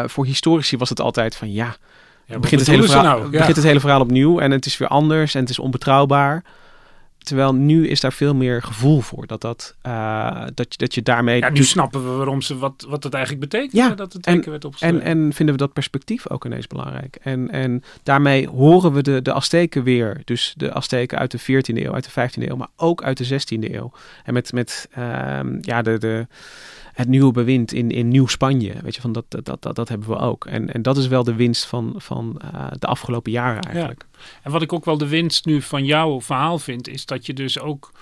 Voor 0.07 0.25
historici 0.25 0.77
was 0.77 0.89
het 0.89 1.01
altijd 1.01 1.37
van 1.37 1.53
ja. 1.53 1.77
Ja, 2.29 2.39
begint, 2.39 2.61
het 2.61 2.71
hele, 2.71 2.83
verhaal, 2.83 3.03
nou? 3.03 3.23
ja. 3.23 3.39
begint 3.39 3.57
het 3.57 3.65
hele 3.65 3.81
verhaal 3.81 4.01
opnieuw 4.01 4.39
en 4.41 4.51
het 4.51 4.67
is 4.67 4.79
weer 4.79 4.89
anders 4.89 5.35
en 5.35 5.41
het 5.41 5.51
is 5.51 5.59
onbetrouwbaar. 5.59 6.45
Terwijl 7.19 7.55
nu 7.55 7.89
is 7.89 8.01
daar 8.01 8.13
veel 8.13 8.35
meer 8.35 8.63
gevoel 8.63 9.01
voor. 9.01 9.27
Dat, 9.27 9.41
dat, 9.41 9.75
uh, 9.87 10.43
dat, 10.55 10.67
je, 10.73 10.79
dat 10.79 10.95
je 10.95 11.03
daarmee... 11.03 11.39
Ja, 11.39 11.49
nu 11.49 11.65
snappen 11.65 12.05
we 12.05 12.17
waarom 12.17 12.43
ze, 12.43 12.59
wat, 12.59 12.87
wat 12.89 13.05
het 13.05 13.15
eigenlijk 13.15 13.51
betekent. 13.51 13.73
Ja, 13.73 13.89
dat 13.89 14.13
het 14.13 14.27
en, 14.27 14.51
werd 14.51 14.67
en, 14.81 15.01
en 15.01 15.33
vinden 15.33 15.55
we 15.55 15.61
dat 15.61 15.73
perspectief 15.73 16.31
ook 16.31 16.45
ineens 16.45 16.67
belangrijk. 16.67 17.19
En, 17.23 17.51
en 17.51 17.83
daarmee 18.03 18.49
horen 18.49 18.93
we 18.93 19.03
de, 19.03 19.23
de 19.23 19.33
Azteken 19.33 19.83
weer. 19.83 20.21
Dus 20.25 20.55
de 20.57 20.73
Azteken 20.73 21.19
uit 21.19 21.31
de 21.31 21.41
14e 21.41 21.77
eeuw, 21.77 21.93
uit 21.93 22.15
de 22.15 22.29
15e 22.29 22.49
eeuw, 22.49 22.57
maar 22.57 22.71
ook 22.77 23.03
uit 23.03 23.17
de 23.17 23.41
16e 23.41 23.73
eeuw. 23.73 23.93
En 24.25 24.33
met, 24.33 24.53
met 24.53 24.89
uh, 24.99 25.41
ja, 25.61 25.83
de... 25.83 25.99
de 25.99 26.27
het 26.99 27.09
nieuwe 27.09 27.33
bewind 27.33 27.73
in, 27.73 27.91
in 27.91 28.09
Nieuw-Spanje. 28.09 28.75
Weet 28.83 28.95
je, 28.95 29.01
van 29.01 29.13
dat, 29.13 29.25
dat, 29.29 29.63
dat, 29.63 29.77
dat 29.77 29.89
hebben 29.89 30.09
we 30.09 30.17
ook. 30.17 30.47
En, 30.47 30.73
en 30.73 30.83
dat 30.83 30.97
is 30.97 31.07
wel 31.07 31.25
de 31.25 31.35
winst 31.35 31.67
van, 31.67 31.95
van 31.97 32.41
uh, 32.45 32.67
de 32.79 32.87
afgelopen 32.87 33.33
jaren 33.33 33.63
eigenlijk. 33.63 34.05
Ja. 34.13 34.19
En 34.43 34.51
wat 34.51 34.63
ik 34.63 34.73
ook 34.73 34.85
wel 34.85 34.99
de 34.99 35.09
winst 35.09 35.45
nu 35.45 35.63
van 35.63 35.85
jouw 35.85 36.21
verhaal 36.21 36.59
vind, 36.59 36.89
is 36.89 37.07
dat 37.07 37.27
je 37.27 37.35
dus 37.35 37.59
ook. 37.59 37.93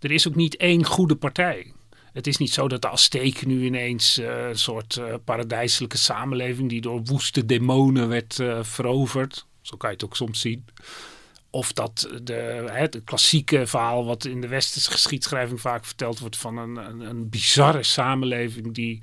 Er 0.00 0.10
is 0.10 0.28
ook 0.28 0.34
niet 0.34 0.56
één 0.56 0.84
goede 0.84 1.16
partij. 1.16 1.72
Het 2.12 2.26
is 2.26 2.36
niet 2.36 2.52
zo 2.52 2.68
dat 2.68 2.82
de 2.82 2.88
Azteken 2.88 3.48
nu 3.48 3.64
ineens 3.64 4.18
uh, 4.18 4.48
een 4.48 4.58
soort 4.58 4.96
uh, 4.96 5.14
paradijselijke 5.24 5.98
samenleving 5.98 6.68
die 6.68 6.80
door 6.80 7.02
woeste 7.04 7.46
demonen 7.46 8.08
werd 8.08 8.42
veroverd. 8.60 9.46
Zo 9.60 9.76
kan 9.76 9.90
je 9.90 9.94
het 9.94 10.04
ook 10.04 10.16
soms 10.16 10.40
zien. 10.40 10.64
Of 11.54 11.72
dat 11.72 12.08
de, 12.22 12.64
het 12.70 13.00
klassieke 13.04 13.66
verhaal 13.66 14.04
wat 14.04 14.24
in 14.24 14.40
de 14.40 14.48
westerse 14.48 14.90
geschiedschrijving 14.90 15.60
vaak 15.60 15.84
verteld 15.84 16.18
wordt 16.18 16.36
van 16.36 16.56
een, 16.58 16.76
een, 16.76 17.00
een 17.00 17.28
bizarre 17.28 17.82
samenleving 17.82 18.74
die 18.74 19.02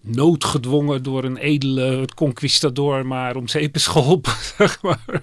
noodgedwongen 0.00 1.02
door 1.02 1.24
een 1.24 1.36
edele 1.36 2.08
conquistador 2.14 3.06
maar 3.06 3.36
om 3.36 3.48
zeep 3.48 3.74
is 3.74 3.86
geholpen, 3.86 4.32
zeg 4.58 4.82
maar. 4.82 5.22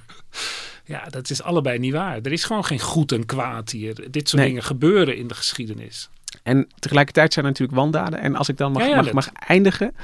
Ja, 0.86 1.06
dat 1.10 1.30
is 1.30 1.42
allebei 1.42 1.80
niet 1.80 1.94
waar. 1.94 2.20
Er 2.22 2.32
is 2.32 2.44
gewoon 2.44 2.66
geen 2.66 2.80
goed 2.80 3.12
en 3.12 3.26
kwaad 3.26 3.72
hier. 3.72 4.12
Dit 4.12 4.30
soort 4.30 4.42
Nee. 4.42 4.48
dingen 4.52 4.64
gebeuren 4.64 5.18
in 5.18 5.28
de 5.28 5.34
geschiedenis. 5.34 6.10
En 6.44 6.68
tegelijkertijd 6.80 7.34
zijn 7.34 7.46
er 7.46 7.52
natuurlijk 7.52 7.78
wandaden. 7.80 8.20
En 8.20 8.36
als 8.36 8.50
ik 8.50 8.58
dan 8.58 8.72
mag, 8.72 8.82
Ja, 8.82 8.88
ja, 8.90 8.96
mag, 9.02 9.12
mag 9.12 9.30
eindigen. 9.34 9.96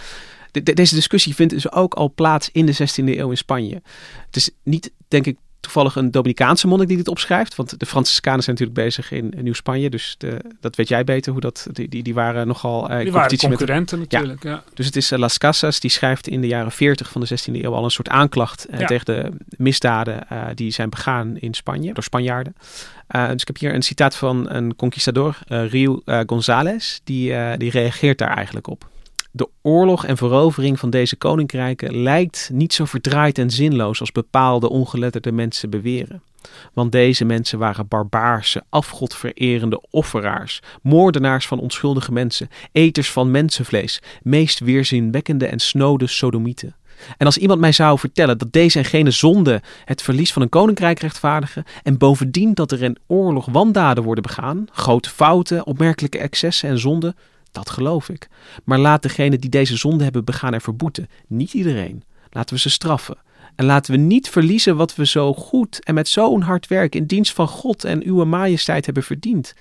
De- 0.51 0.63
de- 0.63 0.73
deze 0.73 0.95
discussie 0.95 1.35
vindt 1.35 1.53
dus 1.53 1.71
ook 1.71 1.93
al 1.93 2.13
plaats 2.13 2.49
in 2.51 2.65
de 2.65 2.73
16e 2.73 3.17
eeuw 3.17 3.29
in 3.29 3.37
Spanje. 3.37 3.81
Het 4.25 4.35
is 4.35 4.49
niet, 4.63 4.91
denk 5.07 5.25
ik, 5.25 5.37
toevallig 5.63 5.95
een 5.95 6.11
Dominicaanse 6.11 6.67
monnik 6.67 6.87
die 6.87 6.97
dit 6.97 7.07
opschrijft. 7.07 7.55
Want 7.55 7.79
de 7.79 7.85
Franciscanen 7.85 8.43
zijn 8.43 8.55
natuurlijk 8.55 8.85
bezig 8.85 9.11
in, 9.11 9.31
in 9.31 9.43
Nieuw-Spanje. 9.43 9.89
Dus 9.89 10.15
de, 10.17 10.41
dat 10.59 10.75
weet 10.75 10.87
jij 10.87 11.03
beter. 11.03 11.31
Hoe 11.31 11.41
dat, 11.41 11.67
die, 11.71 11.89
die, 11.89 12.03
die 12.03 12.13
waren 12.13 12.47
nogal 12.47 12.81
eh, 12.81 12.87
Die 12.87 12.95
waren 12.95 13.11
competitie 13.11 13.49
met... 13.49 13.57
concurrenten 13.57 13.99
natuurlijk. 13.99 14.43
Ja. 14.43 14.63
Dus 14.73 14.85
het 14.85 14.95
is 14.95 15.11
eh, 15.11 15.19
Las 15.19 15.37
Casas, 15.37 15.79
die 15.79 15.89
schrijft 15.89 16.27
in 16.27 16.41
de 16.41 16.47
jaren 16.47 16.71
40 16.71 17.09
van 17.09 17.21
de 17.21 17.27
16e 17.27 17.53
eeuw 17.53 17.73
al 17.73 17.83
een 17.83 17.91
soort 17.91 18.09
aanklacht 18.09 18.65
eh, 18.65 18.79
Ja. 18.79 18.85
tegen 18.85 19.05
de 19.05 19.31
misdaden 19.57 20.27
die 20.55 20.71
zijn 20.71 20.89
begaan 20.89 21.37
in 21.37 21.53
Spanje 21.53 21.93
door 21.93 22.03
Spanjaarden. 22.03 22.55
Dus 23.07 23.41
ik 23.41 23.47
heb 23.47 23.57
hier 23.57 23.73
een 23.73 23.81
citaat 23.81 24.15
van 24.15 24.49
een 24.49 24.75
conquistador, 24.75 25.37
Rio 25.47 26.01
González, 26.25 26.99
die, 27.03 27.57
die 27.57 27.71
reageert 27.71 28.17
daar 28.17 28.35
eigenlijk 28.35 28.67
op. 28.67 28.91
De 29.35 29.49
oorlog 29.61 30.05
en 30.05 30.17
verovering 30.17 30.79
van 30.79 30.89
deze 30.89 31.15
koninkrijken 31.15 32.01
lijkt 32.01 32.49
niet 32.53 32.73
zo 32.73 32.85
verdraaid 32.85 33.37
en 33.37 33.49
zinloos 33.49 33.99
als 33.99 34.11
bepaalde 34.11 34.69
ongeletterde 34.69 35.31
mensen 35.31 35.69
beweren. 35.69 36.21
Want 36.73 36.91
deze 36.91 37.25
mensen 37.25 37.59
waren 37.59 37.87
barbaarse, 37.87 38.63
afgodvererende 38.69 39.81
offeraars, 39.89 40.61
moordenaars 40.81 41.47
van 41.47 41.59
onschuldige 41.59 42.11
mensen, 42.11 42.49
eters 42.71 43.11
van 43.11 43.31
mensenvlees, 43.31 44.01
meest 44.21 44.59
weerzinwekkende 44.59 45.47
en 45.47 45.59
snode 45.59 46.07
sodomieten. 46.07 46.75
En 47.17 47.25
als 47.25 47.37
iemand 47.37 47.59
mij 47.59 47.71
zou 47.71 47.99
vertellen 47.99 48.37
dat 48.37 48.53
deze 48.53 48.77
en 48.77 48.85
gene 48.85 49.11
zonde 49.11 49.61
het 49.85 50.01
verlies 50.01 50.33
van 50.33 50.41
een 50.41 50.49
koninkrijk 50.49 50.99
rechtvaardigen 50.99 51.63
en 51.83 51.97
bovendien 51.97 52.53
dat 52.53 52.71
er 52.71 52.83
in 52.83 52.97
oorlog 53.07 53.45
wandaden 53.45 54.03
worden 54.03 54.23
begaan, 54.23 54.65
grote 54.71 55.09
fouten, 55.09 55.65
opmerkelijke 55.65 56.17
excessen 56.17 56.69
en 56.69 56.79
zonden, 56.79 57.15
dat 57.53 57.69
geloof 57.69 58.09
ik. 58.09 58.27
Maar 58.63 58.79
laat 58.79 59.01
degene 59.01 59.37
die 59.37 59.49
deze 59.49 59.77
zonde 59.77 60.03
hebben 60.03 60.25
begaan 60.25 60.53
er 60.53 60.61
verboeten, 60.61 61.09
niet 61.27 61.53
iedereen. 61.53 62.03
Laten 62.29 62.55
we 62.55 62.61
ze 62.61 62.69
straffen. 62.69 63.17
En 63.55 63.65
laten 63.65 63.91
we 63.91 63.97
niet 63.97 64.29
verliezen 64.29 64.75
wat 64.75 64.95
we 64.95 65.05
zo 65.05 65.33
goed 65.33 65.83
en 65.83 65.93
met 65.93 66.07
zo'n 66.07 66.41
hard 66.41 66.67
werk 66.67 66.95
in 66.95 67.05
dienst 67.05 67.33
van 67.33 67.47
God 67.47 67.83
en 67.83 68.03
uw 68.03 68.25
majesteit 68.25 68.85
hebben 68.85 69.03
verdiend. 69.03 69.53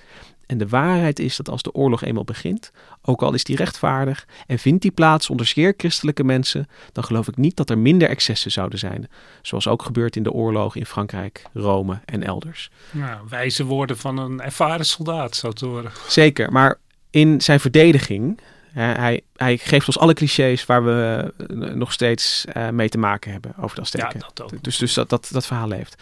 En 0.45 0.57
de 0.57 0.67
waarheid 0.67 1.19
is 1.19 1.35
dat 1.35 1.49
als 1.49 1.61
de 1.61 1.73
oorlog 1.73 2.03
eenmaal 2.03 2.23
begint, 2.23 2.71
ook 3.01 3.21
al 3.21 3.33
is 3.33 3.43
die 3.43 3.55
rechtvaardig 3.55 4.27
en 4.47 4.59
vindt 4.59 4.81
die 4.81 4.91
plaats 4.91 5.29
onder 5.29 5.45
zeer 5.45 5.73
christelijke 5.77 6.23
mensen, 6.23 6.67
dan 6.91 7.03
geloof 7.03 7.27
ik 7.27 7.37
niet 7.37 7.55
dat 7.55 7.69
er 7.69 7.77
minder 7.77 8.09
excessen 8.09 8.51
zouden 8.51 8.79
zijn, 8.79 9.09
zoals 9.41 9.67
ook 9.67 9.83
gebeurt 9.83 10.15
in 10.15 10.23
de 10.23 10.31
oorlogen 10.31 10.79
in 10.79 10.85
Frankrijk, 10.85 11.43
Rome 11.53 11.99
en 12.05 12.23
elders. 12.23 12.69
Ja, 12.91 13.21
wijze 13.29 13.65
woorden 13.65 13.97
van 13.97 14.17
een 14.17 14.41
ervaren 14.41 14.85
soldaat, 14.85 15.35
zo 15.35 15.51
te 15.51 15.65
horen. 15.65 15.91
Zeker, 16.07 16.51
maar 16.51 16.79
in 17.13 17.41
zijn 17.41 17.59
verdediging, 17.59 18.39
hè, 18.71 18.83
hij, 18.83 19.21
hij 19.35 19.57
geeft 19.57 19.87
ons 19.87 19.99
alle 19.99 20.13
clichés 20.13 20.65
waar 20.65 20.85
we 20.85 21.33
eh, 21.37 21.57
nog 21.57 21.91
steeds 21.91 22.45
eh, 22.45 22.69
mee 22.69 22.89
te 22.89 22.97
maken 22.97 23.31
hebben 23.31 23.53
over 23.59 23.83
de 23.83 23.97
Ja, 23.97 24.11
dat 24.17 24.41
ook. 24.41 24.63
Dus, 24.63 24.77
dus 24.77 24.93
dat, 24.93 25.09
dat, 25.09 25.29
dat 25.31 25.45
verhaal 25.45 25.67
leeft. 25.67 26.01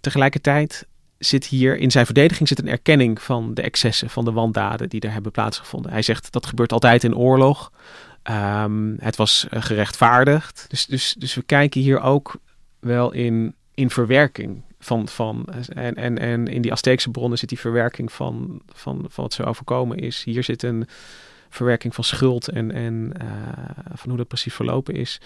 Tegelijkertijd 0.00 0.86
zit 1.18 1.46
hier 1.46 1.76
in 1.76 1.90
zijn 1.90 2.04
verdediging 2.04 2.48
zit 2.48 2.58
een 2.58 2.68
erkenning 2.68 3.22
van 3.22 3.54
de 3.54 3.62
excessen, 3.62 4.10
van 4.10 4.24
de 4.24 4.32
wandaden 4.32 4.88
die 4.88 5.00
er 5.00 5.12
hebben 5.12 5.32
plaatsgevonden. 5.32 5.92
Hij 5.92 6.02
zegt 6.02 6.32
dat 6.32 6.46
gebeurt 6.46 6.72
altijd 6.72 7.04
in 7.04 7.16
oorlog. 7.16 7.72
Ehm, 8.22 8.94
het 8.98 9.16
was 9.16 9.46
eh, 9.50 9.62
gerechtvaardigd. 9.62 10.64
Dus, 10.68 10.86
dus, 10.86 11.14
dus 11.18 11.34
we 11.34 11.42
kijken 11.42 11.80
hier 11.80 12.00
ook 12.00 12.36
wel 12.80 13.12
in, 13.12 13.54
in 13.74 13.90
verwerking 13.90 14.62
Van, 14.84 15.08
van, 15.08 15.46
en, 15.68 15.94
en, 15.94 16.18
en 16.18 16.46
in 16.46 16.62
die 16.62 16.72
Azteekse 16.72 17.10
bronnen 17.10 17.38
zit 17.38 17.48
die 17.48 17.58
verwerking 17.58 18.12
van, 18.12 18.62
van, 18.72 19.04
van 19.08 19.24
wat 19.24 19.32
ze 19.32 19.44
overkomen 19.44 19.98
is. 19.98 20.24
Hier 20.24 20.44
zit 20.44 20.62
een 20.62 20.88
verwerking 21.48 21.94
van 21.94 22.04
schuld 22.04 22.48
en, 22.48 22.72
en 22.72 23.12
uh, 23.22 23.28
van 23.94 24.08
hoe 24.08 24.16
dat 24.16 24.28
precies 24.28 24.54
verlopen 24.54 24.94
is. 24.94 25.20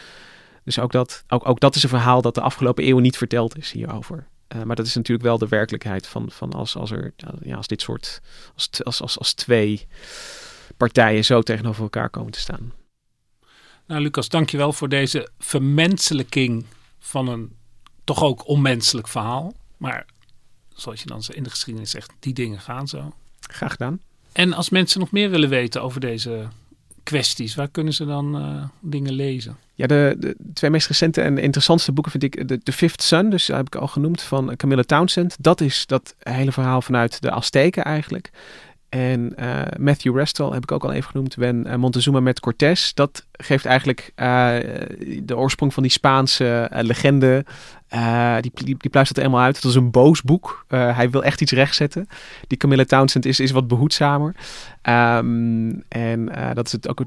Dus 0.65 0.79
ook 0.79 0.93
dat, 0.93 1.25
ook, 1.29 1.49
ook 1.49 1.61
dat 1.61 1.75
is 1.75 1.83
een 1.83 1.89
verhaal 1.89 2.23
dat 2.23 2.35
de 2.35 2.41
afgelopen 2.41 2.85
eeuwen 2.85 3.03
niet 3.03 3.17
verteld 3.17 3.59
is 3.59 3.73
hierover. 3.73 4.27
Uh, 4.55 4.63
maar 4.63 4.77
dat 4.77 4.87
is 4.87 4.95
natuurlijk 4.95 5.27
wel 5.27 5.39
de 5.39 5.49
werkelijkheid 5.49 6.07
van, 6.07 6.31
van 6.31 6.53
als, 6.53 6.77
als, 6.77 6.91
er, 6.91 7.15
ja, 7.41 7.57
als 7.57 7.67
dit 7.67 7.81
soort, 7.83 8.21
als, 8.55 8.85
als, 8.85 9.01
als, 9.01 9.19
als 9.19 9.35
twee 9.35 9.87
partijen 10.77 11.25
zo 11.25 11.43
tegenover 11.43 11.83
elkaar 11.83 12.11
komen 12.11 12.33
te 12.33 12.41
staan. 12.41 12.73
Nou, 13.87 14.03
Lucas, 14.03 14.29
dankjewel 14.29 14.73
voor 14.73 14.89
deze 14.89 15.29
vermenselijking 15.39 16.65
van 16.99 17.29
een 17.29 17.56
toch 18.07 18.23
ook 18.23 18.49
onmenselijk 18.49 19.09
verhaal. 19.09 19.55
Maar 19.77 20.07
zoals 20.75 21.01
je 21.01 21.07
dan 21.07 21.23
in 21.29 21.43
de 21.43 21.51
geschiedenis 21.51 21.91
zegt, 21.91 22.13
die 22.21 22.35
dingen 22.35 22.61
gaan 22.61 22.89
zo. 22.89 23.13
Graag 23.41 23.71
gedaan. 23.71 24.01
En 24.33 24.53
als 24.53 24.69
mensen 24.69 25.01
nog 25.01 25.11
meer 25.11 25.31
willen 25.31 25.49
weten 25.49 25.83
over 25.83 26.01
deze 26.01 26.49
kwesties, 27.03 27.55
waar 27.55 27.69
kunnen 27.69 27.93
ze 27.93 28.07
dan 28.07 28.37
uh, 28.37 28.65
dingen 28.81 29.13
lezen? 29.13 29.57
Ja, 29.75 29.87
de, 29.87 30.17
de, 30.19 30.37
twee 30.55 30.71
meest 30.71 30.89
recente 30.89 31.21
en 31.21 31.39
interessantste 31.39 31.93
boeken 31.93 32.13
vind 32.13 32.25
ik 32.25 32.49
de, 32.49 32.59
The 32.63 32.73
Fifth 32.73 33.03
Sun, 33.03 33.31
dus 33.31 33.47
dat 33.47 33.57
heb 33.57 33.67
ik 33.67 33.75
al 33.75 33.87
genoemd, 33.87 34.23
van 34.23 34.57
Camilla 34.57 34.83
Townsend. 34.83 35.37
Dat 35.39 35.61
is 35.61 35.87
dat 35.87 36.15
hele 36.19 36.53
verhaal 36.53 36.83
vanuit 36.83 37.23
de 37.23 37.31
Azteken 37.31 37.85
eigenlijk. 37.85 38.31
En 38.97 39.33
uh, 39.39 39.63
Matthew 39.79 40.17
Restall 40.17 40.53
heb 40.53 40.63
ik 40.63 40.73
ook 40.73 40.85
al 40.85 40.93
even 40.93 41.11
genoemd. 41.11 41.37
Ben 41.37 41.67
uh, 41.67 41.75
Montezuma 41.75 42.21
met 42.21 42.41
Cortés. 42.41 42.95
Dat 42.95 43.27
geeft 43.33 43.65
eigenlijk 43.65 44.13
uh, 44.17 44.27
de 45.23 45.37
oorsprong 45.37 45.75
van 45.75 45.83
die 45.83 45.93
Spaanse 45.93 46.69
legende. 46.71 47.45
die, 48.41 48.51
die, 48.55 48.77
die 48.79 48.91
er 48.91 49.07
helemaal 49.15 49.41
uit. 49.41 49.57
Het 49.57 49.65
is 49.65 49.75
een 49.75 49.91
boos 49.91 50.23
boek. 50.23 50.65
hij 50.69 51.11
wil 51.11 51.25
echt 51.25 51.41
iets 51.41 51.53
rechtzetten. 51.53 52.09
Die 52.47 52.59
Camilla 52.59 52.85
Townsend 52.85 53.25
is, 53.25 53.41
is 53.41 53.51
wat 53.51 53.69
behoedzamer. 53.69 54.35
Um, 54.83 55.83
en 55.89 56.33
dat 56.55 56.67
is 56.67 56.73
het 56.73 56.89
ook. 56.89 57.01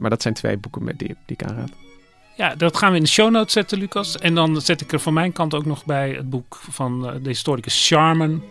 Maar 0.00 0.10
dat 0.10 0.22
zijn 0.22 0.34
twee 0.34 0.58
boeken 0.58 0.84
die, 0.84 0.96
die 0.96 1.16
ik 1.26 1.44
aanraad. 1.44 1.70
Ja, 2.36 2.54
dat 2.54 2.76
gaan 2.76 2.90
we 2.90 2.96
in 2.96 3.02
de 3.02 3.08
show 3.08 3.30
notes 3.30 3.52
zetten, 3.52 3.78
Lucas. 3.78 4.18
En 4.18 4.34
dan 4.34 4.60
zet 4.60 4.80
ik 4.80 4.92
er 4.92 5.00
van 5.00 5.12
mijn 5.14 5.32
kant 5.32 5.54
ook 5.54 5.64
nog 5.64 5.84
bij 5.84 6.10
het 6.10 6.30
boek 6.30 6.60
van 6.70 7.00
de 7.00 7.28
historicus 7.28 7.88
Charman. 7.88 8.42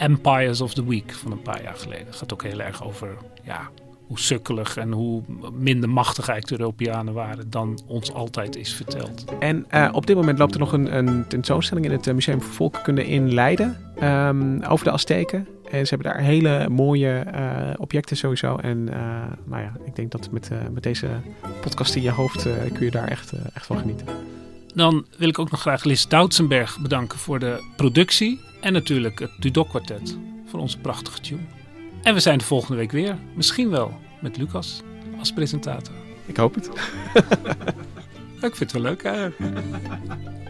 Empires 0.00 0.60
of 0.60 0.74
the 0.74 0.88
Week 0.88 1.12
van 1.12 1.32
een 1.32 1.42
paar 1.42 1.62
jaar 1.62 1.76
geleden. 1.76 2.06
Het 2.06 2.16
gaat 2.16 2.32
ook 2.32 2.42
heel 2.42 2.60
erg 2.60 2.84
over 2.84 3.16
ja, 3.44 3.70
hoe 4.06 4.18
sukkelig 4.18 4.76
en 4.76 4.92
hoe 4.92 5.22
minder 5.52 5.88
machtig 5.88 6.28
eigenlijk 6.28 6.58
de 6.58 6.68
Europeanen 6.68 7.14
waren 7.14 7.50
dan 7.50 7.80
ons 7.86 8.12
altijd 8.12 8.56
is 8.56 8.74
verteld. 8.74 9.24
En 9.38 9.66
uh, 9.74 9.88
op 9.92 10.06
dit 10.06 10.16
moment 10.16 10.38
loopt 10.38 10.54
er 10.54 10.60
nog 10.60 10.72
een, 10.72 10.96
een 10.96 11.26
tentoonstelling 11.28 11.86
in 11.86 11.92
het 11.92 12.06
eh, 12.06 12.14
Museum 12.14 12.42
voor 12.42 12.52
Volkenkunde 12.52 13.06
in 13.06 13.34
Leiden 13.34 13.76
um, 14.02 14.62
over 14.62 14.84
de 14.84 14.90
Azteken. 14.90 15.48
En 15.70 15.86
ze 15.86 15.94
hebben 15.94 16.12
daar 16.12 16.22
hele 16.22 16.68
mooie 16.68 17.24
uh, 17.34 17.70
objecten 17.76 18.16
sowieso. 18.16 18.56
En 18.56 18.78
uh, 18.78 18.96
nou 19.44 19.62
ja, 19.62 19.72
ik 19.84 19.96
denk 19.96 20.10
dat 20.10 20.30
met, 20.30 20.50
met 20.72 20.82
deze 20.82 21.08
podcast 21.60 21.94
in 21.94 22.02
je 22.02 22.10
hoofd 22.10 22.42
kun 22.72 22.84
je 22.84 22.90
daar 22.90 23.08
echt, 23.08 23.32
echt 23.54 23.66
van 23.66 23.78
genieten. 23.78 24.06
Dan 24.74 25.06
wil 25.16 25.28
ik 25.28 25.38
ook 25.38 25.50
nog 25.50 25.60
graag 25.60 25.84
Liz 25.84 26.06
Doutsenberg 26.06 26.78
bedanken 26.80 27.18
voor 27.18 27.38
de 27.38 27.64
productie. 27.76 28.40
En 28.60 28.72
natuurlijk 28.72 29.18
het 29.18 29.30
Dudok 29.38 29.68
Quartet 29.68 30.18
voor 30.46 30.60
onze 30.60 30.78
prachtige 30.78 31.20
tune. 31.20 31.40
En 32.02 32.14
we 32.14 32.20
zijn 32.20 32.38
de 32.38 32.44
volgende 32.44 32.76
week 32.76 32.92
weer. 32.92 33.18
Misschien 33.34 33.70
wel 33.70 33.98
met 34.20 34.36
Lucas 34.36 34.82
als 35.18 35.32
presentator. 35.32 35.94
Ik 36.26 36.36
hoop 36.36 36.54
het. 36.54 36.70
ik 38.50 38.56
vind 38.56 38.58
het 38.58 38.72
wel 38.72 38.82
leuk 38.82 39.02
eigenlijk. 39.02 39.36